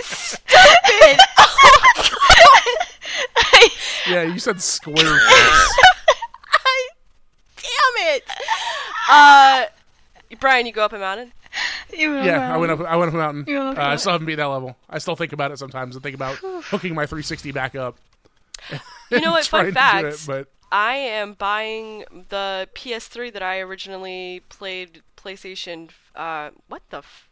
Stop 0.00 0.78
it! 2.12 3.72
Yeah, 4.06 4.22
you 4.24 4.38
said 4.38 4.60
square. 4.60 4.94
face. 4.96 5.74
I, 6.66 6.88
damn 7.56 8.14
it! 8.14 8.24
Uh, 9.10 9.64
Brian, 10.40 10.66
you 10.66 10.72
go 10.72 10.84
up 10.84 10.92
a 10.92 10.98
mountain. 10.98 11.32
Yeah, 11.96 12.52
I 12.54 12.58
went 12.58 12.70
up. 12.72 12.80
I 12.82 12.96
went 12.96 13.08
up 13.08 13.14
a 13.14 13.16
mountain. 13.16 13.44
You 13.46 13.54
went 13.60 13.68
up 13.70 13.76
a 13.76 13.80
Uh, 13.80 13.82
I 13.82 13.86
mountain. 13.86 13.98
still 14.00 14.12
haven't 14.12 14.26
beat 14.26 14.34
that 14.34 14.44
level. 14.44 14.76
I 14.90 14.98
still 14.98 15.16
think 15.16 15.32
about 15.32 15.52
it 15.52 15.58
sometimes 15.58 15.96
and 15.96 16.02
think 16.02 16.14
about 16.16 16.34
hooking 16.66 16.94
my 16.94 17.06
360 17.06 17.52
back 17.52 17.74
up. 17.74 17.96
You 19.10 19.20
know 19.22 19.30
what? 19.32 19.44
Trying 19.44 19.72
Fun 19.72 20.02
to 20.02 20.02
do 20.02 20.10
fact. 20.10 20.22
it, 20.22 20.24
but 20.26 20.48
I 20.70 20.96
am 20.96 21.32
buying 21.34 22.04
the 22.28 22.68
PS3 22.74 23.32
that 23.32 23.42
I 23.42 23.60
originally 23.60 24.42
played 24.50 25.00
PlayStation. 25.16 25.88
Uh, 26.14 26.50
what 26.68 26.82
the? 26.90 26.98
F- 26.98 27.28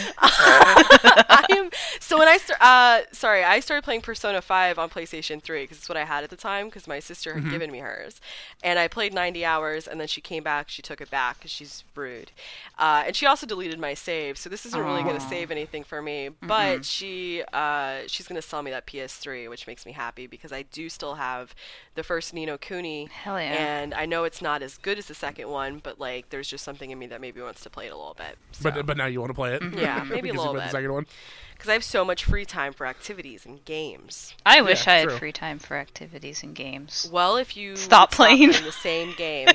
I 0.18 1.44
am 1.50 1.70
so 2.00 2.18
when 2.18 2.28
I 2.28 2.36
start. 2.38 2.60
Uh, 2.60 3.00
sorry, 3.12 3.44
I 3.44 3.60
started 3.60 3.82
playing 3.82 4.00
Persona 4.02 4.40
5 4.42 4.78
on 4.78 4.88
PlayStation 4.90 5.42
3 5.42 5.62
because 5.64 5.78
it's 5.78 5.88
what 5.88 5.96
I 5.98 6.04
had 6.04 6.24
at 6.24 6.30
the 6.30 6.36
time 6.36 6.66
because 6.66 6.86
my 6.86 6.98
sister 6.98 7.32
Mm-hmm. 7.32 7.42
had 7.44 7.50
given 7.52 7.70
me 7.70 7.78
hers, 7.78 8.20
and 8.64 8.78
I 8.78 8.88
played 8.88 9.14
90 9.14 9.44
hours 9.44 9.86
and 9.86 10.00
then 10.00 10.08
she 10.08 10.20
came 10.20 10.42
back. 10.42 10.68
She 10.68 10.82
took 10.82 11.00
it 11.00 11.08
back 11.10 11.38
because 11.38 11.50
she's 11.50 11.84
rude, 11.94 12.32
uh, 12.78 13.04
and 13.06 13.14
she 13.16 13.26
also 13.26 13.46
deleted 13.46 13.78
my 13.78 13.94
save. 13.94 14.36
So 14.38 14.50
this 14.50 14.66
isn't 14.66 14.80
really 14.84 15.02
going 15.02 15.14
to 15.14 15.20
save 15.20 15.50
anything 15.50 15.84
for 15.84 16.02
me. 16.02 16.30
But 16.42 16.84
she 16.84 17.42
uh, 17.52 18.00
she's 18.08 18.26
going 18.26 18.40
to 18.40 18.46
sell 18.46 18.62
me 18.62 18.70
that 18.72 18.86
PS3, 18.86 19.48
which 19.48 19.66
makes 19.66 19.86
me 19.86 19.92
happy 19.92 20.26
because 20.26 20.52
I 20.52 20.62
do 20.62 20.88
still 20.88 21.14
have 21.14 21.54
the 21.94 22.02
first 22.02 22.34
Ni 22.34 22.44
no 22.46 22.58
Kuni. 22.58 23.06
Hell 23.06 23.40
yeah. 23.40 23.52
And 23.52 23.94
I 23.94 24.04
know 24.06 24.24
it's 24.24 24.42
not 24.42 24.62
as 24.62 24.76
good 24.78 24.98
as 24.98 25.06
the 25.06 25.14
second 25.14 25.48
one, 25.48 25.78
but 25.82 25.98
like 26.00 26.30
there's 26.30 26.48
just 26.48 26.64
something 26.64 26.90
in 26.90 26.98
me 26.98 27.06
that 27.06 27.20
maybe 27.20 27.40
wants 27.40 27.62
to 27.62 27.70
play 27.70 27.86
it 27.86 27.92
a 27.92 27.96
little 27.96 28.14
bit. 28.16 28.36
but 28.62 28.84
but 28.86 28.96
now 28.96 29.06
you 29.06 29.20
want 29.20 29.30
to 29.30 29.34
play 29.34 29.54
it. 29.54 29.62
Yeah, 29.82 30.04
maybe 30.08 30.28
a 30.30 30.32
little 30.32 30.52
played 30.52 30.62
bit. 30.62 30.64
The 30.66 30.70
second 30.78 30.92
one. 30.92 31.06
because 31.54 31.68
I 31.68 31.72
have 31.74 31.84
so 31.84 32.04
much 32.04 32.24
free 32.24 32.44
time 32.44 32.72
for 32.72 32.86
activities 32.86 33.44
and 33.46 33.64
games. 33.64 34.34
I 34.46 34.62
wish 34.62 34.86
Yeah, 34.86 34.92
I 34.92 34.96
had 34.98 35.08
true. 35.08 35.18
free 35.18 35.32
time 35.32 35.58
for 35.58 35.76
activities 35.76 36.42
and 36.42 36.54
games. 36.54 37.08
Well, 37.12 37.36
if 37.36 37.56
you 37.56 37.76
Stop 37.76 38.10
would 38.12 38.16
playing. 38.16 38.52
the 38.52 38.72
same 38.72 39.12
game, 39.16 39.48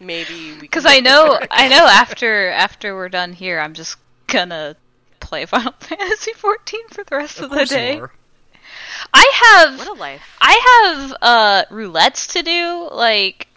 maybe 0.00 0.52
we. 0.54 0.60
Because 0.60 0.86
I 0.86 1.00
know, 1.00 1.38
I 1.50 1.68
know 1.74 1.86
after 1.86 2.48
after 2.50 2.94
we're 2.94 3.08
done 3.08 3.32
here, 3.32 3.58
I'm 3.60 3.74
just 3.74 3.96
gonna 4.26 4.76
play 5.20 5.44
Final 5.46 5.72
Fantasy 5.80 6.32
14 6.32 6.88
for 6.90 7.04
the 7.04 7.16
rest 7.16 7.38
of, 7.40 7.44
Of 7.52 7.58
the 7.58 7.64
day. 7.66 7.96
you 7.96 8.02
are. 8.02 8.12
I 9.12 9.32
have 9.66 9.78
What 9.78 9.88
a 9.88 9.92
life! 10.00 10.22
I 10.40 10.94
have 10.98 11.16
uh 11.22 11.64
roulettes 11.70 12.32
to 12.32 12.42
do. 12.42 12.88
Like 12.92 13.47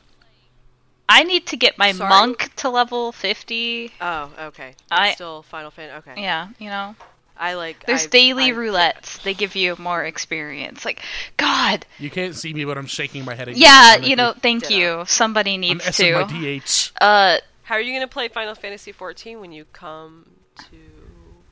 I 1.12 1.24
need 1.24 1.48
to 1.48 1.58
get 1.58 1.78
my 1.78 1.92
Sorry? 1.92 2.10
monk 2.10 2.52
to 2.58 2.70
level 2.70 3.12
50. 3.12 3.92
Oh, 4.02 4.32
okay. 4.40 4.70
It's 4.70 4.78
I- 4.92 5.14
still 5.14 5.44
Final 5.44 5.72
Fantasy. 5.72 5.98
Okay. 6.10 6.22
Yeah, 6.22 6.48
you 6.60 6.70
know. 6.70 6.96
I 7.38 7.56
like. 7.56 7.86
There's 7.88 8.06
I- 8.06 8.10
daily 8.10 8.46
I- 8.52 8.56
roulettes. 8.56 9.22
They 9.24 9.34
give 9.34 9.56
you 9.56 9.76
more 9.80 10.04
experience. 10.04 10.86
Like 10.86 11.02
God. 11.38 11.86
You 11.98 12.10
can't 12.10 12.36
see 12.36 12.54
me, 12.54 12.66
but 12.66 12.78
I'm 12.78 12.86
shaking 12.86 13.26
my 13.26 13.34
head. 13.36 13.50
At 13.50 13.58
Yeah, 13.58 13.96
I'm 13.98 14.04
you 14.04 14.16
know, 14.16 14.28
like, 14.30 14.42
thank 14.42 14.64
Ditto. 14.68 14.76
you. 15.00 15.06
Somebody 15.08 15.58
needs 15.58 15.82
I'm 16.00 16.06
needs 16.06 16.32
my 16.32 16.60
to. 16.60 16.60
DH. 16.60 16.92
Uh 17.02 17.38
How 17.64 17.76
are 17.76 17.82
you 17.82 17.94
gonna 17.94 18.08
play 18.08 18.28
Final 18.28 18.54
Fantasy 18.56 18.92
14 18.92 19.40
when 19.40 19.52
you 19.52 19.66
come 19.74 20.30
to 20.70 20.78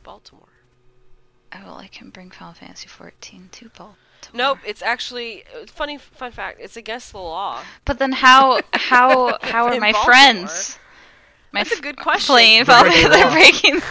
Baltimore? 0.03 0.43
oh, 1.55 1.59
well, 1.65 1.77
I 1.79 1.87
can 1.87 2.09
bring 2.11 2.29
Final 2.29 2.53
Fantasy 2.53 2.87
14 2.87 3.49
to 3.53 3.69
Baltimore. 3.69 3.95
Nope, 4.33 4.59
it's 4.65 4.81
actually 4.81 5.43
uh, 5.45 5.65
funny. 5.67 5.97
Fun 5.97 6.31
fact: 6.31 6.59
it's 6.61 6.77
against 6.77 7.11
the 7.11 7.19
law. 7.19 7.61
But 7.85 7.99
then 7.99 8.11
how 8.11 8.61
how 8.73 9.37
how 9.41 9.67
are 9.67 9.79
my 9.79 9.93
friends? 10.05 10.79
My 11.51 11.63
That's 11.63 11.77
a 11.79 11.81
good 11.81 11.97
question. 12.07 12.33
Playing 12.33 12.65
They're 12.65 12.81
breaking 12.83 13.09
Fantasy, 13.09 13.09
they're 13.09 13.31
breaking 13.31 13.81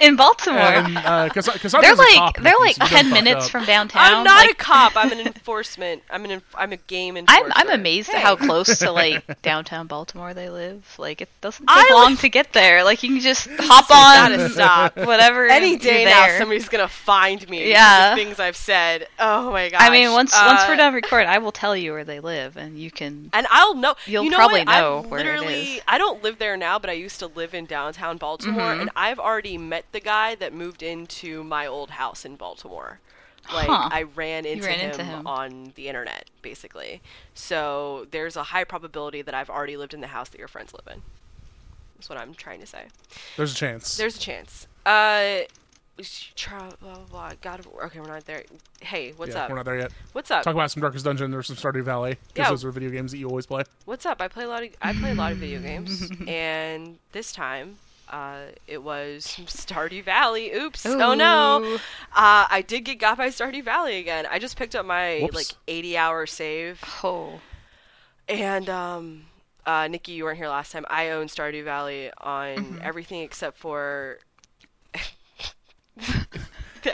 in 0.00 0.16
Baltimore. 0.16 0.60
And 0.60 0.96
uh, 0.96 1.28
Cass- 1.30 1.48
Kassandra's 1.48 1.80
they're 1.82 1.96
like 1.96 2.14
cop, 2.14 2.36
they're 2.38 2.52
like 2.60 2.76
so 2.76 2.84
you 2.84 2.90
done 2.90 3.04
ten 3.04 3.10
minutes 3.12 3.46
up. 3.46 3.50
from 3.50 3.64
downtown. 3.64 4.02
I'm 4.14 4.24
not 4.24 4.46
like, 4.46 4.50
a 4.50 4.54
cop. 4.54 4.92
I'm 4.96 5.12
an 5.12 5.20
enforcement. 5.26 6.02
I'm 6.10 6.24
an. 6.24 6.30
Enf- 6.40 6.54
I'm 6.54 6.72
a 6.72 6.76
game 6.76 7.16
I'm. 7.28 7.52
I'm 7.54 7.70
amazed 7.70 8.10
Hey. 8.10 8.18
at 8.18 8.22
how 8.22 8.36
close 8.36 8.78
to 8.78 8.90
like 8.92 9.42
downtown 9.42 9.86
Baltimore 9.86 10.34
they 10.34 10.48
live. 10.50 10.84
Like 10.98 11.20
it 11.20 11.28
doesn't 11.40 11.66
take 11.66 11.76
I 11.76 11.90
long 11.92 12.10
live- 12.12 12.20
to 12.20 12.28
get 12.28 12.52
there. 12.52 12.84
Like 12.84 13.02
you 13.02 13.10
can 13.10 13.20
just 13.20 13.48
hop 13.58 13.90
on 13.90 14.30
gotta 14.36 14.48
stop. 14.50 14.96
whatever. 14.96 15.46
Any 15.48 15.76
day 15.76 16.04
now, 16.04 16.38
somebody's 16.38 16.68
gonna 16.68 16.88
find 16.88 17.48
me. 17.48 17.68
Yeah. 17.70 17.78
Yeah. 18.10 18.14
Things 18.14 18.38
I've 18.40 18.56
said. 18.56 19.06
Oh 19.18 19.50
my 19.50 19.68
gosh. 19.70 19.80
I 19.82 19.90
mean, 19.90 20.12
once 20.12 20.32
once 20.32 20.60
Uh, 20.62 20.66
we're 20.68 20.76
done 20.76 20.94
recording, 20.94 21.28
I 21.28 21.38
will 21.38 21.52
tell 21.52 21.76
you 21.76 21.92
where 21.92 22.04
they 22.04 22.20
live, 22.20 22.56
and 22.56 22.78
you 22.78 22.90
can. 22.90 23.30
And 23.32 23.46
I'll 23.50 23.74
know. 23.74 23.94
You'll 24.06 24.24
you 24.24 24.30
know 24.30 24.36
probably 24.36 24.60
what? 24.60 24.68
I've 24.68 24.82
know 24.82 25.02
where 25.08 25.20
it 25.20 25.24
literally, 25.26 25.54
is. 25.76 25.80
I 25.88 25.98
don't 25.98 26.22
live 26.28 26.38
there 26.38 26.56
now, 26.56 26.78
but 26.78 26.90
I 26.90 26.94
used 26.94 27.18
to 27.20 27.26
live 27.26 27.54
in 27.54 27.64
downtown 27.66 28.18
Baltimore, 28.18 28.74
Mhm. 28.74 28.80
and 28.82 28.90
I've 28.94 29.18
already 29.18 29.56
met 29.56 29.86
the 29.92 30.00
guy 30.00 30.34
that 30.36 30.52
moved 30.52 30.82
into 30.82 31.42
my 31.42 31.66
old 31.66 31.90
house 31.90 32.24
in 32.24 32.36
Baltimore. 32.36 33.00
Like 33.52 33.66
Huh. 33.68 33.88
I 33.90 34.02
ran 34.02 34.44
into, 34.44 34.66
ran 34.66 34.78
him 34.78 34.90
into 34.90 35.04
him. 35.04 35.26
on 35.26 35.72
the 35.74 35.88
internet, 35.88 36.26
basically. 36.42 37.00
So 37.34 38.06
there's 38.10 38.36
a 38.36 38.42
high 38.44 38.64
probability 38.64 39.22
that 39.22 39.34
I've 39.34 39.48
already 39.48 39.76
lived 39.78 39.94
in 39.94 40.02
the 40.02 40.08
house 40.08 40.28
that 40.28 40.38
your 40.38 40.48
friends 40.48 40.74
live 40.74 40.86
in. 40.94 41.02
That's 41.96 42.10
what 42.10 42.18
I'm 42.18 42.34
trying 42.34 42.60
to 42.60 42.66
say. 42.66 42.84
There's 43.36 43.52
a 43.52 43.56
chance. 43.56 43.96
There's 43.96 44.16
a 44.16 44.20
chance. 44.20 44.66
Uh, 44.84 45.40
blah 46.00 46.70
blah 46.80 46.94
blah. 47.10 47.32
God, 47.40 47.66
okay, 47.84 48.00
we're 48.00 48.06
not 48.06 48.24
there. 48.24 48.44
Hey, 48.80 49.12
what's 49.16 49.34
yeah, 49.34 49.44
up? 49.44 49.50
We're 49.50 49.56
not 49.56 49.64
there 49.64 49.78
yet. 49.78 49.92
What's 50.12 50.30
up? 50.30 50.42
Talk 50.44 50.54
about 50.54 50.70
some 50.70 50.80
Darkest 50.80 51.04
Dungeon 51.04 51.34
or 51.34 51.42
some 51.42 51.56
Stardew 51.56 51.82
Valley 51.82 52.16
because 52.28 52.44
Yeah. 52.46 52.50
those 52.50 52.64
are 52.64 52.70
video 52.70 52.90
games 52.90 53.10
that 53.12 53.18
you 53.18 53.28
always 53.28 53.46
play. 53.46 53.64
What's 53.84 54.06
up? 54.06 54.20
I 54.20 54.28
play 54.28 54.44
a 54.44 54.48
lot 54.48 54.62
of 54.62 54.70
I 54.80 54.92
play 54.92 55.10
a 55.10 55.14
lot 55.14 55.32
of 55.32 55.38
video 55.38 55.60
games, 55.60 56.10
and 56.28 56.98
this 57.12 57.32
time, 57.32 57.78
uh, 58.10 58.42
it 58.66 58.82
was 58.82 59.24
Stardew 59.46 60.04
Valley. 60.04 60.52
Oops! 60.52 60.86
Oh 60.86 61.14
no! 61.14 61.74
Uh, 62.14 62.46
I 62.50 62.62
did 62.66 62.82
get 62.84 62.98
got 63.00 63.18
by 63.18 63.28
Stardew 63.28 63.64
Valley 63.64 63.98
again. 63.98 64.26
I 64.30 64.38
just 64.38 64.56
picked 64.56 64.74
up 64.76 64.86
my 64.86 65.20
Whoops. 65.22 65.34
like 65.34 65.46
80 65.66 65.96
hour 65.96 66.26
save, 66.26 66.80
Oh, 67.02 67.40
and 68.28 68.68
um, 68.70 69.22
uh, 69.66 69.82
Niki, 69.86 70.08
you 70.14 70.24
weren't 70.24 70.38
here 70.38 70.48
last 70.48 70.70
time. 70.72 70.86
I 70.88 71.10
own 71.10 71.26
Stardew 71.26 71.64
Valley 71.64 72.10
on 72.20 72.56
Mm-hmm. 72.56 72.78
everything 72.82 73.22
except 73.22 73.58
for. 73.58 74.18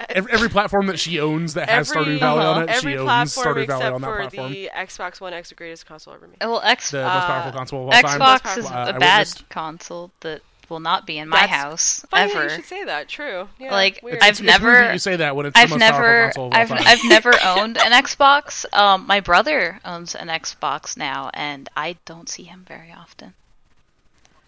Every, 0.08 0.32
every 0.32 0.48
platform 0.48 0.86
that 0.86 0.98
she 0.98 1.20
owns 1.20 1.54
that 1.54 1.68
has 1.68 1.90
Every- 1.94 2.16
Stardew 2.16 2.18
Valley 2.20 2.44
on 2.44 2.56
uh-huh. 2.56 2.60
it, 2.62 2.68
Every 2.70 2.92
she 2.92 2.98
owns 2.98 3.34
platform 3.34 3.46
Stardew 3.56 3.66
Valley 3.66 3.84
except 3.84 3.94
on 3.94 4.00
that 4.00 4.06
for 4.08 4.16
platform. 4.16 4.52
the 4.52 4.70
Xbox 4.74 5.20
One 5.20 5.32
X, 5.34 5.48
the 5.50 5.54
greatest 5.54 5.86
console 5.86 6.14
ever 6.14 6.26
made. 6.26 6.36
well, 6.40 6.62
X 6.64 6.90
The 6.90 7.02
most 7.02 7.06
uh, 7.12 7.26
powerful 7.26 7.52
console 7.52 7.80
of 7.88 7.94
all 7.94 8.02
time. 8.02 8.20
Xbox 8.20 8.58
is 8.58 8.66
Uh, 8.66 8.70
I 8.74 8.82
a 8.88 8.98
bad 8.98 9.18
witnessed- 9.18 9.48
console 9.50 10.10
that 10.20 10.40
will 10.70 10.80
not 10.80 11.06
be 11.06 11.18
in 11.18 11.28
my 11.28 11.40
That's 11.40 11.52
house 11.52 12.06
Funny 12.10 12.32
ever. 12.32 12.44
you 12.44 12.48
should 12.50 12.64
say 12.64 12.84
that. 12.84 13.06
True. 13.08 13.46
Yeah, 13.58 13.70
Like, 13.72 14.00
weird. 14.02 14.20
I've 14.22 14.30
It's 14.30 14.40
never- 14.40 14.72
that 14.72 14.92
you 14.94 14.98
say 14.98 15.16
that 15.16 15.36
when 15.36 15.44
it's 15.46 15.54
the 15.54 15.60
I've 15.60 15.70
most 15.70 15.78
never, 15.78 15.98
powerful 15.98 16.24
console 16.24 16.46
of 16.48 16.54
all 16.54 16.60
I've, 16.60 16.68
time. 16.68 16.82
I've 16.86 17.04
never 17.04 17.32
owned 17.44 17.76
an 17.78 17.92
Xbox. 17.92 18.64
Um, 18.74 19.06
my 19.06 19.20
brother 19.20 19.80
owns 19.84 20.14
an 20.14 20.28
Xbox 20.28 20.96
now, 20.96 21.30
and 21.34 21.68
I 21.76 21.96
don't 22.06 22.30
see 22.30 22.44
him 22.44 22.64
very 22.66 22.90
often. 22.90 23.34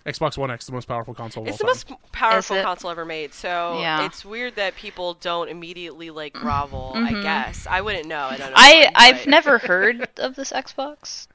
Xbox 0.06 0.38
One 0.38 0.50
X, 0.50 0.66
the 0.66 0.72
most 0.72 0.86
powerful 0.86 1.14
console. 1.14 1.42
Of 1.42 1.48
It's 1.48 1.58
the 1.58 1.64
all 1.64 1.70
most 1.70 1.90
powerful 2.12 2.62
console 2.62 2.90
ever 2.90 3.04
made, 3.04 3.34
so 3.34 3.78
Yeah. 3.80 4.06
it's 4.06 4.24
weird 4.24 4.54
that 4.56 4.76
people 4.76 5.14
don't 5.14 5.48
immediately 5.48 6.10
like 6.10 6.32
grovel. 6.32 6.92
I 6.94 7.12
guess 7.22 7.66
I 7.68 7.80
wouldn't 7.80 8.06
know. 8.06 8.24
I 8.30 8.36
don't 8.36 8.50
know. 8.50 8.56
I 8.56 8.90
why, 8.94 9.06
I've 9.08 9.18
but- 9.18 9.26
never 9.26 9.58
heard 9.70 10.08
of 10.18 10.36
this 10.36 10.52
Xbox. 10.52 11.26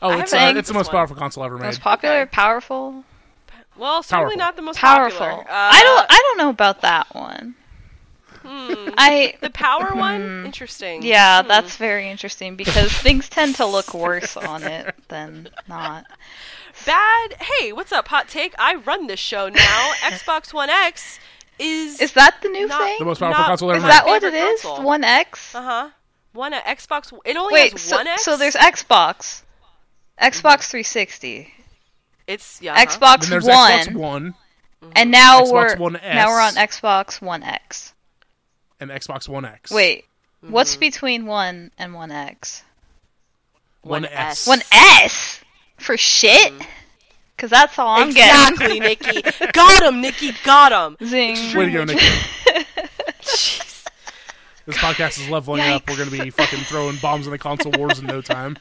Oh, 0.00 0.10
it's 0.18 0.32
uh, 0.32 0.52
it's 0.56 0.68
the 0.68 0.74
most 0.74 0.86
one. 0.88 0.92
powerful 0.94 1.16
console 1.16 1.44
ever 1.44 1.56
made. 1.56 1.64
Most 1.66 1.80
popular, 1.80 2.20
Okay. 2.22 2.30
powerful, 2.30 3.04
Well, 3.76 4.02
certainly 4.02 4.36
Powerful. 4.36 4.38
not 4.38 4.56
the 4.56 4.62
most 4.62 4.78
powerful. 4.78 5.18
popular. 5.26 5.44
Uh, 5.50 5.70
I 5.72 5.82
don't 5.82 6.06
I 6.10 6.14
don't 6.28 6.38
know 6.38 6.50
about 6.50 6.82
that 6.82 7.12
one. 7.14 7.54
hmm. 8.42 8.90
I 8.98 9.34
the 9.40 9.50
power 9.50 9.94
one. 9.94 10.44
Interesting. 10.46 11.02
yeah, 11.02 11.42
Hmm. 11.42 11.48
that's 11.48 11.76
very 11.76 12.08
interesting 12.10 12.54
because 12.56 12.92
things 12.92 13.28
tend 13.28 13.56
to 13.56 13.66
look 13.66 13.92
worse 13.94 14.36
on 14.36 14.62
it 14.62 14.94
than 15.08 15.48
not. 15.68 16.04
bad. 16.84 17.34
Hey, 17.40 17.72
what's 17.72 17.92
up? 17.92 18.08
Hot 18.08 18.28
take. 18.28 18.54
I 18.58 18.74
run 18.76 19.06
this 19.06 19.20
show 19.20 19.48
now. 19.48 19.92
Xbox 20.00 20.52
One 20.52 20.70
X 20.70 21.18
is 21.58 22.00
Is 22.00 22.12
that 22.12 22.36
the 22.42 22.48
new 22.48 22.66
not- 22.66 22.80
thing? 22.82 22.96
The 22.98 23.04
most 23.04 23.18
powerful 23.20 23.38
not 23.42 23.46
console 23.48 23.70
ever 23.70 23.78
Is 23.78 23.82
made. 23.84 23.90
that 23.90 24.06
what 24.06 24.22
it 24.22 24.34
is? 24.34 24.62
console. 24.62 24.84
One 24.84 25.04
X? 25.04 25.54
Uh 25.54 25.62
huh. 25.62 25.90
One 26.32 26.52
uh, 26.52 26.60
Xbox. 26.62 27.12
It 27.24 27.36
only 27.36 27.54
Wait, 27.54 27.72
has 27.72 27.80
so, 27.82 27.96
one 27.96 28.06
X. 28.08 28.24
so 28.24 28.36
there's 28.36 28.54
Xbox, 28.54 29.42
Xbox 30.20 30.68
360, 30.68 31.52
It's 32.26 32.60
yeah. 32.60 32.72
uh-huh. 32.72 32.84
Xbox 32.86 33.20
Then 33.22 33.30
there's 33.30 33.44
One, 33.44 33.70
Xbox 33.70 33.94
One 33.94 34.34
and 34.96 35.10
now 35.12 35.42
Xbox 35.42 35.52
we're 35.52 35.76
One 35.76 35.92
now 36.02 36.28
we're 36.28 36.40
on 36.40 36.54
Xbox 36.54 37.22
One 37.22 37.42
X. 37.44 37.94
and 38.80 38.90
Xbox 38.90 39.28
One 39.28 39.44
X. 39.44 39.70
Wait, 39.70 40.04
Mm-hmm. 40.42 40.52
what's 40.52 40.76
between 40.76 41.24
one 41.24 41.70
and 41.78 41.94
one 41.94 42.10
X? 42.10 42.62
One 43.80 44.02
One 44.02 44.04
S. 44.12 44.40
S. 44.42 44.46
One 44.46 44.62
S 44.72 45.43
for 45.84 45.96
shit. 45.96 46.52
Cause 47.36 47.50
that's 47.50 47.78
all 47.78 48.00
I'm 48.00 48.12
getting. 48.12 48.54
exactly, 48.54 48.80
Niki. 49.22 49.52
Got 49.52 49.82
him, 49.82 50.02
Niki. 50.02 50.44
Got 50.44 50.72
him. 50.72 50.96
getting. 51.00 51.36
Zing. 51.36 51.58
Way 51.58 51.66
to 51.66 51.72
go, 51.72 51.84
Niki. 51.84 51.98
Jeez. 53.20 53.84
This 54.66 54.78
podcast 54.78 55.20
is 55.20 55.28
leveling 55.28 55.60
up. 55.60 55.88
We're 55.88 55.98
gonna 55.98 56.10
be 56.10 56.30
fucking 56.30 56.60
throwing 56.60 56.96
bombs 56.96 57.26
in 57.26 57.32
the 57.32 57.38
console 57.38 57.72
wars 57.76 57.98
in 57.98 58.06
no 58.06 58.22
time. 58.22 58.56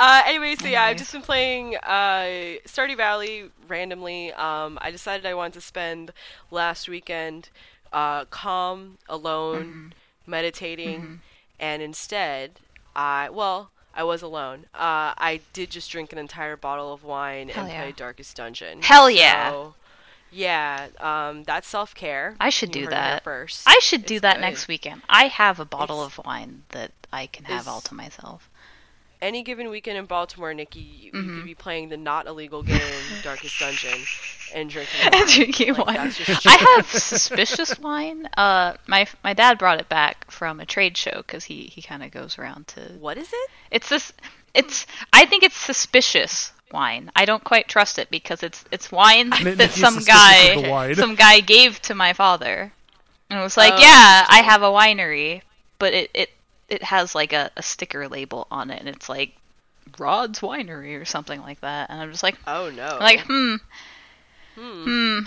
Uh, 0.00 0.22
anyway, 0.26 0.54
so 0.54 0.66
yeah, 0.66 0.84
I've 0.84 0.96
just 0.96 1.12
been 1.12 1.22
playing 1.22 1.76
uh, 1.76 2.56
Stardew 2.66 2.96
Valley 2.96 3.50
randomly. 3.68 4.32
Um, 4.32 4.78
I 4.80 4.90
decided 4.90 5.26
I 5.26 5.34
wanted 5.34 5.54
to 5.54 5.60
spend 5.60 6.12
last 6.50 6.88
weekend 6.88 7.50
uh, 7.92 8.24
calm, 8.26 8.98
alone, 9.08 9.92
meditating, 10.26 11.20
and 11.60 11.82
instead, 11.82 12.60
I 12.96 13.28
well, 13.30 13.70
I 13.98 14.04
was 14.04 14.22
alone. 14.22 14.66
Uh, 14.72 15.12
I 15.18 15.40
did 15.52 15.70
just 15.70 15.90
drink 15.90 16.12
an 16.12 16.18
entire 16.18 16.56
bottle 16.56 16.92
of 16.92 17.02
wine 17.02 17.48
Hell 17.48 17.64
and 17.64 17.72
yeah. 17.72 17.82
play 17.82 17.92
Darkest 17.92 18.36
Dungeon. 18.36 18.80
Hell 18.80 19.10
yeah. 19.10 19.50
So, 19.50 19.74
yeah, 20.30 20.86
um, 21.00 21.42
that's 21.42 21.66
self 21.66 21.94
care. 21.96 22.36
I 22.38 22.50
should 22.50 22.70
do 22.70 22.86
that. 22.86 23.24
first. 23.24 23.64
I 23.66 23.78
should 23.82 24.06
do 24.06 24.14
It's 24.14 24.22
that 24.22 24.36
good. 24.36 24.42
next 24.42 24.68
weekend. 24.68 25.02
I 25.08 25.24
have 25.26 25.58
a 25.58 25.64
bottle 25.64 26.02
It's- 26.04 26.16
of 26.18 26.24
wine 26.24 26.62
that 26.70 26.92
I 27.12 27.26
can 27.26 27.46
have 27.46 27.66
all 27.66 27.80
to 27.82 27.94
myself. 27.94 28.47
Any 29.20 29.42
given 29.42 29.68
weekend 29.68 29.98
in 29.98 30.04
Baltimore, 30.06 30.52
Niki, 30.52 30.76
you, 31.02 31.12
Mm-hmm. 31.12 31.28
you 31.30 31.36
could 31.36 31.44
be 31.46 31.54
playing 31.54 31.88
the 31.88 31.96
not 31.96 32.26
illegal 32.26 32.62
game 32.62 32.80
Darkest 33.22 33.58
Dungeon 33.58 33.98
and 34.54 34.70
drinking 34.70 35.00
And 35.04 35.14
wine. 35.14 35.26
drinking 35.26 35.74
Like, 35.74 35.86
wine. 35.86 36.10
just 36.12 36.46
I 36.46 36.52
have 36.76 36.86
suspicious 36.90 37.78
wine. 37.80 38.28
Uh, 38.36 38.74
my 38.86 39.06
my 39.24 39.34
dad 39.34 39.58
brought 39.58 39.80
it 39.80 39.88
back 39.88 40.30
from 40.30 40.60
a 40.60 40.66
trade 40.66 40.96
show 40.96 41.16
because 41.16 41.44
he 41.44 41.62
he 41.64 41.82
kind 41.82 42.02
of 42.02 42.10
goes 42.10 42.38
around 42.38 42.68
to. 42.68 42.80
What 43.00 43.16
is 43.18 43.28
it? 43.32 43.50
It's 43.70 43.88
this. 43.88 44.12
It's. 44.54 44.86
I 45.12 45.24
think 45.26 45.42
it's 45.42 45.56
suspicious 45.56 46.52
wine. 46.72 47.10
I 47.16 47.24
don't 47.24 47.42
quite 47.42 47.66
trust 47.68 47.98
it 47.98 48.10
because 48.10 48.42
it's 48.42 48.64
it's 48.70 48.92
wine 48.92 49.30
Ni- 49.42 49.52
that 49.54 49.70
some 49.72 49.94
suspicious 49.94 50.56
of 50.56 50.62
the 50.62 50.68
guy 50.68 50.92
some 50.94 51.14
guy 51.14 51.40
gave 51.40 51.80
to 51.82 51.94
my 51.94 52.12
father, 52.12 52.72
and 53.30 53.40
it 53.40 53.42
was 53.42 53.56
like, 53.56 53.72
Oh, 53.74 53.80
yeah, 53.80 54.26
I 54.28 54.42
have 54.44 54.62
a 54.62 54.66
winery, 54.70 55.42
but 55.78 55.92
it 55.94 56.10
it 56.14 56.30
it 56.68 56.82
has 56.82 57.14
like 57.14 57.32
a, 57.32 57.50
a 57.56 57.62
sticker 57.62 58.08
label 58.08 58.46
on 58.50 58.70
it, 58.70 58.80
and 58.80 58.88
it's 58.88 59.08
like 59.08 59.32
Rod's 59.98 60.40
Winery 60.40 61.00
or 61.00 61.04
something 61.04 61.40
like 61.40 61.60
that, 61.60 61.90
and 61.90 62.00
I'm 62.00 62.10
just 62.10 62.22
like, 62.22 62.36
Oh 62.46 62.70
no. 62.70 62.86
I'm 62.86 63.00
like, 63.00 63.20
hmm, 63.26 63.54
hmm, 64.54 65.18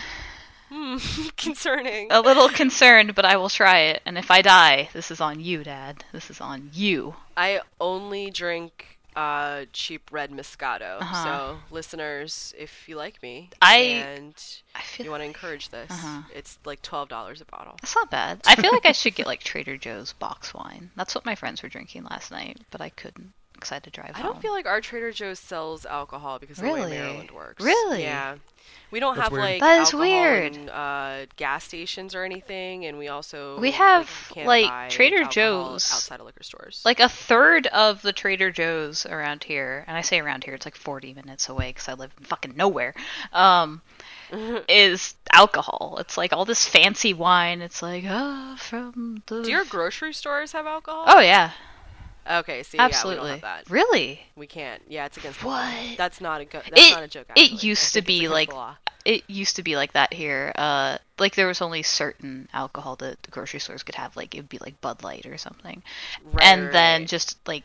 Hmm, 0.70 0.98
concerning. 1.38 2.08
a 2.12 2.22
little 2.22 2.48
concerned, 2.48 3.14
but 3.14 3.26
I 3.26 3.36
will 3.36 3.50
try 3.50 3.80
it. 3.80 4.02
And 4.06 4.18
if 4.18 4.32
I 4.32 4.42
die, 4.42 4.90
this 4.94 5.12
is 5.12 5.20
on 5.20 5.42
you, 5.42 5.64
Dad. 5.66 6.06
This 6.14 6.30
is 6.30 6.40
on 6.40 6.70
you. 6.72 7.16
I 7.36 7.60
only 7.82 8.30
drink 8.30 8.91
uh, 9.16 9.66
cheap 9.74 10.10
red 10.12 10.32
Moscato. 10.32 11.02
Uh-huh. 11.02 11.24
So, 11.24 11.58
listeners, 11.70 12.54
if 12.58 12.88
you 12.88 12.96
like 12.96 13.22
me 13.22 13.50
I- 13.62 13.78
and 13.78 14.34
I 14.76 14.82
feel 14.82 15.06
you 15.06 15.12
want 15.12 15.22
to 15.22 15.28
encourage 15.28 15.70
this, 15.70 15.92
Uh-huh. 15.92 16.22
it's 16.34 16.58
like 16.66 16.82
twelve 16.82 17.10
dollars 17.10 17.42
a 17.42 17.46
bottle. 17.46 17.76
That's 17.82 17.96
not 17.96 18.10
bad. 18.10 18.42
I 18.46 18.56
feel 18.56 18.72
like 18.72 18.86
I 18.86 18.92
should 18.94 19.16
get 19.16 19.28
like 19.32 19.42
Trader 19.44 19.78
Joe's 19.78 20.14
box 20.14 20.54
wine. 20.54 20.92
That's 20.96 21.14
what 21.16 21.26
my 21.26 21.36
friends 21.36 21.62
were 21.64 21.70
drinking 21.70 22.04
last 22.06 22.32
night, 22.32 22.60
but 22.72 22.82
I 22.82 22.90
couldn't 22.90 23.34
because 23.54 23.72
I 23.72 23.76
had 23.76 23.84
to 23.84 23.90
drive 23.92 24.12
I 24.16 24.20
home. 24.22 24.34
don't 24.34 24.42
feel 24.42 24.54
like 24.54 24.66
our 24.66 24.82
Trader 24.82 25.12
Joe's 25.12 25.40
sells 25.40 25.86
alcohol 25.86 26.40
because 26.40 26.58
of 26.58 26.64
the 26.66 26.72
Really? 26.74 26.92
way 26.92 26.98
Maryland 26.98 27.32
works. 27.32 27.64
Really? 27.64 28.02
Yeah. 28.02 28.38
We 28.92 29.00
don't 29.00 29.16
That's 29.16 29.26
have 29.30 29.32
weird. 29.32 29.44
like 29.46 29.60
That 29.62 29.82
is 29.82 29.94
weird. 29.94 30.56
in, 30.58 30.70
uh, 30.70 31.26
gas 31.38 31.64
stations 31.64 32.14
or 32.14 32.24
anything, 32.26 32.86
and 32.86 32.98
we 32.98 33.08
also 33.08 33.58
We 33.60 33.72
have, 33.72 34.10
you 34.30 34.36
can't 34.36 34.48
like, 34.48 34.90
Trader 34.90 35.24
Joe's. 35.24 35.90
outside 35.94 36.20
of 36.20 36.26
liquor 36.26 36.44
stores. 36.44 36.82
like 36.84 37.00
a 37.00 37.08
third 37.08 37.68
of 37.68 38.02
the 38.02 38.12
Trader 38.12 38.52
Joe's 38.52 39.06
around 39.06 39.46
here, 39.46 39.86
and 39.88 39.96
I 39.96 40.02
say 40.02 40.20
around 40.20 40.44
here, 40.44 40.54
it's 40.56 40.66
like 40.66 40.76
40 40.76 41.14
minutes 41.14 41.48
away 41.48 41.70
because 41.70 41.88
I 41.88 41.94
live 41.94 42.12
in 42.18 42.26
fucking 42.26 42.54
nowhere. 42.58 42.94
Um, 43.32 43.82
is 44.70 45.16
alcohol. 45.32 45.98
It's 46.00 46.18
like 46.18 46.34
all 46.34 46.46
this 46.46 46.66
fancy 46.66 47.14
wine. 47.14 47.62
It's 47.62 47.82
like 47.82 48.06
ah 48.08 48.56
from 48.58 49.24
the. 49.28 49.44
Do 49.44 49.52
your 49.52 49.66
grocery 49.66 50.14
stores 50.14 50.52
have 50.54 50.66
alcohol? 50.66 51.04
Oh 51.08 51.20
yeah, 51.20 51.52
Okay, 52.30 52.64
see, 52.64 52.78
absolutely. 52.78 53.16
yeah, 53.30 53.34
we 53.36 53.40
don't 53.42 53.42
have 53.50 53.66
that. 53.66 53.70
Really? 53.74 54.22
We 54.36 54.48
can't. 54.48 54.82
Yeah, 54.88 55.06
it's 55.06 55.18
against 55.18 55.40
the 55.42 55.48
law. 55.48 55.60
What? 55.66 55.98
That's 55.98 56.22
not 56.22 56.42
a 56.42 56.46
go- 56.46 56.62
That's 56.70 56.82
It- 56.82 56.92
not 56.94 57.04
a 57.04 57.08
joke. 57.08 57.28
it 57.36 57.64
used 57.64 57.94
to 57.94 58.02
be 58.02 58.28
like- 58.28 58.52
It 59.04 59.24
used 59.28 59.56
to 59.56 59.64
be 59.64 59.76
like 59.76 59.94
that 59.94 60.14
here. 60.14 60.52
Uh, 60.56 61.00
like 61.18 61.34
there 61.36 61.48
was 61.48 61.62
only 61.62 61.82
certain 61.82 62.48
alcohol 62.54 62.96
that 62.98 63.24
the 63.24 63.32
grocery 63.32 63.60
stores 63.60 63.82
could 63.82 63.96
have. 63.96 64.16
Like 64.16 64.36
it 64.36 64.40
would 64.40 64.50
be 64.50 64.60
like 64.60 64.80
Bud 64.80 65.02
Light 65.04 65.26
or 65.26 65.38
something. 65.40 65.82
Right, 66.32 66.46
and 66.46 66.72
then 66.72 67.02
right. 67.02 67.10
just 67.10 67.38
like 67.48 67.64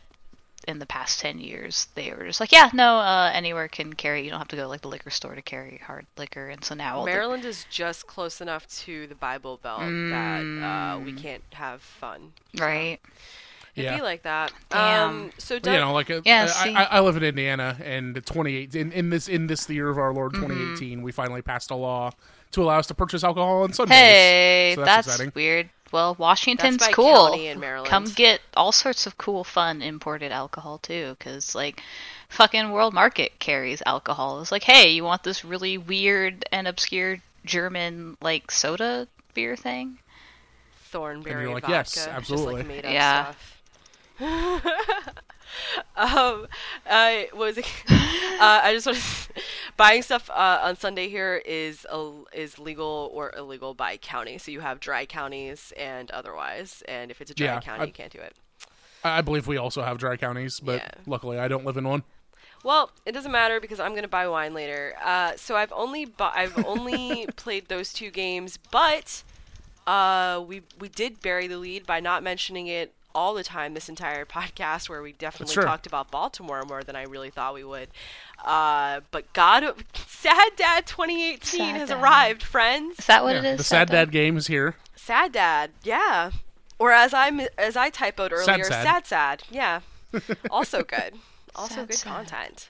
in 0.67 0.79
the 0.79 0.85
past 0.87 1.19
10 1.21 1.39
years 1.39 1.87
they 1.95 2.11
were 2.11 2.25
just 2.25 2.41
like 2.41 2.51
yeah 2.51 2.69
no 2.73 2.97
uh, 2.97 3.31
anywhere 3.33 3.69
can 3.69 3.93
carry 3.93 4.25
you 4.25 4.29
don't 4.29 4.39
have 4.39 4.49
to 4.49 4.55
go 4.57 4.63
to 4.63 4.67
like 4.67 4.81
the 4.81 4.87
liquor 4.89 5.09
store 5.09 5.33
to 5.33 5.41
carry 5.41 5.77
hard 5.85 6.05
liquor 6.17 6.49
and 6.49 6.61
so 6.61 6.75
now 6.75 6.97
all 6.97 7.05
the- 7.05 7.11
Maryland 7.11 7.45
is 7.45 7.65
just 7.69 8.05
close 8.05 8.41
enough 8.41 8.67
to 8.67 9.07
the 9.07 9.15
Bible 9.15 9.57
Belt 9.63 9.79
that 9.79 10.41
uh, 10.41 10.99
we 10.99 11.13
Mm. 11.13 11.21
can't 11.21 11.43
have 11.53 11.81
fun. 11.81 12.33
right 12.57 12.99
It'd 13.77 13.85
Yeah. 13.91 13.95
be 13.97 14.01
like 14.01 14.23
that. 14.23 14.51
Damn. 14.69 15.09
Um, 15.09 15.31
so 15.37 15.55
But, 15.55 15.63
Doug, 15.63 15.73
you 15.75 15.79
know, 15.79 15.93
like 15.93 16.09
uh, 16.09 16.21
Yeah, 16.25 16.47
I. 16.55 16.69
I, 16.69 16.83
I 16.83 16.99
live 16.99 17.15
in 17.15 17.23
Indiana, 17.23 17.77
and 17.83 18.25
28 18.25 18.75
in, 18.75 18.91
in 18.91 19.09
this 19.09 19.27
in 19.29 19.47
this 19.47 19.65
the 19.65 19.75
year 19.75 19.89
of 19.89 19.97
our 19.97 20.13
Lord 20.13 20.33
Mm-hmm. 20.33 20.41
2018, 20.47 21.01
we 21.03 21.11
finally 21.11 21.41
passed 21.41 21.71
a 21.71 21.75
law 21.75 22.11
to 22.51 22.63
allow 22.63 22.79
us 22.79 22.87
to 22.87 22.93
purchase 22.95 23.23
alcohol 23.23 23.63
on 23.63 23.73
Sundays. 23.73 23.95
hey 23.97 24.71
So 24.75 24.83
that's, 24.83 25.07
exciting. 25.07 25.31
weird 25.35 25.69
well 25.93 26.15
washington's 26.19 26.77
by 26.79 26.91
cool 26.91 27.31
in 27.33 27.61
Maryland. 27.61 27.89
come 27.89 28.03
get 28.03 28.41
all 28.57 28.73
sorts 28.73 29.07
of 29.07 29.17
cool 29.17 29.45
fun 29.45 29.81
imported 29.81 30.33
alcohol 30.33 30.77
too 30.79 31.15
because 31.17 31.55
like 31.55 31.81
fucking 32.27 32.71
world 32.71 32.93
market 32.93 33.39
carries 33.39 33.81
alcohol 33.85 34.41
it's 34.41 34.51
like 34.51 34.63
hey 34.63 34.89
you 34.89 35.01
want 35.05 35.23
this 35.23 35.45
really 35.45 35.77
weird 35.77 36.43
and 36.51 36.67
obscure 36.67 37.19
german 37.45 38.17
like 38.21 38.51
soda 38.51 39.07
beer 39.33 39.55
thing 39.55 39.97
Thornberry 40.91 41.33
And 41.35 41.41
you're 41.43 41.53
like, 41.53 41.63
vodka, 41.63 41.71
yes, 41.77 41.93
just 41.93 42.07
absolutely. 42.07 42.53
like 42.55 42.67
made 42.67 42.85
up 42.85 42.91
Yeah. 42.93 43.23
stuff. 43.25 43.56
um, 45.95 46.47
uh, 46.87 47.21
what 47.33 47.55
was 47.55 47.57
uh, 47.59 47.63
I 48.39 48.73
just 48.73 48.85
want 48.85 48.97
to 48.97 49.41
buying 49.77 50.01
stuff 50.01 50.29
uh, 50.29 50.59
on 50.63 50.75
Sunday 50.77 51.09
here 51.09 51.41
is 51.45 51.85
a, 51.91 52.11
is 52.33 52.59
legal 52.59 53.11
or 53.13 53.33
illegal 53.35 53.73
by 53.73 53.97
county. 53.97 54.37
So 54.37 54.51
you 54.51 54.59
have 54.61 54.79
dry 54.79 55.05
counties 55.05 55.73
and 55.77 56.09
otherwise, 56.11 56.83
and 56.87 57.11
if 57.11 57.21
it's 57.21 57.31
a 57.31 57.33
dry 57.33 57.45
Yeah, 57.47 57.59
county, 57.61 57.83
I- 57.83 57.85
you 57.87 57.93
can't 57.93 58.11
do 58.11 58.19
it. 58.19 58.35
I 59.03 59.19
I 59.19 59.21
believe 59.21 59.47
we 59.47 59.57
also 59.57 59.83
have 59.83 59.97
dry 59.99 60.17
counties, 60.17 60.59
but 60.59 60.81
Yeah. 60.81 60.89
luckily 61.05 61.37
I 61.37 61.47
don't 61.47 61.65
live 61.65 61.77
in 61.77 61.87
one. 61.87 62.03
Well, 62.63 62.91
it 63.05 63.11
doesn't 63.11 63.31
matter 63.31 63.59
because 63.61 63.79
I'm 63.79 63.93
gonna 63.93 64.07
buy 64.07 64.27
wine 64.27 64.53
later. 64.53 64.95
Uh, 65.03 65.33
so 65.37 65.55
I've 65.55 65.71
only 65.71 66.05
bu- 66.05 66.23
I've 66.33 66.57
only 66.65 67.27
played 67.35 67.67
those 67.67 67.93
two 67.93 68.09
games, 68.09 68.57
but 68.71 69.23
uh, 69.85 70.43
we 70.45 70.63
we 70.79 70.89
did 70.89 71.21
bury 71.21 71.47
the 71.47 71.57
lead 71.57 71.85
by 71.85 71.99
not 71.99 72.23
mentioning 72.23 72.65
it 72.67 72.93
all 73.17 73.33
the 73.33 73.43
time 73.43 73.73
this 73.73 73.89
entire 73.89 74.25
podcast, 74.39 74.87
where 74.89 75.01
we 75.01 75.11
definitely 75.13 75.55
talked 75.55 75.87
about 75.87 76.11
Baltimore 76.11 76.63
more 76.65 76.83
than 76.83 76.95
I 76.95 77.03
really 77.03 77.29
thought 77.31 77.53
we 77.53 77.63
would. 77.63 77.89
Uh, 78.45 79.01
but 79.11 79.31
God, 79.33 79.63
Sad 80.07 80.51
Dad 80.55 80.85
2018 80.85 81.39
Sad 81.59 81.75
has 81.75 81.89
Dad. 81.89 82.01
arrived, 82.01 82.43
friends. 82.43 82.99
is 82.99 83.05
that 83.07 83.23
what 83.23 83.33
Yeah, 83.35 83.39
it 83.39 83.45
is 83.45 83.57
the 83.57 83.63
Sad 83.63 83.89
Santa? 83.89 84.05
Dad 84.05 84.11
game 84.11 84.37
is 84.37 84.47
here. 84.47 84.75
Sad 84.95 85.31
Dad, 85.31 85.71
yeah. 85.83 86.31
Or 86.79 86.91
as 86.91 87.13
I 87.13 87.31
mi- 87.31 87.47
as 87.57 87.75
I 87.75 87.89
typoed 87.89 88.31
earlier, 88.31 88.63
sad. 88.65 88.83
sad 88.83 89.05
sad, 89.07 89.43
yeah. 89.49 89.79
also 90.51 90.83
good, 90.83 91.15
also 91.55 91.75
Sad 91.75 91.87
good 91.87 91.97
sad. 91.97 92.13
content. 92.13 92.69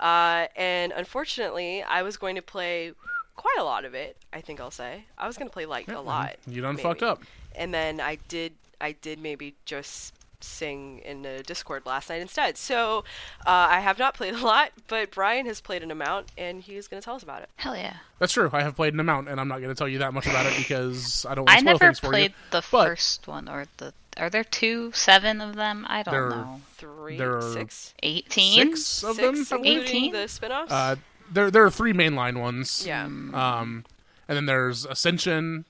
Uh, 0.00 0.46
and 0.56 0.92
unfortunately, 0.92 1.82
I 1.82 2.02
was 2.02 2.16
going 2.16 2.36
to 2.36 2.42
play 2.42 2.92
quite 3.36 3.56
a 3.58 3.64
lot 3.64 3.84
of 3.84 3.94
it. 3.94 4.16
I 4.32 4.40
think 4.40 4.60
I'll 4.60 4.70
say 4.70 5.04
I 5.18 5.26
was 5.26 5.36
going 5.36 5.48
to 5.48 5.52
play 5.52 5.66
like 5.66 5.88
a 5.88 6.00
lot. 6.00 6.36
You 6.48 6.62
done 6.62 6.76
maybe. 6.76 6.82
fucked 6.82 7.02
up. 7.02 7.22
And 7.54 7.72
then 7.74 8.00
I 8.00 8.18
did. 8.28 8.52
I 8.84 8.92
did 8.92 9.18
maybe 9.18 9.54
just 9.64 10.12
sing 10.40 10.98
in 11.06 11.24
a 11.24 11.42
Discord 11.42 11.86
last 11.86 12.10
night 12.10 12.20
instead. 12.20 12.58
So 12.58 12.98
uh, 13.46 13.66
I 13.70 13.80
have 13.80 13.98
not 13.98 14.12
played 14.14 14.34
a 14.42 14.44
lot, 14.44 14.72
but 14.88 15.10
Brian 15.10 15.46
has 15.46 15.60
played 15.62 15.82
an 15.82 15.90
amount, 15.90 16.32
and 16.36 16.60
he's 16.62 16.86
going 16.86 17.00
to 17.00 17.04
tell 17.04 17.14
us 17.14 17.22
about 17.22 17.42
it. 17.42 17.48
Hell 17.56 17.74
yeah. 17.76 17.96
That's 18.18 18.32
true. 18.34 18.50
I 18.52 18.62
have 18.62 18.76
played 18.76 18.92
an 18.92 19.00
amount, 19.00 19.28
and 19.30 19.40
I'm 19.40 19.48
not 19.48 19.58
going 19.62 19.70
to 19.70 19.74
tell 19.74 19.88
you 19.88 19.98
that 20.00 20.12
much 20.12 20.26
about 20.26 20.44
it 20.46 20.54
because 20.58 21.24
I 21.28 21.34
don't 21.34 21.46
want 21.46 21.56
I 21.56 21.60
spoil 21.60 21.72
never 21.72 21.78
things 21.86 21.98
for 21.98 22.08
played 22.10 22.30
you. 22.32 22.36
the 22.50 22.62
but- 22.70 22.86
first 22.86 23.26
one 23.26 23.48
or 23.48 23.64
the. 23.78 23.94
Are 24.16 24.30
there 24.30 24.44
two, 24.44 24.92
seven 24.92 25.40
of 25.40 25.56
them? 25.56 25.84
I 25.88 26.04
don't 26.04 26.12
There- 26.14 26.28
know. 26.30 26.60
Three, 26.76 27.16
There 27.16 27.36
are 27.38 27.52
six, 27.52 27.94
Eighteen. 28.02 28.76
Six 28.76 29.02
of 29.02 29.16
six, 29.16 29.48
them. 29.48 29.64
18? 29.64 30.12
the 30.12 30.28
spin-offs. 30.28 30.70
Uh, 30.70 30.94
there 31.32 31.50
there 31.50 31.64
are 31.64 31.70
three 31.70 31.92
mainline 31.92 32.38
ones. 32.40 32.84
yeah. 32.86 33.04
Um, 33.06 33.84
and 34.28 34.36
then 34.36 34.46
there's 34.46 34.84
Ascension, 34.84 35.64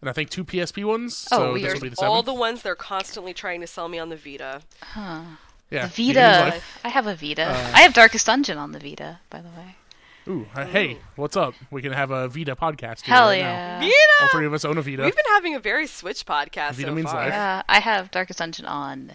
and 0.00 0.10
I 0.10 0.12
think 0.12 0.30
two 0.30 0.44
PSP 0.44 0.84
ones. 0.84 1.26
Oh, 1.32 1.38
so 1.38 1.52
we- 1.54 1.62
this 1.62 1.74
will 1.74 1.80
be 1.80 1.88
the 1.90 1.96
all 2.04 2.16
seventh. 2.22 2.26
the 2.26 2.34
ones 2.34 2.62
they're 2.62 2.74
constantly 2.74 3.32
trying 3.34 3.60
to 3.60 3.66
sell 3.66 3.88
me 3.88 3.98
on 3.98 4.08
the 4.08 4.16
Vita. 4.16 4.62
Huh. 4.82 5.20
yeah, 5.70 5.86
The 5.88 6.12
Vita. 6.12 6.60
I 6.84 6.88
have 6.88 7.06
a 7.06 7.14
Vita. 7.14 7.44
Uh, 7.44 7.70
I 7.74 7.80
have 7.82 7.92
Darkest 7.94 8.26
Dungeon 8.26 8.58
on 8.58 8.72
the 8.72 8.78
Vita, 8.78 9.20
by 9.30 9.40
the 9.40 9.48
way. 9.48 9.76
Ooh, 10.28 10.46
uh, 10.56 10.66
hey, 10.66 10.98
what's 11.14 11.36
up? 11.36 11.54
We 11.70 11.82
can 11.82 11.92
have 11.92 12.10
a 12.10 12.26
Vita 12.26 12.56
podcast. 12.56 13.02
Here 13.02 13.14
Hell 13.14 13.28
right 13.28 13.38
yeah. 13.38 13.78
Now. 13.78 13.86
Vita! 13.86 13.92
All 14.22 14.28
three 14.30 14.46
of 14.46 14.52
us 14.54 14.64
own 14.64 14.76
a 14.76 14.82
Vita. 14.82 15.04
We've 15.04 15.14
been 15.14 15.24
having 15.34 15.54
a 15.54 15.60
very 15.60 15.86
Switch 15.86 16.26
podcast 16.26 16.72
Vita 16.72 16.88
so 16.88 16.94
means 16.94 17.10
far. 17.12 17.20
life. 17.22 17.32
Yeah, 17.32 17.62
I 17.68 17.78
have 17.78 18.10
Darkest 18.10 18.40
Dungeon 18.40 18.66
on 18.66 19.12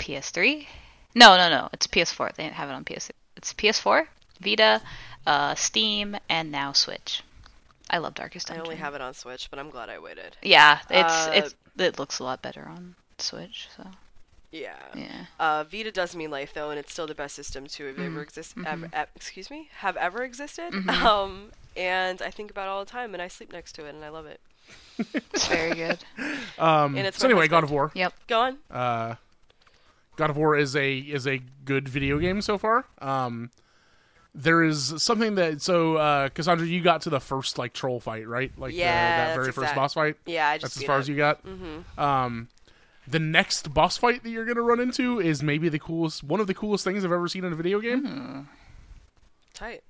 PS3. 0.00 0.66
No, 1.14 1.36
no, 1.36 1.48
no. 1.48 1.68
It's 1.72 1.86
PS4. 1.86 2.34
They 2.34 2.42
didn't 2.44 2.56
have 2.56 2.68
it 2.68 2.72
on 2.72 2.84
PS. 2.84 3.10
It's 3.36 3.52
PS4, 3.54 4.06
Vita, 4.40 4.82
uh, 5.26 5.54
Steam, 5.54 6.16
and 6.28 6.50
now 6.50 6.72
Switch. 6.72 7.22
I 7.90 7.98
love 7.98 8.14
Darkest 8.14 8.46
Dungeon. 8.46 8.62
I 8.62 8.64
only 8.66 8.76
have 8.76 8.94
it 8.94 9.00
on 9.00 9.12
Switch, 9.14 9.50
but 9.50 9.58
I'm 9.58 9.68
glad 9.70 9.88
I 9.90 9.98
waited. 9.98 10.36
Yeah, 10.42 10.78
it's 10.88 11.26
Uh, 11.26 11.30
it's 11.34 11.54
it 11.76 11.98
looks 11.98 12.18
a 12.20 12.24
lot 12.24 12.40
better 12.40 12.66
on 12.68 12.94
Switch. 13.18 13.68
So 13.76 13.84
Yeah. 14.52 14.76
yeah. 14.94 15.26
Uh, 15.38 15.64
Vita 15.64 15.90
does 15.92 16.14
mean 16.16 16.30
life 16.30 16.52
though, 16.54 16.70
and 16.70 16.78
it's 16.78 16.92
still 16.92 17.06
the 17.06 17.14
best 17.14 17.34
system 17.34 17.66
to 17.66 17.86
have 17.86 17.96
Mm-hmm. 17.96 18.06
ever 18.06 18.22
exist. 18.22 18.54
Ever, 18.64 18.86
e- 18.86 19.10
excuse 19.16 19.50
me, 19.50 19.68
have 19.78 19.96
ever 19.96 20.22
existed. 20.22 20.72
Um, 20.88 21.50
and 21.76 22.20
I 22.22 22.30
think 22.30 22.50
about 22.50 22.64
it 22.66 22.70
all 22.70 22.84
the 22.84 22.90
time, 22.90 23.12
and 23.14 23.22
I 23.22 23.28
sleep 23.28 23.52
next 23.52 23.72
to 23.74 23.84
it, 23.86 23.94
and 23.94 24.04
I 24.04 24.08
love 24.10 24.26
it. 24.26 24.40
It's 25.34 25.46
very 25.48 25.74
good. 25.74 25.98
Um, 26.58 26.96
And 26.96 27.06
it's 27.06 27.18
so 27.18 27.26
anyway, 27.26 27.48
God 27.48 27.64
of 27.64 27.70
War. 27.70 27.90
Yep. 27.94 28.12
Go 28.28 28.40
on. 28.40 28.58
Uh, 28.70 29.14
God 30.16 30.30
of 30.30 30.36
War 30.36 30.56
is 30.56 30.76
a 30.76 30.98
is 30.98 31.26
a 31.26 31.40
good 31.64 31.88
video 31.88 32.18
game 32.18 32.40
so 32.42 32.58
far. 32.58 32.84
Um, 33.00 33.50
there 34.34 34.62
is 34.62 35.02
something 35.02 35.34
that 35.36 35.60
so 35.62 35.96
uh, 35.96 36.28
Kassandra, 36.28 36.66
you 36.66 36.80
got 36.80 37.02
to 37.02 37.10
the 37.10 37.20
first 37.20 37.58
like 37.58 37.72
troll 37.72 38.00
fight, 38.00 38.28
right? 38.28 38.52
Like 38.56 38.72
the, 38.72 38.78
that 38.78 39.34
very 39.34 39.46
first 39.46 39.58
exact- 39.58 39.76
boss 39.76 39.94
fight. 39.94 40.16
Yeah, 40.26 40.48
I 40.48 40.58
just 40.58 40.74
That's 40.74 40.76
as 40.78 40.86
far 40.86 40.96
it. 40.96 41.00
as 41.00 41.08
you 41.08 41.16
got. 41.16 41.44
Mm-hmm. 41.44 42.00
Um, 42.00 42.48
the 43.08 43.18
next 43.18 43.74
boss 43.74 43.96
fight 43.96 44.22
that 44.22 44.30
you're 44.30 44.44
gonna 44.44 44.62
run 44.62 44.78
into 44.80 45.20
is 45.20 45.42
maybe 45.42 45.68
the 45.68 45.78
coolest, 45.80 46.22
one 46.22 46.40
of 46.40 46.46
the 46.46 46.54
coolest 46.54 46.84
things 46.84 47.04
I've 47.04 47.12
ever 47.12 47.26
seen 47.28 47.44
in 47.44 47.52
a 47.52 47.56
video 47.56 47.80
game. 47.80 48.06
Mm-hmm. 48.06 48.40
Tight. 49.54 49.82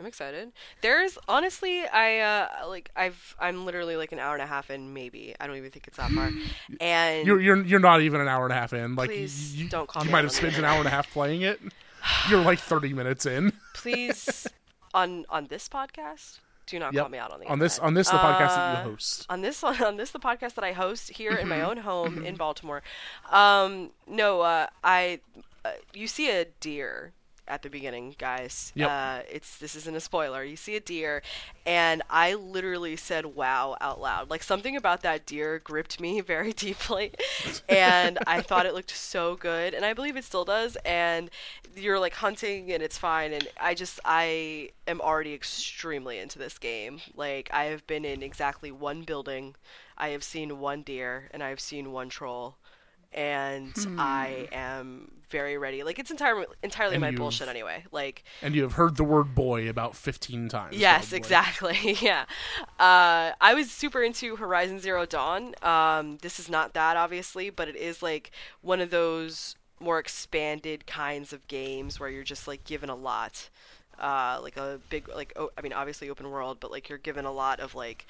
I'm 0.00 0.06
excited. 0.06 0.50
There's 0.80 1.16
honestly, 1.28 1.86
I 1.86 2.18
uh 2.18 2.68
like 2.68 2.90
I've 2.96 3.36
I'm 3.38 3.64
literally 3.64 3.96
like 3.96 4.10
an 4.10 4.18
hour 4.18 4.32
and 4.34 4.42
a 4.42 4.46
half 4.46 4.70
in, 4.70 4.92
maybe. 4.92 5.36
I 5.38 5.46
don't 5.46 5.56
even 5.56 5.70
think 5.70 5.86
it's 5.86 5.98
that 5.98 6.10
far. 6.10 6.32
And 6.80 7.24
You're 7.24 7.40
you're 7.40 7.62
you're 7.64 7.78
not 7.78 8.00
even 8.00 8.20
an 8.20 8.26
hour 8.26 8.44
and 8.44 8.52
a 8.52 8.56
half 8.56 8.72
in. 8.72 8.96
Like 8.96 9.10
Please 9.10 9.54
you, 9.54 9.68
don't 9.68 9.88
call 9.88 10.04
you 10.04 10.10
might 10.10 10.24
have 10.24 10.32
spent 10.32 10.58
an 10.58 10.64
hour 10.64 10.78
and 10.78 10.88
a 10.88 10.90
half 10.90 11.12
playing 11.12 11.42
it. 11.42 11.60
You're 12.28 12.42
like 12.42 12.58
30 12.58 12.92
minutes 12.94 13.26
in. 13.26 13.52
please 13.74 14.46
on 14.94 15.24
on 15.30 15.46
this 15.46 15.68
podcast, 15.68 16.38
do 16.66 16.78
not 16.78 16.92
Yep. 16.94 17.02
call 17.02 17.08
me 17.10 17.18
out 17.18 17.32
on 17.32 17.40
the 17.40 17.46
on 17.48 17.58
this 17.58 17.78
on 17.78 17.94
this 17.94 18.08
the 18.10 18.16
podcast 18.18 18.54
that 18.54 18.76
Uh, 18.76 18.84
you 18.84 18.90
host. 18.90 19.26
on 19.28 19.40
this 19.40 19.62
on 19.64 19.96
this 19.96 20.10
the 20.10 20.18
podcast 20.20 20.54
that 20.54 20.64
I 20.64 20.72
host 20.72 21.10
here 21.10 21.32
in 21.32 21.48
my 21.48 21.56
Mm-hmm. 21.58 21.70
own 21.70 21.76
home 21.78 22.24
in 22.24 22.36
Baltimore. 22.36 22.82
Um, 23.30 23.90
no, 24.06 24.40
uh, 24.42 24.66
I 24.84 25.20
uh, 25.64 25.70
you 25.94 26.06
see 26.08 26.30
a 26.30 26.44
deer 26.60 27.12
at 27.48 27.62
the 27.62 27.70
beginning, 27.70 28.14
guys. 28.18 28.72
Yep. 28.74 28.88
Uh, 28.90 29.20
it's 29.30 29.58
this 29.58 29.74
isn't 29.74 29.96
a 29.96 30.00
spoiler. 30.00 30.44
You 30.44 30.56
see 30.56 30.76
a 30.76 30.80
deer, 30.80 31.22
and 31.66 32.02
I 32.08 32.34
literally 32.34 32.96
said 32.96 33.26
"wow" 33.26 33.76
out 33.80 34.00
loud. 34.00 34.30
Like 34.30 34.42
something 34.42 34.76
about 34.76 35.02
that 35.02 35.26
deer 35.26 35.58
gripped 35.58 36.00
me 36.00 36.20
very 36.34 36.52
deeply, 36.52 37.12
and 37.68 38.18
I 38.26 38.40
thought 38.40 38.66
it 38.66 38.74
looked 38.74 38.90
so 38.90 39.36
good, 39.36 39.74
and 39.74 39.84
I 39.84 39.92
believe 39.92 40.16
it 40.16 40.24
still 40.24 40.44
does. 40.44 40.76
And 40.84 41.30
you're 41.74 41.98
like 41.98 42.14
hunting, 42.14 42.72
and 42.72 42.82
it's 42.82 42.98
fine. 42.98 43.32
And 43.32 43.48
I 43.60 43.74
just 43.74 44.00
I 44.04 44.70
am 44.86 45.00
already 45.00 45.34
extremely 45.34 46.18
into 46.18 46.38
this 46.38 46.58
game. 46.58 47.00
Like 47.14 47.50
I 47.52 47.64
have 47.64 47.86
been 47.86 48.04
in 48.04 48.22
exactly 48.22 48.70
one 48.70 49.02
building, 49.02 49.54
I 49.96 50.08
have 50.08 50.24
seen 50.24 50.58
one 50.58 50.82
deer, 50.82 51.28
and 51.32 51.42
I 51.42 51.50
have 51.50 51.60
seen 51.60 51.92
one 51.92 52.08
troll. 52.08 52.56
And 53.14 53.72
Hmm. 53.76 54.00
I 54.00 54.48
am 54.52 55.10
very 55.30 55.56
ready. 55.56 55.82
Like 55.82 55.98
it's 55.98 56.10
entirely 56.10 56.46
entirely 56.62 56.94
And 56.96 57.00
my 57.00 57.10
bullshit 57.10 57.48
anyway. 57.48 57.84
Like 57.90 58.22
And 58.42 58.54
you 58.54 58.62
have 58.62 58.74
heard 58.74 58.96
the 58.96 59.04
word 59.04 59.34
boy 59.34 59.68
about 59.68 59.96
15 59.96 60.48
times. 60.48 60.76
Yes, 60.76 61.04
probably. 61.08 61.18
exactly. 61.18 61.96
yeah. 62.00 62.24
Uh, 62.78 63.32
I 63.40 63.54
was 63.54 63.70
super 63.70 64.02
into 64.02 64.36
Horizon 64.36 64.78
Zero 64.80 65.06
Dawn. 65.06 65.54
Um, 65.62 66.18
this 66.18 66.38
is 66.38 66.48
not 66.50 66.74
that, 66.74 66.96
obviously, 66.96 67.48
but 67.50 67.68
it 67.68 67.76
is 67.76 68.02
like 68.02 68.30
one 68.60 68.80
of 68.80 68.90
those 68.90 69.56
more 69.80 69.98
expanded 69.98 70.86
kinds 70.86 71.32
of 71.32 71.46
games 71.48 71.98
where 71.98 72.08
you're 72.10 72.22
just 72.24 72.46
like 72.46 72.64
given 72.64 72.88
a 72.90 72.94
lot. 72.94 73.48
Uh, 73.98 74.38
like 74.42 74.56
a 74.56 74.80
big, 74.90 75.08
like, 75.08 75.32
oh, 75.36 75.50
I 75.56 75.60
mean, 75.60 75.72
obviously 75.72 76.10
open 76.10 76.30
world, 76.30 76.58
but 76.60 76.70
like 76.70 76.88
you're 76.88 76.98
given 76.98 77.24
a 77.24 77.32
lot 77.32 77.60
of 77.60 77.74
like 77.74 78.06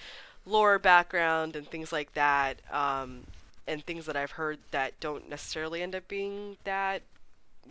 lore 0.47 0.79
background 0.79 1.55
and 1.55 1.69
things 1.69 1.93
like 1.93 2.15
that. 2.15 2.61
Um, 2.73 3.25
and 3.67 3.85
things 3.85 4.07
that 4.07 4.17
I've 4.17 4.33
heard 4.33 4.59
that 4.71 4.99
don't 5.01 5.29
necessarily 5.29 5.83
end 5.83 5.95
up 5.95 6.09
being 6.09 6.57
that 6.65 7.03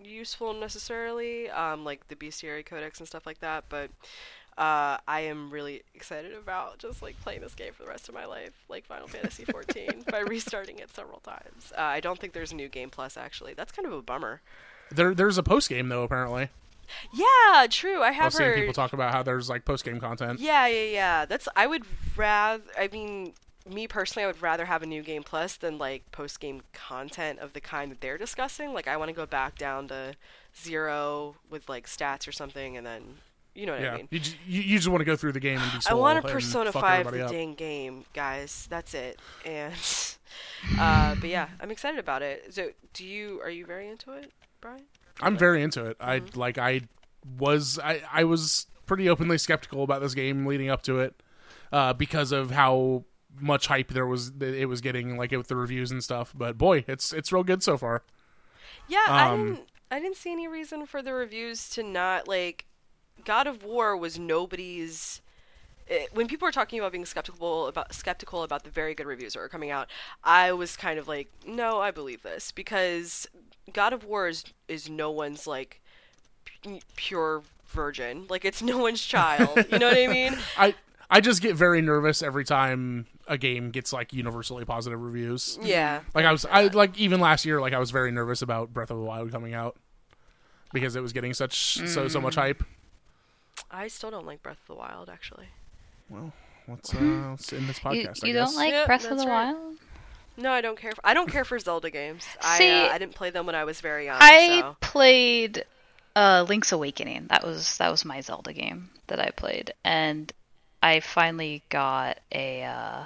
useful 0.03 0.53
necessarily, 0.53 1.49
um, 1.49 1.83
like 1.83 2.07
the 2.07 2.15
Bestiary 2.15 2.65
Codex 2.65 2.99
and 2.99 3.07
stuff 3.07 3.25
like 3.25 3.39
that. 3.39 3.65
But 3.69 3.89
uh, 4.57 4.97
I 5.07 5.21
am 5.21 5.49
really 5.51 5.81
excited 5.95 6.33
about 6.33 6.77
just 6.77 7.01
like 7.01 7.19
playing 7.21 7.41
this 7.41 7.55
game 7.55 7.73
for 7.73 7.83
the 7.83 7.89
rest 7.89 8.07
of 8.09 8.15
my 8.15 8.25
life, 8.25 8.53
like 8.69 8.85
Final 8.85 9.07
Fantasy 9.07 9.43
XIV, 9.45 10.05
by 10.11 10.19
restarting 10.19 10.79
it 10.79 10.93
several 10.93 11.19
times. 11.19 11.73
Uh, 11.77 11.81
I 11.81 11.99
don't 11.99 12.19
think 12.19 12.33
there's 12.33 12.51
a 12.51 12.55
new 12.55 12.69
game 12.69 12.89
plus 12.89 13.17
actually. 13.17 13.53
That's 13.53 13.71
kind 13.71 13.85
of 13.85 13.93
a 13.93 14.01
bummer. 14.01 14.41
There, 14.91 15.13
there's 15.13 15.37
a 15.37 15.43
post 15.43 15.69
game 15.69 15.89
though. 15.89 16.03
Apparently, 16.03 16.49
Yeah, 17.13 17.65
true. 17.69 18.01
I 18.01 18.07
I've 18.09 18.15
have 18.15 18.33
seen 18.33 18.47
heard. 18.47 18.55
people 18.57 18.73
talk 18.73 18.91
about 18.93 19.13
how 19.13 19.23
there's 19.23 19.49
like 19.49 19.63
post 19.65 19.85
game 19.85 19.99
content. 20.01 20.39
Yeah, 20.39 20.67
yeah, 20.67 20.83
yeah. 20.91 21.25
That's 21.25 21.47
I 21.55 21.65
would 21.67 21.83
rather. 22.17 22.61
I 22.77 22.89
mean, 22.91 23.33
me 23.69 23.87
personally, 23.87 24.23
I 24.23 24.27
would 24.27 24.41
rather 24.41 24.65
have 24.65 24.81
a 24.83 24.85
new 24.85 25.01
game 25.03 25.23
plus 25.23 25.55
than 25.57 25.77
like 25.77 26.11
post 26.11 26.39
game 26.39 26.61
content 26.73 27.39
of 27.39 27.53
the 27.53 27.61
kind 27.61 27.91
that 27.91 28.01
they're 28.01 28.17
discussing. 28.17 28.73
Like, 28.73 28.87
I 28.87 28.97
want 28.97 29.09
to 29.09 29.13
go 29.15 29.25
back 29.25 29.57
down 29.57 29.87
to 29.89 30.15
zero 30.59 31.35
with 31.49 31.69
like 31.69 31.87
stats 31.87 32.27
or 32.27 32.31
something, 32.31 32.77
and 32.77 32.85
then 32.85 33.17
you 33.53 33.65
know 33.65 33.73
what 33.73 33.81
Yeah, 33.81 33.93
I 33.93 33.97
mean. 33.97 34.07
you, 34.09 34.19
just, 34.19 34.37
you, 34.47 34.61
you 34.61 34.77
just 34.77 34.87
want 34.87 35.01
to 35.01 35.05
go 35.05 35.15
through 35.15 35.33
the 35.33 35.39
game 35.39 35.59
and 35.59 35.71
be. 35.71 35.79
I 35.85 35.93
want 35.93 36.17
to 36.21 36.23
and 36.27 36.33
Persona 36.33 36.71
5 36.71 37.07
everybody 37.07 37.17
the 37.17 37.25
up. 37.25 37.31
dang 37.31 37.53
game, 37.53 38.05
guys. 38.13 38.67
That's 38.69 38.93
it. 38.93 39.19
And 39.45 39.73
uh, 40.79 41.15
but 41.15 41.29
yeah, 41.29 41.49
I'm 41.59 41.71
excited 41.71 41.99
about 41.99 42.21
it. 42.21 42.53
So, 42.53 42.69
do 42.93 43.05
you 43.05 43.41
are 43.41 43.49
you 43.49 43.65
very 43.65 43.87
into 43.89 44.13
it, 44.13 44.31
Brian? 44.61 44.83
I'm 45.21 45.37
very 45.37 45.61
into 45.61 45.85
it. 45.85 45.97
I 45.99 46.19
Mm-hmm. 46.19 46.39
like. 46.39 46.57
I 46.57 46.81
was. 47.37 47.77
I, 47.83 48.01
I 48.11 48.23
was 48.23 48.67
pretty 48.85 49.07
openly 49.09 49.37
skeptical 49.37 49.83
about 49.83 50.01
this 50.01 50.13
game 50.13 50.45
leading 50.45 50.69
up 50.69 50.81
to 50.83 50.99
it, 50.99 51.21
uh, 51.71 51.93
because 51.93 52.31
of 52.31 52.51
how 52.51 53.03
much 53.39 53.67
hype 53.67 53.89
there 53.89 54.05
was. 54.05 54.31
It 54.41 54.67
was 54.67 54.81
getting 54.81 55.17
like 55.17 55.31
with 55.31 55.47
the 55.47 55.55
reviews 55.55 55.91
and 55.91 56.03
stuff. 56.03 56.33
But 56.35 56.57
boy, 56.57 56.83
it's 56.87 57.13
it's 57.13 57.31
real 57.31 57.43
good 57.43 57.63
so 57.63 57.77
far. 57.77 58.03
Yeah, 58.87 59.05
I 59.07 59.29
Um, 59.29 59.45
didn't. 59.53 59.67
I 59.89 59.99
didn't 59.99 60.17
see 60.17 60.31
any 60.31 60.47
reason 60.47 60.85
for 60.85 61.01
the 61.01 61.13
reviews 61.13 61.69
to 61.71 61.83
not 61.83 62.27
like. 62.27 62.65
God 63.23 63.45
of 63.45 63.63
War 63.63 63.95
was 63.95 64.17
nobody's. 64.17 65.21
It, 65.87 66.09
when 66.13 66.27
people 66.27 66.47
were 66.47 66.51
talking 66.51 66.79
about 66.79 66.91
being 66.91 67.05
skeptical 67.05 67.67
about 67.67 67.93
skeptical 67.93 68.43
about 68.43 68.63
the 68.63 68.69
very 68.69 68.95
good 68.95 69.05
reviews 69.05 69.33
that 69.33 69.39
were 69.39 69.49
coming 69.49 69.69
out, 69.71 69.89
I 70.23 70.53
was 70.53 70.75
kind 70.75 70.97
of 70.97 71.07
like, 71.07 71.29
no, 71.45 71.79
I 71.81 71.91
believe 71.91 72.23
this 72.23 72.51
because 72.51 73.27
God 73.73 73.93
of 73.93 74.03
War 74.05 74.27
is 74.27 74.45
is 74.67 74.89
no 74.89 75.11
one's 75.11 75.45
like 75.45 75.81
p- 76.63 76.81
pure 76.95 77.43
virgin. 77.67 78.25
Like 78.29 78.45
it's 78.45 78.61
no 78.61 78.77
one's 78.77 79.01
child. 79.05 79.65
you 79.71 79.79
know 79.79 79.87
what 79.89 79.97
I 79.97 80.07
mean? 80.07 80.37
I 80.57 80.73
I 81.09 81.19
just 81.19 81.41
get 81.41 81.55
very 81.55 81.81
nervous 81.81 82.23
every 82.23 82.45
time 82.45 83.05
a 83.31 83.37
game 83.37 83.71
gets 83.71 83.91
like 83.93 84.13
universally 84.13 84.65
positive 84.65 85.01
reviews. 85.01 85.57
Yeah. 85.61 86.01
Like 86.13 86.25
I 86.25 86.31
was, 86.31 86.45
I 86.45 86.63
like 86.67 86.97
even 86.99 87.19
last 87.19 87.45
year, 87.45 87.59
like 87.61 87.73
I 87.73 87.79
was 87.79 87.89
very 87.91 88.11
nervous 88.11 88.41
about 88.41 88.73
Breath 88.73 88.91
of 88.91 88.97
the 88.97 89.03
Wild 89.03 89.31
coming 89.31 89.53
out 89.53 89.75
because 90.73 90.95
it 90.95 91.01
was 91.01 91.13
getting 91.13 91.33
such 91.33 91.75
so 91.87 92.07
so 92.07 92.19
much 92.21 92.35
hype. 92.35 92.63
I 93.71 93.87
still 93.87 94.11
don't 94.11 94.25
like 94.25 94.43
Breath 94.43 94.59
of 94.61 94.67
the 94.67 94.75
Wild 94.75 95.09
actually. 95.09 95.47
Well, 96.09 96.33
let's 96.67 96.93
uh, 96.93 96.97
let's 97.31 97.51
end 97.53 97.67
this 97.69 97.77
You, 97.77 97.83
podcast. 97.89 98.23
I 98.23 98.27
you 98.27 98.33
guess. 98.33 98.49
don't 98.51 98.55
like 98.55 98.71
Yep, 98.73 98.85
Breath 98.87 99.05
of 99.09 99.17
the 99.17 99.25
right. 99.25 99.53
Wild? 99.53 99.75
No, 100.37 100.51
I 100.51 100.61
don't 100.61 100.77
care. 100.79 100.91
For, 100.93 101.01
I 101.05 101.13
don't 101.13 101.29
care 101.29 101.45
for 101.45 101.59
Zelda 101.59 101.89
games. 101.91 102.23
See- 102.57 102.69
I 102.69 102.87
uh, 102.89 102.93
I 102.93 102.97
didn't 102.97 103.15
play 103.15 103.29
them 103.29 103.45
when 103.45 103.55
I 103.55 103.63
was 103.63 103.81
very 103.81 104.05
young. 104.05 104.17
I 104.19 104.59
so. 104.61 104.75
played 104.81 105.63
Uh, 106.15 106.45
Link's 106.47 106.71
Awakening. 106.71 107.27
That 107.29 107.43
was 107.45 107.77
that 107.77 107.89
was 107.89 108.03
my 108.05 108.21
Zelda 108.21 108.51
game 108.53 108.89
that 109.07 109.19
I 109.19 109.29
played, 109.31 109.73
and 109.85 110.31
I 110.83 110.99
finally 111.01 111.63
got 111.69 112.19
a 112.31 112.63
uh, 112.63 113.03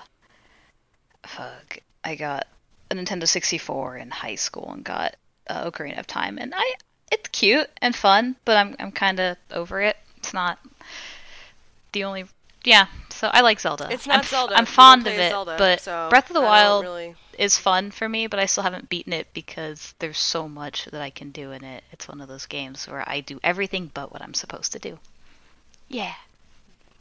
fuck. 1.27 1.79
I 2.03 2.15
got 2.15 2.47
a 2.91 2.95
Nintendo 2.95 3.27
64 3.27 3.97
in 3.97 4.11
high 4.11 4.35
school 4.35 4.71
and 4.71 4.83
got 4.83 5.15
uh, 5.47 5.69
Ocarina 5.69 5.99
of 5.99 6.07
Time, 6.07 6.37
and 6.37 6.53
I 6.55 6.73
it's 7.11 7.29
cute 7.29 7.69
and 7.81 7.95
fun, 7.95 8.35
but 8.45 8.57
I'm 8.57 8.75
I'm 8.79 8.91
kind 8.91 9.19
of 9.19 9.37
over 9.51 9.81
it. 9.81 9.97
It's 10.17 10.33
not 10.33 10.59
the 11.91 12.03
only 12.03 12.25
yeah. 12.63 12.87
So 13.09 13.29
I 13.31 13.41
like 13.41 13.59
Zelda. 13.59 13.87
It's 13.91 14.07
not 14.07 14.19
I'm, 14.19 14.23
Zelda. 14.25 14.57
I'm 14.57 14.65
fond 14.65 15.07
of 15.07 15.13
it, 15.13 15.31
Zelda, 15.31 15.55
but 15.57 15.81
so 15.81 16.07
Breath 16.09 16.29
of 16.29 16.33
the 16.33 16.41
Wild 16.41 16.83
really- 16.83 17.15
is 17.37 17.57
fun 17.57 17.91
for 17.91 18.07
me, 18.07 18.27
but 18.27 18.39
I 18.39 18.45
still 18.45 18.63
haven't 18.63 18.89
beaten 18.89 19.13
it 19.13 19.27
because 19.33 19.93
there's 19.99 20.17
so 20.17 20.47
much 20.47 20.85
that 20.85 21.01
I 21.01 21.09
can 21.09 21.31
do 21.31 21.51
in 21.51 21.63
it. 21.63 21.83
It's 21.91 22.07
one 22.07 22.21
of 22.21 22.27
those 22.27 22.45
games 22.45 22.87
where 22.87 23.07
I 23.07 23.19
do 23.21 23.39
everything 23.43 23.91
but 23.93 24.11
what 24.11 24.21
I'm 24.21 24.33
supposed 24.33 24.71
to 24.73 24.79
do. 24.79 24.99
Yeah. 25.87 26.13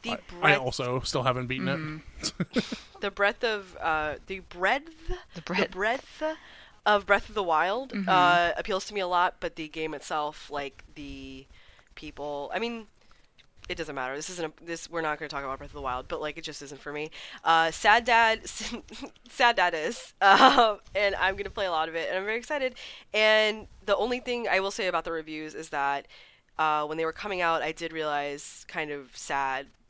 The 0.05 0.11
I, 0.13 0.19
breadth, 0.29 0.45
I 0.45 0.57
also 0.57 1.01
still 1.01 1.25
haven't 1.25 1.47
beaten 1.49 2.03
it. 2.23 2.33
the 3.01 3.11
breadth 3.11 3.43
of 3.43 3.77
uh, 3.81 4.15
the 4.27 4.39
breadth, 4.41 5.09
The 5.09 5.17
the 5.35 5.43
breadth. 5.43 5.71
breadth 5.73 6.23
of 6.87 7.07
Breath 7.07 7.29
of 7.29 7.35
the 7.35 7.43
Wild 7.43 7.93
Mm-hmm. 7.93 8.09
uh, 8.09 8.53
appeals 8.57 8.85
to 8.87 8.95
me 8.95 9.01
a 9.01 9.07
lot. 9.07 9.37
But 9.41 9.57
the 9.57 9.69
game 9.69 9.95
itself, 9.95 10.51
like 10.51 10.85
the 10.95 11.47
people, 11.95 12.51
I 12.55 12.59
mean, 12.59 12.87
it 13.71 13.77
doesn't 13.79 13.95
matter. 13.95 14.15
This 14.15 14.29
isn't 14.29 14.45
a, 14.61 14.65
this. 14.65 14.91
We're 14.91 15.01
not 15.01 15.19
going 15.19 15.27
to 15.29 15.35
talk 15.35 15.43
about 15.43 15.57
Breath 15.57 15.71
of 15.71 15.75
the 15.77 15.81
Wild, 15.81 16.07
but 16.09 16.21
like 16.21 16.37
it 16.37 16.45
just 16.45 16.61
isn't 16.61 16.81
for 16.83 16.93
me. 16.93 17.11
Uh, 17.43 17.71
Sad 17.71 18.05
Dad, 18.05 18.47
Sad 19.31 19.57
Dad 19.57 19.73
is, 19.75 20.13
uh, 20.21 20.77
and 20.95 21.15
I'm 21.15 21.33
going 21.35 21.45
to 21.45 21.51
play 21.51 21.65
a 21.65 21.71
lot 21.71 21.89
of 21.89 21.95
it, 21.95 22.09
and 22.11 22.19
I'm 22.19 22.25
very 22.27 22.37
excited. 22.37 22.75
And 23.15 23.67
the 23.87 23.97
only 23.97 24.21
thing 24.21 24.47
I 24.49 24.61
will 24.61 24.71
say 24.71 24.87
about 24.87 25.05
the 25.05 25.13
reviews 25.13 25.55
is 25.55 25.71
that 25.71 26.07
uh, 26.59 26.85
when 26.85 26.99
they 26.99 27.07
were 27.07 27.13
coming 27.13 27.41
out, 27.41 27.63
I 27.63 27.73
did 27.73 27.91
realize, 27.95 28.67
kind 28.69 28.91
of 28.91 29.17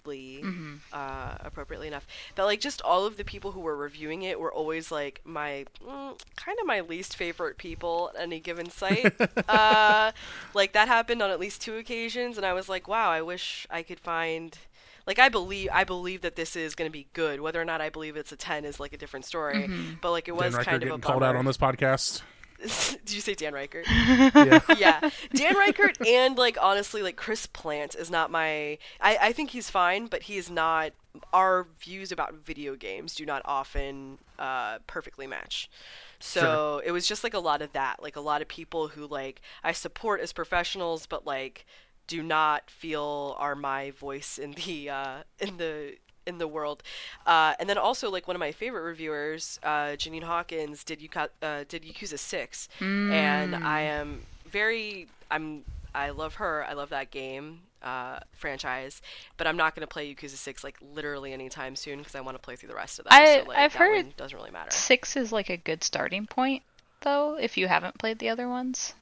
sadly, 0.04 0.40
Mm-hmm. 0.42 0.74
uh, 0.92 1.36
appropriately 1.40 1.88
enough, 1.88 2.06
that 2.34 2.44
like 2.44 2.60
just 2.60 2.82
all 2.82 3.06
of 3.06 3.16
the 3.16 3.24
people 3.24 3.52
who 3.52 3.60
were 3.60 3.76
reviewing 3.76 4.22
it 4.22 4.38
were 4.38 4.52
always 4.52 4.90
like 4.92 5.20
my 5.24 5.66
mm, 5.86 6.18
kind 6.36 6.58
of 6.60 6.66
my 6.66 6.80
least 6.80 7.16
favorite 7.16 7.58
people 7.58 8.10
at 8.14 8.22
any 8.22 8.40
given 8.40 8.70
site. 8.70 9.14
uh, 9.48 10.12
like 10.52 10.72
that 10.72 10.88
happened 10.88 11.22
on 11.22 11.30
at 11.30 11.40
least 11.40 11.60
two 11.62 11.76
occasions, 11.76 12.36
and 12.36 12.46
I 12.46 12.52
was 12.52 12.68
like, 12.68 12.86
wow, 12.88 13.10
I 13.10 13.22
wish 13.22 13.66
I 13.70 13.82
could 13.82 14.00
find. 14.00 14.56
Like 15.06 15.18
I 15.18 15.28
believe, 15.28 15.68
I 15.70 15.84
believe 15.84 16.22
that 16.22 16.34
this 16.34 16.56
is 16.56 16.74
going 16.74 16.88
to 16.88 16.92
be 16.92 17.06
good. 17.12 17.40
Whether 17.40 17.60
or 17.60 17.64
not 17.66 17.82
I 17.82 17.90
believe 17.90 18.16
it's 18.16 18.32
a 18.32 18.36
ten 18.36 18.64
is 18.64 18.80
like 18.80 18.94
a 18.94 18.96
different 18.96 19.26
story. 19.26 19.64
Mm-hmm. 19.64 19.94
But 20.00 20.12
like 20.12 20.28
it 20.28 20.36
was 20.36 20.54
Ryckert 20.54 20.64
kind 20.64 20.76
of 20.76 20.82
a 20.82 20.86
getting 20.86 21.00
called 21.02 21.22
out 21.22 21.36
on 21.36 21.44
this 21.44 21.58
podcast. 21.58 22.22
Did 23.04 23.12
you 23.12 23.20
say 23.20 23.34
Dan 23.34 23.52
Ryckert? 23.52 23.84
Yeah. 23.86 24.60
yeah, 24.78 25.10
Dan 25.34 25.54
Ryckert 25.54 26.06
and 26.06 26.36
like 26.36 26.56
honestly, 26.60 27.02
like 27.02 27.16
Chris 27.16 27.46
Plante 27.46 27.94
is 27.96 28.10
not 28.10 28.30
my. 28.30 28.78
I 29.00 29.18
I 29.20 29.32
think 29.32 29.50
he's 29.50 29.70
fine, 29.70 30.06
but 30.06 30.24
he 30.24 30.36
is 30.36 30.50
not. 30.50 30.92
Our 31.32 31.68
views 31.78 32.10
about 32.10 32.34
video 32.34 32.74
games 32.74 33.14
do 33.14 33.24
not 33.24 33.42
often 33.44 34.18
uh, 34.38 34.78
perfectly 34.86 35.26
match. 35.26 35.70
So 36.18 36.80
it 36.84 36.90
was 36.90 37.06
just 37.06 37.22
like 37.22 37.34
a 37.34 37.38
lot 37.38 37.60
of 37.60 37.72
that, 37.72 38.02
like 38.02 38.16
a 38.16 38.20
lot 38.20 38.40
of 38.42 38.48
people 38.48 38.88
who 38.88 39.06
like 39.06 39.42
I 39.62 39.72
support 39.72 40.20
as 40.20 40.32
professionals, 40.32 41.06
but 41.06 41.26
like 41.26 41.66
do 42.06 42.22
not 42.22 42.70
feel 42.70 43.36
are 43.38 43.54
my 43.54 43.90
voice 43.92 44.38
in 44.38 44.52
the 44.52 44.90
uh, 44.90 45.22
in 45.38 45.56
the 45.58 45.96
in 46.26 46.38
the 46.38 46.48
world. 46.48 46.82
Uh, 47.26 47.54
and 47.58 47.68
then 47.68 47.78
also 47.78 48.10
like 48.10 48.26
one 48.26 48.36
of 48.36 48.40
my 48.40 48.52
favorite 48.52 48.82
reviewers, 48.82 49.58
uh, 49.62 49.96
Janine 49.96 50.22
Hawkins, 50.24 50.84
did 50.84 51.00
Yuka- 51.00 51.28
uh, 51.42 51.64
did 51.68 51.82
Yakuza 51.82 52.18
Six, 52.18 52.68
and 52.80 53.54
I 53.56 53.80
am 53.82 54.22
very 54.46 55.08
I'm 55.30 55.64
I 55.94 56.10
love 56.10 56.34
her. 56.36 56.64
I 56.64 56.72
love 56.72 56.88
that 56.90 57.10
game 57.10 57.60
uh, 57.82 58.18
franchise, 58.32 59.00
but 59.36 59.46
I'm 59.46 59.56
not 59.56 59.74
going 59.76 59.82
to 59.86 59.86
play 59.92 60.12
Yakuza 60.12 60.30
Six 60.36 60.64
like 60.64 60.76
literally 60.94 61.32
anytime 61.32 61.76
soon 61.76 61.98
because 61.98 62.14
I 62.14 62.20
want 62.20 62.36
to 62.36 62.42
play 62.42 62.56
through 62.56 62.70
the 62.70 62.74
rest 62.74 62.98
of 62.98 63.04
them. 63.04 63.12
I- 63.12 63.40
so, 63.42 63.48
like, 63.48 63.58
I've 63.58 63.72
that 63.72 63.78
heard 63.78 64.04
one 64.06 64.14
doesn't 64.16 64.36
really 64.36 64.50
matter. 64.50 64.70
Six 64.70 65.16
is 65.16 65.30
like 65.32 65.50
a 65.50 65.56
good 65.56 65.84
starting 65.84 66.26
point, 66.26 66.62
though, 67.02 67.36
if 67.38 67.56
you 67.56 67.68
haven't 67.68 67.98
played 67.98 68.18
the 68.18 68.28
other 68.30 68.48
ones. 68.48 68.94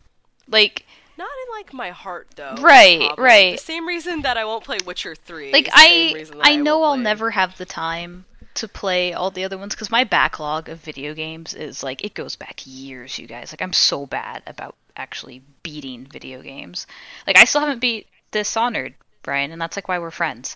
Like, 0.52 0.86
Not 1.18 1.28
in 1.28 1.58
like 1.58 1.72
my 1.72 1.90
heart 1.90 2.28
though. 2.36 2.54
Right, 2.60 3.00
problem. 3.00 3.24
right. 3.24 3.52
The 3.52 3.64
same 3.64 3.86
reason 3.88 4.22
that 4.22 4.36
I 4.36 4.44
won't 4.44 4.64
play 4.64 4.78
Witcher 4.86 5.14
Three. 5.14 5.52
like 5.52 5.66
is 5.68 5.74
same 5.74 6.10
I 6.10 6.18
reason 6.18 6.38
I 6.40 6.56
know 6.56 6.78
won't 6.78 6.90
I'll 6.90 6.94
play- 6.96 7.02
never 7.04 7.30
have 7.30 7.56
the 7.58 7.64
time 7.64 8.24
to 8.54 8.68
play 8.68 9.14
all 9.14 9.30
the 9.30 9.44
other 9.44 9.56
ones 9.56 9.74
because 9.74 9.90
my 9.90 10.04
backlog 10.04 10.68
of 10.68 10.78
video 10.78 11.14
games 11.14 11.54
is 11.54 11.82
like 11.82 12.04
it 12.04 12.12
goes 12.14 12.36
back 12.36 12.60
years, 12.66 13.18
you 13.18 13.26
guys. 13.26 13.52
Like 13.52 13.62
I'm 13.62 13.72
so 13.72 14.04
bad 14.06 14.42
about 14.46 14.76
actually 14.96 15.42
beating 15.62 16.06
video 16.06 16.42
games. 16.42 16.86
Like 17.26 17.38
I 17.38 17.44
still 17.44 17.62
haven't 17.62 17.80
beat 17.80 18.06
Dishonored, 18.30 18.94
Brian, 19.22 19.52
and 19.52 19.60
that's 19.60 19.76
like 19.76 19.88
why 19.88 19.98
we're 19.98 20.10
friends. 20.10 20.54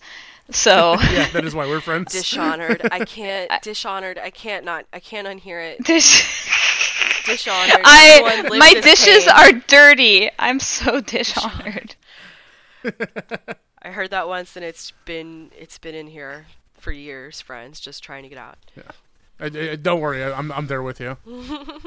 So 0.51 0.97
yeah, 1.10 1.28
that 1.32 1.44
is 1.47 1.55
why 1.55 1.66
we're 1.66 1.81
friends. 1.81 2.12
Dishonored. 2.12 2.86
I 2.93 3.05
can't 3.06 3.51
Dishonored. 3.62 4.18
I 4.18 4.28
can't 4.31 4.64
not. 4.64 4.85
I 4.93 5.01
can't 5.01 5.27
unhear 5.27 5.64
it. 5.73 5.82
Dish- 5.85 6.85
Dishonored. 7.26 7.80
I 7.84 8.20
Everyone 8.22 8.58
my 8.58 8.74
dishes 8.74 9.24
pain. 9.24 9.28
are 9.34 9.52
dirty. 9.66 10.30
I'm 10.38 10.60
so 10.60 11.00
dishonored. 11.14 11.94
I 13.82 13.90
heard 13.90 14.10
that 14.10 14.28
once, 14.28 14.56
and 14.56 14.64
it's 14.64 14.92
been 15.04 15.50
it's 15.56 15.78
been 15.78 15.94
in 15.94 16.06
here 16.06 16.46
for 16.78 16.92
years, 16.92 17.40
friends, 17.40 17.80
just 17.80 18.02
trying 18.02 18.22
to 18.22 18.28
get 18.28 18.38
out. 18.38 18.58
I, 19.40 19.46
I- 19.46 19.76
don't 19.76 20.00
worry, 20.00 20.22
I- 20.24 20.32
I'm 20.36 20.50
I'm 20.52 20.66
there 20.66 20.82
with 20.82 21.00
you. 21.00 21.16
uh, 21.26 21.86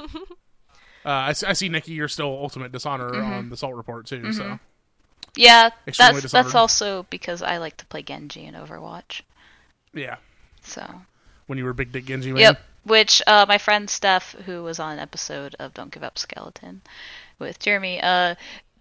I, 1.05 1.29
s- 1.31 1.43
I 1.43 1.53
see 1.53 1.69
Niki. 1.69 1.89
You're 1.89 2.07
still 2.07 2.27
ultimate 2.27 2.71
dishonor 2.71 3.09
Mm-hmm. 3.11 3.33
on 3.33 3.49
the 3.49 3.57
salt 3.57 3.75
report 3.75 4.05
too. 4.05 4.31
So 4.33 4.59
Yeah, 5.35 5.69
Extremely 5.87 6.21
that's 6.21 6.31
that's 6.31 6.55
also 6.55 7.03
because 7.09 7.41
I 7.41 7.57
like 7.57 7.77
to 7.77 7.85
play 7.85 8.01
Genji 8.03 8.45
in 8.45 8.53
Overwatch. 8.55 9.21
yeah, 9.93 10.17
So 10.61 10.85
when 11.47 11.57
you 11.57 11.63
were 11.65 11.73
Big 11.73 11.91
Dick 11.91 12.05
Genji 12.05 12.31
man. 12.31 12.41
Yep. 12.41 12.61
Which 12.83 13.21
uh, 13.27 13.45
my 13.47 13.57
friend 13.57 13.89
Steph, 13.89 14.33
who 14.45 14.63
was 14.63 14.79
on 14.79 14.93
an 14.93 14.99
episode 14.99 15.55
of 15.59 15.73
Don't 15.73 15.91
Give 15.91 16.03
Up 16.03 16.17
Skeleton 16.17 16.81
with 17.37 17.59
Jeremy, 17.59 18.01
uh, 18.01 18.35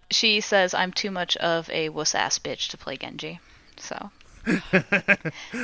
she 0.09 0.41
says 0.41 0.73
I'm 0.73 0.91
too 0.91 1.11
much 1.11 1.37
of 1.37 1.69
a 1.69 1.89
wuss 1.89 2.15
ass 2.15 2.39
bitch 2.39 2.69
to 2.69 2.77
play 2.77 2.97
Genji. 2.97 3.39
So 3.77 4.11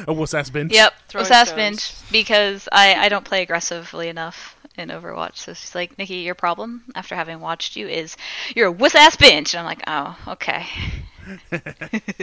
A 0.08 0.14
wuss 0.14 0.34
ass 0.34 0.50
bitch. 0.50 0.72
yep, 0.72 0.94
Throwing 1.08 1.24
wuss 1.24 1.32
ass 1.32 1.54
bitch 1.54 2.12
because 2.12 2.68
I 2.72 2.96
I 2.96 3.10
don't 3.10 3.26
play 3.26 3.42
aggressively 3.42 4.10
enough 4.10 4.56
in 4.78 4.90
Overwatch. 4.90 5.38
So 5.38 5.54
she's 5.54 5.74
like, 5.74 5.98
Niki, 5.98 6.24
your 6.24 6.36
problem 6.36 6.84
after 6.94 7.16
having 7.16 7.40
watched 7.40 7.76
you 7.76 7.88
is 7.88 8.18
you're 8.56 8.68
a 8.68 8.72
wuss 8.72 8.96
ass 8.96 9.16
bitch. 9.16 9.54
And 9.54 9.60
I'm 9.60 9.66
like, 9.66 9.84
oh, 9.88 10.18
okay, 10.34 10.66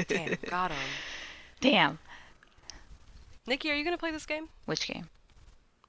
Damn, 0.06 0.36
got 0.48 0.70
him. 0.70 0.78
damn. 1.60 1.98
Niki, 3.48 3.70
are 3.70 3.74
you 3.74 3.84
gonna 3.84 3.98
play 3.98 4.12
this 4.12 4.26
game? 4.26 4.48
Which 4.66 4.86
game? 4.86 5.08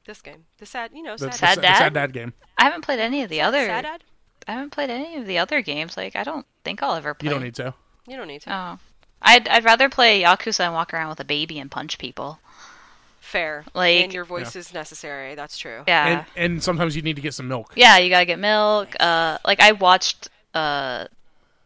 This 0.06 0.22
game, 0.22 0.46
the 0.58 0.66
sad, 0.66 0.92
you 0.94 1.02
know, 1.02 1.14
The, 1.14 1.32
sad, 1.32 1.32
the, 1.32 1.38
Sad 1.38 1.58
the 1.58 1.62
Dad? 1.62 1.78
sad 1.78 1.94
dad 1.94 2.14
game. 2.14 2.34
I 2.58 2.66
haven't 2.66 2.82
played 2.82 3.00
any 3.00 3.24
of 3.24 3.30
the 3.30 3.40
other. 3.42 3.66
sad 3.66 3.84
dad. 3.84 4.04
I 4.48 4.52
haven't 4.54 4.72
played 4.72 4.90
any 4.90 5.16
of 5.18 5.26
the 5.26 5.38
other 5.38 5.62
games. 5.62 5.96
Like 5.96 6.16
I 6.16 6.24
don't 6.24 6.46
think 6.66 6.84
I'll 6.84 6.96
ever 6.96 7.14
play. 7.14 7.28
You 7.28 7.34
don't 7.34 7.44
need 7.44 7.56
to. 7.56 7.74
You 8.08 8.18
don't 8.18 8.28
need 8.28 8.42
to. 8.42 8.54
Oh. 8.54 8.80
I'd 9.22 9.48
I'd 9.48 9.64
rather 9.64 9.88
play 9.88 10.22
Yakuza 10.22 10.66
and 10.66 10.74
walk 10.74 10.94
around 10.94 11.08
with 11.10 11.20
a 11.22 11.24
baby 11.26 11.58
and 11.60 11.72
punch 11.72 11.98
people. 11.98 12.40
Fair. 13.22 13.64
Like- 13.74 14.04
and 14.04 14.14
your 14.14 14.26
voice 14.26 14.56
is 14.58 14.74
necessary. 14.74 15.36
That's 15.36 15.58
true. 15.58 15.84
Yeah. 15.88 16.08
And 16.08 16.26
and 16.54 16.64
sometimes 16.64 16.96
you 16.98 17.02
need 17.02 17.16
to 17.16 17.22
get 17.22 17.34
some 17.34 17.48
milk. 17.48 17.72
yeah, 17.76 17.98
you 17.98 18.10
gotta 18.10 18.26
get 18.26 18.40
milk. 18.40 18.90
Uh 19.00 19.38
like 19.46 19.62
I 19.62 19.72
watched 19.72 20.28
uh 20.54 21.06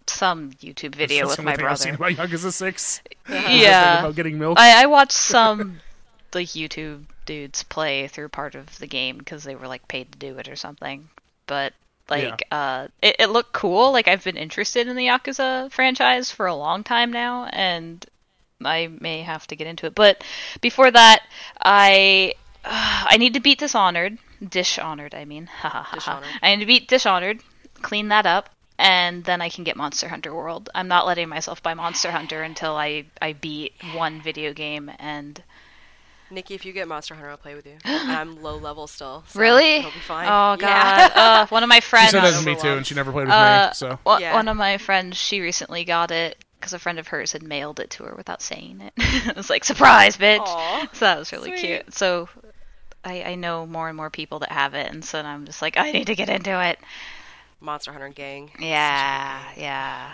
some 0.05 0.51
YouTube 0.61 0.93
video 0.95 1.25
That's 1.25 1.29
with 1.31 1.37
the 1.37 1.43
my 1.43 1.51
only 1.53 1.57
thing 1.63 1.67
I've 1.71 1.79
seen 1.79 1.95
brother. 1.95 2.13
about 2.13 2.29
Yakuza 2.29 2.53
Six. 2.53 3.01
Yeah. 3.29 3.99
about 4.01 4.15
getting 4.15 4.37
milk. 4.37 4.59
I, 4.59 4.83
I 4.83 4.85
watched 4.85 5.11
some 5.13 5.79
like 6.33 6.47
YouTube 6.49 7.05
dudes 7.27 7.61
play 7.61 8.07
through 8.07 8.29
part 8.29 8.55
of 8.55 8.79
the 8.79 8.87
game 8.87 9.19
because 9.19 9.43
they 9.43 9.55
were 9.55 9.67
like 9.67 9.87
paid 9.87 10.11
to 10.11 10.17
do 10.17 10.39
it 10.39 10.49
or 10.49 10.55
something. 10.55 11.09
But 11.45 11.73
like 12.09 12.43
uh 12.51 12.87
it, 13.01 13.17
it 13.19 13.29
looked 13.29 13.53
cool. 13.53 13.91
Like 13.91 14.07
I've 14.07 14.23
been 14.23 14.37
interested 14.37 14.87
in 14.87 14.95
the 14.95 15.07
Yakuza 15.07 15.71
franchise 15.71 16.31
for 16.31 16.47
a 16.47 16.55
long 16.55 16.83
time 16.83 17.11
now 17.11 17.45
and 17.45 18.03
I 18.65 18.89
may 18.99 19.21
have 19.21 19.45
to 19.47 19.55
get 19.55 19.67
into 19.67 19.85
it. 19.85 19.93
But 19.93 20.23
before 20.61 20.89
that, 20.89 21.23
I 21.61 22.33
uh, 22.65 23.05
I 23.09 23.17
need 23.17 23.33
to 23.35 23.39
beat 23.39 23.59
Dishonored. 23.59 24.17
Dishonored, 24.47 25.13
I 25.13 25.25
mean. 25.25 25.49
Dishonored. 25.93 26.29
I 26.41 26.55
need 26.55 26.61
to 26.61 26.65
beat 26.65 26.87
Dishonored, 26.87 27.41
clean 27.81 28.07
that 28.09 28.25
up, 28.25 28.49
and 28.79 29.23
then 29.23 29.41
I 29.41 29.49
can 29.49 29.63
get 29.63 29.77
Monster 29.77 30.09
Hunter 30.09 30.33
World. 30.33 30.69
I'm 30.73 30.87
not 30.87 31.05
letting 31.05 31.29
myself 31.29 31.61
buy 31.61 31.73
Monster 31.73 32.11
Hunter 32.11 32.41
until 32.43 32.75
I 32.75 33.05
I 33.21 33.33
beat 33.33 33.73
one 33.93 34.21
video 34.21 34.53
game 34.53 34.91
and 34.99 35.41
Niki, 36.31 36.51
if 36.51 36.65
you 36.65 36.73
get 36.73 36.87
Monster 36.87 37.15
Hunter, 37.15 37.29
I'll 37.29 37.37
play 37.37 37.55
with 37.55 37.65
you. 37.65 37.77
I'm 37.85 38.41
low 38.43 38.57
level 38.57 38.87
still. 38.87 39.23
So 39.27 39.39
Really? 39.39 39.77
It'll 39.77 39.91
be 39.91 39.99
fine. 39.99 40.27
Oh 40.27 40.57
Yeah. 40.59 41.09
god. 41.09 41.11
uh, 41.15 41.47
one 41.49 41.63
of 41.63 41.69
my 41.69 41.79
friends. 41.79 42.11
she 42.11 42.17
friends 42.19 42.35
said 42.35 42.43
that 42.45 42.55
to 42.55 42.55
me 42.55 42.61
too, 42.73 42.77
and 42.77 42.85
she 42.85 42.95
never 42.95 43.11
played 43.11 43.27
with 43.27 43.33
uh, 43.33 43.67
me. 43.69 43.73
So 43.75 43.99
one- 44.03 44.21
Yeah. 44.21 44.33
one 44.33 44.47
of 44.47 44.57
my 44.57 44.77
friends, 44.77 45.15
she 45.17 45.39
recently 45.41 45.85
got 45.85 46.11
it 46.11 46.43
because 46.59 46.73
a 46.73 46.79
friend 46.79 46.99
of 46.99 47.07
hers 47.07 47.31
had 47.31 47.43
mailed 47.43 47.79
it 47.79 47.91
to 47.91 48.03
her 48.03 48.15
without 48.15 48.41
saying 48.41 48.81
it. 48.81 48.93
it 48.97 49.35
was 49.35 49.49
like 49.49 49.63
surprise, 49.63 50.17
bitch. 50.17 50.39
Aw, 50.39 50.87
So 50.93 51.05
that 51.05 51.19
was 51.19 51.31
really 51.31 51.51
sweet. 51.51 51.59
cute. 51.83 51.93
So 51.93 52.27
I, 53.05 53.23
I 53.23 53.35
know 53.35 53.65
more 53.65 53.87
and 53.87 53.95
more 53.95 54.09
people 54.09 54.39
that 54.39 54.51
have 54.51 54.73
it, 54.73 54.91
and 54.91 55.05
so 55.05 55.19
I'm 55.21 55.45
just 55.45 55.61
like, 55.61 55.77
I 55.77 55.91
need 55.91 56.07
to 56.07 56.15
get 56.15 56.29
into 56.29 56.59
it. 56.69 56.77
Monster 57.61 57.91
Hunter 57.93 58.09
gang. 58.09 58.51
Yeah, 58.59 59.41
yeah. 59.55 60.11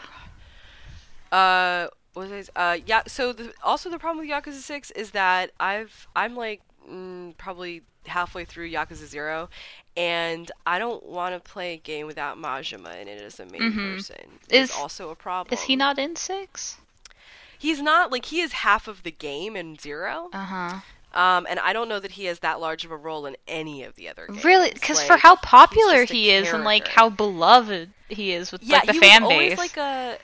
Uh, 1.31 1.88
what 2.14 2.30
was 2.30 2.49
I? 2.56 2.73
Uh, 2.73 2.77
yeah. 2.85 3.03
So 3.07 3.34
the, 3.34 3.53
also 3.64 3.90
the 3.90 3.99
problem 3.99 4.26
with 4.26 4.34
Yakuza 4.34 4.61
Six 4.61 4.91
is 4.91 5.11
that 5.11 5.52
I've 5.60 6.07
I'm 6.15 6.35
like 6.35 6.61
mm, 6.90 7.35
probably 7.38 7.81
halfway 8.06 8.45
through 8.45 8.69
Yakuza 8.69 9.06
Zero, 9.06 9.49
and 9.95 10.52
I 10.65 10.80
don't 10.80 11.03
want 11.06 11.35
to 11.35 11.52
play 11.52 11.73
a 11.73 11.77
game 11.77 12.06
without 12.07 12.38
Majima 12.38 13.02
in 13.02 13.07
it 13.07 13.22
as 13.22 13.40
a 13.40 13.45
main 13.45 13.73
person. 13.73 14.40
Is 14.49 14.69
Is- 14.69 14.76
also 14.76 15.10
a 15.10 15.15
problem. 15.15 15.53
Is 15.53 15.64
he 15.64 15.76
not 15.76 15.98
in 15.99 16.15
six? 16.15 16.77
He's 17.57 17.81
not 17.81 18.11
like 18.11 18.26
he 18.26 18.41
is 18.41 18.52
half 18.52 18.88
of 18.90 19.03
the 19.03 19.11
game 19.11 19.56
in 19.56 19.77
Zero. 19.77 20.30
Uh 20.34 20.38
huh. 20.44 20.80
Um, 21.14 21.45
and 21.49 21.60
I 21.60 21.73
don't 21.73 21.88
know 21.88 21.99
that 21.99 22.11
he 22.11 22.26
has 22.26 22.40
that 22.40 22.60
large 22.60 22.84
of 22.85 22.91
a 22.91 22.98
role 22.98 23.26
in 23.27 23.38
any 23.48 23.84
of 23.84 23.95
the 23.95 24.10
other 24.10 24.26
games. 24.27 24.44
Really? 24.44 24.72
Because 24.73 25.02
for 25.03 25.15
how 25.15 25.35
popular 25.38 26.06
he 26.06 26.31
is 26.31 26.52
and 26.52 26.64
like 26.64 26.88
how 26.88 27.10
beloved 27.10 27.91
he 28.10 28.34
is 28.34 28.52
with 28.52 28.64
yeah, 28.64 28.77
like 28.77 28.88
the 28.88 28.94
he 28.94 28.99
fan 28.99 29.22
was 29.23 29.31
always 29.31 29.49
base. 29.52 29.57
like 29.60 29.77
a 29.77 30.18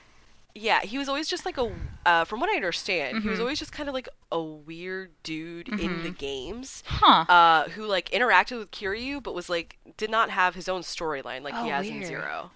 yeah, 0.54 0.80
he 0.82 0.98
was 0.98 1.08
always 1.08 1.28
just 1.28 1.44
like 1.46 1.56
a 1.58 1.72
uh, 2.06 2.24
from 2.24 2.40
what 2.40 2.48
I 2.50 2.56
understand, 2.56 3.22
he 3.22 3.28
was 3.28 3.38
Mhm. 3.38 3.42
always 3.42 3.58
just 3.58 3.72
kind 3.72 3.88
of 3.88 3.94
like 3.94 4.08
a 4.32 4.40
weird 4.42 5.10
dude 5.22 5.68
in 5.68 6.02
the 6.02 6.10
games. 6.10 6.82
huh. 6.86 7.24
Uh, 7.32 7.68
who 7.70 7.84
like 7.86 8.08
interacted 8.10 8.58
with 8.58 8.70
Kiryu, 8.70 9.22
but 9.22 9.34
was 9.34 9.48
like 9.48 9.78
did 9.96 10.10
not 10.10 10.30
have 10.30 10.54
his 10.54 10.68
own 10.68 10.80
storyline 10.82 11.42
like 11.42 11.54
he 11.54 11.68
Oh, 11.68 11.74
has 11.74 11.88
in. 11.88 12.04
Zero, 12.04 12.50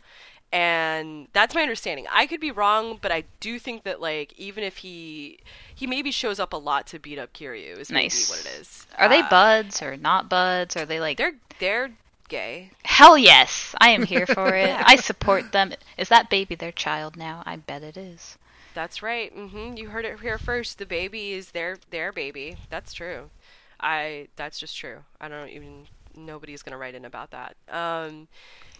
and 0.52 1.28
that's 1.32 1.54
my 1.54 1.62
understanding. 1.62 2.06
I 2.10 2.26
could 2.26 2.40
be 2.40 2.50
wrong, 2.50 2.98
but 3.02 3.10
I 3.12 3.24
do 3.40 3.58
think 3.58 3.82
that 3.84 4.00
like 4.00 4.32
even 4.38 4.62
if 4.64 4.78
he 4.78 5.38
he 5.74 5.86
maybe 5.86 6.10
shows 6.10 6.38
up 6.38 6.52
a 6.52 6.56
lot 6.56 6.86
to 6.88 6.98
beat 6.98 7.18
up 7.18 7.32
Kiryu 7.32 7.78
is 7.78 7.90
maybe 7.90 8.04
Nice. 8.04 8.30
what 8.30 8.38
it 8.40 8.60
is. 8.60 8.86
Are 8.96 9.08
they 9.08 9.20
Uh, 9.20 9.28
buds 9.28 9.82
or 9.82 9.96
not 9.96 10.28
buds? 10.28 10.76
Are 10.76 10.86
they 10.86 11.00
like 11.00 11.18
They're 11.18 11.34
they're 11.58 11.90
gay. 12.34 12.70
hell 12.84 13.16
yes? 13.16 13.74
I 13.80 13.90
am 13.90 14.02
here 14.02 14.26
for 14.26 14.54
it. 14.64 14.74
I 14.84 14.96
support 14.96 15.52
them. 15.52 15.72
Is 15.96 16.08
that 16.08 16.28
baby 16.30 16.56
their 16.56 16.72
child 16.72 17.16
now? 17.16 17.44
I 17.46 17.54
bet 17.56 17.84
it 17.84 17.96
is. 17.96 18.36
That's 18.74 19.02
right. 19.02 19.34
Mm-hmm. 19.36 19.76
You 19.76 19.90
heard 19.90 20.04
it 20.04 20.18
here 20.18 20.38
first. 20.38 20.78
The 20.78 20.86
baby 20.86 21.32
is 21.32 21.52
their 21.52 21.76
their 21.90 22.12
baby. 22.12 22.56
That's 22.70 22.92
true. 22.92 23.30
I 23.78 24.28
that's 24.34 24.58
just 24.58 24.76
true. 24.76 25.04
I 25.20 25.28
don't 25.28 25.48
even 25.48 25.86
nobody's 26.16 26.62
gonna 26.62 26.76
write 26.76 26.96
in 26.96 27.04
about 27.04 27.30
that. 27.30 27.54
Um, 27.68 28.26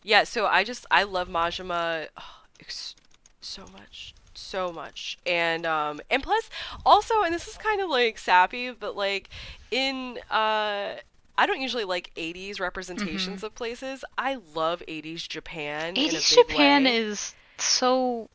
yeah. 0.03 0.25
So 0.25 0.47
I 0.47 0.65
just 0.65 0.85
I 0.91 1.05
love 1.05 1.29
Majima 1.29 2.09
oh, 2.17 2.41
so 3.41 3.63
much, 3.73 4.15
so 4.35 4.73
much, 4.73 5.17
and 5.25 5.65
um 5.65 6.01
and 6.11 6.25
plus 6.25 6.51
also 6.85 7.23
and 7.23 7.33
this 7.33 7.47
is 7.47 7.57
kind 7.57 7.81
of 7.81 7.89
like 7.89 8.19
sappy, 8.19 8.73
but 8.73 8.97
like 8.97 9.29
in 9.71 10.19
uh. 10.29 10.95
I 11.37 11.47
don't 11.47 11.61
usually 11.61 11.85
like 11.85 12.13
80s 12.15 12.61
representations 12.61 13.39
mm-hmm. 13.39 13.47
of 13.47 13.55
places. 13.55 14.05
I 14.17 14.39
love 14.55 14.83
80s 14.87 15.29
Japan. 15.29 15.97
in 15.97 16.05
a 16.05 16.09
80s 16.09 16.37
big 16.37 16.49
Japan 16.49 16.85
way. 16.85 16.97
is 16.97 17.35
so. 17.59 18.29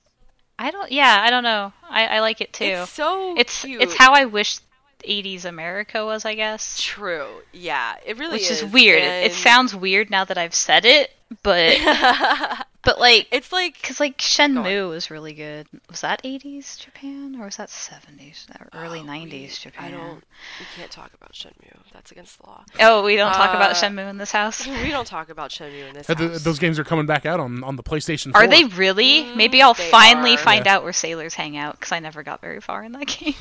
I 0.57 0.71
don't. 0.71 0.91
Yeah, 0.91 1.17
I 1.21 1.29
don't 1.29 1.43
know. 1.43 1.71
I, 1.89 2.07
I 2.07 2.19
like 2.19 2.41
it 2.41 2.51
too. 2.51 2.65
It's 2.65 2.91
so 2.91 3.35
it's 3.37 3.61
cute. 3.61 3.81
it's 3.81 3.95
how 3.95 4.13
I 4.13 4.25
wish 4.25 4.59
80s 5.07 5.45
America 5.45 6.05
was. 6.05 6.25
I 6.25 6.35
guess. 6.35 6.81
True. 6.81 7.27
Yeah, 7.53 7.95
it 8.05 8.17
really 8.17 8.33
Which 8.33 8.51
is. 8.51 8.63
is 8.63 8.71
weird. 8.71 9.01
It, 9.01 9.31
it 9.31 9.33
sounds 9.33 9.73
weird 9.73 10.09
now 10.09 10.25
that 10.25 10.37
I've 10.37 10.55
said 10.55 10.83
it, 10.83 11.11
but 11.43 11.77
but 12.83 12.99
like 12.99 13.27
it's 13.31 13.51
like 13.51 13.79
because 13.79 13.99
like 13.99 14.17
Shenmue 14.17 14.89
was 14.89 15.11
really 15.11 15.33
good. 15.33 15.67
Was 15.89 16.01
that 16.01 16.23
80s 16.23 16.79
Japan 16.79 17.35
or 17.39 17.45
was 17.45 17.57
that 17.57 17.69
70s 17.69 18.47
or 18.59 18.69
early 18.73 18.99
oh, 19.01 19.03
90s 19.03 19.31
we- 19.31 19.47
Japan? 19.47 19.85
I 19.85 19.91
don't. 19.97 20.15
We 20.59 20.65
can't 20.75 20.91
talk 20.91 21.11
about 21.13 21.33
Shenmue. 21.33 21.53
That's 21.93 22.11
against 22.11 22.39
the 22.39 22.47
law. 22.47 22.63
Oh, 22.79 23.03
we 23.03 23.15
don't 23.15 23.33
talk 23.33 23.53
about 23.53 23.71
Uh, 23.71 23.73
Shenmue 23.75 24.09
in 24.09 24.17
this 24.17 24.31
house. 24.31 24.65
We 24.83 24.89
don't 24.89 25.05
talk 25.07 25.29
about 25.29 25.51
Shenmue 25.51 25.89
in 25.89 25.93
this 25.93 26.09
Uh, 26.09 26.15
th- 26.15 26.31
house. 26.31 26.43
those 26.43 26.59
games 26.59 26.79
are 26.79 26.83
coming 26.83 27.05
back 27.05 27.25
out 27.25 27.39
on, 27.39 27.63
on 27.63 27.75
the 27.75 27.83
PlayStation 27.83 28.31
4. 28.31 28.41
Are 28.43 28.47
they 28.47 28.63
really? 28.65 29.23
Mm, 29.25 29.35
Maybe 29.35 29.61
I'll 29.61 29.73
they 29.73 29.89
finally 29.91 30.35
are. 30.35 30.37
find 30.37 30.65
Yeah. 30.65 30.75
out 30.77 30.83
where 30.83 30.93
sailors 30.93 31.33
hang 31.35 31.57
out 31.57 31.73
because 31.79 31.91
I 31.91 31.99
never 31.99 32.23
got 32.23 32.41
very 32.41 32.61
far 32.61 32.83
in 32.83 32.93
that 32.93 33.07
game. 33.19 33.33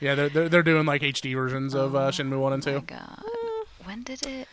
Yeah, 0.00 0.14
they're, 0.14 0.28
they're 0.28 0.48
they're 0.48 0.62
doing 0.62 0.86
like 0.86 1.02
HD 1.02 1.34
versions 1.34 1.74
of 1.74 1.94
uh, 1.94 2.10
Shenmue 2.10 2.38
one 2.40 2.52
and 2.54 2.66
Oh 2.66 2.70
two. 2.70 2.74
my 2.76 2.98
god. 2.98 3.22
When 3.84 4.02
did 4.02 4.24
it? 4.26 4.48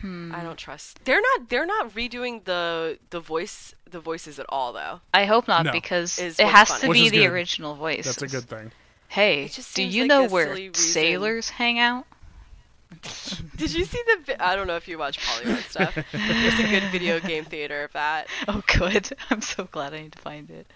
Hmm. 0.00 0.34
I 0.34 0.42
don't 0.42 0.56
trust. 0.56 1.04
They're 1.04 1.20
not. 1.20 1.48
They're 1.48 1.66
not 1.66 1.94
redoing 1.94 2.44
the 2.44 2.98
the 3.10 3.20
voice 3.20 3.74
the 3.90 4.00
voices 4.00 4.38
at 4.38 4.46
all 4.48 4.72
though. 4.72 5.00
I 5.12 5.24
hope 5.26 5.46
not 5.48 5.66
No. 5.66 5.72
because 5.72 6.18
Is 6.18 6.38
it 6.40 6.46
has 6.46 6.68
funny. 6.68 6.80
to 6.86 6.92
be 6.92 7.08
the 7.10 7.18
good. 7.26 7.32
original 7.32 7.74
voice. 7.74 8.06
That's 8.06 8.22
a 8.22 8.26
good 8.28 8.48
thing. 8.48 8.72
Hey, 9.08 9.48
just 9.48 9.74
do 9.76 9.82
you 9.82 10.02
like 10.02 10.08
know 10.08 10.26
where 10.28 10.72
sailors 10.74 11.50
hang 11.50 11.78
out? 11.78 12.06
Did 13.56 13.72
you 13.74 13.84
see 13.84 14.02
the? 14.06 14.18
Vi- 14.26 14.36
I 14.40 14.56
don't 14.56 14.66
know 14.66 14.76
if 14.76 14.88
you 14.88 14.98
watch 14.98 15.18
Polygon 15.24 15.62
stuff. 15.68 15.94
There's 16.12 16.58
a 16.60 16.68
good 16.70 16.84
video 16.90 17.20
game 17.20 17.44
theater 17.44 17.84
of 17.84 17.92
that. 17.92 18.26
Oh, 18.48 18.62
good. 18.78 19.10
I'm 19.30 19.40
so 19.42 19.64
glad 19.64 19.94
I 19.94 20.02
need 20.02 20.12
to 20.12 20.18
find 20.18 20.50
it. 20.50 20.66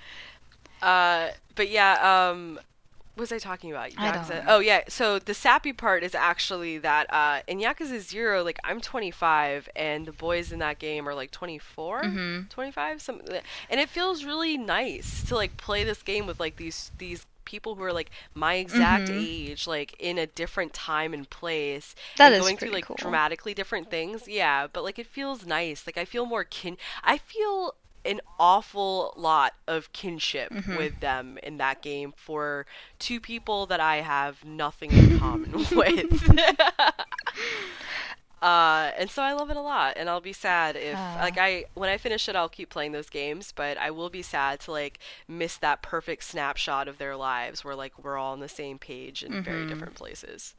Uh, 0.83 1.29
but 1.55 1.71
yeah, 1.71 2.29
um, 2.31 2.55
what 2.57 2.65
was 3.16 3.31
I 3.32 3.39
talking 3.39 3.70
about? 3.70 3.91
Yakuza. 3.91 4.45
Oh 4.47 4.59
yeah, 4.59 4.82
so 4.89 5.19
the 5.19 5.35
sappy 5.35 5.73
part 5.73 6.03
is 6.03 6.15
actually 6.15 6.78
that 6.78 7.12
uh, 7.12 7.41
in 7.47 7.59
Yakuza 7.61 8.01
Zero, 8.01 8.43
like 8.43 8.59
I'm 8.65 8.81
25 8.81 9.69
and 9.77 10.07
the 10.07 10.12
boys 10.12 10.53
in 10.53 10.59
that 10.59 10.78
game 10.78 11.09
are 11.09 11.15
like 11.15 11.31
24, 11.31 12.03
Mhm. 12.05 12.49
25, 12.51 13.01
something, 13.03 13.41
and 13.70 13.81
it 13.81 13.89
feels 13.89 14.24
really 14.24 14.59
nice 14.59 15.23
to 15.24 15.35
like 15.35 15.57
play 15.57 15.85
this 15.85 16.03
game 16.03 16.27
with 16.27 16.41
like 16.41 16.57
these 16.57 16.91
these 16.99 17.27
people 17.45 17.74
who 17.74 17.82
are 17.82 17.93
like 17.93 18.11
my 18.35 18.55
exact 18.55 19.09
Mhm. 19.09 19.15
age, 19.15 19.66
like 19.66 19.95
in 19.99 20.16
a 20.19 20.27
different 20.27 20.73
time 20.73 21.12
and 21.12 21.28
place, 21.28 21.95
That 22.16 22.32
and 22.32 22.36
is 22.36 22.41
going 22.41 22.57
through 22.57 22.70
like 22.70 22.86
cool. 22.86 22.97
dramatically 22.97 23.55
different 23.55 23.91
things. 23.91 24.27
Yeah, 24.27 24.66
but 24.66 24.82
like 24.82 24.99
it 24.99 25.07
feels 25.07 25.45
nice. 25.47 25.86
Like 25.86 25.99
I 25.99 26.05
feel 26.07 26.27
more 26.27 26.45
kin. 26.45 26.78
I 27.03 27.19
feel 27.19 27.74
an 28.05 28.20
awful 28.39 29.12
lot 29.16 29.55
of 29.66 29.93
kinship 29.93 30.52
Mm-hmm. 30.52 30.72
with 30.72 31.01
them 31.01 31.39
in 31.43 31.59
that 31.59 31.82
game 31.82 32.12
for 32.16 32.66
two 32.98 33.20
people 33.20 33.66
that 33.66 33.81
I 33.81 33.97
have 33.97 34.44
nothing 34.44 34.94
in 34.94 35.10
common 35.10 35.66
with. 35.70 36.28
Uh, 38.43 38.90
and 38.98 39.10
so 39.10 39.22
I 39.22 39.32
love 39.32 39.48
it 39.51 39.56
a 39.56 39.60
lot, 39.62 39.94
and 39.97 40.09
I'll 40.10 40.20
be 40.20 40.35
sad 40.35 40.76
if 40.76 41.16
Ah. 41.16 41.18
like 41.18 41.39
I 41.39 41.64
when 41.74 41.89
I 41.89 41.97
finish 41.97 42.28
it, 42.28 42.36
I'll 42.36 42.48
keep 42.51 42.68
playing 42.68 42.93
those 42.93 43.09
games, 43.09 43.52
but 43.56 43.78
I 43.78 43.90
will 43.90 44.10
be 44.10 44.20
sad 44.22 44.60
to 44.60 44.70
like 44.72 44.98
miss 45.26 45.56
that 45.59 45.81
perfect 45.82 46.24
snapshot 46.24 46.86
of 46.86 46.98
their 46.98 47.16
lives 47.16 47.64
where 47.64 47.74
like 47.74 47.98
we're 48.02 48.18
all 48.18 48.32
on 48.35 48.40
the 48.40 48.48
same 48.48 48.78
page 48.78 49.22
in 49.22 49.40
very 49.40 49.64
Mm-hmm. 49.64 49.64
different 49.64 49.94
places. 49.94 50.55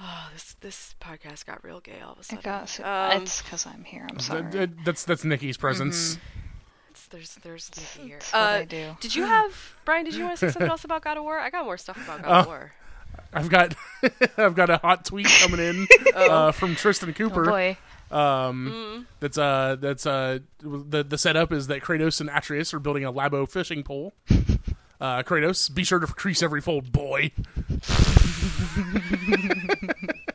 Oh, 0.00 0.28
this 0.34 0.54
this 0.60 0.94
podcast 1.00 1.46
got 1.46 1.64
real 1.64 1.80
gay 1.80 2.00
all 2.04 2.12
of 2.12 2.18
a 2.18 2.22
sudden. 2.22 2.38
It 2.40 2.44
got. 2.44 2.68
so- 2.68 2.84
Um, 2.84 3.22
it's 3.22 3.40
because 3.42 3.66
I'm 3.66 3.84
here. 3.84 4.06
I'm 4.10 4.18
sorry. 4.20 4.50
th- 4.50 4.70
that's 4.84 5.04
that's 5.04 5.24
Niki's 5.24 5.56
presence. 5.56 6.16
it's- 6.90 7.06
there's 7.10 7.34
there's 7.36 7.70
Niki 7.70 8.06
here. 8.06 8.18
That's 8.18 8.32
what 8.32 8.42
Uh, 8.42 8.44
I 8.46 8.64
do. 8.64 8.96
Did 9.00 9.14
you 9.14 9.24
have 9.24 9.52
Brian? 9.84 10.04
Did 10.04 10.14
you 10.14 10.24
want 10.24 10.38
to 10.38 10.46
say 10.46 10.52
something 10.52 10.70
else 10.70 10.84
about 10.84 11.02
God 11.02 11.16
of 11.16 11.22
War? 11.24 11.38
I 11.38 11.50
got 11.50 11.64
more 11.64 11.78
stuff 11.78 11.96
about 12.02 12.22
God 12.22 12.30
of 12.40 12.46
Oh. 12.46 12.48
War. 12.48 12.72
I've 13.32 13.48
got 13.48 13.74
I've 14.36 14.54
got 14.54 14.68
a 14.70 14.76
hot 14.78 15.04
tweet 15.06 15.26
coming 15.40 15.60
in 15.60 15.88
uh, 16.14 16.52
from 16.52 16.74
Tristan 16.74 17.10
Oh 17.10 17.12
Cooper. 17.12 17.44
boy. 17.44 17.76
Um, 18.10 19.06
that's 19.20 19.38
uh 19.38 19.76
that's 19.80 20.04
uh 20.06 20.40
the 20.60 21.02
the 21.02 21.16
setup 21.18 21.52
is 21.52 21.66
that 21.68 21.82
Kratos 21.82 22.20
and 22.20 22.28
Atreus 22.30 22.72
are 22.74 22.78
building 22.78 23.04
a 23.04 23.12
Labo 23.12 23.50
fishing 23.50 23.82
pole. 23.82 24.12
Uh, 25.00 25.22
Kratos, 25.22 25.72
be 25.74 25.84
sure 25.84 25.98
to 25.98 26.06
crease 26.06 26.42
every 26.42 26.60
fold, 26.60 26.92
boy. 26.92 27.30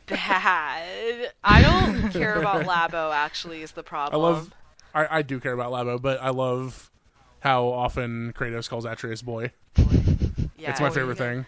Bad. 0.07 1.31
I 1.43 1.61
don't 1.61 2.11
care 2.11 2.35
about 2.39 2.65
Labo. 2.65 3.13
Actually, 3.13 3.61
is 3.61 3.71
the 3.71 3.83
problem. 3.83 4.19
I 4.21 4.23
love, 4.23 4.51
I, 4.93 5.17
I 5.19 5.21
do 5.21 5.39
care 5.39 5.53
about 5.53 5.71
Labo, 5.71 6.01
but 6.01 6.21
I 6.21 6.29
love 6.29 6.89
how 7.39 7.65
often 7.67 8.33
Kratos 8.33 8.69
calls 8.69 8.85
Atreus 8.85 9.21
boy. 9.21 9.51
Yeah, 10.57 10.71
It's 10.71 10.79
my 10.81 10.89
favorite 10.89 11.17
thing. 11.17 11.45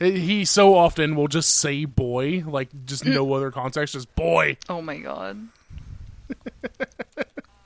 He 0.00 0.44
so 0.44 0.74
often 0.74 1.14
will 1.16 1.28
just 1.28 1.56
say 1.56 1.84
boy, 1.84 2.44
like 2.46 2.68
just 2.86 3.04
no 3.04 3.32
other 3.32 3.50
context, 3.50 3.94
just 3.94 4.14
boy. 4.14 4.56
Oh 4.68 4.80
my 4.82 4.98
god. 4.98 5.38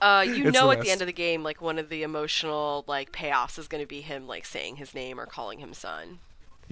Uh, 0.00 0.22
you 0.26 0.48
It's 0.48 0.52
know, 0.52 0.66
the 0.66 0.72
at 0.78 0.80
the 0.80 0.90
end 0.90 1.00
of 1.00 1.06
the 1.06 1.12
game, 1.12 1.44
like 1.44 1.62
one 1.62 1.78
of 1.78 1.88
the 1.88 2.02
emotional 2.02 2.82
like 2.88 3.12
payoffs 3.12 3.56
is 3.56 3.68
going 3.68 3.80
to 3.80 3.86
be 3.86 4.00
him 4.00 4.26
like 4.26 4.44
saying 4.44 4.74
his 4.74 4.96
name 4.96 5.20
or 5.20 5.26
calling 5.26 5.60
him 5.60 5.72
son. 5.72 6.18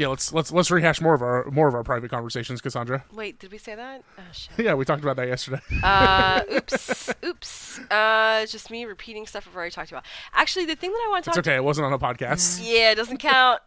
Yeah, 0.01 0.07
let's 0.09 0.33
let's 0.33 0.51
let's 0.51 0.71
rehash 0.71 1.03
more 1.03 1.13
of 1.13 1.21
our 1.21 1.45
more 1.51 1.69
of 1.69 1.75
our 1.75 1.85
private 1.85 2.11
conversations, 2.11 2.63
Kassandra. 2.63 3.03
Wait, 3.13 3.39
did 3.39 3.53
we 3.53 3.59
say 3.59 3.75
that? 3.75 4.03
Oh 4.19 4.23
shit. 4.33 4.51
Yeah, 4.65 4.73
we 4.73 4.87
talked 4.87 5.03
about 5.03 5.17
that 5.17 5.29
yesterday. 5.29 5.61
Uh, 5.83 6.41
oops, 6.55 7.11
oops. 7.23 7.79
Uh, 7.91 8.41
it's 8.43 8.51
just 8.51 8.71
me 8.71 8.87
repeating 8.87 9.27
stuff 9.27 9.47
I've 9.47 9.55
already 9.55 9.73
talked 9.73 9.91
about. 9.91 10.07
Actually, 10.33 10.65
the 10.65 10.75
thing 10.75 10.91
that 10.91 11.03
I 11.07 11.11
want 11.11 11.25
to 11.25 11.31
talk. 11.31 11.39
It's 11.39 11.47
okay. 11.47 11.57
It 11.57 11.65
wasn't 11.65 11.85
on 11.85 11.93
a 11.93 11.99
podcast. 11.99 12.61
Yeah, 12.65 12.93
it 12.93 12.95
doesn't 12.95 13.19
count. 13.19 13.61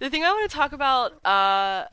the 0.00 0.08
thing 0.08 0.24
I 0.24 0.30
want 0.32 0.50
to 0.50 0.56
talk 0.56 0.72
about, 0.72 1.22
uh, 1.26 1.84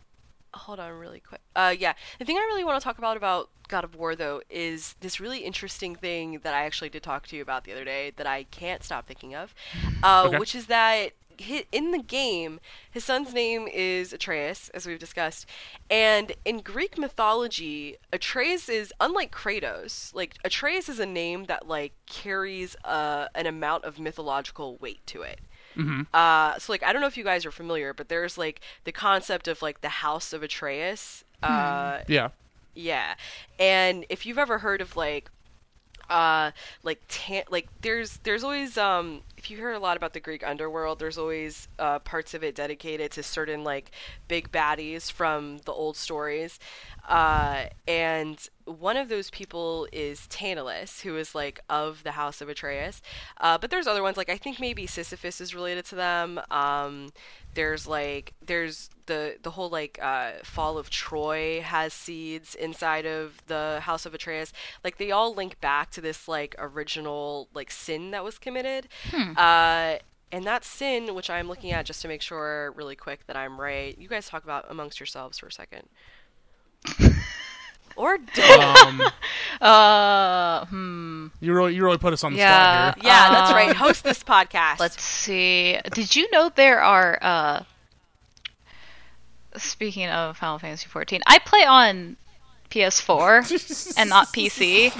hold 0.53 0.79
on 0.79 0.93
really 0.93 1.19
quick. 1.19 1.41
Uh, 1.53 1.75
yeah, 1.77 1.93
the 2.17 2.23
thing 2.23 2.37
I 2.37 2.41
really 2.41 2.63
want 2.63 2.79
to 2.79 2.83
talk 2.83 2.97
about 2.97 3.17
about 3.17 3.49
God 3.67 3.83
of 3.83 3.95
War 3.95 4.15
though 4.15 4.41
is 4.49 4.95
this 5.01 5.19
really 5.19 5.39
interesting 5.39 5.95
thing 5.95 6.39
that 6.43 6.53
I 6.53 6.63
actually 6.63 6.89
did 6.89 7.03
talk 7.03 7.27
to 7.27 7.35
you 7.35 7.41
about 7.41 7.65
the 7.65 7.73
other 7.73 7.83
day 7.83 8.13
that 8.15 8.27
I 8.27 8.43
can't 8.43 8.83
stop 8.83 9.05
thinking 9.05 9.35
of, 9.35 9.53
uh, 10.01 10.23
Okay. 10.27 10.39
which 10.39 10.55
is 10.55 10.67
that 10.67 11.11
in 11.71 11.91
the 11.91 12.01
game, 12.01 12.59
his 12.89 13.03
son's 13.03 13.33
name 13.33 13.67
is 13.71 14.13
Atreus, 14.13 14.69
as 14.69 14.85
we've 14.85 14.99
discussed, 14.99 15.45
and 15.89 16.33
in 16.45 16.59
Greek 16.59 16.97
mythology, 16.97 17.97
Atreus 18.13 18.69
is 18.69 18.93
unlike 18.99 19.31
Kratos. 19.31 20.13
Like 20.13 20.35
Atreus 20.43 20.89
is 20.89 20.99
a 20.99 21.05
name 21.05 21.45
that 21.45 21.67
like 21.67 21.93
carries 22.05 22.75
uh, 22.83 23.27
an 23.35 23.45
amount 23.45 23.83
of 23.85 23.99
mythological 23.99 24.77
weight 24.77 25.05
to 25.07 25.21
it. 25.21 25.39
Uh, 26.13 26.57
so 26.57 26.71
like 26.71 26.83
I 26.83 26.93
don't 26.93 27.01
know 27.01 27.07
if 27.07 27.17
you 27.17 27.23
guys 27.25 27.45
are 27.45 27.51
familiar, 27.51 27.93
but 27.93 28.07
there's 28.07 28.37
like 28.37 28.61
the 28.85 28.93
concept 28.93 29.47
of 29.49 29.61
like 29.61 29.81
the 29.81 29.89
House 29.89 30.31
of 30.31 30.41
Atreus. 30.41 31.23
Uh, 31.43 31.99
Yeah. 32.07 32.29
yeah, 32.73 33.15
and 33.59 34.05
if 34.09 34.25
you've 34.25 34.37
ever 34.37 34.59
heard 34.59 34.79
of 34.81 34.95
like, 34.95 35.29
uh, 36.09 36.51
like 36.83 37.01
ta- 37.07 37.43
like 37.49 37.67
there's 37.81 38.17
there's 38.23 38.43
always 38.43 38.77
um 38.77 39.21
if 39.37 39.51
you 39.51 39.57
hear 39.57 39.71
a 39.71 39.79
lot 39.79 39.97
about 39.97 40.13
the 40.13 40.19
Greek 40.19 40.45
underworld, 40.45 40.99
there's 40.99 41.17
always 41.17 41.67
uh, 41.77 41.99
parts 41.99 42.33
of 42.33 42.43
it 42.43 42.55
dedicated 42.55 43.11
to 43.11 43.23
certain 43.23 43.63
like 43.63 43.91
big 44.27 44.51
baddies 44.51 45.11
from 45.11 45.59
the 45.65 45.71
old 45.71 45.95
stories, 45.97 46.59
uh, 47.07 47.65
and 47.87 48.49
one 48.65 48.97
of 48.97 49.09
those 49.09 49.29
people 49.29 49.87
is 49.91 50.27
Tantalus, 50.27 51.01
who 51.01 51.17
is 51.17 51.35
like 51.35 51.59
of 51.69 52.03
the 52.03 52.11
House 52.11 52.41
of 52.41 52.49
Atreus. 52.49 53.01
Uh, 53.39 53.57
but 53.57 53.69
there's 53.69 53.87
other 53.87 54.03
ones 54.03 54.17
like 54.17 54.29
I 54.29 54.37
think 54.37 54.59
maybe 54.59 54.87
Sisyphus 54.87 55.39
is 55.39 55.53
related 55.53 55.85
to 55.85 55.95
them. 55.95 56.39
Um, 56.49 57.09
there's 57.53 57.87
like 57.87 58.33
there's 58.45 58.89
the 59.05 59.37
the 59.41 59.51
whole 59.51 59.69
like 59.69 59.99
uh, 60.01 60.31
fall 60.43 60.77
of 60.77 60.89
Troy 60.89 61.61
has 61.61 61.93
seeds 61.93 62.55
inside 62.55 63.05
of 63.05 63.41
the 63.47 63.79
House 63.83 64.05
of 64.05 64.13
Atreus. 64.13 64.51
Like 64.83 64.97
they 64.97 65.11
all 65.11 65.33
link 65.33 65.61
back 65.61 65.91
to 65.91 66.01
this 66.01 66.27
like 66.27 66.55
original 66.57 67.47
like 67.53 67.71
sin 67.71 68.11
that 68.11 68.23
was 68.23 68.37
committed. 68.37 68.87
Uh, 69.37 69.99
and 70.31 70.43
that 70.45 70.65
sin, 70.65 71.13
which 71.13 71.29
I'm 71.29 71.47
looking 71.47 71.71
at 71.71 71.85
just 71.85 72.01
to 72.01 72.07
make 72.07 72.21
sure 72.21 72.73
really 72.75 72.95
quick 72.95 73.27
that 73.27 73.37
I'm 73.37 73.61
right. 73.61 73.97
You 73.97 74.09
guys 74.09 74.27
talk 74.27 74.43
about 74.43 74.65
amongst 74.69 74.99
yourselves 74.99 75.37
for 75.37 75.47
a 75.47 75.51
second. 75.51 75.87
or 77.95 78.17
don't. 78.17 78.61
Um, 79.01 79.01
Uh, 79.61 80.65
hmm. 80.65 81.27
you 81.39 81.53
really 81.53 81.73
you 81.75 81.83
really 81.83 81.97
put 81.97 82.11
us 82.13 82.23
on 82.25 82.33
the 82.33 82.39
Yeah. 82.39 82.91
spot 82.91 82.95
here. 83.01 83.09
Yeah, 83.09 83.29
that's 83.29 83.49
Um, 83.51 83.55
right. 83.55 83.75
Host 83.75 84.03
this 84.03 84.21
podcast. 84.21 84.79
Let's 84.79 85.01
see. 85.01 85.79
Did 85.93 86.13
you 86.15 86.29
know 86.31 86.49
there 86.53 86.81
are 86.83 87.17
uh 87.21 87.63
speaking 89.57 90.07
of 90.09 90.37
Final 90.37 90.59
Fantasy 90.59 90.87
14, 90.87 91.21
I 91.25 91.39
play 91.39 91.63
on 91.63 92.17
PS4 92.69 93.93
and 93.97 94.09
not 94.09 94.27
PC. 94.33 94.91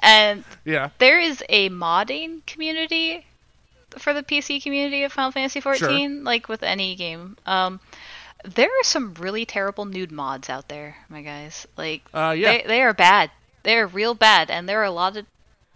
And 0.00 0.44
Yeah. 0.64 0.90
there 0.98 1.18
is 1.18 1.42
a 1.48 1.70
modding 1.70 2.44
community 2.46 3.24
for 3.96 4.12
the 4.12 4.22
PC 4.22 4.62
community 4.62 5.02
of 5.02 5.12
Final 5.12 5.32
Fantasy 5.32 5.60
14, 5.60 6.22
like 6.24 6.48
with 6.48 6.62
any 6.62 6.94
game. 6.94 7.36
Um 7.46 7.80
there 8.44 8.68
are 8.68 8.84
some 8.84 9.14
really 9.14 9.44
terrible 9.44 9.84
nude 9.84 10.12
mods 10.12 10.48
out 10.48 10.68
there, 10.68 10.96
my 11.08 11.22
guys. 11.22 11.66
Like 11.76 12.02
Uh, 12.14 12.34
yeah. 12.36 12.52
they 12.58 12.64
they 12.66 12.82
are 12.82 12.94
bad. 12.94 13.30
They're 13.64 13.86
real 13.86 14.14
bad 14.14 14.50
and 14.50 14.68
there 14.68 14.80
are 14.80 14.84
a 14.84 14.90
lot 14.90 15.16
of 15.16 15.26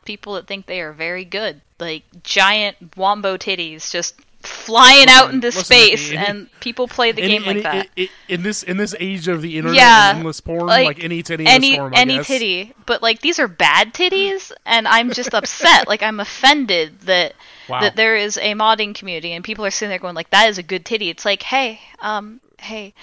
people 0.04 0.34
that 0.34 0.46
think 0.46 0.66
they 0.66 0.80
are 0.80 0.92
very 0.92 1.24
good. 1.24 1.60
Like 1.78 2.04
giant 2.22 2.96
wombo 2.96 3.36
titties 3.36 3.90
just 3.90 4.14
flying 4.40 5.06
out 5.08 5.32
into 5.32 5.52
space 5.52 6.10
any- 6.10 6.16
and 6.18 6.60
people 6.60 6.88
play 6.88 7.12
the 7.12 7.22
Any- 7.22 7.32
game 7.38 7.42
like 7.42 7.50
any- 7.56 7.62
that. 7.62 7.88
i- 7.96 8.02
i- 8.02 8.08
in 8.28 8.42
this 8.42 8.64
in 8.64 8.76
this 8.76 8.92
age 8.98 9.28
of 9.28 9.40
the 9.40 9.56
internet 9.56 9.76
Yeah, 9.76 10.10
and 10.10 10.18
endless 10.18 10.40
porn, 10.40 10.66
like, 10.66 11.02
any 11.02 11.22
titty 11.22 11.46
any 11.46 11.74
storm, 11.74 11.92
any 11.94 12.16
guess. 12.16 12.26
titty, 12.26 12.72
but 12.86 13.02
like 13.02 13.20
these 13.20 13.38
are 13.38 13.46
bad 13.46 13.94
titties, 13.94 14.50
and 14.66 14.88
I'm 14.88 15.12
just 15.12 15.32
upset. 15.34 15.86
like 15.86 16.02
I'm 16.02 16.18
offended 16.18 17.02
that 17.02 17.34
Wow. 17.68 17.80
that 17.82 17.94
there 17.94 18.16
is 18.16 18.36
a 18.38 18.54
modding 18.54 18.94
community 18.96 19.32
and 19.32 19.44
people 19.44 19.64
are 19.64 19.70
sitting 19.70 19.90
there 19.90 20.00
going 20.00 20.16
like 20.16 20.30
that 20.30 20.48
is 20.48 20.58
a 20.58 20.62
good 20.64 20.84
titty. 20.84 21.08
It's 21.08 21.24
like 21.24 21.42
hey, 21.44 21.80
um, 22.00 22.40
hey. 22.62 22.94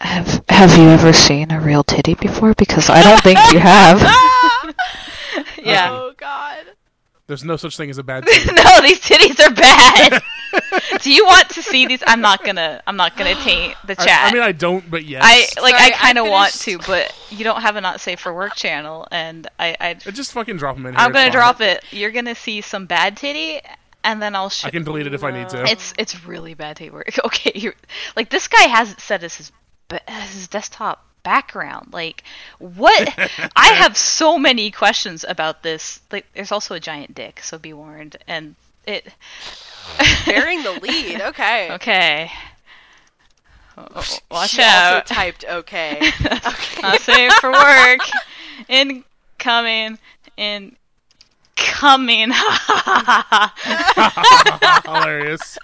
Have 0.00 0.44
Have 0.48 0.76
you 0.76 0.88
ever 0.88 1.12
seen 1.12 1.50
a 1.50 1.60
real 1.60 1.84
titty 1.84 2.14
before? 2.14 2.54
Because 2.54 2.90
I 2.90 3.02
don't 3.02 3.22
think 3.22 3.38
you 3.52 3.60
have. 3.60 4.00
yeah. 5.62 5.90
Oh 5.90 6.12
God. 6.16 6.66
There's 7.26 7.44
no 7.44 7.56
such 7.56 7.76
thing 7.76 7.88
as 7.88 7.96
a 7.98 8.02
bad 8.02 8.26
titty. 8.26 8.52
no, 8.52 8.80
these 8.82 9.00
titties 9.00 9.40
are 9.40 9.54
bad. 9.54 10.22
Do 11.00 11.12
you 11.12 11.24
want 11.24 11.48
to 11.50 11.62
see 11.62 11.86
these? 11.86 12.02
I'm 12.06 12.20
not 12.20 12.44
gonna. 12.44 12.82
I'm 12.86 12.96
not 12.96 13.16
gonna 13.16 13.34
taint 13.34 13.76
the 13.86 13.94
chat. 13.94 14.30
I 14.30 14.32
mean, 14.32 14.42
I 14.42 14.52
don't, 14.52 14.88
but 14.90 15.04
yes. 15.04 15.22
I 15.24 15.60
like. 15.60 15.74
Sorry, 15.74 15.92
I 15.92 15.96
kind 15.96 16.18
of 16.18 16.28
want 16.28 16.52
to, 16.60 16.78
but 16.78 17.14
you 17.30 17.44
don't 17.44 17.62
have 17.62 17.76
a 17.76 17.80
not 17.80 18.00
safe 18.00 18.20
for 18.20 18.34
work 18.34 18.54
channel, 18.54 19.08
and 19.10 19.48
I. 19.58 19.76
I 19.80 19.94
just 19.94 20.32
fucking 20.32 20.58
drop 20.58 20.76
them 20.76 20.86
in 20.86 20.94
here. 20.94 21.00
I'm 21.00 21.12
gonna 21.12 21.26
it's 21.26 21.34
fine. 21.34 21.40
drop 21.40 21.60
it. 21.60 21.84
You're 21.90 22.12
gonna 22.12 22.34
see 22.34 22.60
some 22.60 22.86
bad 22.86 23.16
titty, 23.16 23.62
and 24.04 24.22
then 24.22 24.36
I'll 24.36 24.50
show. 24.50 24.68
I 24.68 24.70
can 24.70 24.84
delete 24.84 25.06
it 25.06 25.14
if 25.14 25.24
I 25.24 25.30
need 25.32 25.48
to. 25.48 25.64
It's 25.64 25.92
it's 25.98 26.24
really 26.24 26.54
bad 26.54 26.76
titty 26.76 26.90
work. 26.90 27.10
Okay, 27.24 27.52
you're 27.54 27.74
like 28.16 28.30
this 28.30 28.46
guy 28.46 28.68
has 28.68 28.92
it 28.92 29.00
set 29.00 29.24
as 29.24 29.36
his 29.36 29.52
as 30.06 30.34
his 30.34 30.48
desktop 30.48 31.04
background. 31.22 31.92
Like 31.92 32.22
what? 32.58 33.14
I 33.56 33.68
have 33.68 33.96
so 33.96 34.38
many 34.38 34.70
questions 34.70 35.24
about 35.26 35.62
this. 35.62 36.00
Like 36.12 36.26
there's 36.34 36.52
also 36.52 36.74
a 36.74 36.80
giant 36.80 37.14
dick, 37.14 37.40
so 37.40 37.58
be 37.58 37.72
warned. 37.72 38.16
And 38.28 38.54
it. 38.86 39.12
Bearing 40.26 40.62
the 40.62 40.72
lead. 40.72 41.20
Okay. 41.20 41.72
Okay. 41.72 42.30
Oh, 43.76 44.04
watch 44.30 44.50
she 44.50 44.62
out. 44.62 45.02
also 45.02 45.14
typed 45.14 45.44
okay. 45.48 45.98
okay. 46.46 46.82
Not 46.82 47.00
safe 47.00 47.32
for 47.34 47.50
work. 47.50 48.00
Incoming. 48.68 49.98
Incoming. 50.36 50.76
Incoming. 51.66 52.32
Hilarious. 54.84 55.58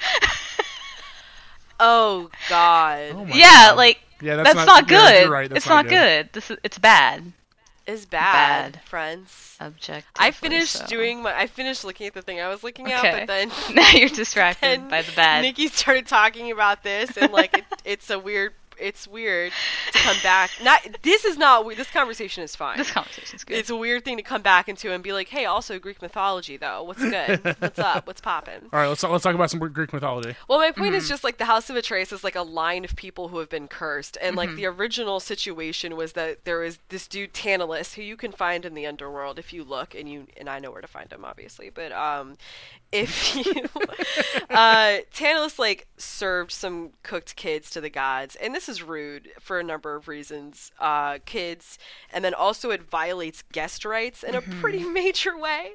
Oh 1.78 2.30
God. 2.48 3.12
Oh 3.14 3.24
my 3.24 3.36
yeah, 3.36 3.68
God. 3.68 3.76
like 3.76 4.00
yeah, 4.20 4.36
that's, 4.36 4.54
that's, 4.54 4.66
not, 4.66 4.90
yeah, 4.90 4.98
good. 4.98 5.22
you're 5.22 5.30
right. 5.32 5.48
That's 5.48 5.64
it's 5.64 5.68
not 5.68 5.88
good. 5.88 6.30
This 6.32 6.50
is 6.50 6.58
it's 6.62 6.78
bad. 6.78 7.32
Is 7.86 8.06
bad, 8.06 8.74
Bad. 8.74 8.82
friends. 8.84 9.56
Object. 9.58 10.06
I 10.16 10.30
finished 10.30 10.86
doing 10.86 11.22
my. 11.22 11.36
I 11.36 11.48
finished 11.48 11.84
looking 11.84 12.06
at 12.06 12.14
the 12.14 12.22
thing 12.22 12.40
I 12.40 12.48
was 12.48 12.62
looking 12.62 12.86
Okay. 12.86 12.94
at, 12.94 13.26
but 13.26 13.28
then 13.28 13.50
now 13.74 13.90
you're 13.90 14.08
distracted 14.08 14.88
by 14.88 15.02
the 15.02 15.10
bad. 15.12 15.44
Niki 15.44 15.68
started 15.68 16.06
talking 16.06 16.52
about 16.52 16.84
this, 16.84 17.16
and 17.16 17.32
like 17.32 17.58
it, 17.58 17.64
it's 17.84 18.08
a 18.10 18.18
weird. 18.18 18.52
It's 18.80 19.06
weird 19.06 19.52
to 19.92 19.98
come 19.98 20.16
back. 20.22 20.50
Not 20.62 20.80
this 21.02 21.24
is 21.24 21.36
not. 21.36 21.66
This 21.76 21.90
conversation 21.90 22.42
is 22.42 22.56
fine. 22.56 22.78
This 22.78 22.90
conversation's 22.90 23.44
good. 23.44 23.58
It's 23.58 23.70
a 23.70 23.76
weird 23.76 24.04
thing 24.04 24.16
to 24.16 24.22
come 24.22 24.42
back 24.42 24.68
into 24.68 24.90
and 24.92 25.02
be 25.02 25.12
like, 25.12 25.28
"Hey, 25.28 25.44
also 25.44 25.78
Greek 25.78 26.00
mythology, 26.02 26.56
though. 26.56 26.82
What's 26.82 27.02
good? 27.02 27.40
What's 27.58 27.78
up? 27.78 28.06
What's 28.06 28.20
poppin'?" 28.20 28.68
All 28.72 28.80
right, 28.80 28.86
let's 28.88 29.02
let's 29.02 29.24
talk 29.24 29.34
about 29.34 29.50
some 29.50 29.60
Greek 29.60 29.92
mythology. 29.92 30.34
Well, 30.48 30.58
my 30.58 30.70
point 30.72 30.90
Mm-hmm. 30.90 30.94
is 30.96 31.08
just 31.08 31.22
like 31.24 31.38
the 31.38 31.44
House 31.44 31.68
of 31.70 31.76
Atreus 31.76 32.10
is 32.12 32.24
like 32.24 32.34
a 32.36 32.42
line 32.42 32.84
of 32.84 32.96
people 32.96 33.28
who 33.28 33.38
have 33.38 33.48
been 33.50 33.68
cursed, 33.68 34.16
and 34.22 34.34
like 34.36 34.48
Mm-hmm. 34.48 34.56
the 34.56 34.66
original 34.66 35.20
situation 35.20 35.94
was 35.96 36.12
that 36.14 36.44
there 36.44 36.64
is 36.64 36.78
this 36.88 37.06
dude 37.06 37.32
Tantalus 37.34 37.94
who 37.94 38.02
you 38.02 38.16
can 38.16 38.32
find 38.32 38.64
in 38.64 38.74
the 38.74 38.86
underworld 38.86 39.38
if 39.38 39.52
you 39.52 39.62
look, 39.62 39.94
and 39.94 40.08
you 40.08 40.26
and 40.36 40.48
I 40.48 40.58
know 40.58 40.70
where 40.70 40.80
to 40.80 40.88
find 40.88 41.12
him, 41.12 41.24
obviously. 41.24 41.70
But 41.70 41.92
um, 41.92 42.36
if 42.92 43.36
you 43.46 43.64
uh, 44.50 44.98
Tantalus 45.12 45.58
like 45.58 45.86
served 45.96 46.52
some 46.52 46.90
cooked 47.02 47.36
kids 47.36 47.70
to 47.70 47.80
the 47.80 47.90
gods, 47.90 48.36
and 48.36 48.54
this 48.54 48.68
is 48.70 48.82
rude 48.82 49.28
for 49.38 49.60
a 49.60 49.64
number 49.64 49.94
of 49.94 50.08
reasons. 50.08 50.72
Uh, 50.80 51.18
kids, 51.26 51.78
and 52.10 52.24
then 52.24 52.32
also 52.32 52.70
it 52.70 52.82
violates 52.82 53.42
guest 53.52 53.84
rights 53.84 54.22
in 54.22 54.34
a 54.34 54.40
pretty 54.40 54.82
major 55.00 55.36
way, 55.36 55.72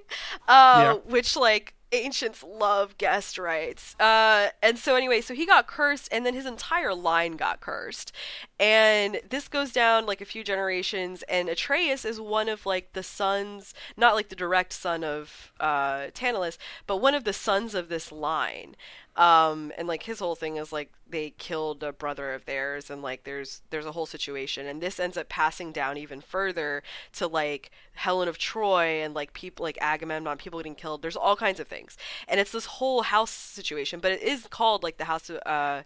uh, 0.47 0.81
Yeah. 0.81 0.93
which 1.11 1.35
like 1.35 1.73
ancients 1.91 2.43
love 2.43 2.97
guest 2.97 3.37
rights. 3.37 3.95
Uh, 3.99 4.49
and 4.61 4.77
so 4.77 4.95
anyway, 4.95 5.21
so 5.21 5.33
he 5.33 5.45
got 5.45 5.67
cursed, 5.67 6.09
and 6.11 6.25
then 6.25 6.33
his 6.33 6.45
entire 6.45 6.93
line 6.93 7.33
got 7.33 7.61
cursed. 7.61 8.11
And 8.59 9.21
this 9.29 9.47
goes 9.47 9.71
down 9.71 10.05
like 10.05 10.19
a 10.19 10.25
few 10.25 10.43
generations, 10.43 11.23
and 11.29 11.47
Atreus 11.47 12.03
is 12.03 12.19
one 12.19 12.49
of 12.49 12.65
like 12.65 12.93
the 12.93 13.03
sons, 13.03 13.73
not 13.95 14.15
like 14.15 14.29
the 14.29 14.35
direct 14.35 14.73
son 14.73 15.03
of 15.03 15.51
uh, 15.59 16.07
Tantalus, 16.13 16.57
but 16.87 16.97
one 16.97 17.13
of 17.15 17.23
the 17.23 17.33
sons 17.33 17.75
of 17.75 17.87
this 17.87 18.11
line. 18.11 18.75
Um, 19.17 19.71
and 19.77 19.87
like 19.87 20.03
his 20.03 20.19
whole 20.19 20.35
thing 20.35 20.57
is 20.57 20.73
like 20.73 20.91
they 21.07 21.29
killed 21.37 21.83
a 21.83 21.93
brother 21.93 22.33
of 22.33 22.45
theirs, 22.45 22.89
and 22.89 23.01
like 23.01 23.23
there's 23.23 23.61
there's 23.69 23.85
a 23.85 23.93
whole 23.93 24.05
situation, 24.05 24.65
and 24.67 24.81
this 24.81 24.99
ends 24.99 25.15
up 25.15 25.29
passing 25.29 25.71
down 25.71 25.97
even 25.97 26.19
further 26.19 26.83
to 27.13 27.27
like 27.27 27.71
Helen 27.93 28.27
of 28.27 28.37
Troy 28.37 29.01
and 29.01 29.13
like 29.13 29.31
people 29.31 29.63
like 29.63 29.77
Agamemnon, 29.79 30.37
people 30.37 30.59
getting 30.59 30.75
killed. 30.75 31.01
There's 31.01 31.15
all 31.15 31.37
kinds 31.37 31.61
of 31.61 31.67
things, 31.67 31.97
and 32.27 32.41
it's 32.41 32.51
this 32.51 32.65
whole 32.65 33.03
house 33.03 33.31
situation, 33.31 34.01
but 34.01 34.11
it 34.11 34.21
is 34.21 34.47
called 34.49 34.83
like 34.83 34.97
the 34.97 35.05
house 35.05 35.29
of 35.29 35.37
uh, 35.45 35.83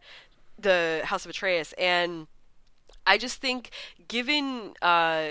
the 0.57 1.01
House 1.05 1.23
of 1.23 1.29
Atreus, 1.29 1.73
and 1.73 2.25
I 3.05 3.19
just 3.19 3.39
think 3.41 3.69
given 4.07 4.73
uh 4.81 5.27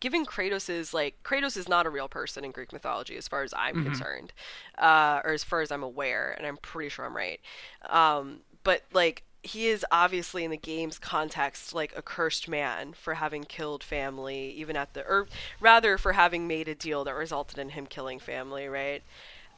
given 0.00 0.24
Kratos 0.26 0.68
is 0.68 0.94
like 0.94 1.22
Kratos 1.24 1.56
is 1.56 1.68
not 1.68 1.86
a 1.86 1.90
real 1.90 2.08
person 2.08 2.44
in 2.44 2.50
Greek 2.50 2.72
mythology 2.72 3.16
as 3.16 3.28
far 3.28 3.42
as 3.42 3.52
I'm 3.56 3.82
concerned. 3.84 4.32
Uh 4.78 5.20
or 5.24 5.32
as 5.32 5.44
far 5.44 5.60
as 5.60 5.70
I'm 5.70 5.82
aware, 5.82 6.34
and 6.36 6.46
I'm 6.46 6.56
pretty 6.58 6.88
sure 6.90 7.04
I'm 7.04 7.16
right. 7.16 7.40
Um 7.88 8.40
but 8.64 8.82
like 8.92 9.22
he 9.42 9.68
is 9.68 9.84
obviously 9.92 10.44
in 10.44 10.50
the 10.50 10.56
game's 10.56 10.98
context 10.98 11.72
like 11.74 11.92
a 11.96 12.02
cursed 12.02 12.48
man 12.48 12.92
for 12.92 13.14
having 13.14 13.44
killed 13.44 13.84
family 13.84 14.50
even 14.50 14.76
at 14.76 14.94
the 14.94 15.06
or 15.06 15.28
rather 15.60 15.96
for 15.96 16.12
having 16.12 16.46
made 16.48 16.68
a 16.68 16.74
deal 16.74 17.04
that 17.04 17.14
resulted 17.14 17.58
in 17.58 17.70
him 17.70 17.86
killing 17.86 18.18
family, 18.18 18.68
right? 18.68 19.02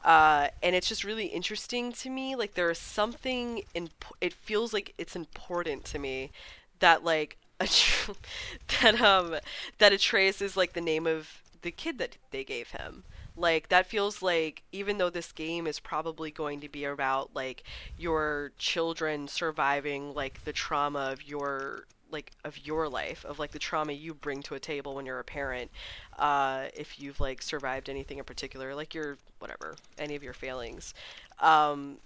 uh, 0.03 0.47
and 0.63 0.75
it's 0.75 0.87
just 0.87 1.03
really 1.03 1.27
interesting 1.27 1.91
to 1.91 2.09
me. 2.09 2.35
Like 2.35 2.55
there 2.55 2.71
is 2.71 2.79
something 2.79 3.63
in. 3.73 3.89
It 4.19 4.33
feels 4.33 4.73
like 4.73 4.93
it's 4.97 5.15
important 5.15 5.85
to 5.85 5.99
me 5.99 6.31
that 6.79 7.03
like 7.03 7.37
that 8.81 9.01
um 9.01 9.35
that 9.77 9.93
Atreus 9.93 10.41
is 10.41 10.57
like 10.57 10.73
the 10.73 10.81
name 10.81 11.07
of 11.07 11.41
the 11.61 11.71
kid 11.71 11.97
that 11.99 12.17
they 12.31 12.43
gave 12.43 12.71
him. 12.71 13.03
Like 13.37 13.69
that 13.69 13.85
feels 13.85 14.21
like 14.21 14.63
even 14.71 14.97
though 14.97 15.09
this 15.09 15.31
game 15.31 15.65
is 15.67 15.79
probably 15.79 16.31
going 16.31 16.59
to 16.61 16.69
be 16.69 16.83
about 16.83 17.31
like 17.33 17.63
your 17.97 18.51
children 18.57 19.27
surviving 19.27 20.13
like 20.13 20.43
the 20.43 20.53
trauma 20.53 21.11
of 21.11 21.23
your 21.23 21.85
like 22.11 22.31
of 22.43 22.57
your 22.65 22.89
life 22.89 23.23
of 23.25 23.39
like 23.39 23.51
the 23.51 23.59
trauma 23.59 23.93
you 23.93 24.13
bring 24.13 24.41
to 24.43 24.53
a 24.53 24.59
table 24.59 24.95
when 24.95 25.05
you're 25.05 25.19
a 25.19 25.23
parent 25.23 25.71
uh, 26.19 26.65
if 26.75 26.99
you've 26.99 27.21
like 27.21 27.41
survived 27.41 27.89
anything 27.89 28.17
in 28.17 28.23
particular 28.25 28.75
like 28.75 28.93
your 28.93 29.17
whatever 29.39 29.75
any 29.97 30.15
of 30.15 30.21
your 30.21 30.33
failings 30.33 30.93
um, 31.39 31.97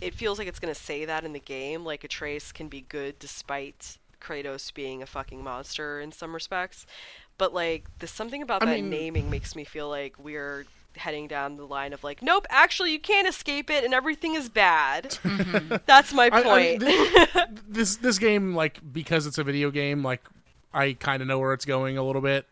it 0.00 0.14
feels 0.14 0.38
like 0.38 0.46
it's 0.48 0.60
going 0.60 0.72
to 0.72 0.80
say 0.80 1.04
that 1.04 1.24
in 1.24 1.32
the 1.32 1.40
game 1.40 1.84
like 1.84 2.04
Atreus 2.04 2.52
can 2.52 2.68
be 2.68 2.82
good 2.82 3.18
despite 3.18 3.98
Kratos 4.24 4.72
being 4.72 5.02
a 5.02 5.06
fucking 5.06 5.42
monster 5.44 6.00
in 6.00 6.12
some 6.12 6.32
respects. 6.34 6.86
But 7.36 7.52
like 7.52 7.84
there's 7.98 8.10
something 8.10 8.42
about 8.42 8.62
I 8.62 8.66
that 8.66 8.74
mean- 8.76 8.90
naming 8.90 9.30
makes 9.30 9.54
me 9.54 9.64
feel 9.64 9.88
like 9.88 10.14
we're 10.18 10.64
heading 10.96 11.26
down 11.26 11.56
the 11.56 11.66
line 11.66 11.92
of 11.92 12.04
like 12.04 12.22
nope 12.22 12.46
actually 12.50 12.92
you 12.92 13.00
can't 13.00 13.26
escape 13.26 13.68
it 13.68 13.82
and 13.82 13.92
everything 13.92 14.34
is 14.36 14.48
bad. 14.48 15.04
Mm-hmm. 15.24 15.76
That's 15.86 16.12
my 16.12 16.30
I- 16.32 16.38
I- 16.38 16.42
point. 16.78 17.58
this 17.68 17.96
this 17.96 18.18
game, 18.18 18.54
like 18.54 18.78
because 18.92 19.26
it's 19.26 19.38
a 19.38 19.44
video 19.44 19.70
game, 19.70 20.02
like 20.04 20.22
I 20.72 20.92
kind 20.94 21.20
of 21.22 21.28
know 21.28 21.38
where 21.38 21.52
it's 21.52 21.64
going 21.64 21.98
a 21.98 22.02
little 22.04 22.22
bit. 22.22 22.46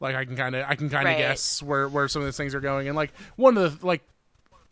Like 0.00 0.14
I 0.16 0.24
can 0.24 0.36
kind 0.36 0.54
of 0.54 0.66
I 0.68 0.74
can 0.74 0.90
kind 0.90 1.06
of 1.08 1.12
Right. 1.12 1.18
guess 1.18 1.62
where 1.62 1.88
where 1.88 2.08
some 2.08 2.20
of 2.22 2.26
these 2.26 2.36
things 2.36 2.54
are 2.54 2.60
going, 2.60 2.88
and 2.88 2.96
like 2.96 3.12
one 3.36 3.56
of 3.56 3.80
the 3.80 3.86
like 3.86 4.02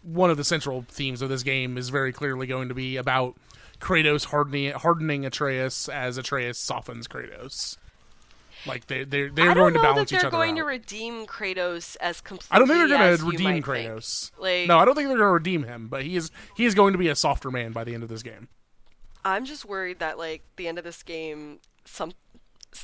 one 0.03 0.29
of 0.31 0.37
the 0.37 0.45
central 0.45 0.85
themes 0.89 1.23
of 1.23 1.29
this 1.31 1.43
game 1.43 1.79
is 1.79 1.89
very 1.89 2.13
clearly 2.13 2.47
going 2.47 2.69
to 2.69 2.75
be 2.75 2.97
about 2.99 3.35
Kratos 3.85 4.25
hardening 4.25 4.73
hardening 4.73 5.27
Atreus 5.27 5.89
as 5.91 6.17
Atreus 6.17 6.59
softens 6.59 7.07
Kratos. 7.07 7.77
Like 8.67 8.87
they 8.87 9.05
they 9.05 9.29
they're 9.29 9.55
going 9.55 9.75
to 9.75 9.83
balance 9.83 10.11
each 10.11 10.21
they're 10.21 10.29
other 10.29 10.37
going 10.39 10.57
to 10.57 10.65
redeem 10.65 11.27
Kratos 11.27 11.97
as 12.01 12.23
completely. 12.23 12.49
I 12.51 12.59
don't 12.59 12.67
think 12.69 12.79
they're 12.79 12.99
going 12.99 13.19
to 13.19 13.25
redeem. 13.25 13.63
Kratos. 13.63 14.31
Like, 14.39 14.69
no, 14.69 14.79
I 14.79 14.87
don't 14.87 14.95
think 14.95 15.09
they're 15.09 15.19
going 15.19 15.29
to 15.29 15.35
redeem 15.35 15.65
him, 15.65 15.89
but 15.89 16.03
he 16.03 16.17
is 16.17 16.31
he 16.57 16.65
is 16.65 16.75
going 16.75 16.93
to 16.93 16.99
be 16.99 17.09
a 17.09 17.15
softer 17.15 17.51
man 17.51 17.73
by 17.73 17.85
the 17.85 17.93
end 17.93 18.03
of 18.03 18.09
this 18.09 18.23
game. 18.23 18.49
I'm 19.23 19.45
just 19.45 19.67
worried 19.67 19.99
that 19.99 20.17
like 20.17 20.43
the 20.57 20.67
end 20.67 20.79
of 20.79 20.85
this 20.85 21.03
game, 21.03 21.59
some 21.85 22.13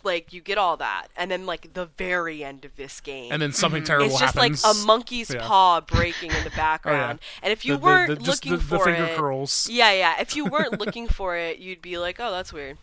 like 0.04 0.32
you 0.32 0.40
get 0.40 0.56
all 0.58 0.76
that, 0.76 1.08
and 1.16 1.30
then 1.30 1.46
like 1.46 1.72
the 1.74 1.86
very 1.86 2.42
end 2.44 2.64
of 2.64 2.76
this 2.76 3.00
game, 3.00 3.32
And 3.32 3.40
then 3.42 3.52
something 3.52 3.82
terrible 3.84 4.06
it's 4.06 4.18
just 4.20 4.34
happens. 4.34 4.64
like 4.64 4.74
a 4.74 4.86
monkey's 4.86 5.30
Yeah. 5.30 5.40
Oh, 5.44 5.46
paw 5.48 5.80
breaking 5.80 6.30
in 6.32 6.44
the 6.44 6.50
background. 6.56 7.18
Oh, 7.22 7.38
and 7.42 7.52
if 7.52 7.64
you 7.64 7.72
The- 7.74 7.78
the- 7.78 7.84
weren't 7.84 8.08
the- 8.20 8.24
just 8.24 8.44
looking 8.44 8.58
the, 8.58 8.64
the 8.64 8.78
for 8.78 8.84
finger 8.84 9.04
it, 9.04 9.16
curls. 9.16 9.68
yeah, 9.70 9.92
yeah. 9.92 10.20
If 10.20 10.36
you 10.36 10.44
weren't 10.46 10.78
looking 10.84 11.08
for 11.08 11.36
it, 11.36 11.58
you'd 11.58 11.82
be 11.82 11.98
like, 11.98 12.18
oh, 12.20 12.30
that's 12.30 12.52
weird. 12.52 12.78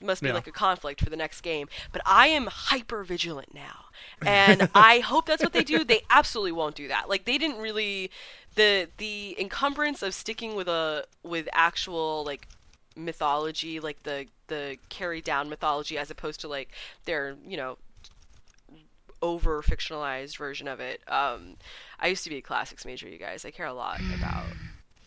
Must 0.00 0.22
be 0.22 0.28
Yeah. 0.28 0.34
like 0.34 0.46
a 0.46 0.52
conflict 0.52 1.02
for 1.02 1.10
the 1.10 1.16
next 1.16 1.40
game. 1.40 1.68
But 1.90 2.02
I 2.06 2.28
am 2.28 2.46
hyper 2.46 3.02
vigilant 3.02 3.52
now. 3.52 3.86
And 4.24 4.70
I 4.74 5.00
hope 5.00 5.26
that's 5.26 5.42
what 5.42 5.52
they 5.52 5.64
do. 5.64 5.82
They 5.84 6.02
absolutely 6.08 6.52
won't 6.52 6.76
do 6.76 6.86
that. 6.88 7.08
Like 7.08 7.24
they 7.24 7.36
didn't 7.36 7.58
really 7.58 8.10
the 8.54 8.88
the 8.98 9.36
encumbrance 9.40 10.02
of 10.02 10.14
sticking 10.14 10.54
with 10.54 10.68
a 10.68 11.04
with 11.24 11.48
actual 11.52 12.22
like 12.24 12.46
mythology, 12.96 13.80
like 13.80 14.02
the 14.02 14.26
the 14.48 14.76
carried 14.88 15.24
down 15.24 15.48
mythology 15.48 15.96
as 15.96 16.10
opposed 16.10 16.40
to 16.40 16.48
like 16.48 16.70
their, 17.04 17.36
you 17.46 17.56
know, 17.56 17.78
over 19.22 19.62
fictionalized 19.62 20.36
version 20.36 20.68
of 20.68 20.80
it. 20.80 21.00
Um, 21.08 21.56
I 21.98 22.08
used 22.08 22.24
to 22.24 22.30
be 22.30 22.36
a 22.36 22.42
classics 22.42 22.84
major, 22.84 23.08
you 23.08 23.18
guys. 23.18 23.44
I 23.44 23.50
care 23.50 23.66
a 23.66 23.72
lot 23.72 24.00
about 24.16 24.44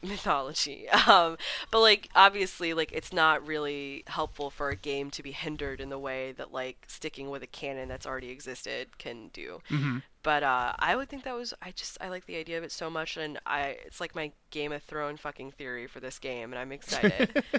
mythology. 0.08 0.90
Um, 0.90 1.38
but 1.72 1.80
like 1.82 2.10
obviously, 2.16 2.74
like 2.74 2.92
it's 2.92 3.14
not 3.14 3.46
really 3.46 4.04
helpful 4.08 4.50
for 4.50 4.70
a 4.70 4.76
game 4.76 5.12
to 5.12 5.24
be 5.24 5.32
hindered 5.32 5.80
in 5.82 5.90
the 5.90 6.00
way 6.00 6.32
that 6.34 6.52
like 6.52 6.86
sticking 6.88 7.30
with 7.30 7.44
a 7.44 7.48
canon 7.48 7.88
that's 7.90 8.06
already 8.06 8.30
existed 8.30 8.98
can 8.98 9.30
do. 9.34 9.62
Mm-hmm. 9.70 9.98
But 10.24 10.44
uh, 10.44 10.74
I 10.78 10.96
would 10.96 11.10
think 11.10 11.24
that 11.24 11.34
was 11.36 11.54
I 11.64 11.72
just 11.72 11.98
I 12.00 12.10
like 12.10 12.28
the 12.28 12.36
idea 12.38 12.58
of 12.60 12.64
it 12.64 12.72
so 12.72 12.90
much, 12.90 13.18
and 13.18 13.40
I 13.46 13.78
it's 13.86 14.00
like 14.00 14.14
my 14.16 14.32
Game 14.52 14.72
of 14.72 14.84
Thrones 14.84 15.20
fucking 15.20 15.52
theory 15.52 15.88
for 15.88 16.00
this 16.00 16.20
game, 16.20 16.52
and 16.54 16.60
I'm 16.60 16.72
excited. 16.72 17.44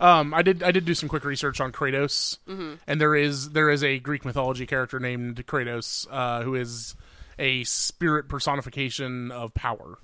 Um, 0.00 0.32
I 0.34 0.42
did 0.42 0.62
I 0.62 0.70
did 0.70 0.84
do 0.84 0.94
some 0.94 1.08
quick 1.08 1.24
research 1.24 1.60
on 1.60 1.72
Kratos, 1.72 2.38
Mm-hmm. 2.48 2.74
and 2.86 3.00
there 3.00 3.14
is 3.16 3.50
there 3.50 3.70
is 3.70 3.82
a 3.82 3.98
Greek 3.98 4.24
mythology 4.24 4.66
character 4.66 5.00
named 5.00 5.44
Kratos 5.46 6.06
uh, 6.10 6.42
who 6.42 6.54
is 6.54 6.94
a 7.38 7.64
spirit 7.64 8.28
personification 8.28 9.32
of 9.32 9.52
power, 9.54 9.98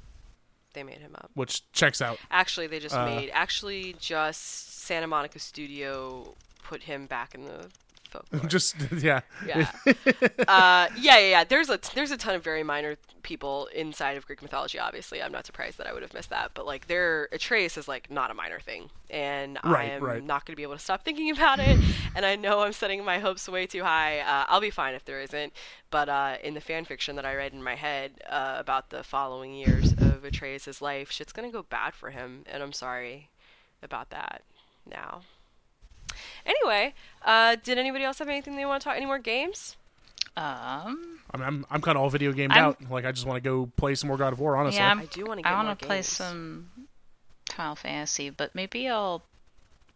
they 0.72 0.82
made 0.82 0.98
him 0.98 1.14
up. 1.16 1.30
which 1.34 1.70
checks 1.72 2.00
out. 2.02 2.18
Actually, 2.30 2.66
they 2.66 2.78
just 2.78 2.94
Uh, 2.94 3.04
made 3.04 3.30
actually 3.32 3.94
just 3.98 4.82
Santa 4.84 5.06
Monica 5.06 5.38
Studio 5.38 6.34
put 6.62 6.82
him 6.84 7.06
back 7.06 7.34
in 7.34 7.44
the 7.44 7.68
folklore. 8.10 8.42
Just 8.48 8.74
yeah, 8.92 9.20
yeah. 9.46 9.70
uh, 10.48 10.88
yeah, 10.98 11.18
yeah, 11.18 11.18
yeah. 11.18 11.44
There's 11.44 11.70
a 11.70 11.78
there's 11.94 12.10
a 12.10 12.16
ton 12.16 12.34
of 12.34 12.42
very 12.42 12.62
minor 12.64 12.96
people 13.22 13.68
inside 13.74 14.16
of 14.16 14.26
Greek 14.26 14.42
mythology. 14.42 14.78
Obviously, 14.80 15.22
I'm 15.22 15.30
not 15.30 15.46
surprised 15.46 15.78
that 15.78 15.86
I 15.86 15.92
would 15.92 16.02
have 16.02 16.12
missed 16.12 16.30
that. 16.30 16.50
But 16.54 16.66
like, 16.66 16.88
their 16.88 17.28
Atreus 17.30 17.76
is 17.76 17.86
like 17.86 18.10
not 18.10 18.30
a 18.32 18.34
minor 18.34 18.58
thing, 18.58 18.90
and 19.10 19.58
I 19.62 19.84
am 19.84 20.02
right. 20.02 20.24
not 20.24 20.44
going 20.44 20.54
to 20.54 20.56
be 20.56 20.64
able 20.64 20.74
to 20.74 20.80
stop 20.80 21.04
thinking 21.04 21.30
about 21.30 21.60
it. 21.60 21.78
and 22.16 22.26
I 22.26 22.34
know 22.34 22.60
I'm 22.62 22.72
setting 22.72 23.04
my 23.04 23.20
hopes 23.20 23.48
way 23.48 23.66
too 23.66 23.84
high. 23.84 24.18
Uh, 24.20 24.44
I'll 24.48 24.60
be 24.60 24.70
fine 24.70 24.94
if 24.94 25.04
there 25.04 25.20
isn't. 25.20 25.52
But 25.92 26.08
uh, 26.08 26.36
in 26.42 26.54
the 26.54 26.60
fan 26.60 26.84
fiction 26.84 27.14
that 27.16 27.24
I 27.24 27.34
read 27.36 27.52
in 27.52 27.62
my 27.62 27.76
head 27.76 28.12
uh, 28.28 28.56
about 28.58 28.90
the 28.90 29.04
following 29.04 29.54
years 29.54 29.92
of 29.92 30.09
Atreus' 30.24 30.80
life, 30.82 31.10
shit's 31.10 31.32
going 31.32 31.48
to 31.50 31.52
go 31.52 31.62
bad 31.62 31.94
for 31.94 32.10
him, 32.10 32.44
and 32.50 32.62
I'm 32.62 32.72
sorry 32.72 33.28
about 33.82 34.10
that 34.10 34.42
now. 34.90 35.22
Anyway, 36.44 36.94
uh, 37.24 37.56
did 37.62 37.78
anybody 37.78 38.04
else 38.04 38.18
have 38.18 38.28
anything 38.28 38.56
they 38.56 38.64
want 38.64 38.82
to 38.82 38.84
talk? 38.88 38.96
Any 38.96 39.06
more 39.06 39.18
games? 39.18 39.76
Um, 40.36 41.18
I 41.32 41.36
mean, 41.36 41.46
I'm 41.46 41.66
I'm 41.70 41.80
kind 41.82 41.96
of 41.96 42.02
all 42.02 42.10
video 42.10 42.32
gamed 42.32 42.52
I'm- 42.52 42.64
out. 42.64 42.90
Like 42.90 43.04
I 43.04 43.12
just 43.12 43.26
want 43.26 43.42
to 43.42 43.48
go 43.48 43.70
play 43.76 43.94
some 43.94 44.08
more 44.08 44.16
God 44.16 44.32
of 44.32 44.40
War. 44.40 44.56
Honestly, 44.56 44.78
yeah, 44.78 44.90
I'm, 44.90 45.00
I 45.00 45.06
do 45.06 45.24
wanna 45.24 45.42
I 45.44 45.52
want 45.62 45.78
to 45.78 45.86
play 45.86 46.02
some 46.02 46.70
Final 47.52 47.74
Fantasy, 47.74 48.30
but 48.30 48.54
maybe 48.54 48.88
I'll 48.88 49.22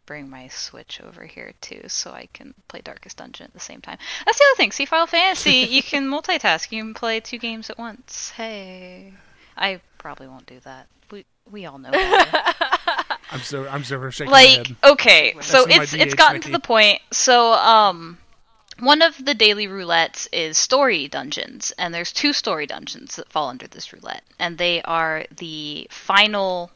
bring 0.07 0.29
my 0.29 0.49
Switch 0.49 1.01
over 1.01 1.25
here 1.25 1.53
too, 1.61 1.83
so 1.87 2.11
I 2.11 2.29
can 2.33 2.53
play 2.69 2.81
Darkest 2.83 3.17
Dungeon 3.17 3.45
at 3.47 3.53
the 3.55 3.61
same 3.61 3.81
time. 3.81 3.97
That's 4.27 4.39
the 4.39 4.45
other 4.53 4.57
thing. 4.57 4.73
See, 4.73 4.85
Final 4.85 5.07
Fantasy, 5.07 5.53
you 5.71 5.83
can 5.83 6.09
multitask. 6.09 6.71
You 6.73 6.83
can 6.83 6.95
play 6.95 7.21
two 7.21 7.39
games 7.39 7.71
at 7.71 7.79
once. 7.79 8.31
Hey, 8.31 9.15
I 9.57 9.81
probably 10.05 10.29
won't 10.29 10.45
do 10.45 10.61
that. 10.61 10.87
We 11.11 11.25
we 11.51 11.65
all 11.65 11.79
know. 11.79 11.89
I'm 13.31 13.41
so 13.41 13.67
I'm 13.67 13.83
so 13.85 14.11
shaking 14.11 14.31
my 14.31 14.45
like 14.45 14.67
head. 14.67 14.77
okay 14.85 15.33
That's 15.35 15.47
so 15.47 15.65
it's 15.67 15.95
it's 15.95 16.13
gotten 16.13 16.43
Niki. 16.43 16.45
to 16.45 16.51
the 16.53 16.61
point 16.61 17.01
so 17.11 17.53
um 17.55 18.19
one 18.81 19.01
of 19.01 19.25
the 19.25 19.33
daily 19.33 19.67
roulettes 19.67 20.29
is 20.31 20.59
story 20.59 21.09
dungeons 21.09 21.73
and 21.79 21.95
there's 21.95 22.13
two 22.13 22.35
story 22.35 22.67
dungeons 22.67 23.17
that 23.17 23.33
fall 23.33 23.49
under 23.49 23.67
this 23.67 23.95
roulette 23.95 24.25
and 24.39 24.59
they 24.59 24.83
are 24.83 25.25
the 25.35 25.87
final 25.91 26.71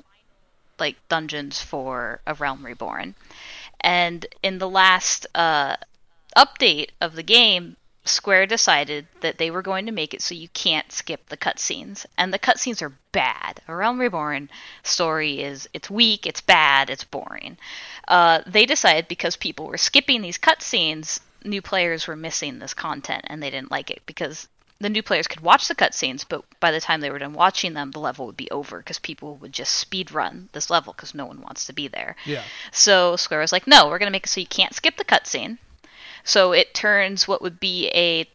like 0.78 0.96
dungeons 1.10 1.60
for 1.60 2.20
a 2.26 2.32
realm 2.32 2.64
reborn 2.64 3.14
and 3.82 4.24
in 4.42 4.56
the 4.59 4.68
last 4.70 5.26
uh 5.34 5.76
update 6.34 6.88
of 6.98 7.14
the 7.14 7.22
game 7.22 7.76
Square 8.09 8.47
decided 8.47 9.06
that 9.20 9.39
they 9.39 9.51
were 9.51 9.62
going 9.62 9.86
to 9.86 9.93
make 9.93 10.14
it 10.14 10.22
so 10.22 10.35
you 10.35 10.48
can't 10.48 10.90
skip 10.93 11.28
the 11.28 11.36
cutscenes, 11.36 12.06
and 12.16 12.32
the 12.32 12.39
cutscenes 12.39 12.82
are 12.82 12.93
bad. 13.12 13.60
A 13.68 13.74
Realm 13.74 14.01
Reborn 14.01 14.51
story 14.82 15.40
is 15.40 15.68
it's 15.72 15.90
weak, 15.90 16.26
it's 16.26 16.40
bad, 16.40 16.90
it's 16.90 17.05
boring. 17.05 17.56
Uh, 18.06 18.43
they 18.47 18.66
decided 18.66 19.09
because 19.09 19.36
people 19.36 19.66
were 19.66 19.78
skipping 19.78 20.22
these 20.22 20.39
cutscenes, 20.39 21.20
new 21.44 21.62
players 21.62 22.06
were 22.06 22.16
missing 22.16 22.59
this 22.59 22.74
content, 22.74 23.24
and 23.28 23.43
they 23.43 23.51
didn't 23.51 23.70
like 23.70 23.90
it 23.90 24.02
because 24.06 24.48
the 24.80 24.89
new 24.89 25.02
players 25.02 25.26
could 25.26 25.40
watch 25.40 25.66
the 25.66 25.74
cutscenes, 25.74 26.24
but 26.28 26.44
by 26.60 26.70
the 26.70 26.80
time 26.80 27.01
they 27.01 27.10
were 27.10 27.18
done 27.18 27.32
watching 27.32 27.74
them, 27.74 27.90
the 27.90 27.98
level 27.98 28.26
would 28.26 28.36
be 28.36 28.51
over 28.51 28.78
because 28.78 28.98
people 28.98 29.36
would 29.36 29.52
just 29.52 29.74
speed 29.74 30.12
run 30.12 30.48
this 30.52 30.70
level 30.70 30.93
because 30.93 31.14
no 31.14 31.26
one 31.26 31.40
wants 31.40 31.66
to 31.66 31.72
be 31.72 31.89
there. 31.89 32.14
Yeah. 32.24 32.44
So 32.70 33.16
Square 33.16 33.40
was 33.40 33.52
like, 33.52 33.66
no, 33.66 33.89
we're 33.89 33.98
going 33.98 34.06
to 34.06 34.12
make 34.12 34.26
it 34.26 34.30
so 34.30 34.40
you 34.40 34.47
can't 34.47 34.74
skip 34.74 34.97
the 34.97 35.05
cutscene. 35.05 35.59
So 36.24 36.53
it 36.53 36.74
turns 36.74 37.27
what 37.28 37.43
would 37.43 37.59
be 37.61 37.89
a 37.89 38.27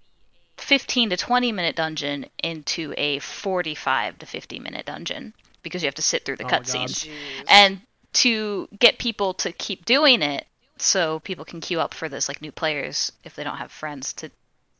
15 0.58 1.10
to 1.12 1.18
20 1.18 1.52
minute 1.52 1.76
dungeon 1.76 2.26
into 2.44 2.94
a 2.98 3.20
45 3.20 4.20
to 4.20 4.26
50 4.26 4.60
minute 4.60 4.86
dungeon 4.86 5.34
because 5.62 5.82
you 5.82 5.88
have 5.88 5.96
to 5.96 6.02
sit 6.02 6.26
through 6.26 6.38
the 6.38 6.44
Oh 6.46 6.48
my 6.50 6.60
cutscenes. 6.60 7.10
And 7.48 7.82
to 8.14 8.68
get 8.80 9.00
people 9.00 9.34
to 9.36 9.52
keep 9.52 9.86
doing 9.86 10.22
it 10.22 10.46
so 10.78 11.20
people 11.22 11.46
can 11.46 11.62
queue 11.62 11.80
up 11.80 11.94
for 11.94 12.10
this, 12.10 12.28
like 12.28 12.42
new 12.42 12.52
players, 12.52 13.12
if 13.24 13.36
they 13.36 13.44
don't 13.44 13.58
have 13.58 13.72
friends 13.72 14.14
to 14.14 14.30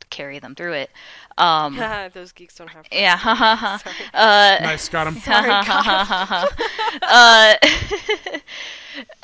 carry 0.10 0.38
them 0.40 0.54
through 0.54 0.74
it. 0.74 0.92
Um, 1.38 1.76
Those 2.14 2.32
geeks 2.34 2.56
don't 2.56 2.68
have. 2.68 2.86
yeah, 2.92 3.18
ha 3.18 3.34
ha 3.34 3.56
ha. 3.56 3.78
Sorry. 3.78 3.96
Uh, 4.14 4.58
Nice, 4.64 4.90
got 4.90 5.08
him. 5.08 5.16
Sorry, 5.16 5.50
God. 5.66 6.48
uh, 7.02 7.56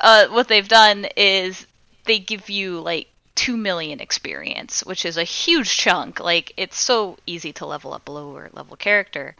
uh, 0.00 0.26
what 0.28 0.48
they've 0.48 0.66
done 0.66 1.06
is 1.16 1.66
they 2.06 2.18
give 2.18 2.50
you 2.50 2.80
like 2.80 3.08
two 3.34 3.56
million 3.56 4.00
experience, 4.00 4.84
which 4.84 5.04
is 5.04 5.16
a 5.16 5.24
huge 5.24 5.76
chunk. 5.76 6.20
Like 6.20 6.52
it's 6.56 6.78
so 6.78 7.18
easy 7.26 7.52
to 7.54 7.66
level 7.66 7.92
up 7.92 8.08
a 8.08 8.12
lower 8.12 8.50
level 8.52 8.76
character 8.76 9.36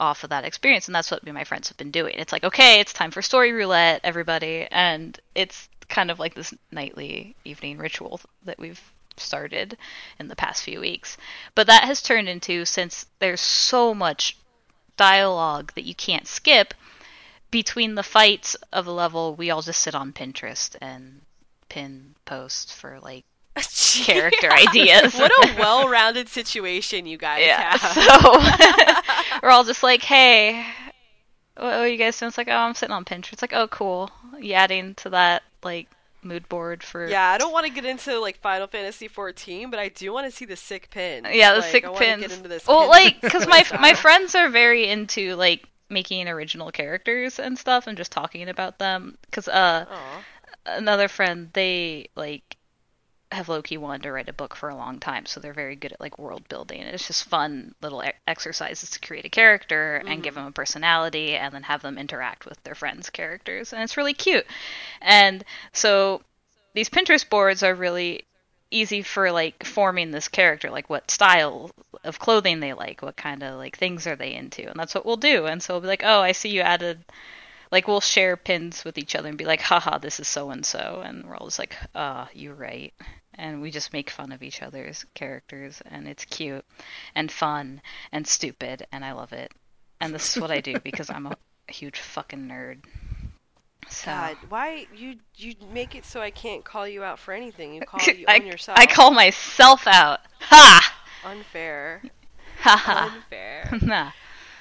off 0.00 0.24
of 0.24 0.30
that 0.30 0.44
experience, 0.44 0.88
and 0.88 0.94
that's 0.94 1.10
what 1.10 1.22
me 1.22 1.30
and 1.30 1.36
my 1.36 1.44
friends 1.44 1.68
have 1.68 1.76
been 1.76 1.90
doing. 1.90 2.14
It's 2.16 2.32
like, 2.32 2.44
okay, 2.44 2.80
it's 2.80 2.92
time 2.92 3.10
for 3.10 3.22
story 3.22 3.52
roulette, 3.52 4.00
everybody, 4.02 4.66
and 4.70 5.18
it's 5.34 5.68
kind 5.88 6.10
of 6.10 6.18
like 6.18 6.34
this 6.34 6.52
nightly 6.70 7.36
evening 7.44 7.78
ritual 7.78 8.20
that 8.44 8.58
we've 8.58 8.80
started 9.16 9.76
in 10.18 10.28
the 10.28 10.36
past 10.36 10.64
few 10.64 10.80
weeks. 10.80 11.16
But 11.54 11.66
that 11.68 11.84
has 11.84 12.02
turned 12.02 12.28
into 12.28 12.64
since 12.64 13.06
there's 13.18 13.40
so 13.40 13.94
much 13.94 14.36
dialogue 14.96 15.72
that 15.74 15.84
you 15.84 15.94
can't 15.94 16.26
skip 16.26 16.74
between 17.52 17.94
the 17.94 18.02
fights 18.02 18.56
of 18.72 18.88
a 18.88 18.92
level, 18.92 19.36
we 19.36 19.50
all 19.50 19.62
just 19.62 19.80
sit 19.80 19.94
on 19.94 20.12
Pinterest 20.12 20.74
and 20.80 21.20
pin 21.72 22.14
posts 22.26 22.70
for 22.70 22.98
like 23.00 23.24
character 24.04 24.52
ideas. 24.52 25.14
What 25.14 25.32
a 25.32 25.54
well-rounded 25.58 26.28
situation 26.28 27.06
you 27.06 27.16
guys 27.16 27.44
yeah. 27.46 27.76
have. 27.78 27.92
So 27.92 29.40
we're 29.42 29.48
all 29.48 29.64
just 29.64 29.82
like, 29.82 30.02
hey, 30.02 30.66
what 31.56 31.72
are 31.72 31.88
you 31.88 31.96
guys 31.96 32.18
doing? 32.18 32.28
It's 32.28 32.36
like, 32.36 32.48
oh, 32.48 32.52
I'm 32.56 32.74
sitting 32.74 32.92
on 32.92 33.06
Pinterest. 33.06 33.32
It's 33.32 33.42
like, 33.42 33.54
oh, 33.54 33.68
cool. 33.68 34.10
You 34.38 34.52
adding 34.52 34.94
to 34.96 35.10
that 35.10 35.44
like 35.62 35.88
mood 36.22 36.46
board 36.50 36.82
for 36.82 37.06
Yeah, 37.08 37.30
I 37.30 37.38
don't 37.38 37.52
want 37.52 37.64
to 37.64 37.72
get 37.72 37.86
into 37.86 38.20
like 38.20 38.38
Final 38.40 38.66
Fantasy 38.66 39.08
14, 39.08 39.70
but 39.70 39.80
I 39.80 39.88
do 39.88 40.12
want 40.12 40.26
to 40.26 40.30
see 40.30 40.44
the 40.44 40.56
sick 40.56 40.90
pins. 40.90 41.26
Yeah, 41.32 41.54
the 41.54 41.60
Like, 41.60 41.70
sick 41.70 41.86
I 41.86 41.94
pins. 41.94 42.20
Get 42.22 42.32
into 42.32 42.48
this 42.48 42.66
well, 42.66 42.82
pin 42.82 42.88
like 42.90 43.20
because 43.22 43.46
my 43.46 43.62
style. 43.62 43.80
my 43.80 43.94
friends 43.94 44.34
are 44.34 44.50
very 44.50 44.88
into 44.88 45.36
like 45.36 45.66
making 45.88 46.28
original 46.28 46.70
characters 46.70 47.38
and 47.38 47.58
stuff 47.58 47.86
and 47.86 47.96
just 47.96 48.12
talking 48.12 48.48
about 48.50 48.78
them. 48.78 49.16
Because 49.22 49.48
uh, 49.48 49.86
Aw. 49.90 50.22
Another 50.66 51.08
friend 51.08 51.50
they 51.52 52.08
like 52.14 52.56
have 53.30 53.48
Loki 53.48 53.78
wanted 53.78 54.02
to 54.02 54.12
write 54.12 54.28
a 54.28 54.32
book 54.34 54.54
for 54.54 54.68
a 54.68 54.76
long 54.76 54.98
time, 54.98 55.26
so 55.26 55.40
they're 55.40 55.54
very 55.54 55.74
good 55.74 55.92
at 55.92 56.00
like 56.00 56.18
world 56.18 56.48
building. 56.48 56.82
It's 56.82 57.06
just 57.06 57.24
fun 57.24 57.74
little 57.80 58.04
e- 58.04 58.12
exercises 58.26 58.90
to 58.90 59.00
create 59.00 59.24
a 59.24 59.30
character 59.30 60.02
and 60.06 60.22
give 60.22 60.34
mm-hmm. 60.34 60.44
them 60.44 60.50
a 60.50 60.52
personality, 60.52 61.34
and 61.34 61.54
then 61.54 61.62
have 61.62 61.82
them 61.82 61.98
interact 61.98 62.44
with 62.44 62.62
their 62.62 62.74
friends' 62.74 63.10
characters, 63.10 63.72
and 63.72 63.82
it's 63.82 63.96
really 63.96 64.14
cute. 64.14 64.46
And 65.00 65.44
so 65.72 66.22
these 66.74 66.90
Pinterest 66.90 67.28
boards 67.28 67.62
are 67.62 67.74
really 67.74 68.24
easy 68.70 69.02
for 69.02 69.32
like 69.32 69.64
forming 69.64 70.10
this 70.10 70.28
character, 70.28 70.70
like 70.70 70.90
what 70.90 71.10
style 71.10 71.70
of 72.04 72.18
clothing 72.18 72.60
they 72.60 72.72
like, 72.72 73.02
what 73.02 73.16
kind 73.16 73.42
of 73.42 73.56
like 73.56 73.76
things 73.76 74.06
are 74.06 74.16
they 74.16 74.34
into, 74.34 74.68
and 74.68 74.78
that's 74.78 74.94
what 74.94 75.06
we'll 75.06 75.16
do. 75.16 75.46
And 75.46 75.62
so 75.62 75.74
we'll 75.74 75.82
be 75.82 75.88
like, 75.88 76.02
oh, 76.04 76.20
I 76.20 76.32
see 76.32 76.50
you 76.50 76.60
added 76.60 77.02
like 77.72 77.88
we'll 77.88 78.02
share 78.02 78.36
pins 78.36 78.84
with 78.84 78.98
each 78.98 79.16
other 79.16 79.30
and 79.30 79.38
be 79.38 79.46
like, 79.46 79.62
haha, 79.62 79.96
this 79.98 80.20
is 80.20 80.28
so 80.28 80.50
and 80.50 80.64
so, 80.64 81.02
and 81.04 81.24
we're 81.24 81.34
all 81.34 81.46
just 81.46 81.58
like, 81.58 81.74
ah, 81.94 82.28
you're 82.34 82.54
right. 82.54 82.92
And 83.34 83.62
we 83.62 83.70
just 83.70 83.94
make 83.94 84.10
fun 84.10 84.30
of 84.30 84.42
each 84.42 84.60
other's 84.60 85.06
characters, 85.14 85.82
and 85.86 86.06
it's 86.06 86.26
cute 86.26 86.66
and 87.14 87.32
fun 87.32 87.80
and 88.12 88.28
stupid, 88.28 88.86
and 88.92 89.02
I 89.02 89.12
love 89.12 89.32
it. 89.32 89.50
And 90.00 90.14
this 90.14 90.36
is 90.36 90.40
what 90.40 90.50
I 90.50 90.60
do 90.60 90.78
because 90.80 91.08
I'm 91.08 91.26
a 91.26 91.36
huge 91.66 91.98
fucking 91.98 92.46
nerd. 92.46 92.84
So 93.88 94.10
God, 94.10 94.36
why 94.50 94.86
you 94.94 95.16
you 95.36 95.54
make 95.72 95.94
it 95.94 96.04
so 96.04 96.20
I 96.20 96.30
can't 96.30 96.64
call 96.64 96.86
you 96.86 97.02
out 97.02 97.18
for 97.18 97.32
anything? 97.32 97.74
You 97.74 97.80
call 97.86 98.00
you 98.14 98.26
I, 98.28 98.38
own 98.38 98.46
yourself. 98.46 98.78
I 98.78 98.86
call 98.86 99.10
myself 99.10 99.86
out. 99.86 100.20
Ha! 100.40 101.02
unfair. 101.24 102.02
Ha 102.60 102.76
ha. 102.76 103.14
Unfair. 103.14 103.78
Nah. 103.82 104.12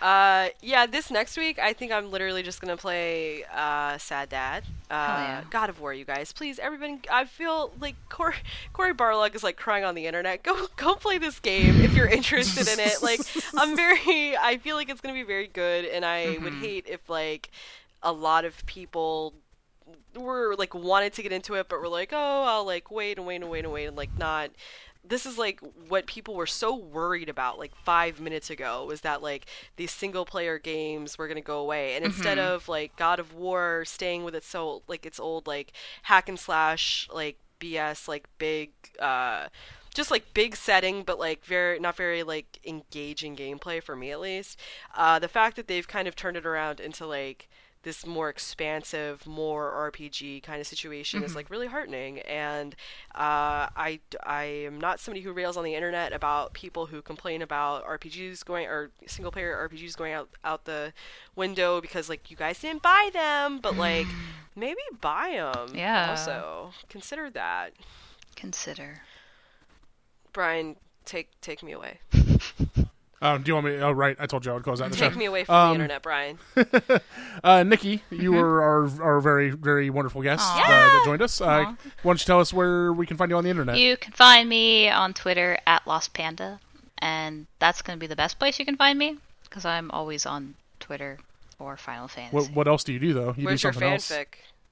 Uh, 0.01 0.49
yeah, 0.63 0.87
this 0.87 1.11
next 1.11 1.37
week 1.37 1.59
I 1.59 1.73
think 1.73 1.91
I'm 1.91 2.09
literally 2.09 2.41
just 2.41 2.59
gonna 2.59 2.75
play 2.75 3.43
uh, 3.53 3.99
Sad 3.99 4.29
Dad. 4.29 4.63
Uh, 4.89 4.93
yeah. 4.93 5.43
God 5.51 5.69
of 5.69 5.79
War, 5.79 5.93
you 5.93 6.05
guys, 6.05 6.31
please, 6.31 6.57
everybody. 6.57 6.99
I 7.11 7.25
feel 7.25 7.71
like 7.79 7.95
Cory, 8.09 8.33
Cory 8.73 8.93
Barlog 8.93 9.35
is 9.35 9.43
like 9.43 9.57
crying 9.57 9.85
on 9.85 9.93
the 9.93 10.07
internet. 10.07 10.41
Go, 10.41 10.67
go 10.75 10.95
play 10.95 11.19
this 11.19 11.39
game 11.39 11.81
if 11.81 11.95
you're 11.95 12.07
interested 12.07 12.67
in 12.67 12.79
it. 12.79 13.03
Like, 13.03 13.19
I'm 13.55 13.75
very. 13.75 14.35
I 14.35 14.57
feel 14.57 14.75
like 14.75 14.89
it's 14.89 15.01
gonna 15.01 15.13
be 15.13 15.23
very 15.23 15.47
good, 15.47 15.85
and 15.85 16.03
I 16.03 16.37
would 16.41 16.53
hate 16.53 16.87
if 16.89 17.07
like 17.07 17.51
a 18.01 18.11
lot 18.11 18.43
of 18.43 18.65
people 18.65 19.35
were 20.15 20.55
like 20.57 20.73
wanted 20.73 21.13
to 21.13 21.23
get 21.23 21.31
into 21.31 21.53
it, 21.55 21.69
but 21.69 21.79
were 21.79 21.87
like, 21.87 22.09
oh, 22.11 22.43
I'll 22.43 22.65
like 22.65 22.89
wait 22.89 23.17
and 23.17 23.27
wait 23.27 23.41
and 23.41 23.51
wait 23.51 23.65
and 23.65 23.73
wait 23.73 23.85
and 23.85 23.95
like 23.95 24.17
not. 24.17 24.49
This 25.03 25.25
is 25.25 25.37
like 25.37 25.59
what 25.87 26.05
people 26.05 26.35
were 26.35 26.45
so 26.47 26.75
worried 26.75 27.27
about 27.29 27.57
like 27.57 27.75
five 27.75 28.19
minutes 28.19 28.49
ago 28.49 28.85
was 28.85 29.01
that 29.01 29.21
like 29.21 29.45
these 29.75 29.91
single 29.91 30.25
player 30.25 30.59
games 30.59 31.17
were 31.17 31.27
gonna 31.27 31.41
go 31.41 31.59
away, 31.59 31.95
and 31.95 32.05
instead 32.05 32.37
of 32.37 32.67
like 32.69 32.95
God 32.95 33.19
of 33.19 33.33
War 33.33 33.83
staying 33.85 34.23
with 34.23 34.35
its 34.35 34.47
so 34.47 34.83
like 34.87 35.05
its 35.05 35.19
old 35.19 35.47
like 35.47 35.73
hack 36.03 36.29
and 36.29 36.39
slash 36.39 37.07
like 37.11 37.37
BS 37.59 38.07
like 38.07 38.27
big 38.37 38.71
uh 38.99 39.47
just 39.93 40.11
like 40.11 40.33
big 40.33 40.55
setting 40.55 41.03
but 41.03 41.19
like 41.19 41.43
very 41.45 41.79
not 41.79 41.95
very 41.95 42.23
like 42.23 42.59
engaging 42.65 43.35
gameplay 43.35 43.81
for 43.83 43.95
me 43.95 44.11
at 44.11 44.19
least 44.19 44.57
uh 44.95 45.19
the 45.19 45.27
fact 45.27 45.55
that 45.57 45.67
they've 45.67 45.87
kind 45.87 46.07
of 46.07 46.15
turned 46.15 46.37
it 46.37 46.45
around 46.45 46.79
into 46.79 47.05
like 47.05 47.49
this 47.83 48.05
more 48.05 48.29
expansive, 48.29 49.25
more 49.25 49.91
RPG 49.91 50.43
kind 50.43 50.61
of 50.61 50.67
situation 50.67 51.23
is 51.23 51.35
like 51.35 51.49
really 51.49 51.67
heartening. 51.67 52.19
And 52.19 52.75
uh, 53.15 53.67
I 53.75 53.99
I 54.23 54.43
am 54.43 54.79
not 54.79 54.99
somebody 54.99 55.21
who 55.21 55.33
rails 55.33 55.57
on 55.57 55.63
the 55.63 55.75
internet 55.75 56.13
about 56.13 56.53
people 56.53 56.85
who 56.85 57.01
complain 57.01 57.41
about 57.41 57.85
RPGs 57.85 58.45
going 58.45 58.67
or 58.67 58.91
single 59.07 59.31
player 59.31 59.67
RPGs 59.69 59.97
going 59.97 60.13
out 60.13 60.29
out 60.43 60.65
the 60.65 60.93
window 61.35 61.81
because 61.81 62.09
like 62.09 62.29
you 62.29 62.37
guys 62.37 62.59
didn't 62.59 62.83
buy 62.83 63.09
them, 63.13 63.59
but 63.59 63.75
like 63.77 64.07
maybe 64.55 64.81
buy 64.99 65.31
them. 65.33 65.75
Yeah. 65.75 66.11
Also 66.11 66.71
consider 66.89 67.29
that. 67.31 67.73
Consider. 68.35 69.01
Brian, 70.33 70.75
take 71.05 71.29
take 71.41 71.63
me 71.63 71.71
away. 71.71 71.99
Oh, 73.23 73.37
do 73.37 73.49
you 73.49 73.53
want 73.53 73.67
me? 73.67 73.75
Oh, 73.77 73.91
right. 73.91 74.15
I 74.19 74.25
told 74.25 74.45
you 74.45 74.51
I 74.51 74.55
would 74.55 74.63
close 74.63 74.81
out 74.81 74.89
the 74.91 74.97
show. 74.97 75.09
Take 75.09 75.17
me 75.17 75.25
away 75.25 75.43
from 75.43 75.53
Um, 75.55 75.69
the 75.69 75.83
internet, 75.83 76.01
Brian. 76.01 76.39
Uh, 77.43 77.59
Niki, 77.63 78.01
you 78.11 78.33
were 78.33 78.61
our, 78.61 79.01
our 79.01 79.19
very, 79.21 79.49
very 79.51 79.89
wonderful 79.89 80.21
guest 80.21 80.43
uh, 80.53 80.57
that 80.57 81.01
joined 81.05 81.21
us. 81.21 81.39
Uh, 81.41 81.45
why 81.45 81.75
don't 82.03 82.19
you 82.19 82.25
tell 82.25 82.39
us 82.39 82.53
where 82.53 82.91
we 82.93 83.05
can 83.05 83.17
find 83.17 83.31
you 83.31 83.37
on 83.37 83.43
the 83.43 83.49
internet? 83.49 83.77
You 83.77 83.97
can 83.97 84.11
find 84.13 84.47
me 84.49 84.89
on 84.89 85.13
Twitter 85.13 85.57
at 85.65 85.85
Lost 85.87 86.13
Panda, 86.13 86.59
and 86.99 87.47
that's 87.59 87.81
going 87.81 87.97
to 87.97 87.99
be 87.99 88.07
the 88.07 88.15
best 88.15 88.37
place 88.37 88.59
you 88.59 88.65
can 88.65 88.75
find 88.75 88.97
me 88.99 89.17
because 89.43 89.65
I'm 89.65 89.89
always 89.91 90.25
on 90.25 90.55
Twitter 90.79 91.17
or 91.57 91.77
Final 91.77 92.07
Fantasy. 92.07 92.35
What, 92.35 92.51
what 92.51 92.67
else 92.67 92.83
do 92.83 92.93
you 92.93 92.99
do, 92.99 93.13
though? 93.13 93.33
You 93.37 93.45
Where's 93.45 93.61
do 93.61 93.67
your 93.67 93.73
something 93.73 93.91
else. 93.93 94.11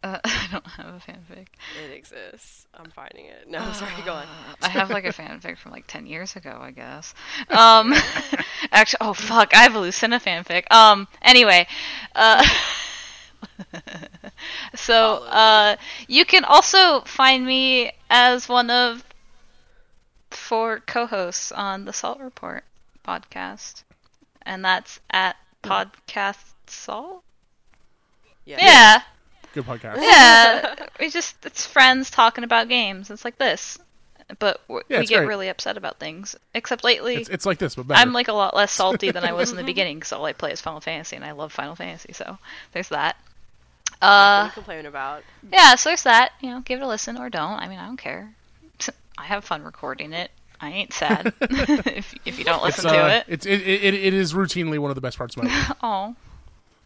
Uh, 0.02 0.20
I 0.24 0.48
don't 0.52 0.66
have 0.66 0.96
a 0.96 1.00
fanfic. 1.00 1.48
It 1.84 1.92
exists. 1.92 2.68
I'm 2.74 2.90
finding 2.92 3.26
it. 3.26 3.50
No, 3.50 3.72
sorry, 3.74 3.92
go 4.06 4.14
on. 4.14 4.26
I 4.62 4.70
have 4.70 4.90
like 4.90 5.06
a 5.06 5.10
fanfic 5.10 5.58
from 5.58 5.72
like 5.72 5.88
ten 5.88 6.06
years 6.06 6.36
ago, 6.36 6.58
I 6.62 6.72
guess. 6.72 7.14
Um, 7.50 7.94
actually, 8.72 9.00
oh 9.02 9.14
fuck, 9.14 9.54
I 9.54 9.64
have 9.64 9.76
a 9.76 9.80
Lucina 9.80 10.20
fanfic. 10.20 10.72
Um, 10.72 11.08
anyway, 11.22 11.68
uh, 12.16 12.48
so 14.76 15.24
uh, 15.26 15.76
you 16.08 16.24
can 16.24 16.46
also 16.46 17.02
find 17.02 17.46
me 17.46 17.92
as 18.10 18.48
one 18.48 18.70
of 18.70 19.04
four 20.32 20.80
co-hosts 20.80 21.52
on 21.52 21.84
the 21.84 21.94
Salt 21.94 22.22
Report 22.22 22.64
podcast, 23.06 23.84
and 24.44 24.64
that's 24.64 25.02
at 25.12 25.36
podcast 25.62 26.54
Salt. 26.68 27.24
Yeah. 28.46 28.58
Yeah, 28.62 29.02
Good 29.54 29.66
podcast. 29.66 29.98
yeah. 30.02 30.76
we 31.00 31.10
just 31.10 31.46
it's 31.46 31.66
friends 31.66 32.10
talking 32.12 32.44
about 32.44 32.68
games. 32.70 33.10
It's 33.10 33.26
like 33.26 33.38
this, 33.38 33.78
but 34.38 34.62
Yeah, 34.90 35.00
we 35.00 35.06
get 35.08 35.18
great. 35.20 35.28
really 35.28 35.50
upset 35.50 35.76
about 35.78 36.00
things. 36.00 36.36
Except 36.54 36.84
lately, 36.84 37.16
It's, 37.16 37.30
it's 37.30 37.46
like 37.46 37.58
this, 37.58 37.76
but 37.76 37.88
better. 37.88 38.00
I'm 38.00 38.14
like 38.14 38.28
a 38.28 38.34
lot 38.34 38.56
less 38.56 38.72
salty 38.72 39.12
than 39.12 39.24
I 39.24 39.34
was 39.34 39.52
in 39.52 39.58
the 39.58 39.64
beginning 39.74 39.98
because 39.98 40.12
all 40.14 40.26
I 40.26 40.34
play 40.34 40.52
is 40.52 40.62
Final 40.62 40.82
Fantasy, 40.82 41.16
and 41.16 41.26
I 41.26 41.32
love 41.32 41.52
Final 41.52 41.76
Fantasy. 41.76 42.14
So 42.14 42.38
there's 42.74 42.90
that. 42.90 43.16
What 44.00 44.08
are 44.08 44.42
Uh, 44.44 44.46
you 44.46 44.52
complaining 44.52 44.86
about? 44.86 45.24
yeah. 45.52 45.76
So 45.76 45.90
there's 45.90 46.04
that. 46.04 46.32
You 46.42 46.52
know, 46.52 46.60
give 46.62 46.80
it 46.80 46.84
a 46.84 46.88
listen 46.88 47.18
or 47.18 47.30
don't. 47.30 47.60
I 47.60 47.68
mean, 47.68 47.80
I 47.80 47.86
don't 47.88 47.98
care. 47.98 48.32
I 49.18 49.24
have 49.26 49.44
fun 49.44 49.64
recording 49.64 50.14
it. 50.14 50.32
I 50.62 50.70
ain't 50.72 50.94
sad 50.94 51.34
if 51.42 52.14
if 52.26 52.38
you 52.38 52.44
don't 52.46 52.66
it's, 52.68 52.78
listen 52.84 52.92
to 52.94 53.00
uh, 53.00 53.08
it. 53.08 53.26
It's, 53.30 53.46
it, 53.46 53.62
it, 53.62 53.94
it 53.94 54.14
is 54.14 54.34
routinely 54.34 54.78
one 54.78 54.92
of 54.92 54.96
the 54.96 55.02
best 55.02 55.18
parts 55.18 55.36
of 55.38 55.44
my 55.44 55.50
life. 55.50 55.72
Oh, 55.82 56.16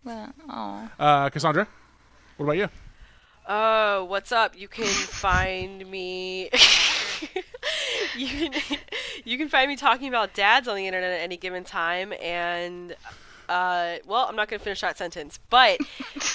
well, 0.04 0.34
oh. 0.50 0.90
Uh, 1.00 1.30
Kassandra, 1.32 1.66
what 2.44 2.56
about 2.56 2.62
you? 2.62 2.70
Oh, 3.48 4.04
what's 4.06 4.32
up? 4.32 4.58
You 4.58 4.68
can 4.68 4.86
find 4.86 5.90
me. 5.90 6.50
you 8.18 8.28
can 8.28 8.54
you 9.24 9.38
can 9.38 9.48
find 9.48 9.70
me 9.70 9.78
talking 9.78 10.10
about 10.10 10.34
dads 10.34 10.68
on 10.68 10.76
the 10.76 10.86
internet 10.86 11.12
at 11.12 11.22
any 11.22 11.38
given 11.38 11.64
time, 11.64 12.14
and 12.22 12.96
uh, 13.48 13.96
well, 14.06 14.26
I'm 14.28 14.36
not 14.36 14.50
gonna 14.50 14.60
finish 14.60 14.82
that 14.82 14.98
sentence, 14.98 15.40
but 15.50 15.80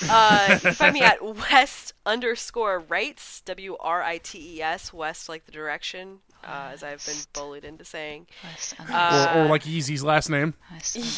uh, 0.08 0.48
you 0.52 0.60
can 0.60 0.74
find 0.74 0.94
me 0.94 1.02
at 1.02 1.22
west 1.50 1.92
underscore 2.06 2.78
writes 2.78 3.42
w 3.42 3.76
r 3.78 4.02
i 4.02 4.18
t 4.18 4.56
e 4.56 4.62
s 4.62 4.92
west 4.92 5.28
like 5.28 5.44
the 5.44 5.52
direction, 5.52 6.20
uh, 6.44 6.70
as 6.72 6.82
I've 6.82 7.04
been 7.04 7.16
bullied 7.32 7.64
into 7.64 7.84
saying. 7.84 8.26
West 8.44 8.74
Or, 8.78 8.86
Uh, 8.92 9.34
or 9.36 9.44
like 9.46 9.64
Yeezy's 9.64 10.02
last 10.04 10.28
name. 10.30 10.54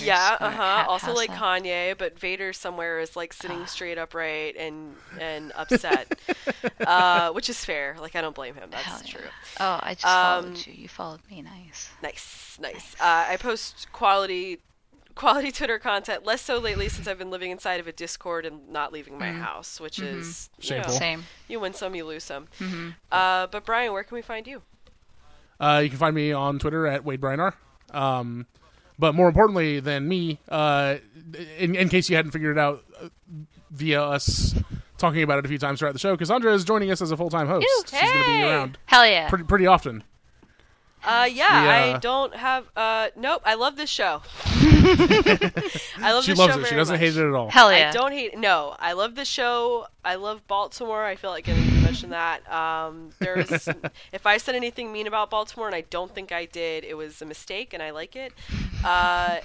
Yeah, 0.01 0.37
uh 0.41 0.51
huh. 0.51 0.85
Also 0.89 1.13
like 1.15 1.31
House. 1.31 1.61
Kanye, 1.63 1.97
but 1.99 2.19
Vader 2.19 2.53
somewhere 2.53 3.01
is 3.01 3.17
like 3.17 3.33
sitting 3.33 3.67
straight 3.67 3.99
upright 3.99 4.57
and 4.57 4.95
and 5.21 5.53
upset, 5.57 6.19
uh, 6.87 7.31
which 7.33 7.49
is 7.49 7.65
fair. 7.65 7.97
Like 8.01 8.17
I 8.17 8.21
don't 8.21 8.35
blame 8.35 8.55
him. 8.55 8.71
That's 8.71 8.85
Hell 8.85 9.01
yeah. 9.05 9.11
true. 9.13 9.29
Oh, 9.61 9.81
I 9.83 9.95
just 9.95 10.07
Um, 10.07 10.43
followed 10.55 10.67
you. 10.67 10.73
You 10.75 10.89
followed 10.89 11.21
me. 11.31 11.43
Nice. 11.43 11.91
Nice, 12.03 12.59
nice. 12.61 12.95
Uh, 13.01 13.27
I 13.29 13.37
post 13.37 13.89
quality 13.93 14.61
quality 15.15 15.51
Twitter 15.53 15.79
content. 15.79 16.25
Less 16.25 16.41
so 16.41 16.59
lately 16.59 16.89
since 16.89 17.07
I've 17.07 17.19
been 17.19 17.31
living 17.31 17.51
inside 17.51 17.79
of 17.81 17.87
a 17.87 17.93
Discord 17.93 18.47
and 18.47 18.69
not 18.71 18.93
leaving 18.93 19.19
my 19.19 19.33
house, 19.33 19.79
which 19.79 19.99
is 19.99 20.49
you 20.61 20.71
know, 20.71 20.77
Shameful. 20.77 20.93
Same. 20.95 21.25
you 21.47 21.61
win 21.61 21.75
some, 21.75 21.95
you 21.95 22.07
lose 22.07 22.25
some. 22.25 22.47
Mm-hmm. 22.59 22.91
Uh, 23.13 23.47
but 23.49 23.67
Brian, 23.67 23.93
where 23.93 24.03
can 24.05 24.15
we 24.15 24.23
find 24.23 24.47
you? 24.47 24.63
Uh, 25.61 25.81
you 25.85 25.91
can 25.91 25.99
find 25.99 26.15
me 26.15 26.33
on 26.33 26.59
Twitter 26.59 26.87
at 26.87 27.05
Wade 27.05 27.21
Bryan 27.21 27.41
R. 27.41 27.55
Um, 27.93 28.47
but 28.99 29.15
more 29.15 29.29
importantly 29.29 29.81
than 29.81 30.09
me, 30.09 30.39
uh, 30.49 30.97
in, 31.59 31.75
in 31.75 31.89
case 31.89 32.09
you 32.09 32.17
hadn't 32.17 32.33
figured 32.33 32.57
it 32.57 32.61
out 32.61 32.85
uh, 33.01 33.09
via 33.71 34.03
us 34.03 34.55
talking 34.99 35.23
about 35.23 35.39
it 35.39 35.45
a 35.45 35.49
few 35.49 35.59
times 35.59 35.79
throughout 35.79 35.93
the 35.93 35.99
show, 35.99 36.17
Kassandra 36.17 36.55
is 36.55 36.65
joining 36.65 36.91
us 36.91 37.01
as 37.03 37.11
a 37.11 37.17
full 37.17 37.31
time 37.31 37.47
host. 37.47 37.63
Ew, 37.67 37.83
She's 37.87 38.01
going 38.01 38.13
to 38.25 38.27
be 38.27 38.43
around 38.43 38.79
Hell 38.87 39.07
yeah. 39.07 39.29
pretty, 39.29 39.45
pretty 39.45 39.67
often. 39.67 40.03
Uh, 41.03 41.29
yeah, 41.33 41.63
We, 41.63 41.69
uh, 41.69 41.97
I 41.97 41.99
don't 41.99 42.35
have. 42.35 42.67
Uh, 42.77 43.09
nope. 43.17 43.41
I 43.45 43.55
love 43.55 43.77
this 43.77 43.89
show. 43.89 44.21
I 44.83 46.13
love 46.13 46.25
She 46.31 46.35
loves 46.35 46.55
show 46.55 46.61
it. 46.61 46.67
She 46.67 46.75
doesn't 46.75 46.95
much. 46.95 47.01
hate 47.01 47.17
it 47.17 47.29
at 47.29 47.35
all. 47.35 47.51
Hell 47.51 47.73
yeah. 47.73 47.91
I 47.91 47.93
don't 47.93 48.13
hate. 48.13 48.37
No, 48.39 48.77
I 48.79 48.93
love 48.93 49.15
the 49.15 49.25
show. 49.25 49.87
I 50.05 50.15
love 50.15 50.47
Baltimore. 50.47 51.05
I 51.05 51.17
feel 51.17 51.31
like 51.31 51.49
I 51.49 51.53
need 51.53 51.69
to 51.71 51.81
mention 51.81 52.11
that. 52.11 52.51
Um, 52.51 53.11
there's, 53.19 53.69
if 54.13 54.27
I 54.27 54.39
said 54.39 54.55
anything 54.55 54.93
mean 54.93 55.07
about 55.07 55.31
Baltimore, 55.31 55.67
and 55.67 55.75
I 55.75 55.83
don't 55.83 56.15
think 56.15 56.33
I 56.33 56.47
did, 56.47 56.85
it 56.85 56.97
was 56.97 57.21
a 57.23 57.27
mistake, 57.27 57.75
and 57.75 57.83
I 57.83 57.91
like 57.91 58.17
it. 58.17 58.33
Uh, 58.85 59.41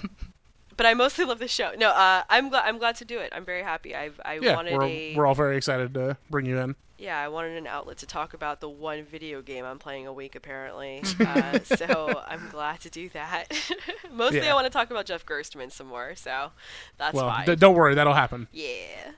but 0.76 0.86
I 0.86 0.94
mostly 0.94 1.24
love 1.24 1.38
the 1.38 1.48
show. 1.48 1.72
No, 1.76 1.90
uh, 1.90 2.22
I'm 2.28 2.48
glad. 2.48 2.64
I'm 2.66 2.78
glad 2.78 2.96
to 2.96 3.04
do 3.04 3.18
it. 3.18 3.32
I'm 3.34 3.44
very 3.44 3.62
happy. 3.62 3.94
I've 3.94 4.20
I 4.24 4.38
Yeah, 4.40 4.56
wanted 4.56 4.74
we're, 4.74 4.82
a 4.84 5.14
we're 5.16 5.26
all 5.26 5.34
very 5.34 5.56
excited 5.56 5.94
to 5.94 6.16
bring 6.30 6.46
you 6.46 6.58
in. 6.58 6.76
yeah. 6.98 7.18
I 7.20 7.28
wanted 7.28 7.56
an 7.56 7.66
outlet 7.66 7.98
to 7.98 8.06
talk 8.06 8.34
about 8.34 8.60
the 8.60 8.68
one 8.68 9.04
video 9.04 9.42
game 9.42 9.64
I'm 9.64 9.78
playing 9.78 10.06
a 10.06 10.12
week 10.12 10.34
apparently. 10.34 11.02
uh, 11.20 11.58
so 11.60 12.22
I'm 12.26 12.48
glad 12.50 12.80
to 12.80 12.90
do 12.90 13.08
that. 13.10 13.46
mostly, 14.12 14.40
Yeah. 14.40 14.52
I 14.52 14.54
want 14.54 14.66
to 14.66 14.70
talk 14.70 14.90
about 14.90 15.06
Jeff 15.06 15.24
Gerstmann 15.26 15.70
some 15.72 15.86
more. 15.86 16.14
So 16.16 16.50
that's 16.98 17.14
Well, 17.14 17.28
fine. 17.28 17.46
d- 17.46 17.56
don't 17.56 17.74
worry, 17.74 17.94
that'll 17.94 18.14
happen. 18.14 18.48
yeah. 18.52 19.12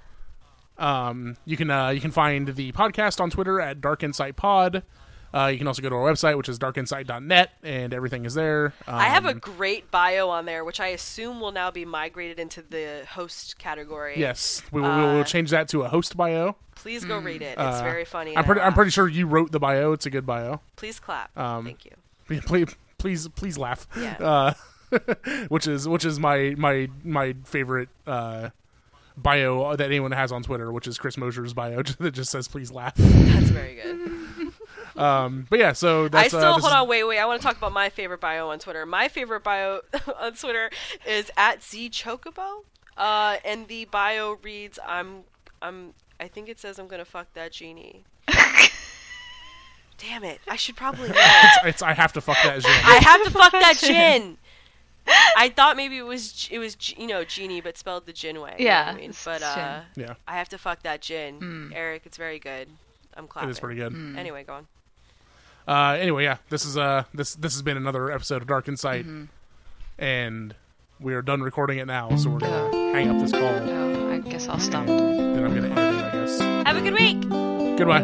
Um, 0.78 1.36
you 1.44 1.56
can 1.56 1.70
uh, 1.70 1.88
you 1.88 2.00
can 2.00 2.12
find 2.12 2.48
the 2.54 2.70
podcast 2.70 3.20
on 3.20 3.30
Twitter 3.30 3.60
at 3.60 3.80
Dark 3.80 4.04
Insight 4.04 4.36
Pod. 4.36 4.84
Uh, 5.34 5.46
you 5.46 5.58
can 5.58 5.66
also 5.66 5.82
go 5.82 5.88
to 5.90 5.94
our 5.94 6.10
website, 6.10 6.36
which 6.36 6.48
is 6.48 6.58
darkinsight.net, 6.58 7.50
and 7.62 7.92
everything 7.92 8.24
is 8.24 8.34
there. 8.34 8.72
Um, 8.86 8.94
I 8.94 9.04
have 9.04 9.26
a 9.26 9.34
great 9.34 9.90
bio 9.90 10.28
on 10.30 10.46
there, 10.46 10.64
which 10.64 10.80
I 10.80 10.88
assume 10.88 11.40
will 11.40 11.52
now 11.52 11.70
be 11.70 11.84
migrated 11.84 12.38
into 12.40 12.62
the 12.62 13.04
host 13.10 13.58
category. 13.58 14.14
yes. 14.18 14.62
We 14.72 14.80
will, 14.80 14.88
we 14.96 15.02
will 15.02 15.20
uh, 15.20 15.24
change 15.24 15.50
that 15.50 15.68
to 15.68 15.82
a 15.82 15.88
host 15.88 16.16
bio. 16.16 16.56
Please 16.76 17.04
go 17.04 17.18
read 17.18 17.42
it. 17.42 17.52
It's 17.52 17.58
Uh, 17.58 17.82
very 17.82 18.04
funny. 18.04 18.36
I'm 18.36 18.44
pretty 18.44 18.60
I'm 18.60 18.72
pretty 18.72 18.90
sure 18.92 19.08
you 19.08 19.26
wrote 19.26 19.50
the 19.52 19.58
bio. 19.58 19.92
It's 19.92 20.06
a 20.06 20.10
good 20.10 20.24
bio. 20.24 20.60
Please 20.76 21.00
clap. 21.00 21.36
um, 21.36 21.64
Thank 21.64 21.84
you. 21.84 21.92
Please 22.46 22.74
please 22.98 23.28
please 23.28 23.58
laugh. 23.58 23.86
Yeah. 23.98 24.16
Uh, 24.20 24.54
which 25.48 25.66
is 25.66 25.88
which 25.88 26.04
is 26.04 26.18
my 26.20 26.54
my 26.56 26.88
my 27.04 27.34
favorite 27.44 27.88
uh, 28.06 28.50
bio 29.16 29.74
that 29.76 29.86
anyone 29.86 30.12
has 30.12 30.30
on 30.30 30.42
Twitter, 30.42 30.70
which 30.72 30.86
is 30.86 30.98
Chris 30.98 31.16
Mosier's 31.16 31.52
bio 31.52 31.82
that 31.98 32.12
just 32.12 32.30
says 32.30 32.46
please 32.48 32.70
laugh. 32.70 32.94
That's 32.96 33.48
very 33.50 33.74
good. 33.74 34.47
Um, 34.98 35.46
but 35.48 35.58
yeah, 35.58 35.72
so 35.72 36.08
I 36.12 36.28
still 36.28 36.40
uh, 36.40 36.50
hold 36.52 36.64
is- 36.64 36.64
on. 36.72 36.88
Wait, 36.88 37.04
wait. 37.04 37.18
I 37.18 37.26
want 37.26 37.40
to 37.40 37.46
talk 37.46 37.56
about 37.56 37.72
my 37.72 37.88
favorite 37.88 38.20
bio 38.20 38.48
on 38.50 38.58
Twitter. 38.58 38.84
My 38.86 39.08
favorite 39.08 39.42
bio 39.44 39.80
on 40.20 40.34
Twitter 40.34 40.70
is 41.06 41.30
at 41.36 41.62
z 41.62 41.88
chocobo, 41.90 42.64
uh, 42.96 43.36
and 43.44 43.68
the 43.68 43.84
bio 43.86 44.38
reads, 44.42 44.78
"I'm, 44.86 45.24
I'm. 45.62 45.94
I 46.20 46.26
think 46.28 46.48
it 46.48 46.58
says 46.58 46.78
I'm 46.78 46.88
gonna 46.88 47.04
fuck 47.04 47.32
that 47.34 47.52
genie." 47.52 48.04
Damn 49.98 50.22
it! 50.24 50.40
I 50.46 50.56
should 50.56 50.76
probably. 50.76 51.08
Know. 51.08 51.14
It's 51.64 51.82
I 51.82 51.92
have 51.92 52.12
to 52.12 52.20
fuck 52.20 52.36
that 52.44 52.60
genie. 52.62 52.74
I 52.84 53.00
have 53.02 53.24
to 53.24 53.30
fuck 53.30 53.52
that 53.52 53.76
gin. 53.78 54.38
I 55.36 55.48
thought 55.48 55.76
maybe 55.76 55.96
it 55.98 56.06
was 56.06 56.48
it 56.50 56.58
was 56.58 56.76
you 56.96 57.06
know 57.06 57.24
genie, 57.24 57.60
but 57.60 57.76
spelled 57.78 58.06
the 58.06 58.12
gin 58.12 58.40
way. 58.40 58.54
you 58.58 58.64
know 58.66 58.70
Yeah, 58.70 58.92
I 58.94 58.94
mean, 58.96 59.12
but 59.24 59.42
uh, 59.42 59.80
yeah, 59.96 60.14
I 60.26 60.36
have 60.36 60.48
to 60.50 60.58
fuck 60.58 60.82
that 60.82 61.00
gin, 61.00 61.72
Eric. 61.74 62.02
It's 62.04 62.16
very 62.16 62.38
good. 62.38 62.68
I'm 63.14 63.24
it 63.24 63.30
clapping. 63.30 63.50
is 63.50 63.58
pretty 63.58 63.80
good. 63.80 63.92
Anyway, 64.16 64.44
go 64.44 64.54
on. 64.54 64.66
Uh, 65.68 65.96
anyway, 66.00 66.24
yeah, 66.24 66.38
this 66.48 66.64
is 66.64 66.78
uh 66.78 67.04
this 67.12 67.34
this 67.34 67.52
has 67.52 67.60
been 67.62 67.76
another 67.76 68.10
episode 68.10 68.40
of 68.40 68.48
Dark 68.48 68.68
Insight, 68.68 69.04
Mm-hmm. 69.04 69.24
and 70.02 70.54
we 70.98 71.12
are 71.14 71.20
done 71.22 71.42
recording 71.42 71.76
it 71.78 71.86
now. 71.86 72.16
So 72.16 72.30
we're 72.30 72.38
gonna 72.38 72.70
hang 72.94 73.08
up 73.10 73.20
this 73.20 73.32
call, 73.32 73.42
and 73.44 73.68
Oh, 73.70 74.12
I 74.12 74.18
guess 74.20 74.48
I'll 74.48 74.58
stop. 74.58 74.86
then 74.86 75.44
I'm 75.44 75.54
gonna 75.54 75.68
edit 75.68 75.98
it. 76.00 76.04
I 76.04 76.10
guess. 76.12 76.38
Have 76.40 76.76
a 76.76 76.80
good 76.80 76.94
week. 76.94 77.20
Goodbye. 77.78 78.02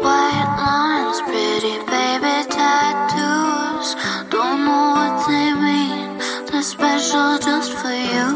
White 0.00 0.48
lines, 0.64 1.20
pretty 1.28 1.76
baby 1.84 2.48
tattoos. 2.48 3.94
Don't 4.30 4.64
know 4.64 4.84
what 4.96 5.28
they 5.28 5.52
mean. 5.52 6.18
They're 6.50 6.62
special 6.62 7.38
just 7.38 7.72
for 7.74 7.92
you. 7.92 8.26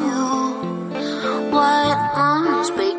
White 1.51 2.13
lines, 2.15 2.71
baking 2.73 2.92